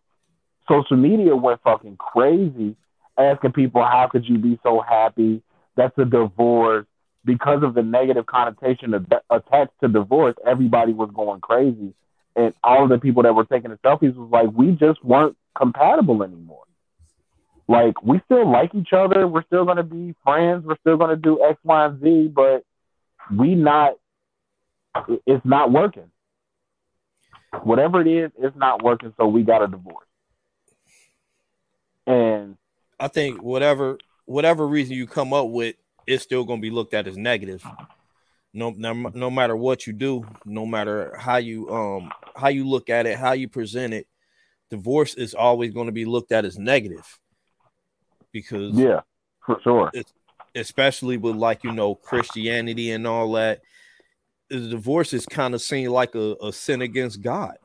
social 0.69 0.97
media 0.97 1.35
went 1.35 1.63
fucking 1.63 1.97
crazy, 1.97 2.77
asking 3.19 3.53
people 3.53 3.83
how 3.83 4.09
could 4.11 4.29
you 4.29 4.39
be 4.39 4.59
so 4.63 4.81
happy? 4.81 5.43
That's 5.77 5.97
a 5.99 6.05
divorce. 6.05 6.87
Because 7.25 7.63
of 7.63 7.73
the 7.75 7.83
negative 7.83 8.27
connotation 8.27 8.93
attached 9.31 9.73
to 9.81 9.89
divorce, 9.89 10.35
everybody 10.47 10.93
was 10.93 11.11
going 11.15 11.41
crazy, 11.41 11.95
and 12.37 12.53
all 12.63 12.85
of 12.85 12.91
the 12.91 12.99
people 12.99 13.23
that 13.23 13.35
were 13.35 13.47
taking 13.47 13.71
the 13.71 13.79
selfies 13.79 14.15
was 14.15 14.29
like, 14.31 14.51
we 14.55 14.73
just 14.73 15.03
weren't 15.03 15.35
compatible 15.57 16.23
anymore. 16.23 16.65
Like 17.67 18.03
we 18.03 18.21
still 18.27 18.47
like 18.51 18.75
each 18.75 18.93
other, 18.93 19.27
we're 19.27 19.45
still 19.45 19.65
gonna 19.65 19.83
be 19.83 20.15
friends, 20.23 20.67
we're 20.67 20.77
still 20.81 20.99
gonna 20.99 21.17
do 21.17 21.43
X, 21.43 21.59
Y, 21.65 21.87
and 21.87 22.01
Z, 22.03 22.33
but 22.35 22.63
we 23.35 23.55
not. 23.55 23.95
It's 25.27 25.45
not 25.47 25.73
working 25.73 26.11
whatever 27.63 28.01
it 28.01 28.07
is, 28.07 28.31
it's 28.39 28.57
not 28.57 28.83
working, 28.83 29.13
so 29.17 29.27
we 29.27 29.43
got 29.43 29.63
a 29.63 29.69
divorce. 29.69 30.07
And 32.07 32.57
I 32.99 33.09
think 33.09 33.43
whatever 33.43 33.99
whatever 34.27 34.67
reason 34.67 34.95
you 34.95 35.07
come 35.07 35.33
up 35.33 35.49
with, 35.49 35.77
it's 36.07 36.23
still 36.23 36.45
going 36.45 36.61
to 36.61 36.63
be 36.63 36.71
looked 36.71 36.95
at 36.95 37.07
as 37.07 37.17
negative. 37.17 37.65
No, 38.53 38.71
no, 38.77 38.93
no 38.93 39.31
matter 39.31 39.57
what 39.57 39.87
you 39.87 39.93
do, 39.93 40.27
no 40.45 40.65
matter 40.65 41.17
how 41.19 41.37
you 41.37 41.69
um 41.71 42.13
how 42.37 42.49
you 42.49 42.67
look 42.67 42.91
at 42.91 43.07
it, 43.07 43.19
how 43.19 43.33
you 43.33 43.49
present 43.49 43.95
it, 43.95 44.07
divorce 44.71 45.15
is 45.15 45.35
always 45.35 45.73
going 45.73 45.87
to 45.87 45.93
be 45.93 46.05
looked 46.05 46.33
at 46.33 46.45
as 46.45 46.59
negative. 46.59 47.19
Because 48.33 48.75
yeah, 48.75 49.01
for 49.45 49.59
sure. 49.63 49.91
Especially 50.55 51.17
with 51.17 51.37
like 51.37 51.65
you 51.65 51.73
know 51.73 51.95
Christianity 51.95 52.93
and 52.93 53.07
all 53.07 53.33
that, 53.33 53.63
the 54.51 54.69
divorce 54.69 55.13
is 55.13 55.27
kind 55.27 55.55
of 55.55 55.63
seen 55.63 55.91
like 55.91 56.15
a, 56.15 56.37
a, 56.43 56.53
sin 56.53 56.83
against 56.83 57.23
God. 57.23 57.57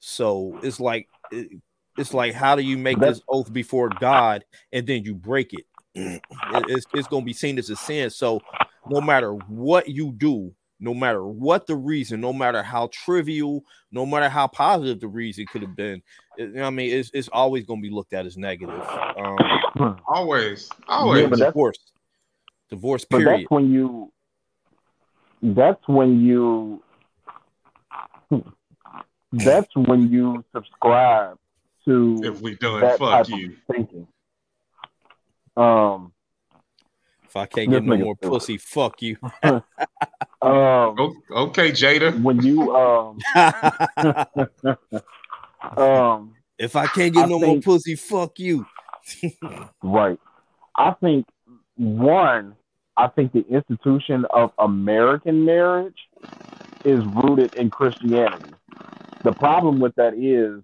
So 0.00 0.58
it's 0.62 0.80
like 0.80 1.08
it, 1.30 1.60
it's 1.96 2.12
like 2.12 2.34
how 2.34 2.56
do 2.56 2.62
you 2.62 2.76
make 2.76 2.98
That's, 2.98 3.18
this 3.18 3.24
oath 3.28 3.52
before 3.52 3.88
God 3.88 4.44
and 4.72 4.86
then 4.86 5.04
you 5.04 5.14
break 5.14 5.52
it? 5.54 5.66
it 5.94 6.22
it's 6.68 6.86
it's 6.92 7.08
going 7.08 7.22
to 7.22 7.26
be 7.26 7.32
seen 7.32 7.58
as 7.58 7.70
a 7.70 7.76
sin. 7.76 8.10
So 8.10 8.40
no 8.88 9.00
matter 9.00 9.32
what 9.32 9.88
you 9.88 10.12
do, 10.12 10.54
no 10.80 10.92
matter 10.92 11.24
what 11.26 11.66
the 11.66 11.76
reason, 11.76 12.20
no 12.20 12.32
matter 12.32 12.62
how 12.62 12.88
trivial, 12.92 13.64
no 13.90 14.04
matter 14.04 14.28
how 14.28 14.46
positive 14.46 15.00
the 15.00 15.08
reason 15.08 15.46
could 15.46 15.62
have 15.62 15.74
been, 15.74 16.02
it, 16.36 16.48
you 16.48 16.52
know 16.54 16.64
I 16.64 16.70
mean, 16.70 16.90
it's, 16.92 17.10
it's 17.14 17.28
always 17.32 17.64
going 17.64 17.80
to 17.80 17.88
be 17.88 17.94
looked 17.94 18.12
at 18.12 18.26
as 18.26 18.36
negative. 18.36 18.82
Um, 19.16 19.96
always, 20.06 20.68
always. 20.88 21.22
Yeah, 21.22 21.46
divorce, 21.46 21.78
divorce. 22.68 23.04
Period. 23.04 23.24
But 23.24 23.30
that's 23.30 23.50
when 23.50 23.72
you 23.72 24.12
that's 25.44 25.86
when 25.86 26.22
you 26.22 26.82
that's 29.32 29.76
when 29.76 30.10
you 30.10 30.42
subscribe 30.54 31.38
to 31.84 32.20
if 32.24 32.40
we 32.40 32.56
do 32.56 32.78
it, 32.78 32.98
fuck 32.98 33.28
you. 33.28 33.56
Thinking. 33.70 34.06
Um, 35.56 36.12
if 37.24 37.36
I 37.36 37.46
can't 37.46 37.70
get 37.70 37.84
no 37.84 37.96
more 37.96 38.16
pussy, 38.16 38.56
fuck 38.56 39.02
you. 39.02 39.18
um, 39.42 39.62
okay, 40.40 41.72
Jada. 41.72 42.22
When 42.22 42.42
you 42.42 42.74
um, 42.74 43.18
um, 45.76 46.34
if 46.58 46.74
I 46.74 46.86
can't 46.86 47.12
get 47.12 47.24
I 47.24 47.26
no 47.26 47.40
think, 47.40 47.66
more 47.66 47.76
pussy, 47.76 47.96
fuck 47.96 48.38
you. 48.38 48.66
right. 49.82 50.18
I 50.76 50.92
think 50.92 51.26
one 51.76 52.56
I 52.96 53.08
think 53.08 53.32
the 53.32 53.44
institution 53.48 54.24
of 54.30 54.52
American 54.58 55.44
marriage 55.44 55.98
is 56.84 57.04
rooted 57.04 57.54
in 57.54 57.70
Christianity. 57.70 58.52
The 59.24 59.32
problem 59.32 59.80
with 59.80 59.94
that 59.96 60.14
is 60.14 60.62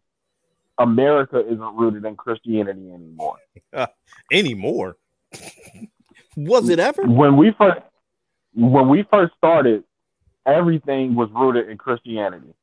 America 0.79 1.45
isn't 1.45 1.77
rooted 1.77 2.05
in 2.05 2.17
Christianity 2.17 2.93
anymore. 2.93 3.37
Uh, 3.73 3.87
anymore? 4.33 4.97
was 6.37 6.69
it 6.69 6.79
ever? 6.79 7.03
When 7.03 7.37
we 7.37 7.53
first 7.57 7.81
when 8.55 8.89
we 8.89 9.05
first 9.11 9.33
started, 9.37 9.85
everything 10.47 11.15
was 11.15 11.29
rooted 11.33 11.69
in 11.69 11.79
Christianity. 11.79 12.55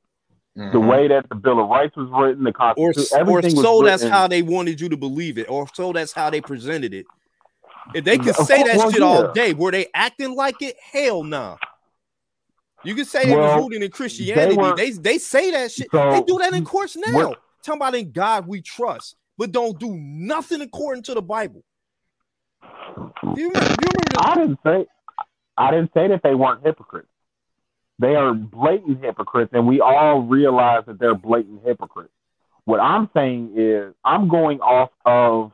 Mm-hmm. 0.57 0.72
The 0.72 0.80
way 0.80 1.07
that 1.07 1.30
the 1.30 1.35
Bill 1.35 1.61
of 1.61 1.69
Rights 1.69 1.95
was 1.95 2.10
written, 2.11 2.44
the 2.44 2.52
Constitution, 2.52 3.27
or, 3.27 3.39
or 3.39 3.49
so 3.49 3.84
that's 3.84 4.03
how 4.03 4.27
they 4.27 4.41
wanted 4.41 4.81
you 4.81 4.89
to 4.89 4.98
believe 4.98 5.38
it, 5.38 5.49
or 5.49 5.68
so 5.73 5.94
that's 5.94 6.11
how 6.11 6.30
they 6.30 6.41
presented 6.41 6.94
it. 6.94 7.06
If 7.93 8.03
they 8.03 8.18
can 8.18 8.34
say 8.34 8.64
that 8.64 8.77
well, 8.77 8.91
shit 8.91 8.99
yeah. 8.99 9.05
all 9.05 9.31
day, 9.31 9.53
were 9.53 9.72
they 9.72 9.88
acting 9.93 10.35
like 10.35 10.61
it? 10.61 10.76
Hell 10.80 11.23
no. 11.23 11.30
Nah. 11.30 11.57
You 12.84 12.95
can 12.95 13.05
say 13.05 13.30
well, 13.30 13.49
they 13.49 13.55
were 13.55 13.61
rooting 13.64 13.84
in 13.84 13.91
Christianity. 13.91 14.55
They, 14.55 14.61
were, 14.61 14.76
they, 14.76 14.91
they 14.91 15.18
say 15.18 15.51
that 15.51 15.72
shit. 15.72 15.89
So, 15.91 16.11
they 16.11 16.22
do 16.22 16.38
that 16.39 16.53
in 16.53 16.64
courts 16.64 16.95
now. 16.95 17.35
Talking 17.64 17.81
about 17.81 17.95
in 17.95 18.11
God 18.11 18.47
we 18.47 18.61
trust, 18.61 19.15
but 19.38 19.51
don't 19.51 19.77
do 19.77 19.93
nothing 19.97 20.61
according 20.61 21.03
to 21.03 21.14
the 21.14 21.22
Bible. 21.22 21.64
Do 23.35 23.41
you, 23.41 23.51
do 23.51 23.59
you 23.59 23.91
I 24.18 24.35
didn't 24.35 24.59
say 24.65 24.85
I 25.57 25.72
didn't 25.72 25.91
say 25.93 26.07
that 26.07 26.22
they 26.23 26.35
weren't 26.35 26.64
hypocrites. 26.64 27.09
They 27.99 28.15
are 28.15 28.34
blatant 28.34 29.03
hypocrites, 29.03 29.51
and 29.53 29.68
we 29.68 29.81
all 29.81 30.22
realize 30.22 30.84
that 30.85 30.99
they're 30.99 31.15
blatant 31.15 31.64
hypocrites. 31.65 32.14
What 32.65 32.80
I'm 32.80 33.09
saying 33.14 33.53
is 33.57 33.93
I'm 34.05 34.27
going 34.27 34.59
off 34.59 34.91
of 35.05 35.51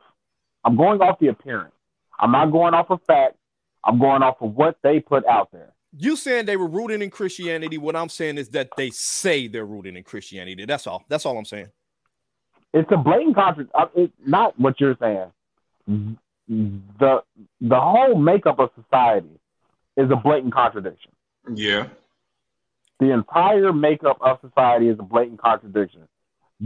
I'm 0.64 0.76
going 0.76 1.00
off 1.00 1.18
the 1.18 1.28
appearance. 1.28 1.73
I'm 2.18 2.32
not 2.32 2.46
going 2.46 2.74
off 2.74 2.90
of 2.90 3.00
facts. 3.06 3.36
I'm 3.84 3.98
going 3.98 4.22
off 4.22 4.36
of 4.40 4.54
what 4.54 4.78
they 4.82 5.00
put 5.00 5.26
out 5.26 5.50
there. 5.52 5.72
You 5.96 6.16
saying 6.16 6.46
they 6.46 6.56
were 6.56 6.66
rooted 6.66 7.02
in 7.02 7.10
Christianity. 7.10 7.78
What 7.78 7.94
I'm 7.94 8.08
saying 8.08 8.38
is 8.38 8.48
that 8.50 8.70
they 8.76 8.90
say 8.90 9.46
they're 9.46 9.66
rooted 9.66 9.96
in 9.96 10.02
Christianity. 10.02 10.64
That's 10.64 10.86
all. 10.86 11.04
That's 11.08 11.24
all 11.24 11.38
I'm 11.38 11.44
saying. 11.44 11.68
It's 12.72 12.90
a 12.90 12.96
blatant 12.96 13.36
contradiction. 13.36 13.88
It's 13.94 14.12
not 14.26 14.58
what 14.58 14.80
you're 14.80 14.96
saying. 15.00 15.30
The 16.48 17.22
the 17.60 17.80
whole 17.80 18.16
makeup 18.16 18.58
of 18.58 18.70
society 18.80 19.38
is 19.96 20.10
a 20.10 20.16
blatant 20.16 20.52
contradiction. 20.52 21.12
Yeah. 21.54 21.86
The 22.98 23.12
entire 23.12 23.72
makeup 23.72 24.18
of 24.20 24.38
society 24.40 24.88
is 24.88 24.98
a 24.98 25.02
blatant 25.04 25.40
contradiction 25.40 26.08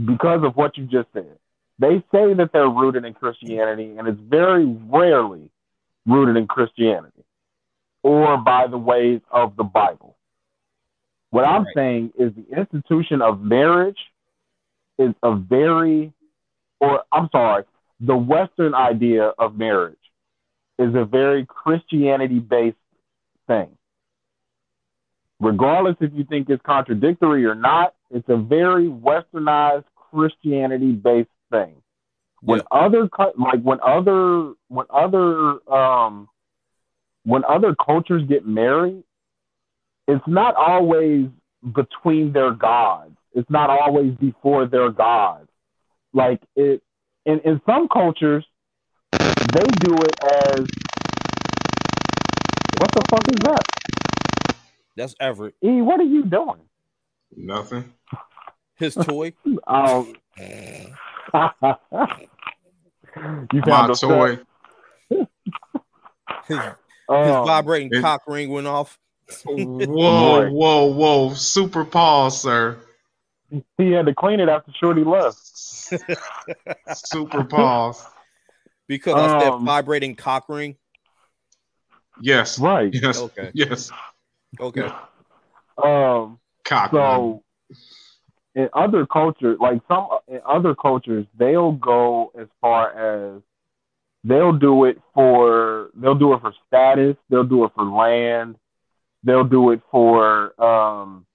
because 0.05 0.43
of 0.43 0.55
what 0.55 0.77
you 0.77 0.85
just 0.85 1.07
said. 1.13 1.37
They 1.79 2.03
say 2.11 2.33
that 2.33 2.51
they're 2.51 2.69
rooted 2.69 3.05
in 3.05 3.13
Christianity, 3.13 3.97
and 3.97 4.07
it's 4.07 4.19
very 4.19 4.65
rarely 4.65 5.49
rooted 6.05 6.35
in 6.35 6.47
Christianity 6.47 7.23
or 8.03 8.37
by 8.37 8.67
the 8.67 8.77
ways 8.77 9.21
of 9.31 9.55
the 9.55 9.63
Bible. 9.63 10.17
What 11.31 11.45
I'm 11.45 11.63
Right. 11.63 11.73
saying 11.75 12.13
is 12.17 12.33
the 12.33 12.57
institution 12.57 13.21
of 13.21 13.41
marriage 13.41 13.99
is 14.97 15.13
a 15.23 15.35
very, 15.35 16.11
or 16.79 17.03
I'm 17.11 17.29
sorry, 17.29 17.63
the 17.99 18.17
Western 18.17 18.73
idea 18.73 19.27
of 19.37 19.57
marriage 19.57 19.97
is 20.77 20.95
a 20.95 21.05
very 21.05 21.45
Christianity 21.45 22.39
based 22.39 22.77
thing. 23.47 23.77
Regardless 25.39 25.95
if 26.01 26.13
you 26.13 26.23
think 26.25 26.49
it's 26.49 26.61
contradictory 26.63 27.45
or 27.45 27.55
not, 27.55 27.95
it's 28.09 28.27
a 28.27 28.37
very 28.37 28.87
westernized 28.87 29.85
Christianity 29.95 30.91
based 30.93 31.29
thing. 31.51 31.81
When 32.41 32.61
other 32.71 33.09
like 33.37 33.61
when 33.61 33.79
other 33.85 34.53
when 34.69 34.85
other 34.89 35.71
um 35.71 36.29
when 37.25 37.43
other 37.43 37.75
cultures 37.75 38.23
get 38.27 38.45
married, 38.45 39.03
it's 40.07 40.23
not 40.25 40.55
always 40.55 41.27
between 41.75 42.31
their 42.31 42.51
gods. 42.51 43.15
It's 43.33 43.49
not 43.49 43.69
always 43.69 44.13
before 44.15 44.65
their 44.67 44.89
gods. 44.89 45.49
Like 46.13 46.41
it 46.55 46.81
in, 47.25 47.39
in 47.41 47.61
some 47.65 47.89
cultures 47.89 48.45
they 49.11 49.65
do 49.81 49.95
it 49.95 50.15
as 50.23 50.65
what 52.77 52.91
the 52.93 53.03
fuck 53.09 53.27
is 53.27 53.39
that? 53.43 54.55
That's 54.95 55.15
Everett. 55.19 55.55
E, 55.63 55.81
what 55.81 55.99
are 55.99 56.03
you 56.03 56.23
doing? 56.23 56.61
Nothing. 57.35 57.93
His 58.75 58.95
toy. 58.95 59.33
Um, 59.67 60.13
you 63.53 63.59
My 63.61 63.61
found 63.65 63.91
a 63.91 63.95
toy. 63.95 64.39
His, 65.09 65.27
his 66.47 66.57
Um, 67.09 67.45
vibrating 67.45 67.89
it- 67.91 68.01
cock 68.01 68.21
ring 68.27 68.49
went 68.49 68.67
off. 68.67 68.97
Whoa, 69.45 70.49
whoa, 70.49 70.85
whoa. 70.85 71.33
Super 71.35 71.85
pause, 71.85 72.41
sir. 72.41 72.77
he 73.77 73.91
had 73.91 74.07
to 74.07 74.13
clean 74.15 74.39
it 74.39 74.49
after 74.49 74.71
Shorty 74.73 75.03
left. 75.03 75.37
Super 76.95 77.43
pause. 77.43 78.03
Because 78.87 79.13
I 79.15 79.39
said 79.39 79.49
Um, 79.49 79.65
vibrating 79.65 80.15
cock 80.15 80.49
ring. 80.49 80.77
Yes. 82.21 82.57
Right. 82.57 82.91
Yes. 82.91 83.19
Okay. 83.19 83.51
Yes. 83.53 83.91
Okay. 84.59 84.89
Um, 85.81 86.39
Cock. 86.65 86.89
so 86.91 87.43
in 88.55 88.69
other 88.73 89.05
cultures, 89.05 89.57
like 89.59 89.81
some 89.87 90.07
in 90.27 90.39
other 90.45 90.75
cultures, 90.75 91.25
they'll 91.37 91.71
go 91.73 92.31
as 92.39 92.47
far 92.61 93.35
as 93.35 93.41
they'll 94.23 94.53
do 94.53 94.85
it 94.85 94.99
for 95.13 95.89
they'll 95.95 96.15
do 96.15 96.33
it 96.33 96.41
for 96.41 96.53
status, 96.67 97.15
they'll 97.29 97.43
do 97.43 97.63
it 97.65 97.71
for 97.75 97.85
land, 97.85 98.55
they'll 99.23 99.43
do 99.43 99.71
it 99.71 99.81
for 99.91 100.59
um 100.61 101.25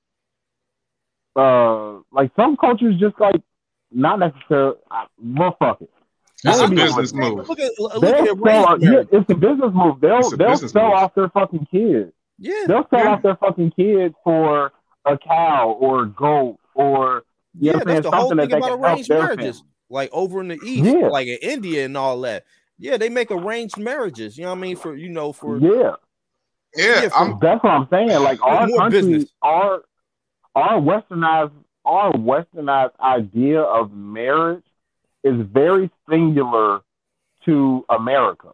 uh 1.36 1.98
like 2.12 2.30
some 2.36 2.56
cultures 2.56 2.94
just 2.98 3.18
like 3.18 3.40
not 3.90 4.18
necessarily 4.18 4.76
uh, 4.90 5.04
well 5.22 5.56
fuck 5.58 5.80
it. 5.80 5.90
It's 6.46 6.60
a 6.60 6.68
business 6.68 7.14
move. 7.14 7.48
Look 7.48 7.58
at 7.58 7.72
look 7.78 8.00
They'll 8.02 8.14
at 8.14 8.38
sell, 8.44 8.82
yeah, 8.82 9.02
it's 9.10 9.30
a 9.30 9.34
business 9.34 9.70
move. 9.72 10.00
They'll 10.00 10.28
they'll 10.30 10.50
business 10.50 10.72
sell 10.72 10.88
move. 10.88 10.94
off 10.94 11.14
their 11.14 11.28
fucking 11.30 11.66
kids. 11.70 12.12
Yeah. 12.38 12.64
They'll 12.68 12.86
sell 12.90 12.98
Yeah. 13.00 13.12
off 13.12 13.22
their 13.22 13.36
fucking 13.36 13.70
kids 13.70 14.14
for 14.22 14.72
a 15.04 15.18
cow 15.18 15.70
or 15.80 16.04
a 16.04 16.06
goat 16.06 16.58
or 16.74 17.24
you 17.58 17.70
Yeah, 17.70 17.78
know 17.78 17.84
that's 17.84 18.02
the 18.02 18.10
whole 18.10 18.30
something 18.30 18.36
that 18.38 18.50
thing 18.50 18.60
they 18.60 18.66
about 18.66 18.80
arranged 18.80 19.08
marriages. 19.08 19.58
family. 19.58 19.70
Like 19.90 20.10
over 20.12 20.40
in 20.40 20.48
the 20.48 20.58
east, 20.64 20.84
Yeah. 20.84 21.08
like 21.08 21.26
in 21.28 21.38
India 21.42 21.84
and 21.84 21.96
all 21.96 22.20
that. 22.22 22.44
Yeah, 22.78 22.96
they 22.96 23.08
make 23.08 23.30
arranged 23.30 23.78
marriages. 23.78 24.36
You 24.36 24.44
know 24.44 24.50
what 24.50 24.58
I 24.58 24.62
mean? 24.62 24.76
For 24.76 24.96
you 24.96 25.08
know, 25.08 25.32
for 25.32 25.58
Yeah, 25.58 25.94
Yeah, 26.76 27.02
Yeah, 27.02 27.08
I'm 27.14 27.38
that's 27.40 27.62
what 27.62 27.70
I'm 27.72 27.86
saying. 27.90 28.08
Like 28.22 28.42
our 28.42 28.66
More 28.66 28.78
country, 28.78 29.00
business. 29.02 29.30
our 29.42 29.82
our 30.54 30.80
westernized 30.80 31.52
our 31.84 32.12
westernized 32.12 32.98
idea 32.98 33.60
of 33.60 33.92
marriage 33.92 34.64
is 35.22 35.34
very 35.52 35.90
singular 36.08 36.80
to 37.44 37.84
America. 37.90 38.50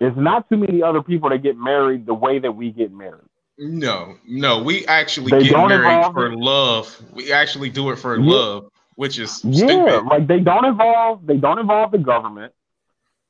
There's 0.00 0.16
not 0.16 0.48
too 0.48 0.56
many 0.56 0.82
other 0.82 1.02
people 1.02 1.30
that 1.30 1.38
get 1.42 1.56
married 1.56 2.06
the 2.06 2.14
way 2.14 2.38
that 2.38 2.52
we 2.52 2.70
get 2.70 2.92
married. 2.92 3.28
No, 3.58 4.16
no. 4.26 4.62
We 4.62 4.86
actually 4.86 5.32
They 5.32 5.44
get 5.44 5.58
married 5.58 6.06
for 6.06 6.26
it. 6.26 6.38
love. 6.38 7.00
We 7.12 7.32
actually 7.32 7.70
do 7.70 7.90
it 7.90 7.96
for 7.96 8.16
Yeah. 8.16 8.22
love, 8.22 8.70
which 8.96 9.18
is 9.18 9.44
Yeah, 9.44 10.00
stupid. 10.02 10.04
like 10.10 10.26
they 10.26 10.40
don't 10.40 10.64
involve 10.64 11.26
they 11.26 11.36
don't 11.36 11.58
involve 11.58 11.92
the 11.92 11.98
government. 11.98 12.52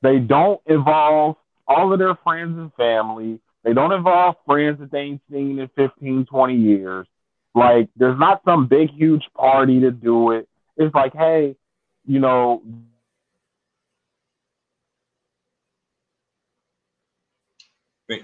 They 0.02 0.18
don't 0.18 0.60
involve 0.66 1.36
all 1.66 1.92
of 1.92 1.98
their 1.98 2.14
friends 2.16 2.58
and 2.58 2.72
family. 2.74 3.40
They 3.64 3.72
don't 3.72 3.92
involve 3.92 4.36
friends 4.46 4.78
that 4.80 4.90
they 4.90 5.00
ain't 5.00 5.22
seen 5.30 5.58
in 5.58 5.68
15, 5.76 6.26
20 6.26 6.56
years. 6.56 7.06
Like 7.54 7.88
there's 7.96 8.18
not 8.18 8.42
some 8.44 8.66
big 8.68 8.90
huge 8.90 9.24
party 9.36 9.80
to 9.80 9.90
do 9.90 10.32
it. 10.32 10.48
It's 10.76 10.94
like, 10.94 11.14
hey, 11.14 11.56
you 12.06 12.20
know, 12.20 12.62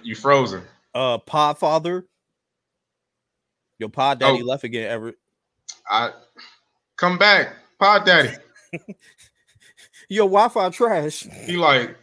You 0.02 0.14
frozen. 0.14 0.64
Uh 0.94 1.18
Podfather. 1.18 2.04
Your 3.78 3.88
pod 3.88 4.18
daddy 4.20 4.42
Oh. 4.42 4.44
left 4.44 4.64
again, 4.64 4.90
Everett. 4.90 5.16
I 5.88 6.10
come 6.96 7.16
back, 7.18 7.54
Pod 7.78 8.04
Daddy. 8.04 8.30
Your 10.08 10.26
Wi-Fi 10.26 10.68
trash. 10.70 11.26
He 11.46 11.56
like 11.56 11.96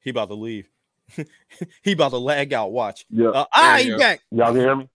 He 0.00 0.10
about 0.10 0.28
to 0.28 0.34
leave. 0.34 0.68
he 1.82 1.92
about 1.92 2.10
to 2.10 2.18
lag 2.18 2.52
out. 2.52 2.72
Watch. 2.72 3.06
yeah, 3.10 3.28
Uh, 3.28 3.44
ah, 3.54 3.76
he 3.80 3.90
yeah. 3.90 3.96
back. 3.96 4.20
y'all 4.30 4.52
can 4.52 4.56
hear 4.60 4.76
me. 4.76 4.88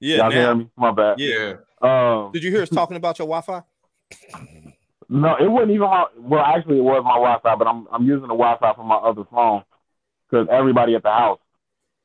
Yeah. 0.00 0.16
y'all 0.18 0.30
can 0.30 0.40
hear 0.40 0.54
me. 0.54 0.70
My 0.76 0.90
bad. 0.90 1.18
Yeah. 1.20 1.54
yeah. 1.82 2.14
Um, 2.24 2.32
Did 2.32 2.44
you 2.44 2.50
hear 2.50 2.62
us 2.62 2.68
talking 2.70 2.96
about 2.96 3.18
your 3.18 3.28
Wi-Fi? 3.28 3.62
No, 5.08 5.36
it 5.36 5.50
wasn't 5.50 5.70
even. 5.72 5.88
my- 5.88 6.06
Well, 6.18 6.44
actually, 6.44 6.78
it 6.78 6.82
was 6.82 7.02
my 7.04 7.14
Wi-Fi, 7.14 7.54
but 7.56 7.66
I'm 7.66 7.86
I'm 7.90 8.04
using 8.04 8.22
the 8.28 8.34
Wi-Fi 8.34 8.74
from 8.74 8.86
my 8.86 8.96
other 8.96 9.24
phone 9.30 9.64
because 10.30 10.48
everybody 10.50 10.94
at 10.94 11.02
the 11.02 11.10
house. 11.10 11.40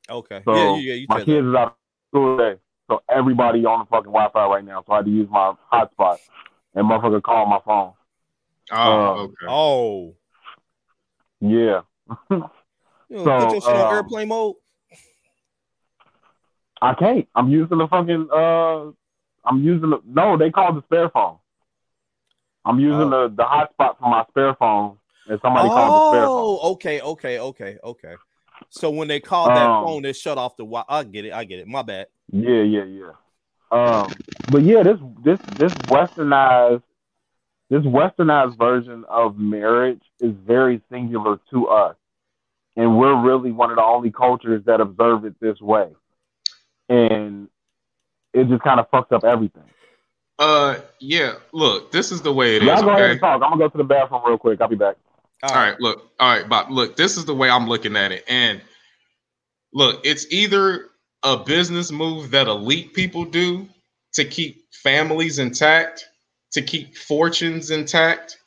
Okay. 0.10 0.42
So 0.46 0.56
yeah, 0.56 0.78
yeah, 0.78 0.94
you 0.96 1.06
my 1.10 1.18
kids 1.18 1.28
that. 1.28 1.50
is 1.50 1.56
out 1.56 1.68
of 1.68 1.74
school 2.10 2.38
today, 2.38 2.60
so 2.90 3.02
everybody 3.10 3.66
on 3.66 3.80
the 3.80 3.86
fucking 3.86 4.12
Wi-Fi 4.12 4.48
right 4.48 4.66
now. 4.66 4.84
So 4.86 4.94
I 4.94 4.98
had 4.98 5.06
to 5.06 5.12
use 5.12 5.28
my 5.30 5.54
hotspot, 5.72 6.18
and 6.76 6.90
motherfucker 6.90 7.22
called 7.22 7.50
my 7.50 7.60
phone. 7.66 7.94
Oh, 8.72 8.76
Uh, 8.78 9.14
okay. 9.24 9.46
Oh. 9.48 10.16
Yeah, 11.42 11.82
You 12.30 12.38
know, 13.18 13.24
So, 13.26 13.40
put 13.40 13.52
your 13.52 13.62
shit 13.62 13.70
on 13.76 13.88
um, 13.88 13.94
airplane 13.94 14.28
mode. 14.30 14.56
I 16.82 16.94
can't. 16.96 17.28
I'm 17.36 17.50
using 17.50 17.78
the 17.78 17.88
fucking. 17.88 18.28
Uh, 18.34 18.92
I'm 19.46 19.64
using 19.64 19.90
the. 19.90 20.02
No, 20.06 20.38
they 20.38 20.50
called 20.52 20.78
the 20.78 20.82
spare 20.84 21.10
phone. 21.10 21.38
I'm 22.66 22.80
using 22.80 23.10
the 23.10 23.28
the 23.30 23.44
hotspot 23.44 23.98
from 24.00 24.12
my 24.12 24.26
spare 24.30 24.56
phone, 24.56 24.98
and 25.28 25.40
somebody 25.42 25.70
called 25.70 25.94
the 25.94 26.10
spare 26.10 26.28
phone. 26.28 26.60
Oh, 26.62 26.72
okay, 26.74 27.02
okay, 27.02 27.40
okay, 27.40 27.78
okay. 27.84 28.16
So 28.70 28.90
when 28.90 29.08
they 29.08 29.20
called 29.20 29.50
that 29.50 29.70
Um, 29.70 29.86
phone, 29.86 30.04
they 30.04 30.14
shut 30.14 30.38
off 30.38 30.56
the 30.56 30.64
Wi. 30.64 30.84
I 30.88 31.04
get 31.04 31.26
it. 31.26 31.34
I 31.34 31.44
get 31.44 31.60
it. 31.60 31.68
My 31.68 31.82
bad. 31.82 32.08
Yeah, 32.32 32.62
yeah, 32.62 32.84
yeah. 32.84 33.12
Um, 33.72 34.12
but 34.52 34.64
yeah, 34.64 34.84
this 34.84 35.00
this 35.24 35.40
this 35.58 35.74
westernized 35.90 36.84
this 37.70 37.84
westernized 37.84 38.58
version 38.58 39.04
of 39.10 39.38
marriage 39.38 40.04
is 40.20 40.34
very 40.46 40.80
singular 40.92 41.40
to 41.50 41.68
us, 41.68 41.96
and 42.76 42.98
we're 42.98 43.20
really 43.20 43.52
one 43.52 43.72
of 43.72 43.78
the 43.78 43.84
only 43.84 44.12
cultures 44.12 44.64
that 44.66 44.80
observe 44.80 45.26
it 45.26 45.40
this 45.40 45.60
way, 45.60 45.90
and 46.88 47.50
it 48.32 48.48
just 48.48 48.64
kind 48.64 48.80
of 48.80 48.90
fucks 48.92 49.12
up 49.12 49.24
everything. 49.24 49.64
Uh, 50.40 50.80
yeah. 51.00 51.36
Look, 51.54 51.92
this 51.92 52.12
is 52.12 52.22
the 52.22 52.34
way 52.34 52.56
it 52.58 52.64
Y'all 52.64 52.76
is. 52.76 52.82
go 52.82 52.90
ahead 52.90 53.12
and 53.12 53.20
talk. 53.20 53.42
I'm 53.42 53.52
gonna 53.52 53.58
go 53.58 53.70
to 53.70 53.78
the 53.78 53.84
bathroom 53.84 54.22
real 54.26 54.38
quick. 54.38 54.60
I'll 54.62 54.68
be 54.68 54.76
back. 54.76 54.96
All 55.44 55.56
right, 55.56 55.80
look. 55.80 56.12
All 56.20 56.38
right, 56.38 56.48
Bob. 56.48 56.72
Look, 56.72 56.96
this 56.98 57.18
is 57.18 57.26
the 57.26 57.36
way 57.36 57.50
I'm 57.50 57.68
looking 57.68 57.96
at 57.98 58.12
it. 58.12 58.24
And 58.28 58.62
look, 59.74 60.02
it's 60.06 60.26
either 60.32 60.90
a 61.24 61.38
business 61.38 61.92
move 61.92 62.32
that 62.32 62.48
elite 62.48 62.94
people 62.94 63.26
do 63.26 63.68
to 64.14 64.26
keep 64.26 64.66
families 64.74 65.40
intact, 65.40 66.08
to 66.54 66.62
keep 66.62 66.98
fortunes 66.98 67.72
intact. 67.72 68.38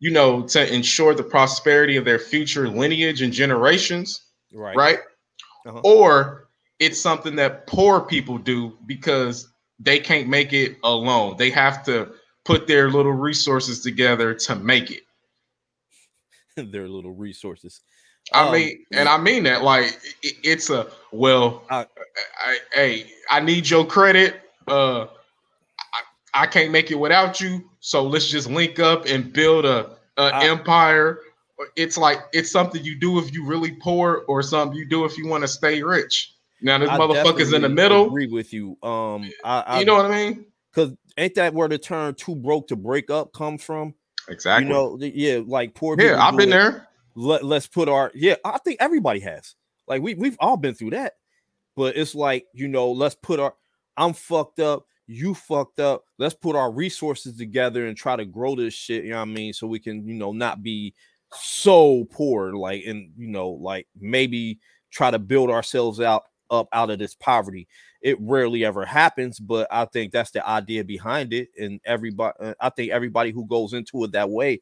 you 0.00 0.10
know, 0.10 0.42
to 0.42 0.74
ensure 0.74 1.14
the 1.14 1.22
prosperity 1.22 1.96
of 1.96 2.04
their 2.04 2.18
future 2.18 2.68
lineage 2.68 3.22
and 3.22 3.32
generations, 3.32 4.20
Right. 4.52 4.76
right? 4.76 4.98
Uh-huh. 5.64 5.80
Or 5.84 6.48
it's 6.80 7.00
something 7.00 7.36
that 7.36 7.68
poor 7.68 8.00
people 8.00 8.36
do 8.38 8.76
because 8.86 9.48
they 9.78 9.98
can't 9.98 10.28
make 10.28 10.52
it 10.52 10.76
alone. 10.84 11.36
They 11.38 11.50
have 11.50 11.84
to 11.84 12.12
put 12.44 12.66
their 12.66 12.90
little 12.90 13.12
resources 13.12 13.80
together 13.80 14.34
to 14.34 14.56
make 14.56 14.90
it. 14.90 15.02
Their 16.56 16.88
little 16.88 17.12
resources. 17.14 17.80
I 18.32 18.46
Um, 18.46 18.52
mean, 18.52 18.84
and 18.92 19.08
I 19.08 19.16
mean 19.18 19.44
that 19.44 19.62
like 19.62 19.98
it- 20.22 20.36
it's 20.42 20.70
a 20.70 20.88
well. 21.12 21.64
I- 21.70 21.86
I, 22.44 22.58
hey, 22.74 23.06
I 23.30 23.40
need 23.40 23.68
your 23.70 23.86
credit. 23.86 24.40
Uh, 24.68 25.04
I, 25.04 26.02
I 26.42 26.46
can't 26.46 26.70
make 26.70 26.90
it 26.90 26.94
without 26.96 27.40
you. 27.40 27.68
So 27.80 28.04
let's 28.04 28.28
just 28.28 28.50
link 28.50 28.78
up 28.78 29.06
and 29.06 29.32
build 29.32 29.64
a, 29.64 29.96
a 30.18 30.22
I- 30.22 30.44
empire. 30.44 31.20
It's 31.76 31.96
like 31.96 32.18
it's 32.32 32.50
something 32.50 32.84
you 32.84 32.98
do 32.98 33.18
if 33.18 33.32
you 33.32 33.44
really 33.46 33.72
poor, 33.72 34.24
or 34.28 34.42
something 34.42 34.76
you 34.76 34.84
do 34.84 35.04
if 35.04 35.16
you 35.16 35.26
want 35.26 35.42
to 35.42 35.48
stay 35.48 35.82
rich. 35.82 36.31
Now 36.62 36.78
this 36.78 36.88
I 36.88 36.98
motherfucker's 36.98 37.52
in 37.52 37.62
the 37.62 37.68
middle. 37.68 38.06
Agree 38.06 38.26
with 38.26 38.52
you. 38.52 38.76
Um, 38.82 39.30
I, 39.44 39.60
I 39.60 39.78
You 39.80 39.84
know 39.84 39.96
what 39.96 40.06
I 40.06 40.28
mean? 40.28 40.46
because 40.72 40.92
ain't 41.16 41.34
that 41.34 41.54
where 41.54 41.68
the 41.68 41.78
term 41.78 42.14
"too 42.14 42.34
broke 42.34 42.68
to 42.68 42.76
break 42.76 43.10
up" 43.10 43.32
comes 43.32 43.62
from? 43.62 43.94
Exactly. 44.28 44.66
You 44.68 44.72
know, 44.72 44.98
yeah, 45.00 45.40
like 45.46 45.74
poor 45.74 45.96
people. 45.96 46.12
yeah, 46.12 46.24
I've 46.24 46.36
been 46.36 46.48
it. 46.48 46.52
there. 46.52 46.88
Let, 47.14 47.44
let's 47.44 47.66
put 47.66 47.88
our 47.88 48.10
yeah. 48.14 48.36
I 48.44 48.58
think 48.58 48.78
everybody 48.80 49.20
has. 49.20 49.54
Like 49.86 50.02
we 50.02 50.14
we've 50.14 50.36
all 50.40 50.56
been 50.56 50.74
through 50.74 50.90
that. 50.90 51.14
But 51.76 51.96
it's 51.96 52.14
like 52.14 52.46
you 52.54 52.68
know, 52.68 52.92
let's 52.92 53.14
put 53.14 53.40
our. 53.40 53.54
I'm 53.96 54.12
fucked 54.12 54.60
up. 54.60 54.86
You 55.06 55.34
fucked 55.34 55.80
up. 55.80 56.04
Let's 56.18 56.34
put 56.34 56.56
our 56.56 56.70
resources 56.70 57.36
together 57.36 57.86
and 57.86 57.96
try 57.96 58.16
to 58.16 58.24
grow 58.24 58.54
this 58.54 58.74
shit. 58.74 59.04
You 59.04 59.10
know 59.10 59.16
what 59.16 59.22
I 59.28 59.32
mean? 59.32 59.52
So 59.52 59.66
we 59.66 59.78
can 59.78 60.06
you 60.06 60.14
know 60.14 60.32
not 60.32 60.62
be 60.62 60.94
so 61.32 62.04
poor. 62.10 62.54
Like 62.54 62.84
and 62.86 63.12
you 63.16 63.28
know 63.28 63.50
like 63.50 63.86
maybe 63.98 64.60
try 64.90 65.10
to 65.10 65.18
build 65.18 65.50
ourselves 65.50 66.00
out 66.00 66.24
up 66.52 66.68
out 66.72 66.90
of 66.90 67.00
this 67.00 67.14
poverty. 67.14 67.66
It 68.00 68.16
rarely 68.20 68.64
ever 68.64 68.84
happens, 68.84 69.40
but 69.40 69.66
I 69.70 69.86
think 69.86 70.12
that's 70.12 70.30
the 70.30 70.46
idea 70.46 70.84
behind 70.84 71.32
it. 71.32 71.48
And 71.58 71.80
everybody, 71.84 72.34
uh, 72.38 72.54
I 72.60 72.68
think 72.70 72.92
everybody 72.92 73.30
who 73.32 73.46
goes 73.46 73.72
into 73.72 74.04
it 74.04 74.12
that 74.12 74.30
way 74.30 74.60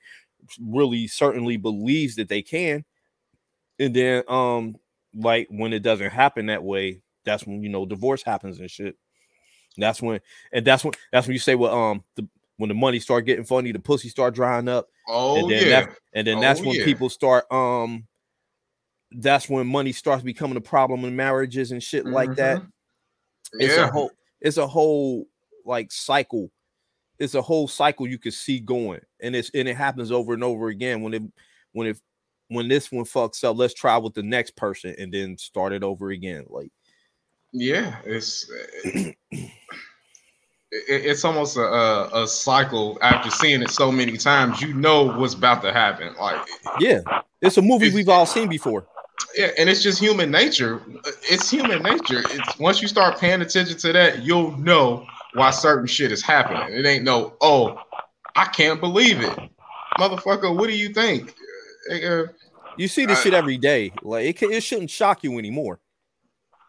really 0.61 1.07
certainly 1.07 1.57
believes 1.59 2.17
that 2.17 2.29
they 2.29 2.43
can. 2.43 2.85
And 3.79 3.95
then, 3.95 4.23
um, 4.29 4.77
like 5.15 5.49
when 5.51 5.73
it 5.73 5.83
doesn't 5.83 6.11
happen 6.11 6.47
that 6.47 6.62
way, 6.62 7.03
that's 7.25 7.47
when 7.47 7.62
you 7.62 7.69
know 7.69 7.85
divorce 7.85 8.23
happens 8.23 8.61
and 8.61 8.71
shit. 8.71 8.97
That's 9.77 10.01
when, 10.01 10.21
and 10.53 10.65
that's 10.67 10.85
when 10.85 10.95
that's 11.12 11.27
when 11.27 11.33
you 11.35 11.41
say, 11.41 11.55
well, 11.55 11.75
um, 11.75 12.05
the 12.17 12.29
when 12.59 12.69
the 12.69 12.75
money 12.75 13.01
start 13.01 13.25
getting 13.25 13.45
funny, 13.45 13.73
the 13.73 13.79
pussy 13.79 14.11
start 14.11 14.35
drying 14.35 14.69
up, 14.69 14.89
Oh 15.09 15.37
and 15.39 15.51
then 15.51 15.62
yeah. 15.65 15.81
that, 15.81 15.97
and 16.12 16.27
then 16.27 16.39
Oh, 16.39 16.41
that's 16.43 16.61
when 16.61 16.75
yeah. 16.77 16.85
people 16.85 17.09
start, 17.09 17.51
um, 17.51 18.07
that's 19.12 19.49
when 19.49 19.66
money 19.66 19.93
starts 19.93 20.23
becoming 20.23 20.57
a 20.57 20.61
problem 20.61 21.05
in 21.05 21.16
marriages 21.16 21.73
and 21.73 21.82
shit 21.82 22.07
like 22.07 22.35
that 22.37 22.59
Mhm. 22.59 22.69
it's 23.55 23.77
yeah. 23.77 23.89
a 23.89 23.91
whole 23.91 24.11
it's 24.41 24.57
a 24.57 24.66
whole 24.66 25.27
like 25.65 25.91
cycle 25.91 26.51
it's 27.19 27.35
a 27.35 27.43
whole 27.43 27.66
cycle 27.69 28.07
you 28.07 28.19
can 28.19 28.32
see 28.32 28.61
going 28.61 29.01
and 29.20 29.35
it's 29.37 29.51
and 29.55 29.66
it 29.69 29.77
happens 29.77 30.11
over 30.12 30.32
and 30.35 30.45
over 30.45 30.69
again 30.69 31.03
when 31.03 31.12
it 31.15 31.23
when 31.73 31.89
it 31.89 32.01
when 32.49 32.69
this 32.69 32.91
one 32.93 33.05
fucks 33.05 33.43
up 33.45 33.57
let's 33.57 33.74
try 33.74 33.97
with 33.99 34.15
the 34.15 34.23
next 34.23 34.57
person 34.57 34.95
and 34.99 35.12
then 35.12 35.37
start 35.37 35.73
it 35.73 35.82
over 35.82 36.11
again 36.11 36.45
like 36.49 36.70
Yeah, 37.53 37.97
it's 38.05 38.49
it, 38.85 39.16
it's 40.70 41.24
almost 41.24 41.57
a, 41.57 41.62
a 41.62 42.23
a 42.23 42.27
cycle. 42.28 42.97
After 43.03 43.31
seeing 43.31 43.62
it 43.62 43.70
so 43.70 43.91
many 43.91 44.16
times, 44.16 44.61
you 44.61 44.73
know 44.74 45.05
what's 45.19 45.35
about 45.35 45.62
to 45.62 45.73
happen. 45.73 46.15
Like, 46.19 46.41
yeah 46.78 47.01
it's 47.43 47.57
a 47.57 47.62
movie 47.62 47.87
It's- 47.87 47.95
we've 47.97 48.09
all 48.09 48.27
seen 48.27 48.49
before 48.49 48.87
yeah, 49.37 49.51
and 49.59 49.69
it's 49.69 49.83
just 49.83 49.99
human 49.99 50.31
nature. 50.31 50.83
It's 51.23 51.51
human 51.51 51.83
nature. 51.83 52.21
It's 52.31 52.59
once 52.59 52.83
you 52.83 52.89
start 52.89 53.19
paying 53.19 53.41
attention 53.41 53.77
to 53.79 53.93
that, 53.93 54.23
you'll 54.23 54.57
know 54.59 55.07
why 55.35 55.51
certain 55.51 55.87
shit 55.87 56.13
is 56.13 56.23
happening. 56.23 56.77
It 56.77 56.87
ain't 56.87 57.05
no, 57.05 57.35
oh, 57.41 57.79
I 58.37 58.47
can't 58.47 58.81
believe 58.81 59.21
it, 59.21 59.39
motherfucker. 59.99 60.57
What 60.57 60.69
do 60.69 60.77
you 60.77 60.93
think? 60.93 61.35
Uh, 61.91 62.25
you 62.77 62.89
see 62.89 63.07
this 63.07 63.19
I- 63.19 63.23
shit 63.23 63.35
every 63.35 63.59
day 63.59 63.93
like 64.03 64.43
it, 64.43 64.51
it 64.51 64.63
shouldn't 64.63 64.91
shock 64.91 65.25
you 65.25 65.39
anymore 65.39 65.81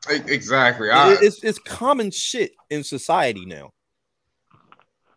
exactly. 0.10 0.90
I, 0.90 1.18
it's 1.22 1.44
it's 1.44 1.60
common 1.60 2.12
shit 2.12 2.54
in 2.70 2.84
society 2.84 3.46
now 3.46 3.72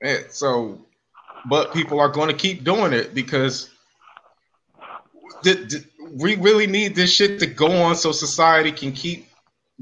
Yeah, 0.03 0.19
so, 0.29 0.79
but 1.49 1.73
people 1.73 2.01
are 2.01 2.09
going 2.09 2.29
to 2.29 2.35
keep 2.35 2.65
doing 2.65 2.93
it 2.93 3.15
because 3.15 3.71
th- 5.43 5.69
th- 5.71 5.85
we 6.15 6.37
really 6.37 6.67
need 6.67 6.95
this 6.95 7.13
shit 7.13 7.41
to 7.41 7.47
go 7.47 7.71
on 7.83 7.97
so 7.97 8.13
society 8.13 8.71
can 8.71 8.93
keep 8.93 9.27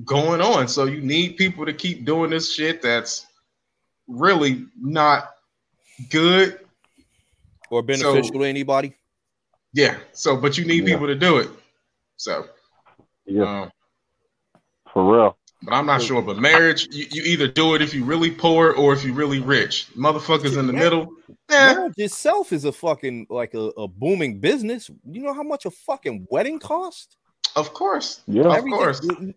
going 0.04 0.40
on. 0.40 0.66
So 0.66 0.86
you 0.86 1.02
need 1.02 1.36
people 1.36 1.66
to 1.66 1.74
keep 1.74 2.06
doing 2.06 2.30
this 2.30 2.54
shit 2.54 2.80
that's 2.80 3.26
really 4.08 4.66
not 4.80 5.30
good. 6.10 6.58
or 7.70 7.82
beneficial 7.82 8.38
to 8.40 8.44
anybody 8.44 8.94
Yeah. 9.74 9.98
So, 10.12 10.36
but 10.36 10.58
you 10.58 10.64
need 10.64 10.86
Yeah. 10.86 10.94
people 10.94 11.06
to 11.06 11.14
do 11.14 11.38
it. 11.38 11.48
So, 12.16 12.48
Yeah, 13.24 13.62
um, 13.62 13.72
for 14.92 15.10
real. 15.10 15.38
But 15.62 15.72
I'm 15.74 15.86
not 15.86 16.02
sure. 16.02 16.22
But 16.22 16.38
marriage, 16.38 16.88
you, 16.90 17.06
you 17.10 17.22
either 17.24 17.48
do 17.48 17.74
it 17.74 17.82
if 17.82 17.94
you 17.94 18.04
really 18.04 18.30
poor 18.30 18.72
or 18.72 18.92
if 18.92 19.04
you 19.04 19.12
really 19.14 19.40
rich. 19.40 19.88
Motherfuckers 19.96 20.58
in 20.58 20.66
the 20.66 20.72
middle. 20.72 21.08
Eh, 21.50 21.74
marriage 21.74 21.94
itself 21.96 22.52
is 22.52 22.64
a 22.64 22.72
fucking 22.72 23.26
like 23.30 23.54
a, 23.54 23.70
a 23.76 23.86
booming 23.88 24.38
business 24.40 24.90
you 25.10 25.22
know 25.22 25.34
how 25.34 25.42
much 25.42 25.66
a 25.66 25.70
fucking 25.70 26.26
wedding 26.30 26.58
cost 26.58 27.16
of 27.56 27.74
course. 27.74 28.22
Yeah. 28.26 28.44
Of 28.44 28.52
Everything- 28.54 28.78
course. 28.78 29.00
The, 29.00 29.34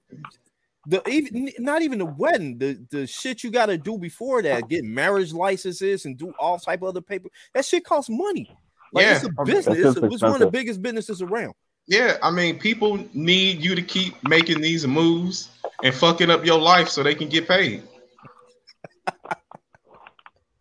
the 0.88 1.10
even 1.10 1.50
not 1.60 1.82
even 1.82 1.98
the 2.00 2.06
wedding, 2.06 2.58
the 2.60 2.80
the 2.92 3.08
shit 3.08 3.44
you 3.44 3.50
got 3.52 3.66
to 3.68 3.78
do 3.78 3.98
before 3.98 4.42
that, 4.44 4.70
get 4.70 4.84
marriage 4.86 5.34
licenses 5.34 6.06
and 6.06 6.18
do 6.18 6.32
all 6.40 6.60
type 6.60 6.82
of 6.84 6.90
other 6.90 7.02
paper. 7.02 7.30
That 7.54 7.66
shit 7.66 7.84
costs 7.84 8.10
money. 8.10 8.56
Like 8.94 9.08
it's 9.08 9.26
a 9.26 9.44
business. 9.44 9.78
It's, 9.80 9.98
a- 9.98 10.06
it's 10.06 10.22
one 10.22 10.34
of 10.34 10.40
the 10.40 10.52
biggest 10.52 10.82
businesses 10.82 11.22
around. 11.22 11.54
Yeah, 11.88 12.18
I 12.24 12.32
mean, 12.32 12.58
people 12.58 13.04
need 13.14 13.62
you 13.62 13.76
to 13.76 13.82
keep 13.82 14.16
making 14.28 14.62
these 14.62 14.88
moves 14.88 15.50
and 15.84 15.94
fucking 15.94 16.32
up 16.32 16.44
your 16.46 16.60
life 16.60 16.90
so 16.90 17.04
they 17.04 17.14
can 17.16 17.30
get 17.30 17.48
paid. 17.48 17.84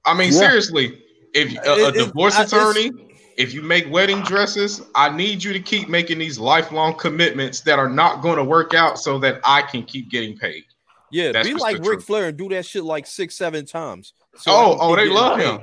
I 0.04 0.14
mean, 0.14 0.32
Yeah. 0.32 0.38
seriously, 0.38 1.02
if 1.34 1.54
a, 1.54 1.70
a 1.70 1.88
It- 1.88 1.96
it- 1.96 2.06
divorce 2.06 2.34
I- 2.36 2.44
attorney, 2.44 2.90
if 3.36 3.54
you 3.54 3.62
make 3.62 3.90
wedding 3.90 4.20
dresses, 4.22 4.82
I 4.94 5.08
need 5.16 5.42
you 5.42 5.52
to 5.54 5.60
keep 5.60 5.88
making 5.88 6.18
these 6.18 6.38
lifelong 6.38 6.94
commitments 6.94 7.60
that 7.62 7.78
are 7.78 7.88
not 7.88 8.20
going 8.22 8.36
to 8.36 8.44
work 8.44 8.74
out 8.74 8.98
so 8.98 9.18
that 9.20 9.40
I 9.44 9.62
can 9.62 9.82
keep 9.82 10.10
getting 10.10 10.36
paid. 10.36 10.64
Yeah, 11.10 11.32
That's 11.32 11.48
be 11.48 11.54
like 11.54 11.78
Ric. 11.84 12.00
Flair 12.02 12.26
and 12.28 12.36
do 12.36 12.48
that 12.50 12.66
shit 12.66 12.84
like 12.84 13.06
six, 13.06 13.34
seven 13.36 13.64
times. 13.66 14.12
So 14.36 14.50
oh, 14.52 14.76
oh, 14.80 14.96
they 14.96 15.08
love 15.08 15.38
paid. 15.38 15.46
him, 15.46 15.60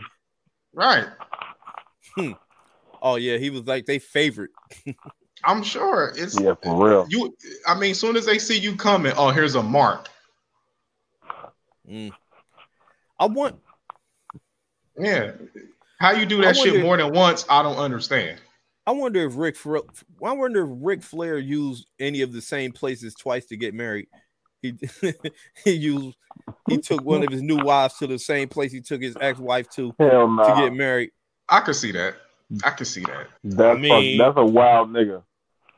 right? 0.74 1.06
Hmm. 2.16 2.32
Oh 3.02 3.16
yeah, 3.16 3.38
he 3.38 3.50
was 3.50 3.64
like 3.64 3.86
they 3.86 4.00
favorite. 4.00 4.52
I'm 5.44 5.64
sure 5.64 6.14
it's 6.16 6.40
Yeah, 6.40 6.54
for 6.62 6.88
real. 6.88 7.06
you. 7.10 7.36
I 7.68 7.78
mean, 7.78 7.92
as 7.92 8.00
soon 8.00 8.16
as 8.16 8.26
they 8.26 8.40
see 8.40 8.58
you 8.58 8.76
coming, 8.76 9.14
oh, 9.18 9.30
here's 9.30 9.56
a 9.56 9.64
mark. 9.64 10.08
Mm. 11.90 12.12
I 13.20 13.26
want 13.26 13.60
Yeah. 14.98 15.32
How 16.00 16.12
you 16.12 16.26
do 16.26 16.40
I 16.42 16.46
that 16.46 16.58
shit 16.58 16.82
more 16.82 16.98
than 16.98 17.14
once, 17.14 17.46
I 17.50 17.62
don't 17.64 17.78
understand. 17.78 18.40
I 18.88 18.92
wonder 18.92 19.24
if 19.26 19.36
Ric 19.38 19.56
Flair, 19.56 19.82
I 20.24 20.32
wonder 20.32 20.64
if 20.64 20.70
Ric 20.82 21.04
Flair 21.04 21.38
used 21.38 21.88
any 22.00 22.22
of 22.22 22.34
the 22.34 22.42
same 22.42 22.72
places 22.72 23.14
twice 23.14 23.46
to 23.48 23.58
get 23.58 23.74
married. 23.74 24.08
He 24.62 24.74
he 25.64 25.72
used 25.72 26.16
he 26.68 26.78
took 26.78 27.04
one 27.04 27.24
of 27.24 27.32
his 27.32 27.42
new 27.42 27.64
wives 27.64 27.96
to 28.00 28.08
the 28.08 28.18
same 28.20 28.48
place 28.48 28.72
he 28.72 28.82
took 28.82 29.02
his 29.02 29.16
ex-wife 29.20 29.70
to 29.72 29.94
Hell 30.00 30.36
to 30.38 30.54
get 30.58 30.74
married. 30.74 31.12
I 31.50 31.60
could 31.60 31.76
see 31.76 31.92
that. 31.92 32.16
I 32.64 32.72
could 32.72 32.88
see 32.88 33.02
that. 33.02 33.28
That's, 33.44 33.78
I 33.78 33.80
mean- 33.80 34.18
fuck, 34.20 34.36
that's 34.36 34.42
a 34.42 34.46
wild 34.46 34.90
nigga. 34.90 35.24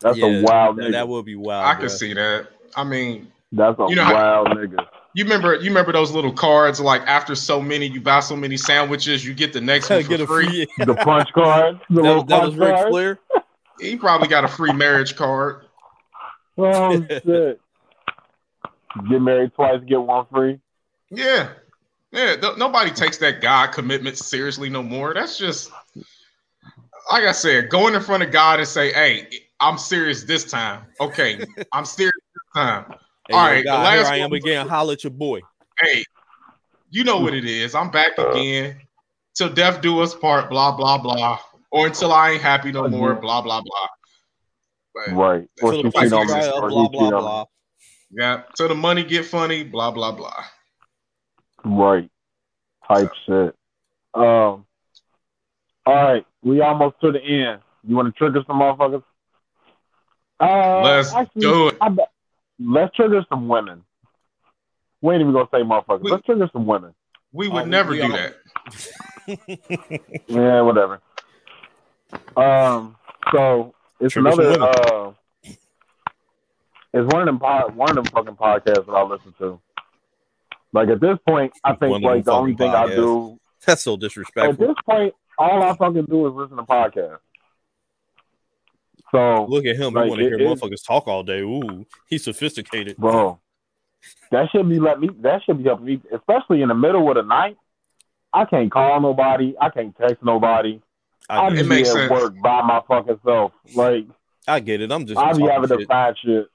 That's 0.04 0.18
Yeah, 0.18 0.26
a 0.26 0.42
wild 0.44 0.78
that, 0.78 0.84
nigga. 0.84 0.92
that 0.92 1.08
would 1.08 1.26
be 1.26 1.36
wild. 1.36 1.66
I 1.66 1.80
could 1.80 1.90
see 1.92 2.14
that. 2.14 2.48
I 2.76 2.84
mean, 2.84 3.32
that's 3.52 3.80
a 3.80 3.86
you 3.90 3.96
know 3.96 4.04
how- 4.04 4.14
wild 4.14 4.48
nigga. 4.50 4.86
you 5.14 5.24
remember 5.24 5.56
you 5.56 5.70
remember 5.70 5.92
those 5.94 6.12
little 6.12 6.32
cards 6.34 6.80
like 6.82 7.02
after 7.08 7.36
so 7.36 7.62
many 7.62 7.86
you 7.88 8.02
buy 8.02 8.20
so 8.20 8.36
many 8.36 8.58
sandwiches, 8.58 9.26
you 9.26 9.34
get 9.34 9.54
the 9.54 9.62
next 9.62 9.90
one 9.90 10.04
for 10.04 10.10
get 10.10 10.22
a 10.22 10.28
free. 10.28 10.46
free. 10.46 10.68
The 10.86 10.96
punch 10.96 11.32
card. 11.34 11.80
The 11.90 11.96
that, 11.96 12.02
little 12.02 12.16
was- 12.24 12.30
that 12.30 12.42
was 12.44 12.50
punch 12.56 12.60
Ric 12.60 12.76
card. 12.76 12.90
Flair. 12.90 13.20
He 13.80 13.98
probably 13.98 14.28
got 14.28 14.44
a 14.44 14.48
free 14.48 14.72
marriage 14.72 15.16
card. 15.16 15.66
Oh 16.58 16.92
shit. 17.08 17.60
Get 19.10 19.22
married 19.22 19.52
twice, 19.56 19.82
get 19.88 20.00
one 20.02 20.26
free. 20.32 20.60
Yeah. 21.10 21.50
Yeah, 22.12 22.36
th- 22.36 22.58
nobody 22.58 22.92
takes 22.92 23.18
that 23.18 23.42
God 23.42 23.72
commitment 23.72 24.18
seriously 24.20 24.70
no 24.70 24.84
more. 24.84 25.16
That's 25.16 25.38
just 25.40 25.72
like 27.12 27.24
I 27.24 27.32
said, 27.32 27.70
going 27.70 27.96
in 27.96 28.02
front 28.02 28.22
of 28.22 28.32
God 28.32 28.60
and 28.60 28.68
say, 28.68 28.94
"Hey, 28.94 29.28
I'm 29.64 29.78
serious 29.78 30.24
this 30.24 30.50
time." 30.50 30.86
Okay, 31.00 31.40
I'm 31.74 31.86
serious 31.86 32.12
this 32.34 32.44
time. 32.64 32.86
Hey, 33.30 33.36
All 33.36 33.50
yo, 33.52 33.58
the 33.60 33.64
God, 33.64 33.92
here 33.94 34.02
last 34.04 34.12
I 34.12 34.18
am 34.18 34.30
one- 34.32 34.38
again. 34.38 34.68
Holla 34.68 34.94
at 34.94 35.04
your 35.04 35.12
boy. 35.12 35.42
hey, 35.80 36.04
you 36.90 37.04
know 37.04 37.20
what 37.20 37.34
it 37.34 37.46
is. 37.46 37.74
I'm 37.76 37.90
back 37.90 38.18
again. 38.18 38.78
Till 39.36 39.50
death 39.50 39.82
do 39.82 40.00
us 40.02 40.14
part, 40.14 40.50
blah, 40.50 40.76
blah, 40.76 40.98
blah. 41.00 41.40
or 41.72 41.88
until 41.88 42.12
I 42.14 42.32
ain't 42.32 42.42
happy 42.42 42.72
no 42.72 42.88
more. 42.88 43.16
Blah 43.16 43.42
blah 43.42 43.62
blah. 43.62 43.88
But, 44.94 45.14
Right. 45.16 45.48
Or 45.64 45.72
Till 45.72 45.84
the 45.84 45.92
price 45.92 46.12
cheat 46.12 46.14
on 46.14 46.26
is 46.26 46.28
me, 46.30 46.34
right 46.36 46.44
up, 46.50 46.60
blah 46.60 46.70
blah 46.70 46.88
cheat 46.90 47.14
on 47.14 47.14
me. 47.14 47.20
blah. 47.22 47.46
Yeah, 48.12 48.42
till 48.56 48.68
the 48.68 48.76
money 48.76 49.04
get 49.04 49.26
funny. 49.26 49.64
Blah 49.64 49.90
blah 49.92 50.12
blah. 50.12 50.44
Right. 51.66 52.10
Type 52.88 53.12
shit. 53.26 53.56
Um. 54.14 54.66
All 55.86 55.96
right, 55.96 56.26
we 56.44 56.62
almost 56.62 56.96
to 57.02 57.12
the 57.12 57.20
end. 57.22 57.62
You 57.86 57.96
want 57.96 58.14
to 58.14 58.18
trigger 58.18 58.44
some 58.48 58.60
motherfuckers? 58.60 59.04
Uh, 60.40 60.82
Let's 60.82 61.14
actually, 61.14 61.42
do 61.42 61.68
it. 61.70 61.78
I 61.82 61.96
let's 62.60 62.96
trigger 62.96 63.24
some 63.30 63.48
women. 63.48 63.84
We 65.02 65.14
ain't 65.14 65.22
even 65.22 65.34
gonna 65.34 65.48
say 65.52 65.62
motherfuckers. 65.62 66.02
We- 66.04 66.12
let's 66.12 66.26
trigger 66.26 66.50
some 66.54 66.66
women. 66.66 66.94
We 67.32 67.48
Oh, 67.50 67.54
would 67.54 67.64
we- 67.66 67.70
never 67.70 67.92
we 67.92 67.98
do 67.98 68.04
all- 68.04 68.10
that. 68.10 68.36
Yeah, 70.28 70.62
whatever. 70.62 71.02
Um. 72.36 72.96
So 73.32 73.74
it's 74.00 74.14
Trigger 74.14 74.30
another. 74.30 74.62
Uh, 74.64 75.12
it's 76.94 77.12
one 77.14 77.22
of 77.22 77.26
them. 77.26 77.40
Pod, 77.40 77.76
one 77.76 77.90
of 77.90 77.96
them 77.96 78.06
fucking 78.06 78.36
podcasts 78.36 78.86
that 78.86 78.92
I 78.94 79.04
listen 79.04 79.34
to. 79.40 79.60
Like 80.74 80.90
at 80.90 81.00
this 81.00 81.18
point, 81.28 81.54
I 81.64 81.74
think 81.76 81.96
of 81.96 82.02
like 82.02 82.26
the 82.26 82.32
only 82.32 82.54
fucking 82.54 82.58
thing 82.72 82.76
I 82.76 82.88
do 82.88 83.40
That's 83.66 83.82
so 83.84 83.96
disrespectful. 83.98 84.52
at 84.52 84.60
this 84.60 84.76
point, 84.86 85.14
all 85.38 85.64
I 85.64 85.76
fucking 85.76 86.06
do 86.06 86.28
is 86.28 86.34
listen 86.34 86.58
to 86.58 86.64
podcasts. 86.64 87.20
So, 89.14 89.46
Look 89.48 89.66
at 89.66 89.76
him. 89.76 89.94
Like, 89.94 90.06
I 90.06 90.08
want 90.10 90.20
to 90.22 90.26
hear 90.26 90.40
is- 90.40 90.60
motherfuckers 90.62 90.86
talk 90.86 91.08
all 91.08 91.22
day. 91.24 91.42
Ooh, 91.42 91.86
he's 92.08 92.24
sophisticated. 92.24 92.98
bro, 92.98 93.40
that 94.32 94.50
should 94.52 94.68
be 94.68 94.80
let 94.80 95.00
me. 95.00 95.10
That 95.22 95.44
should 95.44 95.60
be 95.60 95.66
helping 95.66 95.86
me, 95.86 96.02
especially 96.12 96.62
in 96.64 96.70
the 96.70 96.76
middle 96.76 97.08
of 97.10 97.16
the 97.16 97.22
night. 97.22 97.58
I 98.34 98.46
can't 98.46 98.72
call 98.72 99.00
nobody. 99.00 99.56
I 99.62 99.70
can't 99.70 99.96
text 99.96 100.24
nobody. 100.24 100.82
I 101.30 101.38
I'll 101.38 101.52
get, 101.52 101.60
It 101.60 101.60
just 101.60 101.70
be 101.70 101.80
at 101.82 101.86
sense. 101.88 102.12
work 102.12 102.34
by 102.42 102.62
my 102.64 102.82
fucking 102.88 103.20
self. 103.24 103.52
Like 103.76 104.06
I 104.48 104.60
get 104.60 104.82
it. 104.82 104.92
I'm 104.92 105.06
just. 105.06 105.20
I'll 105.20 105.34
be 105.36 105.42
talking 105.42 105.50
having 105.54 105.70
to 105.70 105.78
shit. 105.78 105.88
find 105.88 106.18
shit. 106.18 106.48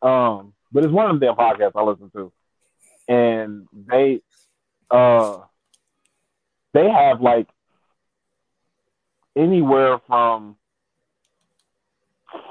Um, 0.00 0.54
but 0.72 0.84
it's 0.84 0.92
one 0.92 1.10
of 1.10 1.20
them 1.20 1.34
podcasts 1.36 1.72
I 1.76 1.82
listen 1.82 2.10
to, 2.10 2.32
and 3.08 3.66
they, 3.86 4.20
uh, 4.90 5.38
they 6.72 6.88
have 6.90 7.20
like 7.20 7.46
anywhere 9.36 9.98
from 10.06 10.56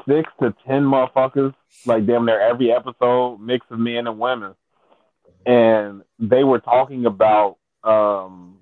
six 0.07 0.30
to 0.41 0.53
ten 0.67 0.84
motherfuckers, 0.84 1.53
like 1.85 2.05
damn 2.05 2.25
near 2.25 2.39
every 2.39 2.71
episode, 2.71 3.39
mix 3.39 3.65
of 3.69 3.80
men 3.80 4.07
and 4.07 4.19
women, 4.19 4.53
and 5.45 6.03
they 6.19 6.43
were 6.43 6.59
talking 6.59 7.05
about, 7.05 7.57
um, 7.84 8.59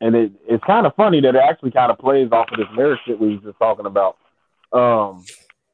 and 0.00 0.14
it, 0.14 0.32
it's 0.48 0.64
kind 0.64 0.86
of 0.86 0.94
funny 0.94 1.20
that 1.20 1.34
it 1.34 1.42
actually 1.42 1.70
kind 1.70 1.90
of 1.90 1.98
plays 1.98 2.28
off 2.32 2.50
of 2.52 2.58
this 2.58 2.68
marriage 2.76 3.00
shit 3.06 3.20
we 3.20 3.34
was 3.34 3.42
just 3.42 3.58
talking 3.58 3.86
about. 3.86 4.16
Um, 4.72 5.24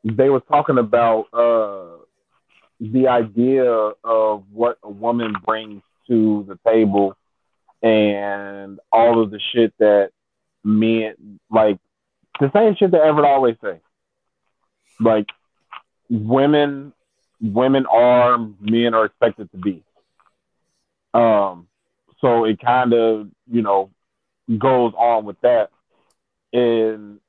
they 0.05 0.31
was 0.31 0.43
talking 0.49 0.79
about 0.79 1.27
uh, 1.33 2.05
the 2.81 3.09
idea 3.09 3.65
of 3.65 4.45
what 4.53 4.79
a 4.83 4.91
woman 4.91 5.35
brings 5.45 5.83
to 6.09 6.45
the 6.49 6.59
table 6.69 7.17
and 7.83 8.79
all 8.93 9.23
of 9.23 9.31
the 9.31 9.41
shit 9.53 9.73
that 9.79 10.11
men 10.65 11.41
like 11.51 11.79
the 12.41 12.51
same 12.55 12.75
shit 12.77 12.91
that 12.91 13.03
Everett 13.03 13.27
always 13.27 13.57
say. 13.63 13.81
Like 15.01 15.27
women 16.09 16.93
women 17.41 17.87
are 17.87 18.39
men 18.61 18.95
are 18.95 19.07
expected 19.07 19.51
to 19.53 19.59
be. 19.59 19.83
Um 21.15 21.67
so 22.21 22.45
it 22.45 22.61
kind 22.61 22.93
of, 22.93 23.29
you 23.51 23.63
know, 23.63 23.91
goes 24.59 24.93
on 24.97 25.25
with 25.25 25.41
that. 25.41 25.71
And 26.53 27.21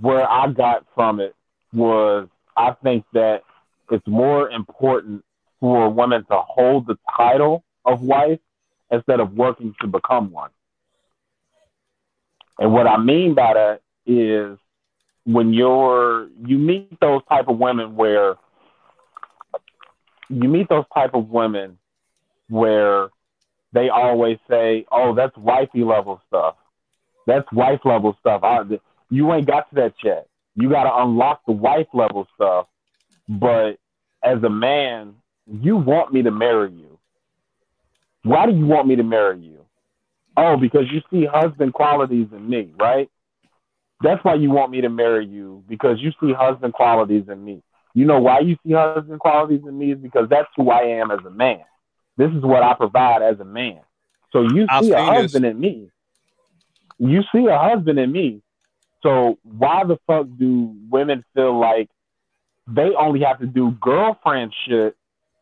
where 0.00 0.28
I 0.28 0.48
got 0.48 0.86
from 0.94 1.20
it 1.20 1.34
was 1.72 2.28
I 2.56 2.72
think 2.82 3.04
that 3.12 3.42
it's 3.90 4.06
more 4.06 4.50
important 4.50 5.24
for 5.60 5.88
women 5.90 6.24
to 6.24 6.38
hold 6.38 6.86
the 6.86 6.98
title 7.16 7.64
of 7.84 8.02
wife 8.02 8.40
instead 8.90 9.20
of 9.20 9.32
working 9.34 9.74
to 9.80 9.86
become 9.86 10.30
one. 10.30 10.50
And 12.58 12.72
what 12.72 12.86
I 12.86 12.96
mean 12.98 13.34
by 13.34 13.54
that 13.54 13.80
is 14.06 14.58
when 15.28 15.52
you're 15.52 16.28
you 16.46 16.56
meet 16.56 16.98
those 17.00 17.20
type 17.28 17.48
of 17.48 17.58
women 17.58 17.96
where 17.96 18.36
you 20.30 20.48
meet 20.48 20.70
those 20.70 20.86
type 20.94 21.12
of 21.12 21.28
women 21.28 21.76
where 22.48 23.08
they 23.74 23.90
always 23.90 24.38
say, 24.48 24.86
"Oh, 24.90 25.14
that's 25.14 25.36
wifey 25.36 25.84
level 25.84 26.22
stuff. 26.28 26.56
That's 27.26 27.46
wife 27.52 27.80
level 27.84 28.16
stuff." 28.20 28.42
I, 28.42 28.62
you 29.10 29.30
ain't 29.34 29.46
got 29.46 29.68
to 29.68 29.74
that 29.74 29.92
yet. 30.02 30.28
You 30.54 30.70
got 30.70 30.84
to 30.84 31.02
unlock 31.02 31.42
the 31.46 31.52
wife 31.52 31.88
level 31.92 32.26
stuff. 32.34 32.66
But 33.28 33.72
as 34.22 34.42
a 34.42 34.50
man, 34.50 35.14
you 35.46 35.76
want 35.76 36.10
me 36.10 36.22
to 36.22 36.30
marry 36.30 36.72
you. 36.72 36.98
Why 38.22 38.46
do 38.46 38.52
you 38.56 38.64
want 38.64 38.88
me 38.88 38.96
to 38.96 39.02
marry 39.02 39.40
you? 39.40 39.58
Oh, 40.38 40.56
because 40.56 40.86
you 40.90 41.02
see 41.10 41.26
husband 41.26 41.74
qualities 41.74 42.28
in 42.32 42.48
me, 42.48 42.72
right? 42.80 43.10
That's 44.00 44.22
why 44.24 44.34
you 44.34 44.50
want 44.50 44.70
me 44.70 44.80
to 44.82 44.88
marry 44.88 45.26
you 45.26 45.64
because 45.68 45.98
you 46.00 46.12
see 46.20 46.32
husband 46.32 46.72
qualities 46.72 47.24
in 47.28 47.44
me. 47.44 47.62
You 47.94 48.04
know 48.04 48.20
why 48.20 48.40
you 48.40 48.56
see 48.64 48.72
husband 48.72 49.18
qualities 49.18 49.62
in 49.66 49.76
me 49.76 49.92
is 49.92 49.98
because 49.98 50.28
that's 50.28 50.48
who 50.56 50.70
I 50.70 50.82
am 50.82 51.10
as 51.10 51.20
a 51.26 51.30
man. 51.30 51.60
This 52.16 52.30
is 52.30 52.42
what 52.42 52.62
I 52.62 52.74
provide 52.74 53.22
as 53.22 53.40
a 53.40 53.44
man. 53.44 53.80
So 54.32 54.42
you 54.42 54.66
I've 54.68 54.84
see 54.84 54.92
a 54.92 54.96
seen 54.96 55.06
this. 55.06 55.22
husband 55.22 55.44
in 55.46 55.60
me. 55.60 55.90
You 56.98 57.22
see 57.32 57.46
a 57.46 57.58
husband 57.58 57.98
in 57.98 58.12
me. 58.12 58.42
So 59.02 59.38
why 59.42 59.84
the 59.84 59.96
fuck 60.06 60.26
do 60.38 60.76
women 60.90 61.24
feel 61.34 61.58
like 61.58 61.88
they 62.66 62.90
only 62.98 63.20
have 63.20 63.38
to 63.40 63.46
do 63.46 63.70
girlfriend 63.80 64.52
shit 64.66 64.96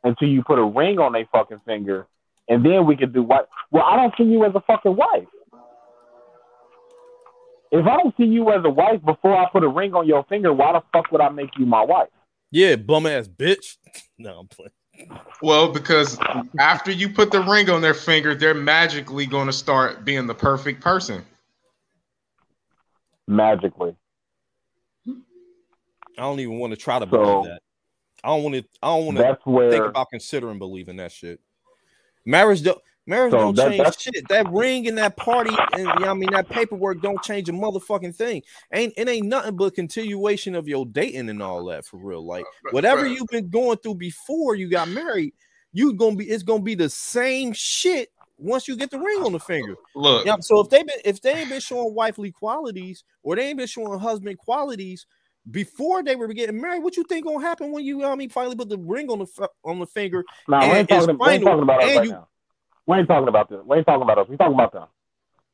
until 0.05 0.29
you 0.29 0.43
put 0.43 0.59
a 0.59 0.65
ring 0.65 0.99
on 0.99 1.13
their 1.13 1.27
fucking 1.33 1.61
finger, 1.67 2.07
and 2.49 2.65
then 2.65 2.87
we 2.87 2.97
can 2.97 3.13
do 3.13 3.23
what? 3.23 3.49
Well, 3.71 3.85
I 3.85 3.97
don't 3.97 4.15
see 4.17 4.25
you 4.25 4.45
as 4.45 4.55
a 4.55 4.61
fucking 4.61 4.95
wife. 4.95 5.27
If 7.73 7.85
I 7.87 7.97
don't 7.97 8.17
see 8.17 8.25
you 8.25 8.51
as 8.53 8.65
a 8.65 8.71
wife 8.71 9.05
before 9.05 9.37
I 9.37 9.49
put 9.51 9.65
a 9.65 9.69
ring 9.69 9.95
on 9.95 10.07
your 10.07 10.25
finger, 10.25 10.53
why 10.53 10.73
the 10.73 10.83
fuck 10.93 11.11
would 11.13 11.21
I 11.21 11.29
make 11.31 11.51
you 11.59 11.67
my 11.67 11.83
wife? 11.85 12.09
Yeah, 12.51 12.77
bum 12.77 13.07
ass 13.07 13.29
bitch. 13.29 13.77
No, 14.19 14.39
I'm 14.39 14.49
playing. 14.49 14.71
Well, 15.43 15.71
because 15.71 16.19
after 16.59 16.91
you 16.91 17.11
put 17.11 17.31
the 17.31 17.43
ring 17.43 17.69
on 17.69 17.83
their 17.83 17.93
finger, 17.93 18.35
they're 18.35 18.55
magically 18.55 19.27
going 19.27 19.47
to 19.47 19.53
start 19.53 20.07
being 20.07 20.27
the 20.27 20.35
perfect 20.35 20.81
person. 20.81 21.23
Magically. 23.29 23.95
I 25.07 25.13
don't 26.23 26.41
even 26.41 26.59
want 26.59 26.73
to 26.73 26.77
try 26.79 26.99
to 26.99 27.05
So- 27.05 27.11
believe 27.11 27.45
that. 27.51 27.61
I 28.25 28.29
don't 28.29 28.43
want 28.43 28.55
to. 28.57 28.65
I 28.83 28.87
don't 28.97 29.05
want 29.05 29.19
to 29.19 29.23
That's 29.23 29.47
where 29.47 29.71
think 29.71 29.85
about 29.85 30.09
considering 30.11 30.59
believing 30.59 30.97
that 30.97 31.13
shit. 31.13 31.41
Marriage 32.25 32.63
don't 32.63 32.81
marriage 33.07 33.33
So 33.33 33.39
don't 33.39 33.57
that- 33.57 33.71
change 33.71 33.99
shit. 33.99 34.29
That 34.29 34.51
ring 34.51 34.87
and 34.89 34.99
that 34.99 35.17
party 35.17 35.55
and 35.73 35.83
you 35.83 36.01
know, 36.01 36.11
I 36.11 36.15
mean 36.15 36.31
that 36.33 36.49
paperwork 36.49 37.01
don't 37.03 37.23
change 37.23 37.49
a 37.49 37.53
motherfucking 37.53 38.15
thing. 38.15 38.43
Ain't 38.73 38.93
it 38.97 39.09
ain't 39.09 39.27
nothing 39.27 39.57
but 39.57 39.75
continuation 39.75 40.55
of 40.55 40.69
your 40.69 40.87
dating 40.87 41.29
and 41.29 41.43
all 41.43 41.65
that 41.67 41.85
for 41.85 41.99
real. 41.99 42.25
Like 42.25 42.45
whatever 42.71 43.07
you've 43.07 43.29
been 43.29 43.49
going 43.49 43.79
through 43.79 43.97
before 43.97 44.55
you 44.55 44.69
got 44.69 44.89
married, 44.89 45.33
you 45.73 45.93
gonna 45.95 46.17
be 46.17 46.27
it's 46.29 46.43
gonna 46.43 46.63
be 46.63 46.75
the 46.75 46.89
same 46.89 47.53
shit 47.53 48.11
once 48.39 48.69
you 48.69 48.77
get 48.77 48.91
the 48.91 48.99
ring 48.99 49.23
on 49.23 49.33
the 49.33 49.41
finger. 49.41 49.77
Look, 49.95 50.27
Yeah. 50.27 50.37
So 50.41 50.61
if 50.61 50.69
they 50.69 50.83
been 50.83 50.99
if 51.05 51.21
they 51.23 51.33
ain't 51.35 51.49
been 51.49 51.61
showing 51.61 51.95
wifely 51.95 52.33
qualities 52.33 53.05
or 53.23 53.37
they 53.37 53.49
ain't 53.49 53.59
been 53.59 53.67
showing 53.67 53.99
husband 53.99 54.37
qualities 54.39 55.07
before 55.51 56.03
they 56.03 56.17
were 56.17 56.27
getting 56.33 56.61
married, 56.61 56.83
what 56.83 56.97
you 56.97 57.05
think 57.05 57.25
gonna 57.25 57.41
happen 57.41 57.71
when 57.71 57.85
you 57.85 58.05
I 58.05 58.15
mean 58.17 58.31
finally 58.31 58.57
put 58.57 58.69
the 58.69 58.79
ring 58.79 59.09
on 59.11 59.21
the 59.21 59.49
on 59.65 59.79
the 59.79 59.87
finger? 59.87 60.25
Nah, 60.49 60.61
and 60.61 60.73
ain't 60.73 60.89
talking, 60.89 61.17
final, 61.19 61.63
about 61.63 61.83
and 61.83 61.97
right 61.97 62.05
you- 62.05 62.11
now. 62.13 62.29
We 62.87 62.97
ain't 62.97 63.09
talking 63.09 63.29
about 63.29 63.49
this. 63.51 63.61
We 63.65 63.79
ain't 63.79 63.87
talking 63.87 64.03
about 64.03 64.19
us. 64.19 64.29
We 64.29 64.37
talking 64.37 64.55
about 64.55 64.73
them. 64.73 64.87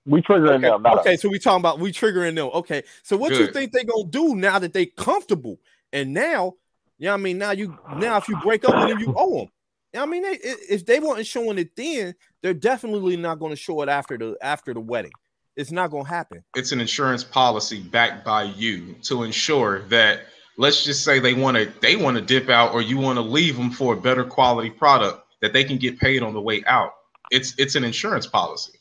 We 0.05 0.21
triggering 0.21 0.57
Okay, 0.57 0.69
them. 0.69 0.83
Not 0.83 0.99
okay, 1.01 1.15
us. 1.15 1.23
so 1.23 1.29
we 1.29 1.39
talking 1.39 1.61
about 1.61 1.79
we 1.79 1.93
triggering 1.93 2.35
them. 2.35 2.51
Okay, 2.53 2.83
so 3.03 3.17
what 3.17 3.33
you 3.33 3.47
think 3.53 3.73
they 3.73 3.85
gonna 3.85 4.09
do 4.09 4.35
now 4.35 4.59
that 4.59 4.73
they 4.73 4.87
comfortable? 4.87 5.59
And 5.93 6.13
now, 6.13 6.55
yeah, 6.99 7.15
I 7.15 7.17
mean, 7.17 7.39
now 7.39 7.53
you 7.53 7.79
now 7.97 8.17
if 8.17 8.29
you 8.29 8.37
break 8.41 8.65
up 8.65 8.75
with 8.77 8.89
them, 8.89 8.99
you 8.99 9.15
owe 9.17 9.39
them. 9.41 9.49
I 9.95 10.07
mean, 10.07 10.23
they, 10.23 10.39
if 10.43 10.87
they 10.87 11.01
weren't 11.01 11.27
showing 11.27 11.59
it 11.59 11.77
then, 11.77 12.15
they're 12.43 12.55
definitely 12.55 13.17
not 13.17 13.39
going 13.39 13.51
to 13.53 13.57
show 13.57 13.83
it 13.83 13.89
after 13.89 14.17
the 14.19 14.37
after 14.43 14.73
the 14.75 14.81
wedding. 14.81 15.13
It's 15.55 15.71
not 15.71 15.91
going 15.91 16.05
to 16.05 16.11
happen. 16.11 16.43
it's 16.57 16.73
an 16.73 16.81
insurance 16.81 17.23
policy 17.23 17.81
backed 17.81 18.25
by 18.25 18.45
you 18.45 18.95
to 19.03 19.23
ensure 19.23 19.81
that 19.89 20.21
let's 20.57 20.83
just 20.83 21.05
say 21.05 21.19
they 21.19 21.35
want 21.35 21.59
to 21.59 21.71
they 21.81 21.95
want 21.95 22.17
to 22.17 22.23
dip 22.23 22.49
out 22.49 22.73
or 22.73 22.81
you 22.83 22.97
want 22.99 23.19
to 23.19 23.23
leave 23.23 23.57
them 23.57 23.71
for 23.71 23.93
a 23.95 23.97
better 23.97 24.25
quality 24.25 24.71
product 24.71 25.23
that 25.43 25.53
they 25.53 25.63
can 25.63 25.77
get 25.77 26.01
paid 26.01 26.23
on 26.23 26.33
the 26.33 26.41
way 26.41 26.65
out. 26.67 26.93
It's 27.33 27.55
it's 27.59 27.75
an 27.75 27.83
insurance 27.83 28.27
policy. 28.27 28.79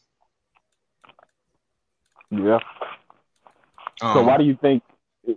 Yeah. 2.30 2.60
Um, 4.02 4.14
So 4.14 4.24
why 4.24 4.38
do 4.38 4.44
you 4.44 4.58
think? 4.62 4.84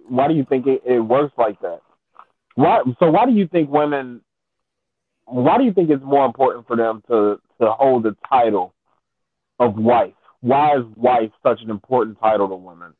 Why 0.09 0.27
do 0.29 0.35
you 0.35 0.45
think 0.45 0.67
it, 0.67 0.83
it 0.85 1.01
works 1.01 1.33
like 1.39 1.61
that? 1.61 1.81
Why? 2.57 2.83
So 2.99 3.11
why 3.11 3.25
do 3.27 3.33
you 3.33 3.47
think 3.47 3.71
women? 3.71 4.21
Why 5.27 5.59
do 5.59 5.65
you 5.65 5.73
think 5.73 5.91
it's 5.91 6.03
more 6.05 6.27
important 6.27 6.67
for 6.67 6.77
them 6.77 7.03
to 7.09 7.41
to 7.61 7.71
hold 7.71 8.03
the 8.03 8.17
title 8.29 8.75
of 9.61 9.77
wife? 9.77 10.15
Why 10.41 10.77
is 10.77 10.85
wife 10.97 11.31
such 11.43 11.63
an 11.63 11.71
important 11.71 12.19
title 12.19 12.49
to 12.49 12.57
women? 12.57 12.95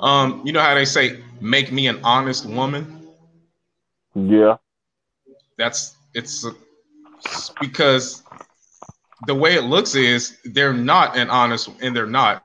Um, 0.00 0.42
you 0.44 0.52
know 0.52 0.60
how 0.60 0.74
they 0.74 0.84
say, 0.84 1.22
"Make 1.40 1.70
me 1.70 1.86
an 1.86 2.00
honest 2.02 2.44
woman." 2.44 3.06
Yeah. 4.14 4.56
That's 5.56 5.96
it's, 6.14 6.44
it's 6.44 6.56
because 7.60 8.22
the 9.26 9.34
way 9.34 9.54
it 9.54 9.64
looks 9.64 9.94
is 9.94 10.38
they're 10.44 10.72
not 10.72 11.16
an 11.16 11.30
honest, 11.30 11.68
and 11.82 11.94
they're 11.94 12.06
not. 12.06 12.44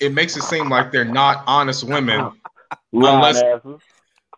It 0.00 0.12
makes 0.12 0.36
it 0.36 0.42
seem 0.42 0.68
like 0.68 0.92
they're 0.92 1.04
not 1.04 1.42
honest 1.46 1.84
women 1.84 2.32
Unless- 3.14 3.42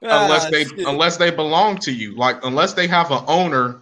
unless 0.03 0.45
Ah, 0.47 0.51
they 0.51 0.65
unless 0.85 1.16
they 1.16 1.31
belong 1.31 1.79
to 1.79 1.93
you. 1.93 2.16
Like 2.16 2.45
unless 2.45 2.74
they 2.74 2.87
have 2.87 3.11
an 3.11 3.24
owner, 3.27 3.81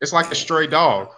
it's 0.00 0.12
like 0.12 0.30
a 0.30 0.34
stray 0.34 0.66
dog. 0.66 1.10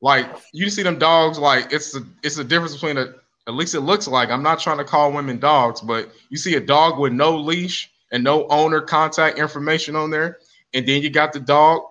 Like 0.00 0.26
you 0.52 0.70
see 0.70 0.82
them 0.82 0.98
dogs, 0.98 1.38
like 1.38 1.72
it's 1.72 1.96
a 1.96 2.00
it's 2.22 2.38
a 2.38 2.44
difference 2.44 2.74
between 2.74 2.98
a 2.98 3.14
at 3.48 3.54
least 3.54 3.74
it 3.74 3.80
looks 3.80 4.06
like 4.06 4.30
I'm 4.30 4.42
not 4.42 4.58
trying 4.60 4.78
to 4.78 4.84
call 4.84 5.12
women 5.12 5.38
dogs, 5.38 5.80
but 5.80 6.10
you 6.28 6.36
see 6.36 6.54
a 6.56 6.60
dog 6.60 6.98
with 6.98 7.12
no 7.12 7.36
leash 7.36 7.90
and 8.12 8.22
no 8.22 8.46
owner 8.48 8.80
contact 8.80 9.38
information 9.38 9.96
on 9.96 10.10
there, 10.10 10.38
and 10.74 10.86
then 10.86 11.02
you 11.02 11.10
got 11.10 11.32
the 11.32 11.40
dog 11.40 11.82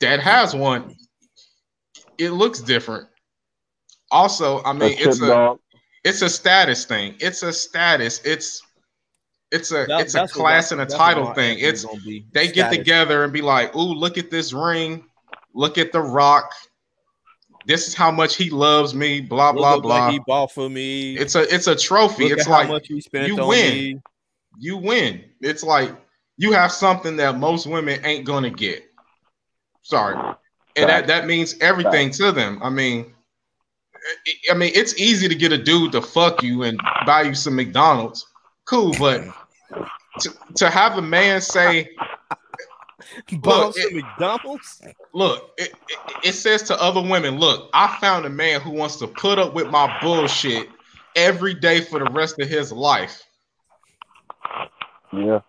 that 0.00 0.20
has 0.20 0.54
one. 0.54 0.94
It 2.18 2.30
looks 2.30 2.60
different. 2.60 3.08
Also, 4.10 4.62
I 4.64 4.72
mean, 4.72 4.96
tip 4.96 5.08
it's 5.08 5.20
a 5.20 5.26
dog. 5.26 5.58
it's 6.04 6.22
a 6.22 6.28
status 6.30 6.84
thing. 6.84 7.14
It's 7.20 7.42
a 7.42 7.52
status. 7.52 8.20
It's 8.24 8.62
it's 9.50 9.70
a 9.70 9.84
That- 9.86 10.00
it's 10.02 10.14
a 10.14 10.18
that's 10.18 10.34
what 10.36 10.42
class 10.42 10.72
and 10.72 10.80
a 10.80 10.86
title 10.86 11.32
thing. 11.34 11.58
It's 11.60 11.84
gonna 11.84 12.00
be. 12.00 12.26
they 12.32 12.48
get 12.48 12.72
together 12.72 13.24
and 13.24 13.32
be 13.32 13.42
like, 13.42 13.74
"Ooh, 13.76 13.94
look 13.94 14.18
at 14.18 14.30
this 14.30 14.52
ring. 14.52 15.04
Look 15.54 15.78
at 15.78 15.92
the 15.92 16.00
rock. 16.00 16.52
This 17.66 17.88
is 17.88 17.94
how 17.94 18.10
much 18.10 18.36
he 18.36 18.50
loves 18.50 18.94
me." 18.94 19.20
Blah 19.20 19.48
Look 19.50 19.56
blah 19.56 19.74
what 19.74 19.82
blah. 19.82 20.10
He 20.10 20.20
bought 20.26 20.52
for 20.52 20.68
me. 20.68 21.16
It's 21.16 21.34
a 21.34 21.52
it's 21.52 21.66
a 21.66 21.76
trophy. 21.76 22.24
Look 22.24 22.32
it's 22.38 22.46
at 22.46 22.52
how 22.52 22.58
like 22.60 22.68
much 22.68 22.86
he 22.88 23.00
spent 23.00 23.28
you 23.28 23.38
on 23.40 23.48
win. 23.48 23.72
me. 23.74 24.00
you 24.58 24.76
win. 24.78 25.24
It's 25.40 25.62
like 25.62 25.94
you 26.38 26.52
have 26.52 26.70
something 26.72 27.16
that 27.16 27.38
most 27.38 27.66
women 27.66 28.04
ain't 28.04 28.24
gonna 28.26 28.50
get. 28.50 28.84
Sorry, 29.82 30.14
and 30.76 30.88
that 30.88 31.06
that 31.06 31.26
means 31.26 31.54
everything 31.60 32.10
to 32.12 32.32
them. 32.32 32.60
I 32.62 32.70
mean, 32.70 33.14
I- 33.94 34.52
I 34.52 34.54
mean, 34.54 34.72
it's 34.74 34.98
easy 35.00 35.28
to 35.28 35.34
get 35.34 35.52
a 35.52 35.58
dude 35.58 35.92
to 35.92 36.02
fuck 36.02 36.42
you 36.42 36.62
and 36.62 36.80
buy 37.06 37.22
you 37.22 37.34
some 37.34 37.56
McDonald's. 37.56 38.26
Cool, 38.64 38.94
but 38.98 39.22
to, 40.20 40.30
to 40.56 40.70
have 40.70 40.98
a 40.98 41.02
man 41.02 41.40
say, 41.40 41.90
Bought 43.38 43.76
it- 43.76 43.82
some 43.82 43.94
McDonald's. 43.94 44.82
look, 45.12 45.52
it, 45.58 45.72
it, 45.88 45.98
it 46.24 46.32
says 46.32 46.62
to 46.64 46.80
other 46.82 47.00
women, 47.00 47.38
look, 47.38 47.70
I 47.74 47.96
found 48.00 48.26
a 48.26 48.30
man 48.30 48.60
who 48.60 48.70
wants 48.70 48.96
to 48.96 49.06
put 49.06 49.38
up 49.38 49.54
with 49.54 49.68
my 49.70 49.98
bullshit 50.00 50.68
every 51.14 51.54
day 51.54 51.80
for 51.80 51.98
the 51.98 52.10
rest 52.10 52.38
of 52.40 52.48
his 52.48 52.72
life. 52.72 53.22
Yeah. 55.12 55.40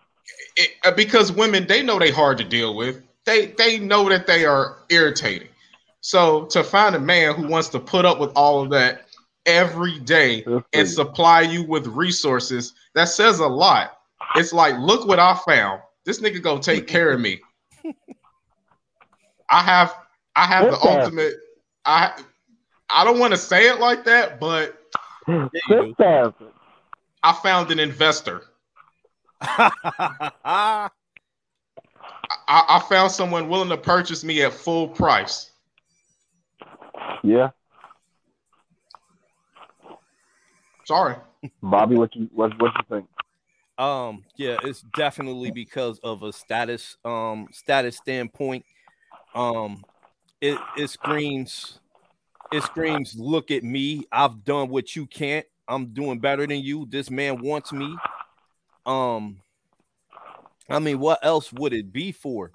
It, 0.57 0.71
uh, 0.83 0.91
because 0.91 1.31
women, 1.31 1.67
they 1.67 1.83
know 1.83 1.99
they 1.99 2.11
hard 2.11 2.37
to 2.39 2.43
deal 2.43 2.75
with. 2.75 3.01
They 3.25 3.47
they 3.57 3.79
know 3.79 4.09
that 4.09 4.27
they 4.27 4.45
are 4.45 4.77
irritating. 4.89 5.49
So 6.01 6.45
to 6.45 6.63
find 6.63 6.95
a 6.95 6.99
man 6.99 7.35
who 7.35 7.47
wants 7.47 7.69
to 7.69 7.79
put 7.79 8.05
up 8.05 8.19
with 8.19 8.31
all 8.35 8.61
of 8.63 8.69
that 8.71 9.07
every 9.45 9.99
day 9.99 10.45
and 10.73 10.87
supply 10.87 11.41
you 11.41 11.63
with 11.63 11.87
resources, 11.87 12.73
that 12.95 13.09
says 13.09 13.39
a 13.39 13.47
lot. 13.47 13.97
It's 14.35 14.53
like, 14.53 14.77
look 14.79 15.07
what 15.07 15.19
I 15.19 15.39
found. 15.45 15.81
This 16.05 16.21
nigga 16.21 16.41
gonna 16.41 16.61
take 16.61 16.87
care 16.87 17.11
of 17.11 17.19
me. 17.19 17.41
I 19.49 19.61
have 19.61 19.95
I 20.35 20.45
have 20.45 20.65
the 20.65 20.71
That's 20.71 20.85
ultimate. 20.85 21.35
I 21.85 22.13
I 22.89 23.03
don't 23.03 23.19
want 23.19 23.31
to 23.31 23.37
say 23.37 23.67
it 23.67 23.79
like 23.79 24.05
that, 24.05 24.39
but 24.39 24.77
you 25.27 25.49
This 25.51 25.61
do. 25.67 25.95
bastard. 25.97 26.53
I 27.23 27.33
found 27.33 27.71
an 27.71 27.79
investor. 27.79 28.43
I, 29.41 30.89
I 32.47 32.83
found 32.89 33.11
someone 33.11 33.49
willing 33.49 33.69
to 33.69 33.77
purchase 33.77 34.23
me 34.23 34.41
at 34.41 34.53
full 34.53 34.87
price. 34.87 35.51
Yeah. 37.23 37.49
Sorry. 40.85 41.15
Bobby, 41.61 41.95
what 41.95 42.15
you 42.15 42.29
what 42.33 42.59
what 42.59 42.71
you 42.75 42.83
think? 42.89 43.07
Um, 43.77 44.23
yeah, 44.37 44.57
it's 44.63 44.83
definitely 44.95 45.51
because 45.51 45.99
of 45.99 46.23
a 46.23 46.33
status 46.33 46.97
um 47.05 47.47
status 47.51 47.97
standpoint. 47.97 48.65
Um, 49.35 49.83
it 50.41 50.57
it 50.77 50.89
screams, 50.89 51.79
it 52.51 52.63
screams, 52.63 53.15
look 53.17 53.51
at 53.51 53.63
me, 53.63 54.07
I've 54.11 54.43
done 54.45 54.69
what 54.69 54.95
you 54.95 55.05
can't, 55.05 55.45
I'm 55.67 55.87
doing 55.87 56.19
better 56.19 56.47
than 56.47 56.59
you. 56.59 56.87
This 56.89 57.11
man 57.11 57.41
wants 57.41 57.71
me. 57.71 57.95
Um, 58.87 59.37
I 60.69 60.79
mean, 60.79 60.99
what 60.99 61.19
else 61.23 61.53
would 61.53 61.73
it 61.73 61.93
be 61.93 62.11
for? 62.11 62.51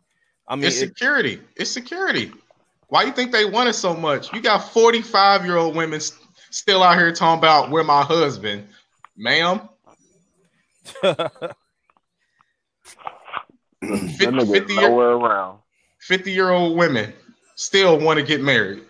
I 0.48 0.56
mean, 0.56 0.64
It's 0.64 0.82
it- 0.82 0.88
security. 0.88 1.40
It's 1.56 1.70
security. 1.70 2.32
Why 2.88 3.04
you 3.04 3.12
think 3.12 3.30
they 3.32 3.44
want 3.46 3.68
it 3.68 3.74
so 3.74 3.94
much? 3.94 4.32
You 4.34 4.40
got 4.42 4.70
45 4.72 5.44
year 5.46 5.56
old 5.56 5.74
women 5.76 5.96
s- 5.96 6.18
still 6.50 6.82
out 6.82 6.98
here 6.98 7.12
talking 7.12 7.38
about 7.38 7.70
where 7.70 7.84
my 7.84 8.02
husband, 8.02 8.66
ma'am. 9.16 9.68
50, 11.02 11.16
50 14.46 14.74
year, 14.74 14.88
nowhere 14.90 15.10
around. 15.12 15.58
50 16.00 16.32
year 16.32 16.50
old 16.50 16.76
women 16.76 17.12
still 17.56 17.98
want 17.98 18.18
to 18.18 18.24
get 18.24 18.40
married. 18.40 18.82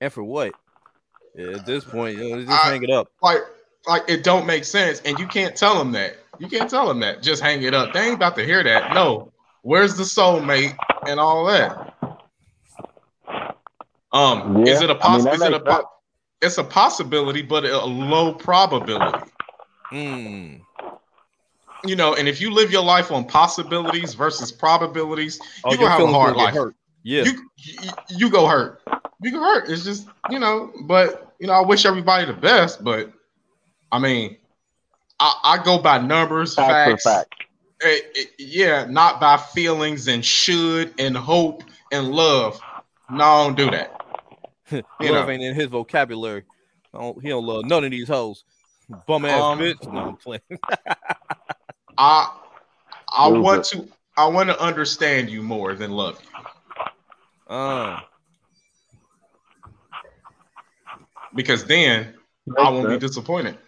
and 0.00 0.12
for 0.12 0.22
what? 0.24 0.52
Yeah, 1.34 1.56
at 1.56 1.66
this 1.66 1.84
point, 1.84 2.18
you 2.18 2.30
know, 2.36 2.44
just 2.44 2.50
I- 2.52 2.70
hang 2.70 2.82
it 2.82 2.90
up. 2.90 3.08
Like, 3.22 3.38
like 3.86 4.02
it 4.08 4.22
don't 4.24 4.46
make 4.46 4.64
sense, 4.64 5.00
and 5.04 5.18
you 5.18 5.26
can't 5.26 5.56
tell 5.56 5.78
them 5.78 5.92
that. 5.92 6.16
You 6.38 6.48
can't 6.48 6.68
tell 6.70 6.86
them 6.88 7.00
that. 7.00 7.22
Just 7.22 7.42
hang 7.42 7.62
it 7.62 7.74
up. 7.74 7.92
They 7.92 8.00
ain't 8.00 8.14
about 8.14 8.36
to 8.36 8.44
hear 8.44 8.62
that. 8.64 8.94
No. 8.94 9.32
Where's 9.62 9.96
the 9.96 10.02
soulmate 10.02 10.76
and 11.06 11.20
all 11.20 11.44
that? 11.46 11.94
Um, 14.12 14.64
Yeah, 14.64 14.72
is 14.74 14.80
it 14.82 14.90
a 14.90 14.92
I 14.92 14.96
mean, 14.96 15.00
poss- 15.00 15.24
that 15.24 15.34
is 15.34 15.42
it 15.42 15.54
a 15.54 15.60
po- 15.60 15.88
it's 16.40 16.58
a 16.58 16.64
possibility, 16.64 17.42
but 17.42 17.64
a 17.64 17.84
low 17.84 18.34
probability. 18.34 19.30
Mm. 19.92 20.60
You 21.84 21.96
know, 21.96 22.14
and 22.14 22.28
if 22.28 22.40
you 22.40 22.50
live 22.52 22.70
your 22.72 22.82
life 22.84 23.10
on 23.12 23.24
possibilities 23.24 24.14
versus 24.14 24.50
probabilities, 24.52 25.40
Oh, 25.64 25.72
you 25.72 25.78
your 25.78 25.88
gonna 25.88 26.00
have 26.06 26.08
a 26.08 26.12
hard 26.12 26.36
life. 26.36 26.54
hurt. 26.54 26.74
Yeah. 27.04 27.24
You, 27.24 27.50
you 27.56 27.90
you 28.10 28.30
go 28.30 28.46
hurt. 28.46 28.80
You 29.22 29.30
go 29.32 29.40
hurt. 29.40 29.68
It's 29.68 29.84
just 29.84 30.08
you 30.30 30.38
know, 30.38 30.72
but 30.84 31.32
you 31.38 31.46
know, 31.46 31.52
I 31.54 31.60
wish 31.60 31.84
everybody 31.86 32.26
the 32.26 32.32
best, 32.34 32.82
but 32.84 33.12
I 33.92 33.98
mean, 33.98 34.38
I, 35.20 35.34
I 35.44 35.62
go 35.62 35.78
by 35.78 35.98
numbers, 35.98 36.54
Fact 36.56 36.70
facts. 36.70 37.02
for 37.04 37.10
fact. 37.10 37.34
Eh, 37.84 37.98
eh, 38.16 38.24
yeah, 38.38 38.86
not 38.88 39.20
by 39.20 39.36
feelings 39.36 40.08
and 40.08 40.24
should 40.24 40.94
and 40.98 41.16
hope 41.16 41.62
and 41.92 42.10
love. 42.12 42.60
No, 43.10 43.22
I 43.24 43.44
don't 43.44 43.56
do 43.56 43.70
that. 43.70 43.98
You 45.02 45.12
Love 45.12 45.26
know. 45.26 45.30
ain't 45.30 45.42
in 45.42 45.54
his 45.54 45.66
vocabulary. 45.66 46.44
I 46.94 46.98
don't, 46.98 47.20
he 47.20 47.28
don't 47.28 47.44
love 47.44 47.66
none 47.66 47.84
of 47.84 47.90
these 47.90 48.08
hoes. 48.08 48.44
Bum 49.06 49.26
ass 49.26 49.44
Um, 49.44 49.58
bitch. 49.58 49.92
No, 49.92 50.00
I'm 50.00 50.16
playing. 50.16 50.40
I 51.98 52.38
I 53.12 53.28
Move 53.28 53.42
want 53.42 53.60
it. 53.60 53.76
to 53.76 53.88
I 54.16 54.26
want 54.28 54.48
to 54.48 54.58
understand 54.60 55.28
you 55.28 55.42
more 55.42 55.74
than 55.74 55.90
love 55.90 56.18
you 56.22 57.54
Uh, 57.54 58.00
because 61.34 61.64
then 61.66 62.14
I 62.58 62.70
won't 62.70 62.88
be 62.88 62.98
disappointed. 62.98 63.58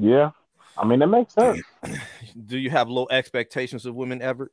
Yeah. 0.00 0.30
I 0.78 0.86
mean, 0.86 1.02
it 1.02 1.06
makes 1.06 1.34
sense. 1.34 1.60
do 2.46 2.58
you 2.58 2.70
have 2.70 2.88
low 2.88 3.06
expectations 3.10 3.84
of 3.84 3.94
women 3.94 4.22
ever? 4.22 4.50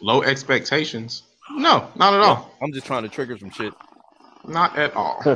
Low 0.00 0.22
expectations. 0.22 1.24
No, 1.50 1.88
not 1.96 2.14
at 2.14 2.20
all. 2.20 2.50
I'm 2.62 2.72
just 2.72 2.86
trying 2.86 3.02
to 3.02 3.08
trigger 3.08 3.36
some 3.38 3.50
shit. 3.50 3.74
Not 4.46 4.78
at 4.78 4.94
all. 4.94 5.22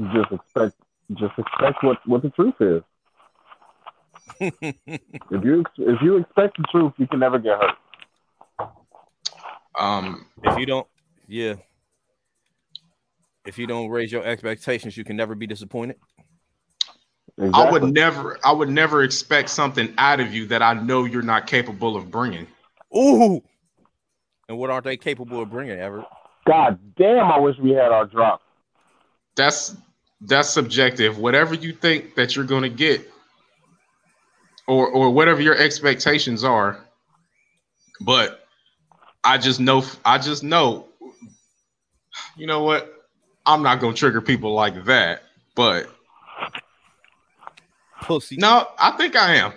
Just 0.00 0.30
expect 0.30 0.76
just 1.14 1.32
expect 1.38 1.82
what 1.82 1.98
what 2.06 2.22
the 2.22 2.30
truth 2.30 2.54
is. 2.60 2.82
If 5.30 5.44
you 5.44 5.64
if 5.78 6.02
you 6.02 6.18
expect 6.18 6.56
the 6.58 6.64
truth, 6.70 6.92
you 6.98 7.08
can 7.08 7.18
never 7.18 7.38
get 7.38 7.58
hurt. 7.58 8.68
Um, 9.78 10.26
if 10.44 10.58
you 10.58 10.66
don't, 10.66 10.86
yeah. 11.26 11.54
If 13.48 13.56
you 13.56 13.66
don't 13.66 13.88
raise 13.88 14.12
your 14.12 14.22
expectations, 14.24 14.94
you 14.94 15.04
can 15.04 15.16
never 15.16 15.34
be 15.34 15.46
disappointed. 15.46 15.96
Exactly. 17.38 17.64
I 17.64 17.70
would 17.70 17.94
never, 17.94 18.38
I 18.44 18.52
would 18.52 18.68
never 18.68 19.02
expect 19.02 19.48
something 19.48 19.94
out 19.96 20.20
of 20.20 20.34
you 20.34 20.44
that 20.48 20.60
I 20.60 20.74
know 20.74 21.06
you're 21.06 21.22
not 21.22 21.46
capable 21.46 21.96
of 21.96 22.10
bringing. 22.10 22.46
Ooh. 22.94 23.42
And 24.50 24.58
what 24.58 24.68
aren't 24.68 24.84
they 24.84 24.98
capable 24.98 25.40
of 25.40 25.48
bringing, 25.48 25.78
ever? 25.78 26.04
God 26.46 26.78
damn! 26.96 27.32
I 27.32 27.38
wish 27.38 27.56
we 27.58 27.70
had 27.70 27.90
our 27.90 28.04
drop. 28.04 28.42
That's 29.34 29.74
that's 30.20 30.50
subjective. 30.50 31.18
Whatever 31.18 31.54
you 31.54 31.72
think 31.72 32.16
that 32.16 32.36
you're 32.36 32.44
going 32.44 32.64
to 32.64 32.68
get, 32.68 33.10
or 34.66 34.88
or 34.88 35.08
whatever 35.10 35.40
your 35.40 35.56
expectations 35.56 36.44
are, 36.44 36.84
but 38.02 38.46
I 39.24 39.38
just 39.38 39.58
know, 39.58 39.84
I 40.04 40.18
just 40.18 40.42
know. 40.42 40.86
You 42.36 42.46
know 42.46 42.62
what? 42.62 42.97
I'm 43.48 43.62
not 43.62 43.80
gonna 43.80 43.94
trigger 43.94 44.20
people 44.20 44.52
like 44.52 44.84
that, 44.84 45.22
but 45.54 45.90
Pussy. 48.02 48.36
no, 48.36 48.68
I 48.78 48.90
think 48.92 49.16
I 49.16 49.36
am. 49.36 49.52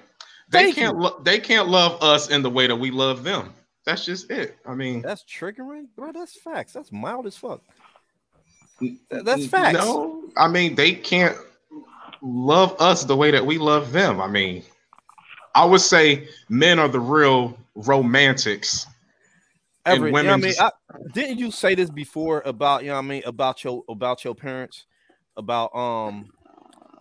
They 0.50 0.64
Thank 0.64 0.76
can't. 0.76 0.98
Lo- 0.98 1.20
they 1.22 1.40
can't 1.40 1.68
love 1.68 2.02
us 2.02 2.30
in 2.30 2.42
the 2.42 2.50
way 2.50 2.68
that 2.68 2.76
we 2.76 2.90
love 2.90 3.24
them. 3.24 3.54
That's 3.86 4.06
just 4.06 4.32
it. 4.32 4.58
I 4.66 4.76
mean, 4.76 5.02
That's 5.02 5.24
triggering, 5.24 5.88
bro. 5.96 6.14
That's 6.14 6.40
facts. 6.40 6.72
That's 6.72 6.92
mild 6.92 7.28
as 7.28 7.36
fuck. 7.36 7.62
That's 9.10 9.48
facts. 9.48 9.78
No, 9.78 10.24
I 10.38 10.48
mean 10.48 10.76
they 10.76 10.94
can't 10.94 11.38
love 12.22 12.76
us 12.80 13.04
the 13.04 13.18
way 13.18 13.30
that 13.32 13.46
we 13.46 13.58
love 13.58 13.92
them. 13.92 14.22
I 14.22 14.28
mean, 14.28 14.64
I 15.54 15.66
would 15.66 15.82
say 15.82 16.30
men 16.48 16.80
are 16.80 16.88
the 16.88 17.00
real 17.02 17.58
romantics. 17.76 18.86
and 19.86 19.98
Ever, 19.98 20.06
you 20.06 20.12
know 20.12 20.14
women 20.14 20.32
I 20.32 20.38
mean, 20.38 20.54
I, 20.60 20.72
didn't 21.14 21.40
you 21.40 21.52
say 21.52 21.76
this 21.76 21.90
before 21.90 22.42
about 22.46 22.84
you 22.84 22.90
know 22.90 22.96
what 22.96 23.06
I 23.06 23.08
mean 23.08 23.24
about 23.26 23.64
your 23.64 23.84
about 23.90 24.24
your 24.24 24.36
parents? 24.36 24.86
About 25.38 25.76
um 25.76 26.30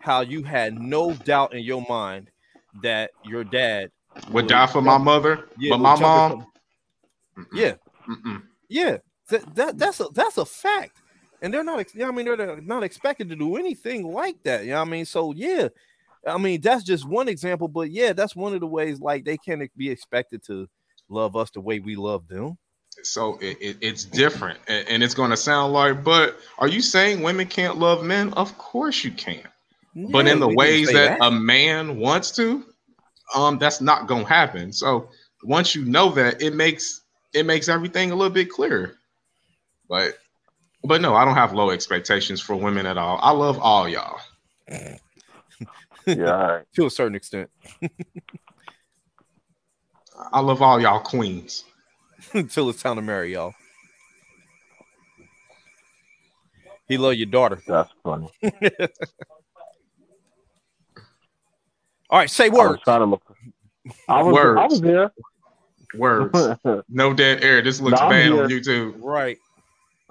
how 0.00 0.22
you 0.22 0.42
had 0.42 0.80
no 0.80 1.12
doubt 1.12 1.54
in 1.54 1.62
your 1.62 1.84
mind 1.88 2.30
that 2.82 3.10
your 3.24 3.44
dad 3.44 3.90
Would 4.30 4.46
die 4.48 4.66
for 4.66 4.80
my 4.80 4.98
mother, 4.98 5.48
yeah, 5.58 5.70
but 5.70 5.78
my 5.78 5.98
mom. 5.98 6.30
front- 6.30 7.48
yeah. 7.52 7.74
Mm-mm. 8.08 8.42
yeah. 8.68 8.98
That, 9.28 9.54
that 9.54 9.78
that's 9.78 10.00
a 10.00 10.06
that's 10.14 10.38
a 10.38 10.44
fact. 10.44 11.00
And 11.42 11.52
they're 11.52 11.64
not 11.64 11.94
you 11.94 12.00
know 12.00 12.08
I 12.08 12.12
mean 12.12 12.26
they're 12.26 12.60
not 12.60 12.82
expected 12.82 13.28
to 13.28 13.36
do 13.36 13.56
anything 13.56 14.12
like 14.12 14.42
that 14.44 14.64
you 14.64 14.70
know 14.70 14.80
what 14.80 14.88
I 14.88 14.90
mean? 14.90 15.04
So 15.04 15.32
yeah. 15.32 15.68
I 16.26 16.38
mean 16.38 16.60
that's 16.60 16.84
just 16.84 17.06
one 17.06 17.28
example 17.28 17.68
but 17.68 17.90
yeah 17.90 18.12
that's 18.12 18.36
one 18.36 18.54
of 18.54 18.60
the 18.60 18.66
ways 18.66 19.00
like 19.00 19.24
they 19.24 19.38
can't 19.38 19.62
be 19.76 19.90
expected 19.90 20.44
to 20.46 20.68
love 21.08 21.34
us 21.34 21.50
the 21.50 21.60
way 21.60 21.80
we 21.80 21.96
love 21.96 22.28
them 22.28 22.58
So 23.06 23.38
it, 23.40 23.58
it, 23.60 23.76
it's 23.80 24.04
different, 24.04 24.58
and, 24.68 24.88
and 24.88 25.02
it's 25.02 25.14
going 25.14 25.30
to 25.30 25.36
sound 25.36 25.72
like. 25.72 26.04
But 26.04 26.38
are 26.58 26.68
you 26.68 26.80
saying 26.80 27.22
women 27.22 27.46
can't 27.46 27.78
love 27.78 28.04
men? 28.04 28.32
Of 28.34 28.56
course 28.58 29.04
you 29.04 29.10
can. 29.10 29.42
but 29.94 30.26
in 30.26 30.40
the 30.40 30.48
ways 30.48 30.88
say 30.88 30.94
that, 30.94 31.18
a 31.20 31.30
man 31.30 31.96
wants 31.98 32.30
to, 32.32 32.64
um, 33.34 33.58
that's 33.58 33.80
not 33.80 34.06
gonna 34.06 34.26
happen. 34.26 34.72
So 34.72 35.10
once 35.44 35.74
you 35.74 35.84
know 35.84 36.10
that, 36.12 36.42
it 36.42 36.54
makes 36.54 37.02
it 37.32 37.46
makes 37.46 37.68
everything 37.68 38.10
a 38.10 38.14
little 38.14 38.32
bit 38.32 38.50
clearer. 38.50 38.96
But 39.88 40.18
but 40.84 41.00
no, 41.00 41.14
I 41.14 41.24
don't 41.24 41.34
have 41.34 41.52
low 41.52 41.70
expectations 41.70 42.40
for 42.40 42.56
women 42.56 42.86
at 42.86 42.96
all. 42.98 43.18
I 43.22 43.32
love 43.32 43.58
all 43.58 43.88
y'all. 43.88 44.18
Yeah, 46.06 46.32
all 46.32 46.48
right. 46.48 46.64
to 46.74 46.86
a 46.86 46.90
certain 46.90 47.14
extent 47.14 47.50
I 50.32 50.40
love 50.40 50.62
all 50.62 50.80
y'all 50.80 51.00
queens. 51.00 51.64
until 52.34 52.68
it's 52.70 52.82
time 52.82 52.96
to 52.96 53.02
marry 53.02 53.32
y'all. 53.32 53.54
He 56.88 56.98
love 56.98 57.14
your 57.14 57.26
daughter. 57.26 57.60
That's 57.66 57.90
funny. 58.02 58.28
All 62.10 62.18
right, 62.18 62.28
say 62.28 62.46
I 62.46 62.48
was 62.48 62.58
words. 62.58 62.82
look. 62.86 63.22
I 64.08 64.22
was, 64.22 64.36
I 64.36 64.42
Words. 64.42 64.72
was 64.72 64.80
there. 64.80 65.12
Words. 65.94 66.84
no 66.88 67.14
dead 67.14 67.44
air. 67.44 67.62
This 67.62 67.80
looks 67.80 68.00
No, 68.00 68.08
bad 68.08 68.32
on. 68.32 68.48
YouTube. 68.50 68.94
Right. 68.98 69.38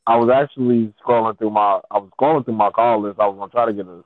I 0.07 0.17
was 0.17 0.31
actually 0.31 0.93
scrolling 1.03 1.39
through 1.39 1.51
my. 1.51 1.81
I 1.91 1.99
was 1.99 2.11
scrolling 2.19 2.45
through 2.45 2.55
my 2.55 2.71
call 2.71 3.03
list. 3.03 3.19
I 3.19 3.27
was 3.27 3.37
gonna 3.39 3.51
try 3.51 3.67
to 3.67 3.73
get 3.73 3.87
a. 3.87 4.05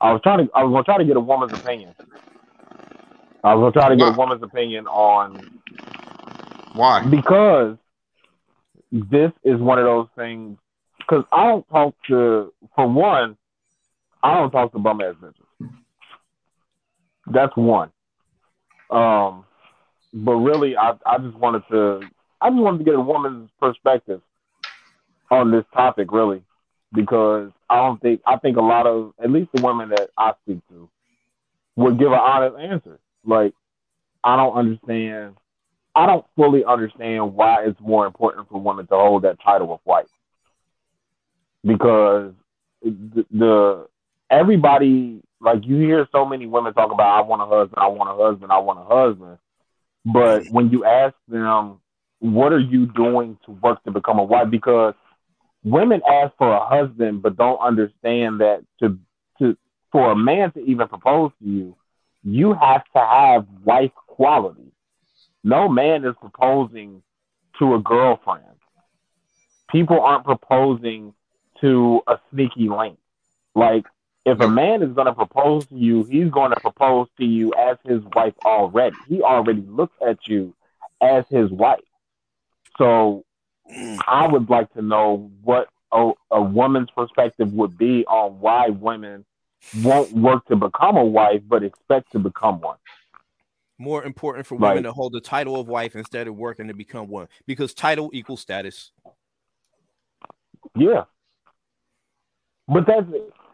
I 0.00 0.12
was 0.12 0.22
trying 0.22 0.46
to. 0.46 0.52
I 0.54 0.64
was 0.64 0.72
gonna 0.72 0.84
try 0.84 0.98
to 0.98 1.04
get 1.04 1.16
a 1.16 1.20
woman's 1.20 1.52
opinion. 1.52 1.94
I 3.44 3.54
was 3.54 3.62
gonna 3.62 3.72
try 3.72 3.88
to 3.90 3.96
get 3.96 4.08
a 4.08 4.16
woman's 4.16 4.42
opinion 4.42 4.86
on 4.86 5.60
Why? 6.74 7.04
because 7.06 7.76
this 8.90 9.30
is 9.44 9.60
one 9.60 9.78
of 9.78 9.84
those 9.84 10.08
things. 10.16 10.58
Because 10.98 11.24
I 11.32 11.44
don't 11.44 11.68
talk 11.68 11.94
to, 12.08 12.52
for 12.76 12.88
one, 12.88 13.36
I 14.22 14.34
don't 14.34 14.50
talk 14.50 14.72
to 14.72 14.78
bum 14.78 15.00
ass 15.00 15.14
bitches. 15.20 15.70
That's 17.26 17.56
one. 17.56 17.90
Um, 18.90 19.44
but 20.14 20.34
really, 20.34 20.76
I 20.76 20.94
I 21.04 21.18
just 21.18 21.36
wanted 21.36 21.62
to, 21.70 22.00
I 22.40 22.48
just 22.48 22.60
wanted 22.60 22.78
to 22.78 22.84
get 22.84 22.94
a 22.94 23.00
woman's 23.00 23.50
perspective 23.60 24.22
on 25.30 25.50
this 25.50 25.64
topic, 25.72 26.12
really, 26.12 26.42
because 26.92 27.50
I 27.68 27.76
don't 27.76 28.00
think 28.00 28.20
I 28.26 28.36
think 28.36 28.56
a 28.56 28.62
lot 28.62 28.86
of 28.86 29.12
at 29.22 29.30
least 29.30 29.50
the 29.54 29.62
women 29.62 29.90
that 29.90 30.10
I 30.16 30.32
speak 30.42 30.60
to 30.68 30.88
would 31.76 31.98
give 31.98 32.12
an 32.12 32.18
honest 32.18 32.56
answer. 32.58 32.98
Like, 33.24 33.54
I 34.24 34.36
don't 34.36 34.54
understand 34.54 35.36
I 35.94 36.06
don't 36.06 36.24
fully 36.36 36.64
understand 36.64 37.34
why 37.34 37.64
it's 37.64 37.80
more 37.80 38.06
important 38.06 38.48
for 38.48 38.60
women 38.60 38.86
to 38.86 38.94
hold 38.94 39.22
that 39.22 39.40
title 39.42 39.72
of 39.72 39.80
wife. 39.84 40.06
Because 41.64 42.32
the, 42.82 43.26
the 43.30 43.86
everybody 44.30 45.22
like 45.40 45.64
you 45.64 45.76
hear 45.78 46.08
so 46.12 46.24
many 46.24 46.46
women 46.46 46.72
talk 46.74 46.92
about 46.92 47.18
I 47.18 47.22
want 47.22 47.42
a 47.42 47.46
husband, 47.46 47.78
I 47.78 47.88
want 47.88 48.10
a 48.10 48.22
husband, 48.24 48.52
I 48.52 48.58
want 48.58 48.78
a 48.78 48.84
husband. 48.84 49.38
But 50.04 50.50
when 50.50 50.70
you 50.70 50.84
ask 50.84 51.14
them 51.28 51.80
what 52.20 52.52
are 52.52 52.60
you 52.60 52.86
doing 52.86 53.38
to 53.46 53.52
work 53.52 53.82
to 53.84 53.90
become 53.90 54.18
a 54.18 54.24
wife 54.24 54.50
because 54.50 54.94
women 55.62 56.00
ask 56.08 56.36
for 56.36 56.52
a 56.52 56.66
husband 56.66 57.22
but 57.22 57.36
don't 57.36 57.58
understand 57.58 58.40
that 58.40 58.64
to 58.80 58.98
to 59.38 59.56
for 59.92 60.12
a 60.12 60.16
man 60.16 60.52
to 60.52 60.60
even 60.60 60.88
propose 60.88 61.32
to 61.40 61.48
you, 61.48 61.76
you 62.22 62.54
have 62.54 62.84
to 62.92 62.98
have 62.98 63.46
wife 63.64 63.92
quality 64.06 64.70
no 65.42 65.68
man 65.68 66.04
is 66.04 66.14
proposing 66.20 67.02
to 67.58 67.74
a 67.74 67.80
girlfriend. 67.80 68.44
People 69.70 70.00
aren't 70.00 70.24
proposing 70.24 71.14
to 71.60 72.00
a 72.06 72.18
sneaky 72.30 72.68
link. 72.68 72.98
Like, 73.54 73.84
if 74.26 74.40
a 74.40 74.48
man 74.48 74.82
is 74.82 74.92
going 74.92 75.06
to 75.06 75.14
propose 75.14 75.66
to 75.66 75.74
you, 75.74 76.04
he's 76.04 76.30
going 76.30 76.50
to 76.50 76.60
propose 76.60 77.08
to 77.18 77.24
you 77.24 77.52
as 77.54 77.78
his 77.84 78.02
wife 78.14 78.34
already. 78.44 78.96
He 79.08 79.22
already 79.22 79.62
looks 79.62 79.96
at 80.06 80.18
you 80.26 80.54
as 81.00 81.24
his 81.30 81.50
wife. 81.50 81.80
So, 82.76 83.24
I 84.06 84.26
would 84.26 84.48
like 84.50 84.72
to 84.74 84.82
know 84.82 85.30
what 85.42 85.68
a, 85.92 86.12
a 86.30 86.40
woman's 86.42 86.90
perspective 86.96 87.52
would 87.52 87.76
be 87.78 88.04
on 88.06 88.40
why 88.40 88.68
women 88.68 89.24
won't 89.82 90.12
work 90.12 90.46
to 90.46 90.56
become 90.56 90.96
a 90.96 91.04
wife 91.04 91.42
but 91.48 91.62
expect 91.62 92.12
to 92.12 92.18
become 92.18 92.60
one. 92.60 92.76
More 93.78 94.04
important 94.04 94.46
for 94.46 94.56
women 94.56 94.76
Right. 94.76 94.82
to 94.84 94.92
hold 94.92 95.12
the 95.12 95.20
title 95.20 95.58
of 95.58 95.66
wife 95.68 95.96
instead 95.96 96.26
of 96.28 96.36
working 96.36 96.68
to 96.68 96.74
become 96.74 97.08
one 97.08 97.28
because 97.46 97.72
title 97.74 98.10
equals 98.12 98.40
status. 98.40 98.92
Yeah. 100.76 101.04
But 102.68 102.86
that's 102.86 103.06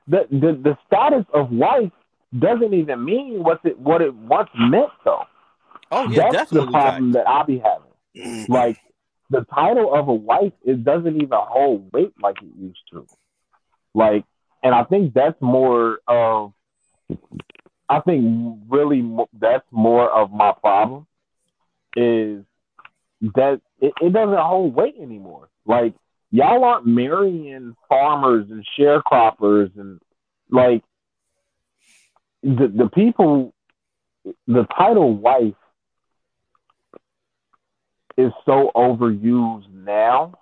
the 0.08 0.26
the, 0.30 0.60
the 0.62 0.78
status 0.86 1.24
of 1.32 1.50
wife 1.50 1.90
doesn't 2.38 2.74
even 2.74 3.04
mean 3.04 3.42
what 3.42 3.60
it 3.64 3.78
what 3.78 4.02
it 4.02 4.14
once 4.14 4.50
meant 4.58 4.90
though. 5.04 5.24
Oh 5.90 6.08
yeah, 6.08 6.22
that's 6.24 6.50
definitely. 6.50 6.66
the 6.66 6.72
problem 6.72 7.12
that 7.12 7.28
I 7.28 7.42
be 7.44 7.58
having. 7.58 8.46
Like 8.48 8.78
the 9.30 9.44
title 9.52 9.94
of 9.94 10.08
a 10.08 10.14
wife, 10.14 10.52
it 10.64 10.84
doesn't 10.84 11.16
even 11.16 11.28
hold 11.32 11.92
weight 11.92 12.12
like 12.22 12.36
it 12.42 12.50
used 12.58 12.80
to. 12.92 13.06
Like, 13.94 14.24
and 14.62 14.74
I 14.74 14.84
think 14.84 15.14
that's 15.14 15.40
more 15.40 16.00
of. 16.06 16.52
I 17.88 18.00
think 18.00 18.58
really 18.68 19.08
that's 19.38 19.66
more 19.70 20.10
of 20.10 20.32
my 20.32 20.52
problem 20.60 21.06
is 21.94 22.44
that 23.34 23.60
it, 23.80 23.92
it 24.00 24.12
doesn't 24.12 24.38
hold 24.38 24.74
weight 24.74 24.96
anymore. 25.00 25.48
Like 25.64 25.94
y'all 26.30 26.64
aren't 26.64 26.86
marrying 26.86 27.76
farmers 27.88 28.46
and 28.50 28.66
sharecroppers 28.78 29.70
and 29.78 30.00
like 30.50 30.82
the 32.42 32.68
the 32.68 32.90
people 32.92 33.54
the 34.46 34.66
title 34.76 35.14
wife 35.14 35.54
is 38.16 38.32
so 38.44 38.70
overused 38.74 39.72
now. 39.72 40.34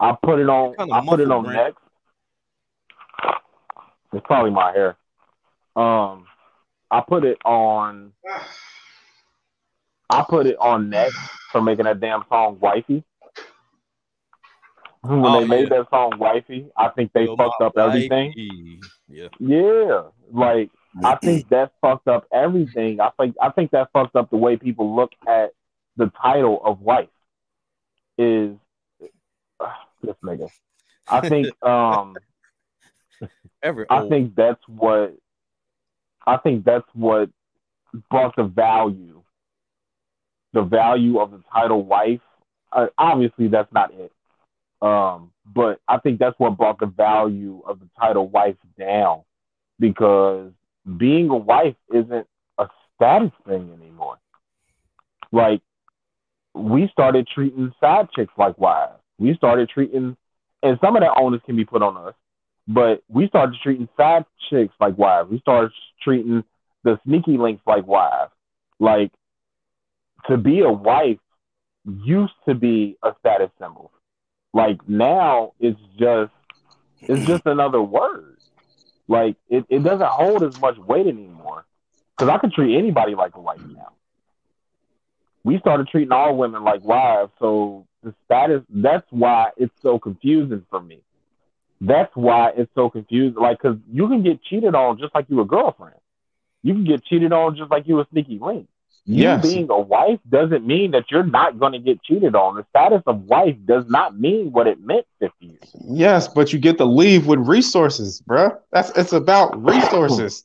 I 0.00 0.16
put 0.22 0.38
it 0.38 0.48
on 0.48 0.74
Kinda 0.76 0.94
I 0.94 1.04
put 1.04 1.20
it 1.20 1.30
on 1.30 1.44
Brent. 1.44 1.56
next. 1.56 1.78
It's 4.12 4.24
probably 4.26 4.50
my 4.50 4.72
hair. 4.72 4.96
Um 5.76 6.26
I 6.90 7.02
put 7.06 7.24
it 7.24 7.38
on 7.44 8.12
I 10.10 10.24
put 10.28 10.46
it 10.46 10.56
on 10.58 10.88
next 10.88 11.18
for 11.52 11.60
making 11.60 11.84
that 11.84 12.00
damn 12.00 12.24
song 12.28 12.58
wifey. 12.60 13.04
When 15.02 15.24
Oh, 15.24 15.40
they 15.40 15.46
made 15.46 15.68
yeah. 15.70 15.78
that 15.78 15.90
song 15.90 16.12
wifey, 16.18 16.68
I 16.76 16.88
think 16.90 17.12
they 17.12 17.24
Yo, 17.24 17.36
fucked 17.36 17.60
up 17.62 17.76
everything. 17.78 18.32
Yeah. 19.08 19.28
Yeah, 19.38 20.02
like 20.32 20.70
I 21.04 21.16
think 21.16 21.48
that 21.50 21.72
fucked 21.80 22.08
up 22.08 22.26
everything. 22.32 23.00
I 23.00 23.10
think 23.18 23.36
I 23.40 23.50
think 23.50 23.70
that 23.72 23.90
fucked 23.92 24.16
up 24.16 24.30
the 24.30 24.36
way 24.36 24.56
people 24.56 24.94
look 24.96 25.12
at 25.26 25.50
the 25.98 26.10
title 26.22 26.60
of 26.64 26.80
wife. 26.80 27.08
Is 28.16 28.56
this 30.02 30.16
nigga? 30.24 30.48
I 31.06 31.28
think 31.28 31.62
um 31.64 32.16
Ever 33.62 33.86
I 33.90 34.00
old. 34.00 34.10
think 34.10 34.34
that's 34.34 34.62
what 34.68 35.14
I 36.26 36.36
think 36.38 36.64
that's 36.64 36.86
what 36.94 37.30
brought 38.10 38.36
the 38.36 38.44
value, 38.44 39.22
the 40.52 40.62
value 40.62 41.18
of 41.18 41.32
the 41.32 41.42
title 41.52 41.82
wife. 41.84 42.20
Uh, 42.70 42.86
obviously, 42.96 43.48
that's 43.48 43.72
not 43.72 43.92
it. 43.94 44.12
Um, 44.80 45.32
but 45.46 45.80
I 45.88 45.98
think 45.98 46.20
that's 46.20 46.38
what 46.38 46.56
brought 46.56 46.78
the 46.78 46.86
value 46.86 47.62
of 47.66 47.80
the 47.80 47.88
title 47.98 48.28
wife 48.28 48.56
down 48.78 49.22
because 49.80 50.52
being 50.96 51.30
a 51.30 51.36
wife 51.36 51.74
isn't 51.92 52.26
a 52.58 52.68
status 52.94 53.32
thing 53.46 53.72
anymore. 53.80 54.18
Like 55.32 55.62
we 56.58 56.88
started 56.92 57.28
treating 57.32 57.72
side 57.80 58.08
chicks 58.14 58.32
like 58.36 58.58
wives. 58.58 58.94
We 59.18 59.34
started 59.34 59.68
treating, 59.68 60.16
and 60.62 60.78
some 60.80 60.96
of 60.96 61.02
that 61.02 61.16
onus 61.16 61.40
can 61.46 61.56
be 61.56 61.64
put 61.64 61.82
on 61.82 61.96
us, 61.96 62.14
but 62.66 63.02
we 63.08 63.28
started 63.28 63.56
treating 63.62 63.88
side 63.96 64.24
chicks 64.50 64.74
like 64.80 64.98
wives. 64.98 65.30
We 65.30 65.40
started 65.40 65.72
treating 66.02 66.44
the 66.84 67.00
sneaky 67.04 67.38
links 67.38 67.62
like 67.66 67.86
wives. 67.86 68.32
Like 68.78 69.10
to 70.28 70.36
be 70.36 70.60
a 70.60 70.70
wife 70.70 71.18
used 71.84 72.34
to 72.46 72.54
be 72.54 72.96
a 73.02 73.12
status 73.20 73.50
symbol. 73.60 73.90
Like 74.52 74.88
now 74.88 75.52
it's 75.58 75.80
just 75.98 76.32
it's 77.00 77.26
just 77.26 77.46
another 77.46 77.82
word. 77.82 78.36
Like 79.08 79.36
it, 79.48 79.64
it 79.68 79.82
doesn't 79.82 80.06
hold 80.06 80.42
as 80.42 80.60
much 80.60 80.76
weight 80.78 81.06
anymore. 81.06 81.64
Because 82.16 82.30
I 82.34 82.38
can 82.38 82.50
treat 82.50 82.76
anybody 82.76 83.14
like 83.14 83.36
a 83.36 83.40
wife 83.40 83.60
now. 83.60 83.92
We 85.48 85.58
started 85.60 85.88
treating 85.88 86.12
all 86.12 86.36
women 86.36 86.62
like 86.62 86.84
wives, 86.84 87.32
so 87.38 87.86
the 88.02 88.14
status 88.26 88.62
that's 88.68 89.06
why 89.08 89.48
it's 89.56 89.72
so 89.80 89.98
confusing 89.98 90.66
for 90.68 90.78
me. 90.78 91.00
That's 91.80 92.14
why 92.14 92.52
it's 92.54 92.70
so 92.74 92.90
confusing. 92.90 93.40
Like, 93.40 93.58
cause 93.60 93.78
you 93.90 94.08
can 94.08 94.22
get 94.22 94.42
cheated 94.42 94.74
on 94.74 94.98
just 94.98 95.14
like 95.14 95.24
you 95.30 95.40
a 95.40 95.46
girlfriend. 95.46 95.96
You 96.62 96.74
can 96.74 96.84
get 96.84 97.02
cheated 97.02 97.32
on 97.32 97.56
just 97.56 97.70
like 97.70 97.88
you 97.88 97.98
a 97.98 98.06
sneaky 98.10 98.38
link. 98.38 98.68
You 99.06 99.20
Yes. 99.22 99.42
being 99.42 99.70
a 99.70 99.80
wife 99.80 100.20
doesn't 100.28 100.66
mean 100.66 100.90
that 100.90 101.10
you're 101.10 101.24
not 101.24 101.58
going 101.58 101.72
to 101.72 101.78
get 101.78 102.02
cheated 102.02 102.34
on. 102.34 102.56
The 102.56 102.66
status 102.68 103.02
of 103.06 103.24
wife 103.24 103.56
does 103.64 103.88
not 103.88 104.20
mean 104.20 104.52
what 104.52 104.66
it 104.66 104.82
meant 104.82 105.06
50 105.18 105.46
years. 105.46 105.74
Yes, 105.88 106.28
but 106.28 106.52
you 106.52 106.58
get 106.58 106.76
to 106.76 106.84
leave 106.84 107.26
with 107.26 107.38
resources, 107.38 108.20
bruh. 108.28 108.58
That's 108.70 108.90
it's 108.98 109.14
about 109.14 109.64
resources. 109.64 110.44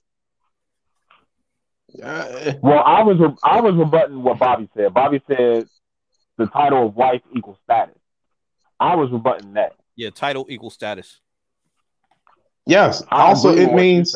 Uh, 2.01 2.53
Well, 2.61 2.83
I 2.83 3.03
was 3.03 3.37
I 3.43 3.61
was 3.61 3.75
rebutting 3.75 4.23
what 4.23 4.39
Bobby 4.39 4.69
said. 4.75 4.93
Bobby 4.93 5.21
said 5.27 5.67
the 6.37 6.47
title 6.47 6.87
of 6.87 6.95
wife 6.95 7.21
equals 7.35 7.57
status. 7.63 7.95
I 8.79 8.95
was 8.95 9.11
rebutting 9.11 9.53
that. 9.53 9.73
Yeah, 9.95 10.09
title 10.09 10.45
equals 10.49 10.73
status. 10.73 11.19
yes. 12.65 13.03
I 13.09 13.27
Also, 13.27 13.55
it 13.55 13.73
means 13.73 14.15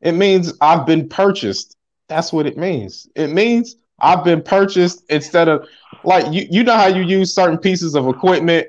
it 0.00 0.12
means 0.12 0.52
I've 0.60 0.86
been 0.86 1.08
purchased. 1.08 1.76
That's 2.08 2.32
what 2.32 2.46
it 2.46 2.56
means. 2.56 3.08
It 3.16 3.28
means 3.28 3.76
I've 4.00 4.22
been 4.24 4.42
purchased 4.42 5.04
instead 5.08 5.48
of 5.48 5.66
like 6.04 6.32
you. 6.32 6.46
You 6.50 6.62
know 6.62 6.76
how 6.76 6.86
you 6.88 7.02
use 7.02 7.34
certain 7.34 7.58
pieces 7.58 7.94
of 7.94 8.06
equipment. 8.08 8.66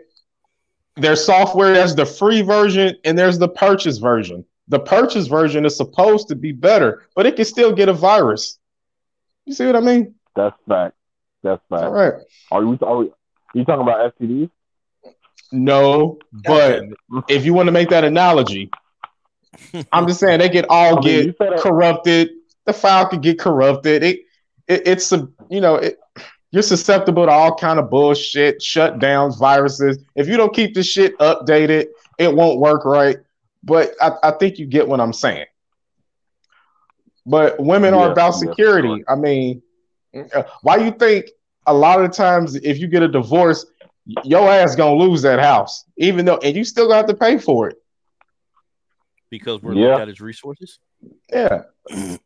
There's 0.96 1.24
software. 1.24 1.74
There's 1.74 1.94
the 1.94 2.06
free 2.06 2.42
version 2.42 2.96
and 3.04 3.18
there's 3.20 3.38
the 3.38 3.50
purchase 3.50 3.98
version. 3.98 4.46
The 4.68 4.80
purchase 4.80 5.28
version 5.28 5.66
is 5.66 5.78
supposed 5.78 6.28
to 6.30 6.36
be 6.36 6.52
better, 6.52 7.06
but 7.16 7.26
it 7.26 7.36
can 7.36 7.46
still 7.46 7.74
get 7.74 7.90
a 7.90 7.94
virus. 7.94 8.60
You 9.46 9.54
see 9.54 9.66
what 9.66 9.76
I 9.76 9.80
mean? 9.80 10.16
That's 10.36 10.56
fact. 10.68 10.96
That's 11.44 11.62
fact. 11.70 11.84
All 11.84 11.92
right. 11.92 12.14
Are 12.52 12.66
we? 12.66 12.78
Are 12.82 12.98
we? 12.98 13.12
You 13.54 13.64
talking 13.64 13.82
about 13.82 14.18
STDs? 14.20 14.50
No, 15.52 16.20
but 16.32 16.84
if 17.30 17.46
you 17.46 17.54
want 17.54 17.68
to 17.68 17.72
make 17.72 17.90
that 17.90 18.04
analogy, 18.04 18.70
I'm 19.92 20.08
just 20.08 20.20
saying 20.20 20.40
they 20.40 20.50
can 20.50 20.66
all 20.70 21.00
I 21.00 21.02
mean, 21.02 21.02
get 21.02 21.26
you 21.40 21.56
corrupted. 21.58 22.30
The 22.66 22.74
file 22.74 23.08
could 23.08 23.22
get 23.22 23.40
corrupted. 23.40 24.04
It, 24.04 24.20
it 24.68 24.88
it's 24.88 25.12
a 25.14 25.30
you 25.50 25.62
know 25.62 25.76
it, 25.76 25.98
you're 26.52 26.64
susceptible 26.64 27.26
to 27.26 27.32
all 27.32 27.56
kind 27.56 27.80
of 27.80 27.90
bullshit, 27.90 28.60
shutdowns, 28.60 29.40
viruses. 29.40 30.00
If 30.16 30.28
you 30.28 30.38
don't 30.38 30.54
keep 30.54 30.74
the 30.74 30.84
shit 30.84 31.18
updated, 31.20 31.88
it 32.18 32.34
won't 32.34 32.60
work 32.60 32.84
right. 32.86 33.18
But 33.68 33.92
I, 34.02 34.14
I 34.24 34.32
think 34.32 34.58
you 34.60 34.66
get 34.66 34.88
what 34.88 35.02
I'm 35.02 35.12
saying. 35.14 35.46
But 37.26 37.60
women 37.60 37.94
are 37.94 38.06
Yeah, 38.06 38.12
about 38.14 38.34
yeah, 38.36 38.50
security. 38.50 38.88
sure. 38.88 39.04
I 39.10 39.16
mean, 39.16 39.62
why 40.62 40.78
you 40.78 40.92
think 40.92 41.26
a 41.66 41.74
lot 41.74 42.02
of 42.02 42.14
times 42.14 42.56
if 42.56 42.80
you 42.80 42.88
get 42.88 43.04
a 43.04 43.10
divorce, 43.10 43.66
your 44.24 44.50
ass 44.50 44.76
gonna 44.78 44.96
lose 44.96 45.22
that 45.24 45.40
house, 45.40 45.84
even 45.98 46.26
though, 46.26 46.38
and 46.38 46.56
you 46.56 46.64
still 46.64 46.88
got 46.88 47.08
to 47.10 47.14
pay 47.14 47.38
for 47.38 47.68
it. 47.70 47.76
because 49.30 49.62
we're 49.62 49.74
Yeah. 49.74 49.90
looked 49.90 50.02
at 50.04 50.08
as 50.10 50.22
resources. 50.22 50.80
Yeah. 51.30 51.64
Th- 51.90 52.20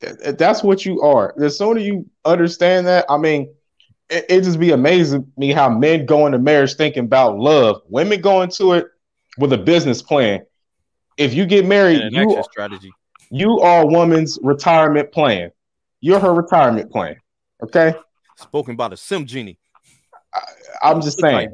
th- 0.00 0.36
That's 0.36 0.64
what 0.64 0.84
you 0.84 1.00
are. 1.02 1.32
The 1.36 1.48
sooner 1.48 1.78
you 1.80 2.10
understand 2.24 2.88
that, 2.88 3.04
I 3.08 3.16
mean, 3.16 3.54
it, 4.08 4.24
it 4.28 4.40
just 4.40 4.58
be 4.58 4.72
amazing 4.72 5.30
me 5.36 5.52
how 5.52 5.68
men 5.68 6.06
go 6.06 6.26
into 6.26 6.40
marriage 6.40 6.74
thinking 6.74 7.04
about 7.04 7.38
love. 7.38 7.82
Women 7.88 8.20
go 8.20 8.42
into 8.42 8.72
it 8.72 8.88
with 9.40 9.52
a 9.52 9.58
business 9.58 10.02
plan. 10.02 10.42
If 11.16 11.34
you 11.34 11.44
get 11.46 11.66
married, 11.66 12.00
an 12.00 12.12
you 12.12 12.22
exit 12.22 12.44
strategy. 12.44 12.92
you 13.30 13.58
are 13.60 13.82
a 13.82 13.86
woman's 13.86 14.38
retirement 14.42 15.12
plan. 15.12 15.50
You're 16.00 16.20
her 16.20 16.32
retirement 16.32 16.90
plan. 16.90 17.16
Okay? 17.62 17.94
Spoken 18.36 18.76
by 18.76 18.88
the 18.88 18.96
Sim 18.96 19.26
Genie. 19.26 19.58
I'm 20.82 21.00
just 21.02 21.18
saying, 21.20 21.52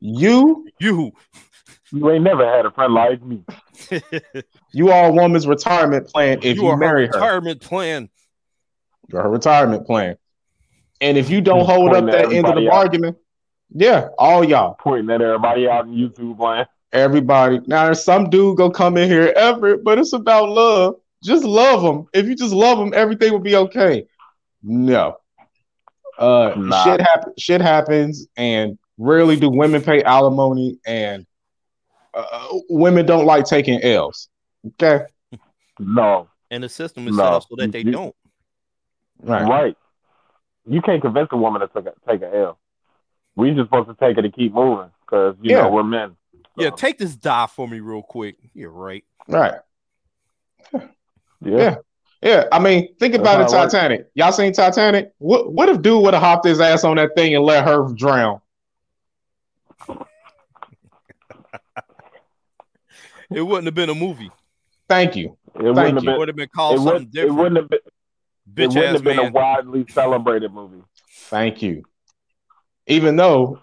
you 0.00 0.68
You. 0.78 1.12
You 1.90 2.10
ain't 2.10 2.22
never 2.22 2.46
had 2.46 2.66
a 2.66 2.70
friend 2.70 2.92
like 2.94 3.22
me. 3.22 3.42
you 4.72 4.90
are 4.90 5.08
a 5.08 5.12
woman's 5.12 5.46
retirement 5.46 6.06
plan 6.08 6.38
if 6.42 6.56
you 6.56 6.64
you, 6.64 6.68
are 6.68 6.76
marry 6.76 7.06
her. 7.06 7.12
retirement 7.12 7.60
plan. 7.60 8.08
You're 9.08 9.22
her 9.22 9.30
retirement 9.30 9.86
plan. 9.86 10.16
And 11.00 11.16
if 11.16 11.30
you 11.30 11.40
don't 11.40 11.60
Just 11.60 11.70
hold 11.70 11.94
up 11.94 12.06
that 12.06 12.32
end 12.32 12.46
of 12.46 12.54
the 12.56 12.66
everybody 12.66 12.68
out. 12.68 12.74
argument, 12.74 13.16
yeah, 13.70 14.08
all 14.18 14.44
y'all. 14.44 14.74
Pointing 14.78 15.10
at 15.14 15.20
everybody 15.22 15.68
out 15.68 15.86
on 15.86 15.94
YouTube, 15.94 16.38
man. 16.38 16.66
Everybody. 16.92 17.60
Now, 17.66 17.84
there's 17.86 18.02
some 18.02 18.30
dude 18.30 18.56
go 18.56 18.70
come 18.70 18.96
in 18.96 19.08
here, 19.10 19.32
ever, 19.36 19.76
but 19.76 19.98
it's 19.98 20.12
about 20.14 20.48
love. 20.48 20.96
Just 21.22 21.44
love 21.44 21.82
them. 21.82 22.06
If 22.14 22.26
you 22.26 22.34
just 22.34 22.54
love 22.54 22.78
them, 22.78 22.92
everything 22.94 23.32
will 23.32 23.40
be 23.40 23.56
okay. 23.56 24.06
No. 24.62 25.18
Uh, 26.18 26.54
Nah. 26.56 26.84
shit 26.84 27.00
happen. 27.00 27.32
Shit 27.38 27.60
happens, 27.60 28.26
and 28.36 28.78
rarely 28.96 29.36
do 29.36 29.50
women 29.50 29.82
pay 29.82 30.02
alimony, 30.02 30.78
and 30.86 31.26
uh, 32.14 32.48
women 32.70 33.04
don't 33.06 33.26
like 33.26 33.44
taking 33.44 33.82
L's. 33.82 34.28
Okay, 34.80 35.04
No, 35.78 36.28
And 36.50 36.64
the 36.64 36.68
system 36.68 37.06
is 37.06 37.16
No. 37.16 37.22
set 37.24 37.32
up 37.32 37.42
so 37.48 37.54
that 37.58 37.70
they 37.72 37.80
You- 37.80 37.92
don't. 37.92 38.16
right. 39.22 39.48
right. 39.48 39.76
You 40.66 40.82
can't 40.82 41.00
convince 41.00 41.28
a 41.30 41.36
woman 41.36 41.60
to 41.60 41.68
take 41.68 41.86
a, 41.86 41.94
take 42.10 42.22
a 42.22 42.34
L. 42.34 42.58
We 43.36 43.50
just 43.52 43.66
supposed 43.68 43.88
to 43.88 43.94
take 43.94 44.18
it 44.18 44.24
and 44.24 44.34
keep 44.34 44.52
moving 44.52 44.90
because 45.02 45.36
you 45.40 45.54
Yeah. 45.54 45.62
know 45.62 45.70
we're 45.70 45.84
men. 45.84 46.16
Yeah, 46.58 46.70
take 46.70 46.98
this 46.98 47.16
dive 47.16 47.50
for 47.50 47.68
me 47.68 47.80
real 47.80 48.02
quick. 48.02 48.36
You're 48.54 48.70
right. 48.70 49.04
Right. 49.26 49.54
yeah. 50.72 50.80
Yeah. 51.40 51.76
Yeah, 52.20 52.46
I 52.50 52.58
mean, 52.58 52.96
think 52.96 53.12
That's 53.12 53.20
about 53.20 53.40
it, 53.40 53.52
how 53.52 53.58
it 53.58 53.62
works. 53.62 53.72
Titanic. 53.74 54.10
Y'all 54.14 54.32
seen 54.32 54.52
Titanic? 54.52 55.12
What 55.18 55.52
what 55.52 55.68
if 55.68 55.80
dude 55.80 56.02
would 56.02 56.14
have 56.14 56.22
hopped 56.22 56.44
his 56.44 56.60
ass 56.60 56.82
on 56.82 56.96
that 56.96 57.14
thing 57.16 57.36
and 57.36 57.44
let 57.44 57.64
her 57.64 57.92
drown? 57.94 58.40
It 63.30 63.42
wouldn't 63.42 63.66
have 63.66 63.74
been 63.74 63.90
a 63.90 63.94
movie. 63.94 64.30
Thank 64.88 65.14
you. 65.14 65.36
It 65.54 65.62
wouldn't 65.62 65.76
have 65.76 65.94
you. 65.94 65.98
It 65.98 66.04
been. 66.12 66.18
would 66.18 66.28
have 66.28 66.36
been 66.36 66.44
It, 66.44 66.52
called 66.52 66.78
something 66.78 67.08
would, 67.12 67.16
it 67.16 67.30
wouldn't 67.30 67.56
have 67.56 67.68
been. 67.68 67.78
It 68.56 68.68
wouldn't 68.68 68.94
have 68.94 69.04
been 69.04 69.18
a 69.18 69.30
widely 69.30 69.84
celebrated 69.88 70.52
movie. 70.52 70.82
Thank 71.10 71.62
you. 71.62 71.84
Even 72.86 73.16
though 73.16 73.60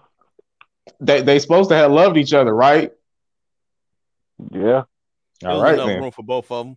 they 1.00 1.20
they 1.22 1.38
supposed 1.38 1.70
to 1.70 1.76
have 1.76 1.90
loved 1.92 2.16
each 2.16 2.32
other, 2.32 2.54
right? 2.54 2.92
Yeah. 4.50 4.84
There 5.40 5.50
All 5.50 5.56
was 5.56 5.62
right 5.62 5.74
enough 5.74 5.86
then. 5.86 6.02
room 6.02 6.10
for 6.10 6.22
both 6.22 6.50
of 6.50 6.66
them. 6.66 6.76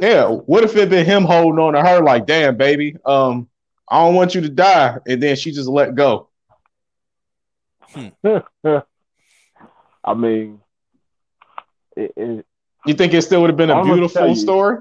Yeah. 0.00 0.26
What 0.28 0.64
if 0.64 0.76
it 0.76 0.90
been 0.90 1.04
him 1.06 1.24
holding 1.24 1.58
on 1.58 1.74
to 1.74 1.82
her 1.82 2.02
like, 2.02 2.26
damn, 2.26 2.56
baby, 2.56 2.96
um, 3.04 3.48
I 3.88 4.00
don't 4.04 4.14
want 4.14 4.34
you 4.34 4.40
to 4.42 4.48
die, 4.48 4.98
and 5.06 5.22
then 5.22 5.36
she 5.36 5.52
just 5.52 5.68
let 5.68 5.94
go. 5.94 6.28
I 10.04 10.14
mean, 10.14 10.60
it, 11.96 12.12
it, 12.16 12.46
You 12.86 12.94
think 12.94 13.14
it 13.14 13.22
still 13.22 13.40
would 13.42 13.50
have 13.50 13.56
been 13.56 13.70
a 13.70 13.74
I'm 13.74 13.84
gonna 13.86 13.94
beautiful 14.08 14.34
story? 14.34 14.78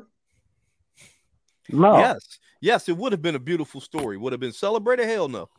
no. 1.69 1.97
Yes. 1.97 2.39
Yes, 2.61 2.87
it 2.87 2.95
would 2.95 3.11
have 3.11 3.21
been 3.21 3.35
a 3.35 3.39
beautiful 3.39 3.81
story. 3.81 4.15
Would 4.17 4.31
have 4.31 4.39
been 4.39 4.53
celebrated? 4.53 5.05
Hell 5.05 5.27
no. 5.27 5.49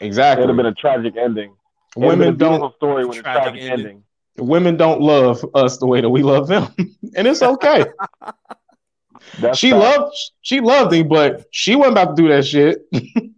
Exactly. 0.00 0.42
It'd 0.42 0.50
have 0.50 0.56
been 0.56 0.66
a 0.66 0.74
tragic 0.74 1.14
ending. 1.16 1.54
It'd 1.96 2.08
have 2.10 2.18
been 2.18 2.22
a 2.22 2.50
women 2.50 2.60
don't 2.60 2.76
story 2.76 3.04
with 3.06 3.18
a 3.18 3.22
Tragic 3.22 3.42
tragic 3.54 3.62
ending. 3.62 3.86
ending. 3.86 4.04
women 4.48 4.76
don't 4.76 5.00
love 5.00 5.44
us 5.54 5.78
the 5.78 5.86
way 5.86 6.00
that 6.00 6.08
we 6.10 6.22
love 6.22 6.46
them, 6.48 6.68
and 7.16 7.26
it's 7.26 7.42
okay. 7.42 7.84
That's 9.40 9.58
she 9.58 9.70
fact. 9.70 9.82
loved 9.82 10.16
she 10.42 10.60
loved 10.60 10.92
him, 10.92 11.08
but 11.08 11.46
she 11.50 11.76
wasn't 11.76 11.92
about 11.98 12.16
to 12.16 12.22
do 12.22 12.28
that 12.28 12.44
shit. 12.44 12.86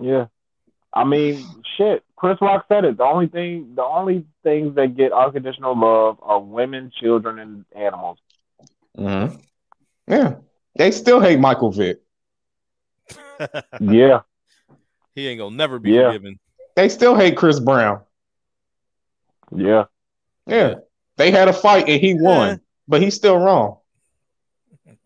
Yeah. 0.00 0.26
I 0.92 1.02
mean, 1.02 1.44
shit. 1.76 2.04
Chris 2.14 2.38
Rock 2.40 2.66
said 2.68 2.84
it. 2.84 2.98
The 2.98 3.04
only 3.04 3.26
thing, 3.26 3.72
the 3.74 3.82
only 3.82 4.26
things 4.44 4.76
that 4.76 4.96
get 4.96 5.12
unconditional 5.12 5.76
love 5.76 6.18
are 6.22 6.38
women, 6.40 6.92
children, 7.00 7.40
and 7.40 7.64
animals. 7.74 8.18
Mm-hmm. 8.96 9.36
Yeah, 10.06 10.36
They 10.76 10.92
still 10.92 11.20
hate 11.20 11.40
Michael 11.40 11.72
Vick. 11.72 12.00
Yeah, 13.80 14.20
he 15.16 15.26
ain't 15.26 15.38
gonna 15.40 15.56
never 15.56 15.78
be 15.80 15.90
Yeah. 15.92 16.12
forgiven. 16.12 16.38
They 16.78 16.88
still 16.88 17.16
hate 17.16 17.36
Chris 17.36 17.58
Brown. 17.58 18.02
yeah. 19.52 19.86
Yeah. 20.46 20.74
They 21.16 21.32
had 21.32 21.48
a 21.48 21.52
fight 21.52 21.88
and 21.88 22.00
he 22.00 22.14
won, 22.14 22.48
Yeah. 22.48 22.56
but 22.86 23.02
he's 23.02 23.16
still 23.16 23.36
wrong. 23.36 23.78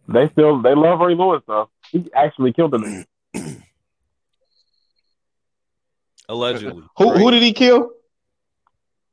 They 0.07 0.29
still 0.29 0.61
they 0.61 0.75
love 0.75 1.01
Ray 1.01 1.15
Lewis 1.15 1.43
though. 1.47 1.71
He 1.91 2.11
actually 2.15 2.53
killed 2.53 2.75
him. 2.75 3.07
Allegedly. 6.29 6.83
Who 6.99 7.11
right? 7.11 7.19
who 7.19 7.31
did 7.31 7.43
he 7.43 7.55
kill? 7.55 7.91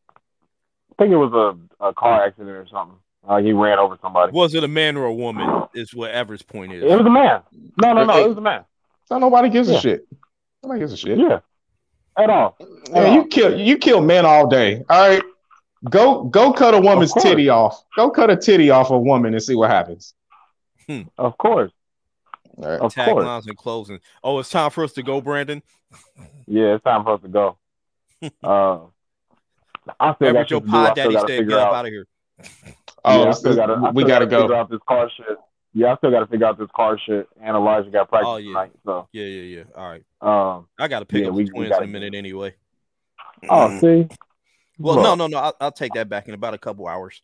I 0.09 1.01
think 1.03 1.13
it 1.13 1.15
was 1.15 1.31
a, 1.31 1.85
a 1.85 1.93
car 1.93 2.25
accident 2.25 2.49
or 2.57 2.67
something. 2.69 2.97
Uh, 3.25 3.37
he 3.37 3.53
ran 3.53 3.79
over 3.79 3.97
somebody. 4.01 4.33
Was 4.33 4.53
it 4.53 4.65
a 4.65 4.67
man 4.67 4.97
or 4.97 5.05
a 5.05 5.13
woman? 5.13 5.63
Is 5.73 5.95
what 5.95 6.11
Everett's 6.11 6.43
point 6.43 6.73
is. 6.73 6.83
It 6.83 6.89
was 6.89 7.05
a 7.05 7.09
man. 7.09 7.41
No, 7.81 7.93
no, 7.93 8.03
no. 8.03 8.21
It 8.21 8.27
was 8.27 8.37
a 8.37 8.41
man. 8.41 8.65
So 9.05 9.17
nobody 9.17 9.47
gives 9.47 9.69
Yeah. 9.69 9.77
a 9.77 9.79
shit. 9.79 10.07
Nobody 10.61 10.81
gives 10.81 10.91
a 10.91 10.97
shit. 10.97 11.17
Yeah. 11.17 11.39
At 12.19 12.29
all. 12.29 12.57
Yeah, 12.91 13.13
you 13.13 13.25
kill 13.27 13.57
you 13.59 13.77
kill 13.77 14.01
men 14.01 14.25
all 14.25 14.47
day. 14.47 14.83
All 14.89 15.07
right. 15.09 15.23
Go 15.89 16.23
go 16.25 16.51
cut 16.51 16.73
a 16.73 16.79
woman's 16.81 17.11
course. 17.13 17.23
titty 17.23 17.47
off. 17.49 17.83
Go 17.95 18.09
cut 18.09 18.29
a 18.29 18.35
titty 18.35 18.69
off 18.69 18.89
a 18.89 18.99
woman 18.99 19.33
and 19.33 19.41
see 19.41 19.55
what 19.55 19.69
happens. 19.69 20.13
Of 21.17 21.37
course. 21.37 21.71
All 22.57 22.65
right. 22.69 22.73
Of 22.81 22.93
course. 22.93 22.93
Taglines 22.93 23.47
and 23.47 23.55
closing. 23.57 23.99
Oh, 24.23 24.39
it's 24.39 24.49
time 24.49 24.71
for 24.71 24.83
us 24.83 24.91
to 24.93 25.03
go, 25.03 25.21
Brandon. 25.21 25.61
Yeah, 26.47 26.75
it's 26.75 26.83
time 26.83 27.03
for 27.03 27.13
us 27.13 27.21
to 27.21 27.27
go. 27.29 27.57
Uh, 28.43 28.79
I 29.99 30.13
still 30.15 30.27
Everett, 30.27 30.49
got 30.49 30.51
your 30.51 30.59
shit 30.59 30.65
do. 30.65 30.71
Pod 30.71 30.95
daddy 30.95 31.13
got 31.13 31.27
to 31.27 31.37
said, 31.37 31.47
get 31.47 31.57
up 31.57 31.67
out. 31.69 31.73
out 31.75 31.85
of 31.85 31.91
here. 31.91 32.05
Oh, 33.05 33.19
yeah, 33.21 33.25
I 33.25 33.29
it's 33.29 33.39
still 33.39 33.51
the- 33.51 33.55
gotta, 33.57 33.91
we 33.93 34.03
gotta 34.03 34.25
Figure 34.25 34.47
go. 34.49 34.55
out 34.55 34.69
this 34.69 34.79
car 34.87 35.09
shit. 35.15 35.37
Yeah, 35.79 35.93
I 35.93 35.95
still 35.97 36.11
got 36.11 36.19
to 36.19 36.27
figure 36.27 36.45
out 36.45 36.57
this 36.59 36.67
car 36.75 36.97
shit. 37.05 37.27
And 37.41 37.55
Elijah 37.55 37.89
got 37.89 38.09
practice 38.09 38.27
Oh, 38.29 38.35
yeah. 38.37 38.47
tonight, 38.47 38.71
so 38.85 39.07
Yeah, 39.13 39.23
yeah, 39.23 39.57
yeah. 39.59 39.63
All 39.75 39.89
right. 39.89 40.03
um. 40.57 40.67
I 40.77 40.87
got 40.89 40.99
to 40.99 41.05
pick 41.05 41.21
Yeah, 41.23 41.29
up 41.29 41.35
we- 41.35 41.45
the 41.45 41.51
we 41.53 41.55
twins 41.55 41.65
in 41.65 41.69
gotta 41.69 41.83
a 41.83 41.87
do 41.87 41.93
minute 41.93 42.13
anyway. 42.15 42.55
Oh, 43.49 43.79
see. 43.79 44.07
Well, 44.77 44.95
Bro. 44.95 45.03
no, 45.03 45.15
no, 45.15 45.27
no. 45.27 45.37
I'll, 45.37 45.55
I'll 45.61 45.71
take 45.71 45.93
that 45.93 46.09
back 46.09 46.27
in 46.27 46.33
about 46.33 46.53
a 46.53 46.57
couple 46.57 46.87
hours. 46.87 47.21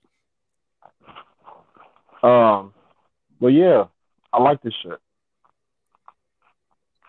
Um. 2.23 2.73
But 3.41 3.47
yeah, 3.47 3.85
I 4.31 4.41
like 4.41 4.61
this 4.61 4.73
shit. 4.81 4.97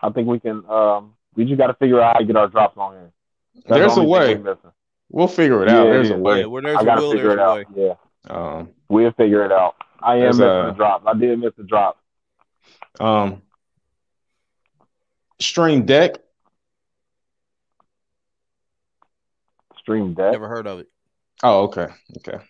I 0.01 0.09
think 0.09 0.27
we 0.27 0.39
can. 0.39 0.63
Um. 0.69 1.13
We 1.35 1.45
just 1.45 1.57
got 1.57 1.67
to 1.67 1.73
figure 1.75 2.01
out 2.01 2.13
how 2.15 2.19
to 2.19 2.25
get 2.25 2.35
our 2.35 2.47
drops 2.47 2.77
on 2.77 2.93
here. 2.93 3.11
That's 3.55 3.67
the 3.67 3.73
There's 3.75 3.97
a 3.97 4.03
way. 4.03 4.35
we 4.35 4.41
missing. 4.43 4.71
We'll 5.09 5.27
figure 5.27 5.63
it 5.63 5.69
out. 5.69 5.85
Yeah, 5.85 5.91
There's 5.93 6.09
yeah, 6.09 6.15
a 6.15 6.19
way. 6.19 6.39
Yeah, 6.41 6.45
where 6.47 6.61
there's 6.61 6.77
I 6.77 6.81
a 6.81 6.85
got 6.85 6.95
to 6.95 7.01
will, 7.01 7.11
figure 7.11 7.27
there's 7.27 7.37
it 7.37 7.39
a 7.39 7.43
out. 7.43 7.71
way. 7.71 7.95
Yeah, 8.29 8.35
Um, 8.57 8.69
we'll 8.89 9.11
figure 9.13 9.45
it 9.45 9.51
out. 9.51 9.75
I 10.01 10.15
am 10.15 10.19
There's 10.21 10.37
missing 10.39 10.49
a- 10.49 10.65
the 10.67 10.71
drop. 10.71 11.03
I 11.07 11.13
did 11.13 11.39
miss 11.39 11.53
the 11.57 11.63
drop. 11.63 11.97
um, 12.99 13.41
stream 15.39 15.85
deck. 15.85 16.17
Stream 19.79 20.13
deck. 20.13 20.31
Never 20.33 20.47
heard 20.47 20.67
of 20.67 20.79
it. 20.79 20.87
Oh, 21.43 21.63
okay, 21.63 21.87
okay. 22.17 22.43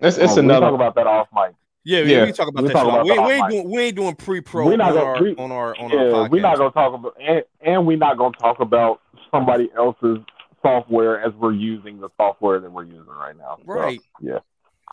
It's 0.00 0.18
it's 0.18 0.32
Oh, 0.32 0.36
we 0.36 0.40
another. 0.40 0.66
talk 0.66 0.74
about 0.74 0.94
that 0.96 1.06
off 1.06 1.28
mic. 1.34 1.54
Yeah, 1.84 2.00
Yeah. 2.00 2.20
we 2.20 2.26
can 2.28 2.34
talk 2.34 2.48
about 2.48 2.62
We 2.62 2.68
that. 2.68 2.74
talk 2.74 2.86
about 2.88 3.04
we, 3.04 3.14
that 3.14 3.26
we 3.26 3.32
ain't 3.34 3.50
doing 3.50 3.70
we 3.70 3.82
ain't 3.82 3.96
doing 3.96 4.14
pre-pro 4.16 4.66
We're 4.66 4.76
not 4.76 4.94
gonna- 4.94 5.04
our, 5.04 5.22
we- 5.22 5.36
on 5.36 5.52
our 5.52 5.76
on 5.78 5.90
yeah, 5.90 5.98
our 5.98 6.04
podcast. 6.04 6.30
we're 6.30 6.40
not 6.42 6.56
gonna 6.58 6.70
talk 6.70 6.94
about, 6.94 7.16
and, 7.20 7.44
and 7.60 7.86
we're 7.86 7.96
not 7.98 8.16
gonna 8.18 8.36
talk 8.38 8.60
about 8.60 9.00
somebody 9.30 9.70
else's 9.76 10.18
software 10.62 11.20
as 11.20 11.32
we're 11.34 11.52
using 11.52 12.00
the 12.00 12.08
software 12.16 12.58
that 12.58 12.72
we're 12.72 12.84
using 12.84 13.04
right 13.06 13.36
now. 13.36 13.58
So, 13.58 13.72
right. 13.72 14.00
yeah. 14.20 14.38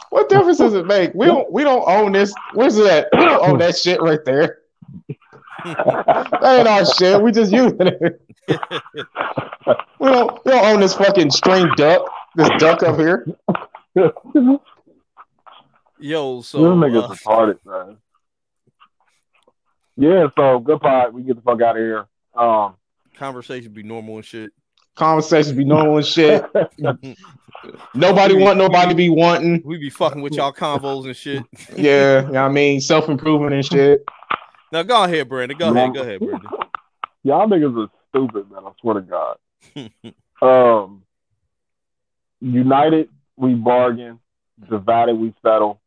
What 0.10 0.30
difference 0.30 0.58
does 0.58 0.74
it 0.74 0.86
make? 0.86 1.14
We 1.14 1.26
don't 1.26 1.52
we 1.52 1.64
don't 1.64 1.88
own 1.88 2.12
this. 2.12 2.34
Where's 2.54 2.76
that? 2.76 3.08
We 3.14 3.26
don't 3.26 3.48
own 3.48 3.60
that 3.60 3.78
shit 3.78 4.02
right 4.02 4.20
there. 4.26 4.60
That 5.64 6.42
ain't 6.44 6.68
our 6.68 6.86
shit. 6.86 7.22
We 7.22 7.32
just 7.32 7.52
using 7.52 7.88
it. 7.88 8.22
We 10.00 10.08
don't 10.08 10.46
we 10.46 10.52
don't 10.52 10.66
own 10.66 10.80
this 10.80 10.96
fucking 10.96 11.32
stream 11.32 11.70
duck. 11.76 12.02
This 12.36 12.50
duck 12.58 12.84
up 12.84 12.98
here. 12.98 13.28
Yo, 16.00 16.38
This 16.38 16.48
so 16.48 16.60
nigga's 16.60 17.04
uh, 17.04 17.14
retarded, 17.14 17.60
man. 17.64 17.98
Yeah, 19.98 20.28
so 20.36 20.60
good 20.60 20.82
pod. 20.82 21.14
We 21.14 21.22
get 21.22 21.36
the 21.36 21.42
fuck 21.42 21.62
out 21.62 21.78
of 21.78 21.82
here. 21.82 22.08
Um, 22.34 22.76
conversation 23.16 23.72
be 23.72 23.84
normal 23.84 24.16
and 24.16 24.26
shit. 24.26 24.52
Conversations 24.96 25.56
be 25.56 25.64
normal 25.64 25.98
and 25.98 26.06
shit. 26.06 26.44
Nobody 27.94 28.36
want 28.36 28.58
nobody 28.58 28.90
to 28.90 28.96
be 28.96 29.10
wanting. 29.10 29.62
We 29.64 29.78
be 29.78 29.90
fucking 29.90 30.22
with 30.22 30.34
y'all 30.34 30.52
convos 30.52 31.06
and 31.06 31.16
shit. 31.16 31.44
Yeah, 31.76 32.22
you 32.22 32.28
know 32.28 32.42
what 32.42 32.50
I 32.50 32.50
mean? 32.50 32.82
Self 32.82 33.08
improvement 33.08 33.54
and 33.54 33.66
shit. 33.66 34.04
Now 34.72 34.84
go 34.84 35.04
ahead, 35.04 35.30
Brandon. 35.30 35.58
Go 35.58 35.72
ahead. 35.72 35.94
Go 35.94 36.02
ahead, 36.02 36.20
Brandon. 36.20 36.50
y'all 37.24 37.48
niggas 37.48 37.86
are 37.86 37.90
stupid, 38.10 38.50
man. 38.52 38.64
I 38.66 38.72
swear 38.82 38.96
to 38.96 39.02
God. 39.02 39.38
Um, 40.42 41.04
united, 42.40 43.10
we 43.38 43.54
bargain. 43.54 44.20
Divided, 44.68 45.14
we 45.14 45.36
settle. 45.44 45.80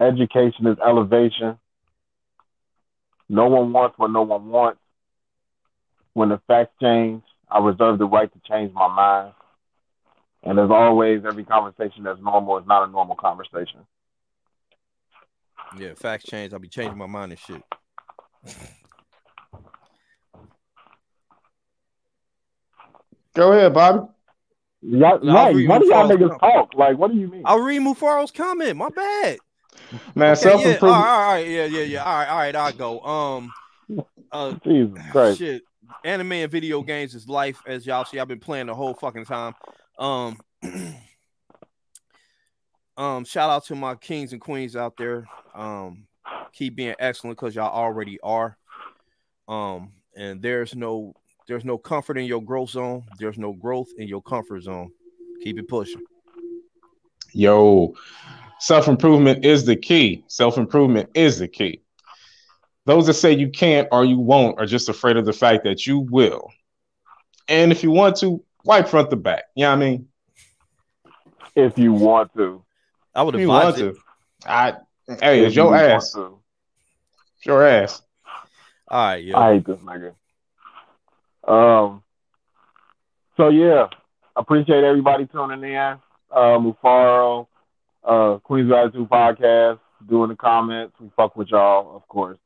Education 0.00 0.66
is 0.66 0.76
elevation. 0.84 1.56
No 3.28 3.46
one 3.46 3.72
wants 3.72 3.96
what 3.96 4.10
no 4.10 4.22
one 4.22 4.48
wants. 4.48 4.80
When 6.14 6.30
the 6.30 6.40
facts 6.48 6.72
change, 6.82 7.22
I 7.50 7.58
reserve 7.58 7.98
the 7.98 8.06
right 8.06 8.32
to 8.32 8.40
change 8.48 8.72
my 8.72 8.88
mind. 8.88 9.32
And 10.42 10.58
as 10.58 10.70
always, 10.70 11.22
every 11.26 11.44
conversation 11.44 12.02
that's 12.04 12.20
normal 12.20 12.58
is 12.58 12.66
not 12.66 12.88
a 12.88 12.90
normal 12.90 13.16
conversation. 13.16 13.80
Yeah, 15.78 15.94
facts 15.94 16.24
change. 16.24 16.52
I'll 16.52 16.58
be 16.58 16.68
changing 16.68 16.98
my 16.98 17.06
mind 17.06 17.32
and 17.32 17.38
shit. 17.40 17.62
Go 23.34 23.52
ahead, 23.52 23.72
Bobby. 23.74 24.08
Y'all, 24.82 25.20
No, 25.22 25.34
right, 25.34 25.54
read 25.54 25.68
none 25.68 25.82
of 25.82 25.88
y'all 25.88 26.08
niggas 26.08 26.38
talk. 26.40 26.74
Like, 26.74 26.96
what 26.98 27.12
do 27.12 27.18
you 27.18 27.28
mean? 27.28 27.42
I'll 27.44 27.60
read 27.60 27.80
Mufaro's 27.82 28.30
comment. 28.30 28.76
My 28.76 28.88
bad. 28.88 29.38
Man, 30.14 30.32
Okay, 30.32 30.40
self 30.42 30.60
yeah, 30.62 30.66
all 30.68 30.72
improvement. 30.74 31.04
right, 31.04 31.24
all 31.26 31.32
right, 31.34 31.46
yeah, 31.46 31.64
yeah, 31.66 31.82
yeah. 31.82 32.04
All 32.04 32.12
right, 32.18 32.28
all 32.28 32.38
right, 32.38 32.56
I'll 32.56 32.72
go. 32.72 33.00
Um, 33.00 33.52
uh, 34.32 34.54
Jesus 34.64 34.98
Christ. 35.10 35.38
shit. 35.38 35.62
Anime 36.04 36.32
and 36.32 36.50
video 36.50 36.82
games 36.82 37.14
is 37.14 37.28
life, 37.28 37.60
as 37.66 37.86
y'all 37.86 38.04
see. 38.04 38.18
I've 38.18 38.28
been 38.28 38.40
playing 38.40 38.66
the 38.66 38.74
whole 38.74 38.94
fucking 38.94 39.24
time. 39.24 39.54
Um, 39.98 40.38
um, 42.96 43.24
shout 43.24 43.50
out 43.50 43.64
to 43.66 43.74
my 43.74 43.94
kings 43.94 44.32
and 44.32 44.40
queens 44.40 44.76
out 44.76 44.96
there. 44.96 45.26
Um, 45.54 46.06
keep 46.52 46.76
being 46.76 46.94
excellent 46.98 47.36
because 47.36 47.54
y'all 47.54 47.72
already 47.72 48.18
are. 48.20 48.56
Um, 49.48 49.92
and 50.16 50.40
there's 50.40 50.74
no 50.74 51.14
there's 51.48 51.64
no 51.64 51.78
comfort 51.78 52.16
in 52.16 52.26
your 52.26 52.42
growth 52.42 52.70
zone. 52.70 53.04
There's 53.18 53.38
no 53.38 53.52
growth 53.52 53.88
in 53.98 54.06
your 54.06 54.22
comfort 54.22 54.62
zone. 54.62 54.92
Keep 55.42 55.58
it 55.58 55.68
pushing. 55.68 56.02
Yo, 57.32 57.94
self 58.60 58.88
improvement 58.88 59.44
is 59.44 59.64
the 59.64 59.76
key. 59.76 60.24
Self 60.28 60.58
improvement 60.58 61.10
is 61.14 61.38
the 61.38 61.48
key. 61.48 61.82
Those 62.90 63.06
that 63.06 63.14
say 63.14 63.32
you 63.36 63.50
can't 63.50 63.86
or 63.92 64.04
you 64.04 64.18
won't 64.18 64.58
are 64.58 64.66
just 64.66 64.88
afraid 64.88 65.16
of 65.16 65.24
the 65.24 65.32
fact 65.32 65.62
that 65.62 65.86
you 65.86 66.00
will. 66.00 66.50
And 67.46 67.70
if 67.70 67.84
you 67.84 67.92
want 67.92 68.16
to, 68.16 68.42
wipe 68.64 68.88
front 68.88 69.10
to 69.10 69.16
back. 69.16 69.44
You 69.54 69.62
know 69.62 69.70
what 69.70 69.76
I 69.76 69.78
mean? 69.78 70.08
If 71.54 71.78
you 71.78 71.92
want 71.92 72.34
to. 72.34 72.64
I 73.14 73.22
would 73.22 73.36
If 73.36 73.42
you 73.42 73.48
want 73.48 73.78
it. 73.78 73.94
to. 73.94 74.00
I 74.44 74.72
hey, 75.22 75.42
If 75.42 75.46
it's 75.46 75.54
your 75.54 75.68
you 75.68 75.74
ass. 75.80 76.16
It's 76.16 77.46
your 77.46 77.64
ass. 77.64 78.02
All 78.88 79.04
right, 79.06 79.22
yeah. 79.22 79.38
I 79.38 79.52
hate 79.54 79.66
this 79.66 79.78
nigga. 79.78 80.14
Um. 81.46 82.02
So 83.36 83.50
yeah, 83.50 83.86
appreciate 84.34 84.82
everybody 84.82 85.26
tuning 85.26 85.62
in. 85.62 85.76
Uh, 85.76 86.58
Mufaro, 86.58 87.46
uh, 88.02 88.38
Queens 88.38 88.72
Attitude 88.72 89.08
Podcast, 89.08 89.78
doing 90.08 90.30
the 90.30 90.34
comments. 90.34 90.96
We 90.98 91.08
fuck 91.14 91.36
with 91.36 91.50
y'all, 91.50 91.94
of 91.94 92.08
course. 92.08 92.38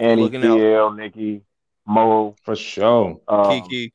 Annie, 0.00 0.22
Looking 0.22 0.44
out. 0.44 0.56
CL, 0.58 0.92
Nikki, 0.92 1.42
Mo, 1.86 2.34
For 2.42 2.56
sure. 2.56 3.20
um, 3.28 3.62
Kiki. 3.62 3.92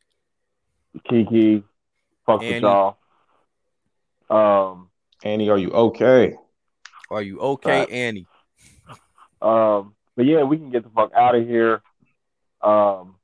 Kiki, 1.10 1.64
fuck 2.26 2.42
Annie. 2.42 2.54
with 2.54 2.64
y'all. 2.64 2.98
Um, 4.30 4.90
Annie, 5.24 5.50
are 5.50 5.58
you 5.58 5.72
okay? 5.72 6.36
Are 7.10 7.22
you 7.22 7.40
okay, 7.40 7.80
Right. 7.80 7.90
Annie? 7.90 8.28
Um, 9.42 9.96
but 10.16 10.26
yeah, 10.26 10.44
we 10.44 10.58
can 10.58 10.70
get 10.70 10.84
the 10.84 10.90
fuck 10.90 11.12
out 11.14 11.36
of 11.36 11.48
here. 11.48 11.82
Um, 12.62 13.16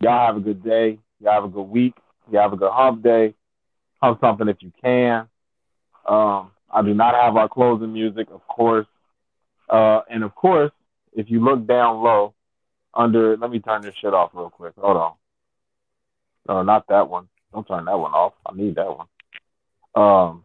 y'all 0.00 0.26
have 0.26 0.36
a 0.36 0.40
good 0.40 0.62
day. 0.64 0.98
Y'all 1.20 1.32
have 1.34 1.44
a 1.44 1.48
good 1.48 1.62
week. 1.68 1.94
Y'all 2.30 2.42
have 2.42 2.52
a 2.52 2.56
good 2.56 2.72
hump 2.72 3.02
day. 3.02 3.34
Hump 4.02 4.20
something 4.20 4.48
if 4.48 4.56
you 4.60 4.72
can. 4.82 5.28
Um, 6.06 6.50
I 6.72 6.82
do 6.82 6.94
not 6.94 7.14
have 7.14 7.36
our 7.36 7.48
closing 7.48 7.92
music, 7.92 8.28
of 8.30 8.46
course. 8.46 8.86
Uh, 9.68 10.00
and 10.10 10.24
of 10.24 10.34
course, 10.34 10.72
if 11.12 11.30
you 11.30 11.44
look 11.44 11.66
down 11.66 12.02
low 12.02 12.34
under, 12.94 13.36
let 13.36 13.50
me 13.50 13.60
turn 13.60 13.82
this 13.82 13.94
shit 14.00 14.14
off 14.14 14.30
real 14.34 14.50
quick. 14.50 14.72
Hold 14.78 14.96
on. 14.96 15.12
No, 16.48 16.62
not 16.62 16.86
that 16.88 17.08
one. 17.08 17.28
Don't 17.52 17.66
turn 17.66 17.84
that 17.84 17.98
one 17.98 18.12
off. 18.12 18.34
I 18.46 18.54
need 18.54 18.76
that 18.76 18.96
one. 18.96 19.06
Um, 19.94 20.44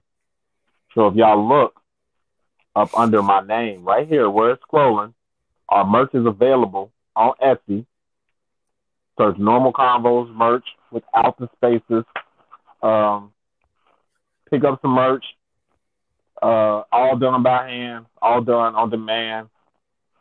so 0.94 1.08
if 1.08 1.16
y'all 1.16 1.48
look 1.48 1.80
up 2.76 2.98
under 2.98 3.22
my 3.22 3.42
name 3.42 3.84
right 3.86 4.08
here 4.08 4.30
where 4.30 4.52
it's 4.52 4.64
scrolling, 4.72 5.14
Our 5.70 5.86
merch 5.86 6.14
is 6.14 6.26
available 6.26 6.92
on 7.16 7.34
Etsy. 7.44 7.86
Search 9.18 9.38
normal 9.38 9.74
convos 9.74 10.34
merch 10.36 10.66
without 10.92 11.38
the 11.40 11.50
spaces. 11.56 12.04
Um, 12.82 13.32
pick 14.50 14.64
up 14.64 14.80
some 14.82 14.92
merch. 14.92 15.26
Uh, 16.42 16.84
all 16.92 17.18
done 17.18 17.44
by 17.44 17.68
hand, 17.70 18.06
all 18.22 18.42
done 18.42 18.76
on 18.76 18.90
demand. 18.90 19.48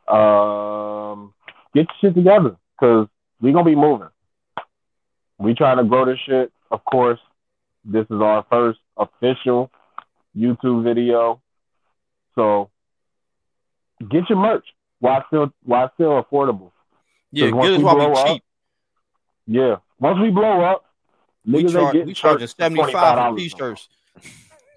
Um, 0.08 1.32
get 1.74 1.86
your 2.02 2.10
shit 2.10 2.14
together 2.14 2.56
because 2.78 3.08
we 3.40 3.52
gonna 3.52 3.64
be 3.64 3.74
moving. 3.76 4.08
We 5.38 5.54
trying 5.54 5.78
to 5.78 5.84
grow 5.84 6.04
this 6.04 6.18
shit. 6.26 6.52
Of 6.70 6.84
course, 6.84 7.18
this 7.84 8.06
is 8.10 8.20
our 8.20 8.44
first 8.50 8.78
official 8.96 9.70
YouTube 10.36 10.84
video, 10.84 11.40
so 12.34 12.70
get 14.10 14.28
your 14.28 14.38
merch 14.38 14.64
while 15.00 15.24
still 15.28 15.52
while 15.64 15.90
still 15.94 16.22
affordable. 16.22 16.70
Yeah, 17.32 17.50
once 17.50 17.66
get 17.68 17.72
us 17.74 17.78
we 17.78 17.84
while 17.84 17.94
blow 17.96 18.10
we 18.10 18.16
up, 18.16 18.26
cheap. 18.26 18.42
Yeah, 19.46 19.76
once 19.98 20.18
we 20.20 20.30
blow 20.30 20.62
up, 20.62 20.84
We, 21.46 21.62
niggas 21.64 21.72
char- 21.72 21.82
ain't 21.82 21.92
getting 21.92 22.06
we 22.08 22.14
charging 22.14 22.40
shirts 22.40 22.52
for 22.54 22.62
seventy 22.62 22.92
five 22.92 22.92
for 22.92 23.22
$25 23.22 23.36
t-shirts. 23.38 23.88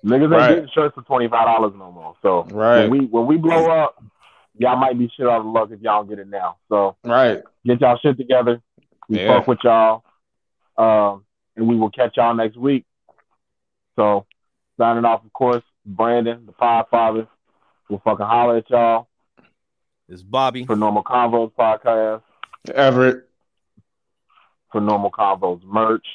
Niggas 0.06 0.22
ain't 0.24 0.32
Right. 0.32 0.50
getting 0.56 0.70
shirts 0.74 0.96
for 0.96 1.02
twenty 1.04 1.28
five 1.28 1.46
dollars 1.46 1.74
no 1.78 1.92
more. 1.92 2.16
So 2.22 2.44
Right. 2.44 2.82
when 2.82 2.90
we 2.92 3.06
when 3.06 3.26
we 3.28 3.38
blow 3.38 3.70
up, 3.70 4.02
y'all 4.60 4.78
might 4.78 4.98
be 4.98 5.10
shit 5.16 5.28
out 5.28 5.42
of 5.42 5.46
luck 5.46 5.70
if 5.72 5.82
y'all 5.82 6.02
don't 6.04 6.10
get 6.10 6.20
it 6.20 6.28
now. 6.28 6.58
So 6.70 6.96
Right. 7.04 7.42
get 7.66 7.82
y'all 7.82 7.98
shit 7.98 8.18
together. 8.18 8.62
We 9.10 9.20
Yeah. 9.20 9.38
fuck 9.40 9.48
with 9.48 9.60
y'all. 9.64 10.04
Um, 10.78 11.26
and 11.56 11.68
we 11.68 11.76
will 11.76 11.90
catch 11.90 12.18
y'all 12.18 12.34
next 12.36 12.58
week. 12.58 12.86
So 13.96 14.26
signing 14.78 15.06
off, 15.06 15.24
of 15.26 15.34
course, 15.34 15.64
Brandon, 15.86 16.46
the 16.46 16.54
Podfather. 16.54 17.28
We'll 17.90 18.00
fucking 18.00 18.26
holler 18.26 18.58
at 18.58 18.70
y'all 18.70 19.08
It's 20.10 20.22
Bobby. 20.24 20.66
for 20.66 20.76
Normal 20.76 21.04
Convos 21.04 21.52
podcast, 21.54 22.22
Everett. 22.74 23.24
for 24.72 24.82
Normal 24.82 25.10
Convos 25.12 25.64
merch, 25.64 26.06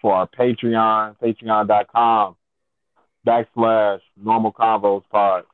for 0.00 0.12
our 0.14 0.26
Patreon, 0.26 1.16
patreon.com 1.18 2.36
backslash 3.26 4.00
Normal 4.16 4.52
Convos 4.52 5.02
pod. 5.10 5.44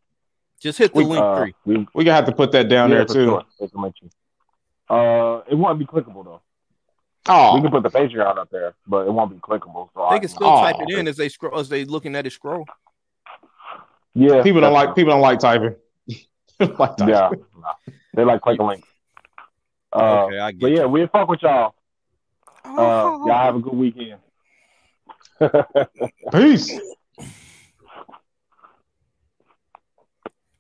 Just 0.60 0.78
hit 0.78 0.93
the 0.93 0.98
We, 0.98 1.05
link 1.05 1.24
Uh, 1.24 1.36
tree. 1.40 1.55
we, 1.64 1.86
We 1.94 2.05
gonna 2.05 2.16
have 2.16 2.26
to 2.26 2.32
put 2.32 2.52
that 2.52 2.68
down 2.68 2.90
yeah, 2.90 2.97
there 2.97 3.05
too. 3.05 3.40
sure. 3.60 3.68
Uh, 4.90 5.43
it 5.48 5.55
won't 5.55 5.78
be 5.78 5.85
clickable 5.86 6.24
though. 6.24 6.40
Oh, 7.28 7.55
We 7.55 7.59
Oh, 7.59 7.62
can 7.62 7.70
put 7.70 7.82
the 7.82 7.90
Patreon 7.90 8.39
up 8.39 8.51
there, 8.51 8.74
but 8.86 9.06
it 9.06 9.12
won't 9.12 9.30
be 9.30 9.36
clickable. 9.39 9.90
So 9.94 10.06
They 10.10 10.16
I 10.16 10.18
can 10.18 10.28
still 10.28 10.48
Aw. 10.48 10.60
type 10.62 10.76
it 10.80 10.90
in 10.98 11.06
as 11.06 11.16
they 11.16 11.28
scroll 11.28 11.59
as 11.59 11.68
they 11.68 11.85
looking 11.85 12.16
at 12.16 12.26
it 12.26 12.32
scroll. 12.32 12.64
Yeah, 14.14 14.43
people 14.43 14.60
don't 14.60 14.72
like 14.72 14.94
people 14.94 15.12
don't 15.12 15.20
like 15.20 15.39
typing. 15.39 15.76
like 16.60 16.97
typing. 16.97 17.09
Yeah, 17.09 17.30
nah. 17.56 17.74
they 18.14 18.24
like 18.24 18.40
clicking 18.40 18.66
links. 18.66 18.89
Uh, 19.93 20.24
okay, 20.24 20.39
I 20.39 20.51
get 20.52 20.60
but 20.60 20.70
yeah, 20.72 20.82
you. 20.82 20.89
we 20.89 21.06
fuck 21.06 21.28
with 21.28 21.43
y'all. 21.43 21.74
Uh, 22.64 22.78
y'all 22.78 23.28
have 23.28 23.56
a 23.56 23.60
good 23.60 23.74
weekend. 23.74 24.20
Peace. 26.32 26.78